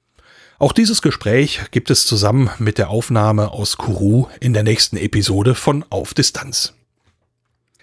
Auch 0.58 0.72
dieses 0.72 1.02
Gespräch 1.02 1.62
gibt 1.72 1.90
es 1.90 2.06
zusammen 2.06 2.50
mit 2.58 2.78
der 2.78 2.90
Aufnahme 2.90 3.50
aus 3.50 3.76
Kourou 3.76 4.28
in 4.40 4.52
der 4.52 4.62
nächsten 4.62 4.96
Episode 4.96 5.54
von 5.54 5.84
Auf 5.90 6.14
Distanz. 6.14 6.74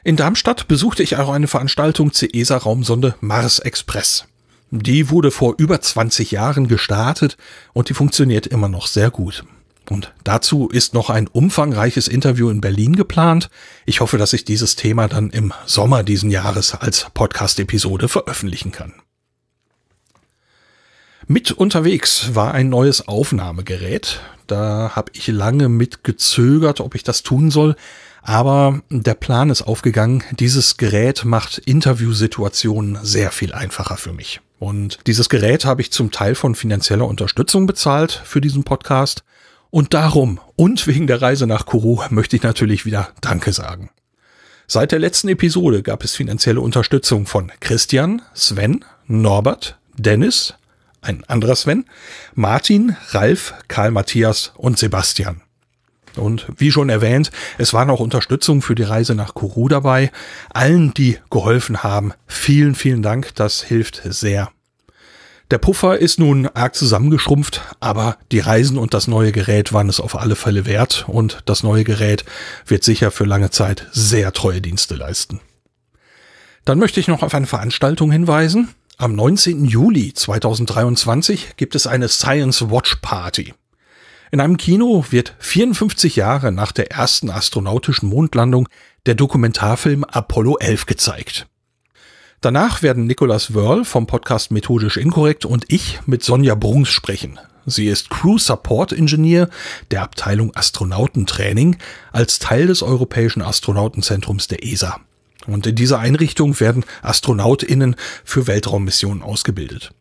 In 0.03 0.15
Darmstadt 0.15 0.67
besuchte 0.67 1.03
ich 1.03 1.17
auch 1.17 1.29
eine 1.29 1.47
Veranstaltung 1.47 2.11
zur 2.11 2.33
ESA-Raumsonde 2.33 3.15
Mars 3.19 3.59
Express. 3.59 4.25
Die 4.71 5.09
wurde 5.09 5.31
vor 5.31 5.55
über 5.57 5.81
20 5.81 6.31
Jahren 6.31 6.67
gestartet 6.67 7.37
und 7.73 7.89
die 7.89 7.93
funktioniert 7.93 8.47
immer 8.47 8.69
noch 8.69 8.87
sehr 8.87 9.11
gut. 9.11 9.43
Und 9.89 10.13
dazu 10.23 10.69
ist 10.69 10.93
noch 10.93 11.09
ein 11.09 11.27
umfangreiches 11.27 12.07
Interview 12.07 12.49
in 12.49 12.61
Berlin 12.61 12.95
geplant. 12.95 13.49
Ich 13.85 13.99
hoffe, 13.99 14.17
dass 14.17 14.31
ich 14.31 14.45
dieses 14.45 14.77
Thema 14.77 15.09
dann 15.09 15.29
im 15.29 15.53
Sommer 15.65 16.03
diesen 16.03 16.31
Jahres 16.31 16.73
als 16.73 17.07
Podcast-Episode 17.13 18.07
veröffentlichen 18.07 18.71
kann. 18.71 18.93
Mit 21.31 21.53
unterwegs 21.53 22.35
war 22.35 22.53
ein 22.53 22.67
neues 22.67 23.07
Aufnahmegerät. 23.07 24.19
Da 24.47 24.91
habe 24.97 25.13
ich 25.15 25.27
lange 25.27 25.69
mit 25.69 26.03
gezögert, 26.03 26.81
ob 26.81 26.93
ich 26.93 27.03
das 27.03 27.23
tun 27.23 27.51
soll. 27.51 27.77
Aber 28.21 28.81
der 28.89 29.13
Plan 29.13 29.49
ist 29.49 29.61
aufgegangen. 29.61 30.25
Dieses 30.31 30.75
Gerät 30.75 31.23
macht 31.23 31.57
Interviewsituationen 31.57 32.99
sehr 33.03 33.31
viel 33.31 33.53
einfacher 33.53 33.95
für 33.95 34.11
mich. 34.11 34.41
Und 34.59 34.99
dieses 35.07 35.29
Gerät 35.29 35.63
habe 35.63 35.79
ich 35.79 35.93
zum 35.93 36.11
Teil 36.11 36.35
von 36.35 36.53
finanzieller 36.53 37.07
Unterstützung 37.07 37.65
bezahlt 37.65 38.11
für 38.25 38.41
diesen 38.41 38.65
Podcast. 38.65 39.23
Und 39.69 39.93
darum 39.93 40.41
und 40.57 40.85
wegen 40.85 41.07
der 41.07 41.21
Reise 41.21 41.47
nach 41.47 41.65
Kourou 41.65 42.03
möchte 42.09 42.35
ich 42.35 42.43
natürlich 42.43 42.85
wieder 42.85 43.07
Danke 43.21 43.53
sagen. 43.53 43.89
Seit 44.67 44.91
der 44.91 44.99
letzten 44.99 45.29
Episode 45.29 45.81
gab 45.81 46.03
es 46.03 46.13
finanzielle 46.13 46.59
Unterstützung 46.59 47.25
von 47.25 47.53
Christian, 47.61 48.21
Sven, 48.33 48.83
Norbert, 49.07 49.77
Dennis, 49.97 50.55
ein 51.01 51.23
anderer 51.25 51.55
Sven, 51.55 51.85
Martin, 52.35 52.95
Ralf, 53.09 53.53
Karl 53.67 53.91
Matthias 53.91 54.53
und 54.55 54.77
Sebastian. 54.77 55.41
Und 56.15 56.47
wie 56.57 56.71
schon 56.71 56.89
erwähnt, 56.89 57.31
es 57.57 57.73
war 57.73 57.85
noch 57.85 57.99
Unterstützung 57.99 58.61
für 58.61 58.75
die 58.75 58.83
Reise 58.83 59.15
nach 59.15 59.33
Kourou 59.33 59.67
dabei. 59.67 60.11
Allen, 60.53 60.93
die 60.93 61.17
geholfen 61.29 61.83
haben, 61.83 62.13
vielen, 62.27 62.75
vielen 62.75 63.01
Dank, 63.01 63.33
das 63.35 63.63
hilft 63.63 64.01
sehr. 64.03 64.51
Der 65.51 65.57
Puffer 65.57 65.97
ist 65.97 66.17
nun 66.17 66.47
arg 66.47 66.75
zusammengeschrumpft, 66.75 67.61
aber 67.81 68.17
die 68.31 68.39
Reisen 68.39 68.77
und 68.77 68.93
das 68.93 69.07
neue 69.07 69.33
Gerät 69.33 69.73
waren 69.73 69.89
es 69.89 69.99
auf 69.99 70.17
alle 70.17 70.37
Fälle 70.37 70.65
wert 70.65 71.05
und 71.09 71.39
das 71.45 71.61
neue 71.61 71.83
Gerät 71.83 72.23
wird 72.65 72.85
sicher 72.85 73.11
für 73.11 73.25
lange 73.25 73.49
Zeit 73.49 73.87
sehr 73.91 74.31
treue 74.31 74.61
Dienste 74.61 74.95
leisten. 74.95 75.41
Dann 76.63 76.79
möchte 76.79 77.01
ich 77.01 77.09
noch 77.09 77.21
auf 77.21 77.33
eine 77.33 77.47
Veranstaltung 77.47 78.11
hinweisen. 78.11 78.69
Am 78.97 79.15
19. 79.15 79.65
Juli 79.65 80.13
2023 80.13 81.55
gibt 81.57 81.75
es 81.75 81.87
eine 81.87 82.07
Science 82.07 82.69
Watch 82.69 82.97
Party. 83.01 83.53
In 84.31 84.39
einem 84.39 84.57
Kino 84.57 85.05
wird 85.09 85.35
54 85.39 86.15
Jahre 86.15 86.51
nach 86.51 86.71
der 86.71 86.91
ersten 86.91 87.29
astronautischen 87.29 88.07
Mondlandung 88.07 88.69
der 89.05 89.15
Dokumentarfilm 89.15 90.03
Apollo 90.03 90.57
11 90.59 90.85
gezeigt. 90.85 91.47
Danach 92.41 92.81
werden 92.81 93.05
Nicolas 93.05 93.53
Wörl 93.53 93.85
vom 93.85 94.07
Podcast 94.07 94.51
Methodisch 94.51 94.97
Inkorrekt 94.97 95.45
und 95.45 95.65
ich 95.67 95.99
mit 96.05 96.23
Sonja 96.23 96.55
Brungs 96.55 96.89
sprechen. 96.89 97.39
Sie 97.65 97.87
ist 97.87 98.09
Crew 98.09 98.37
Support 98.37 98.93
Engineer 98.93 99.49
der 99.91 100.01
Abteilung 100.01 100.55
Astronautentraining 100.55 101.77
als 102.11 102.39
Teil 102.39 102.67
des 102.67 102.81
Europäischen 102.83 103.41
Astronautenzentrums 103.41 104.47
der 104.47 104.63
ESA. 104.63 104.99
Und 105.47 105.67
in 105.67 105.75
dieser 105.75 105.99
Einrichtung 105.99 106.59
werden 106.59 106.85
AstronautInnen 107.01 107.95
für 108.23 108.47
Weltraummissionen 108.47 109.23
ausgebildet. 109.23 109.91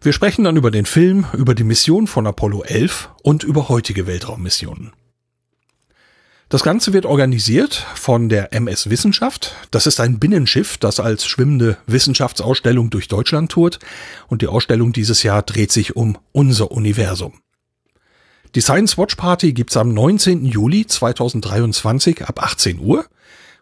Wir 0.00 0.12
sprechen 0.12 0.44
dann 0.44 0.56
über 0.56 0.70
den 0.70 0.86
Film, 0.86 1.26
über 1.32 1.54
die 1.54 1.64
Mission 1.64 2.06
von 2.06 2.26
Apollo 2.26 2.62
11 2.62 3.10
und 3.22 3.42
über 3.42 3.68
heutige 3.68 4.06
Weltraummissionen. 4.06 4.92
Das 6.50 6.62
Ganze 6.62 6.94
wird 6.94 7.04
organisiert 7.04 7.84
von 7.94 8.30
der 8.30 8.54
MS 8.54 8.88
Wissenschaft. 8.88 9.54
Das 9.70 9.86
ist 9.86 10.00
ein 10.00 10.18
Binnenschiff, 10.18 10.78
das 10.78 10.98
als 10.98 11.26
schwimmende 11.26 11.76
Wissenschaftsausstellung 11.86 12.88
durch 12.88 13.08
Deutschland 13.08 13.52
tourt. 13.52 13.80
Und 14.28 14.40
die 14.40 14.46
Ausstellung 14.46 14.94
dieses 14.94 15.22
Jahr 15.22 15.42
dreht 15.42 15.72
sich 15.72 15.94
um 15.94 16.16
unser 16.32 16.70
Universum. 16.70 17.34
Die 18.54 18.62
Science 18.62 18.96
Watch 18.96 19.16
Party 19.16 19.52
gibt's 19.52 19.76
am 19.76 19.92
19. 19.92 20.46
Juli 20.46 20.86
2023 20.86 22.24
ab 22.26 22.42
18 22.42 22.78
Uhr 22.78 23.04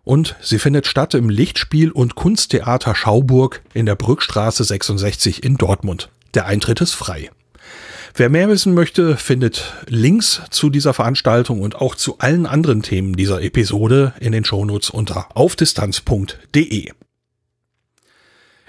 und 0.06 0.36
sie 0.40 0.60
findet 0.60 0.86
statt 0.86 1.14
im 1.14 1.28
Lichtspiel- 1.28 1.90
und 1.90 2.14
Kunsttheater 2.14 2.94
Schauburg 2.94 3.60
in 3.74 3.86
der 3.86 3.96
Brückstraße 3.96 4.62
66 4.62 5.42
in 5.42 5.56
Dortmund. 5.56 6.10
Der 6.34 6.46
Eintritt 6.46 6.80
ist 6.80 6.94
frei. 6.94 7.30
Wer 8.14 8.30
mehr 8.30 8.48
wissen 8.48 8.72
möchte, 8.72 9.16
findet 9.16 9.74
Links 9.88 10.42
zu 10.50 10.70
dieser 10.70 10.94
Veranstaltung 10.94 11.60
und 11.60 11.74
auch 11.74 11.96
zu 11.96 12.18
allen 12.18 12.46
anderen 12.46 12.82
Themen 12.82 13.16
dieser 13.16 13.42
Episode 13.42 14.14
in 14.20 14.30
den 14.30 14.44
Shownotes 14.44 14.90
unter 14.90 15.26
aufdistanz.de. 15.34 16.92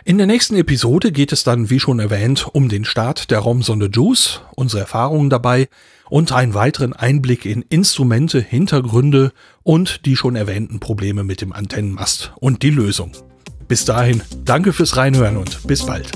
In 0.06 0.18
der 0.18 0.26
nächsten 0.26 0.56
Episode 0.56 1.12
geht 1.12 1.32
es 1.32 1.44
dann, 1.44 1.70
wie 1.70 1.80
schon 1.80 2.00
erwähnt, 2.00 2.48
um 2.52 2.68
den 2.68 2.84
Start 2.84 3.30
der 3.30 3.40
Raumsonde 3.40 3.92
JUICE, 3.94 4.42
unsere 4.56 4.82
Erfahrungen 4.82 5.30
dabei 5.30 5.70
und 6.10 6.32
einen 6.32 6.54
weiteren 6.54 6.94
Einblick 6.94 7.46
in 7.46 7.64
Instrumente, 7.64 8.40
Hintergründe 8.40 9.32
und 9.64 10.06
die 10.06 10.16
schon 10.16 10.36
erwähnten 10.36 10.80
Probleme 10.80 11.24
mit 11.24 11.42
dem 11.42 11.54
Antennenmast 11.54 12.34
und 12.40 12.64
die 12.64 12.72
Lösung. 12.72 13.12
Bis 13.68 13.86
dahin, 13.86 14.22
danke 14.46 14.72
fürs 14.72 14.96
Reinhören 14.96 15.38
und 15.38 15.68
bis 15.68 15.86
bald. 15.86 16.12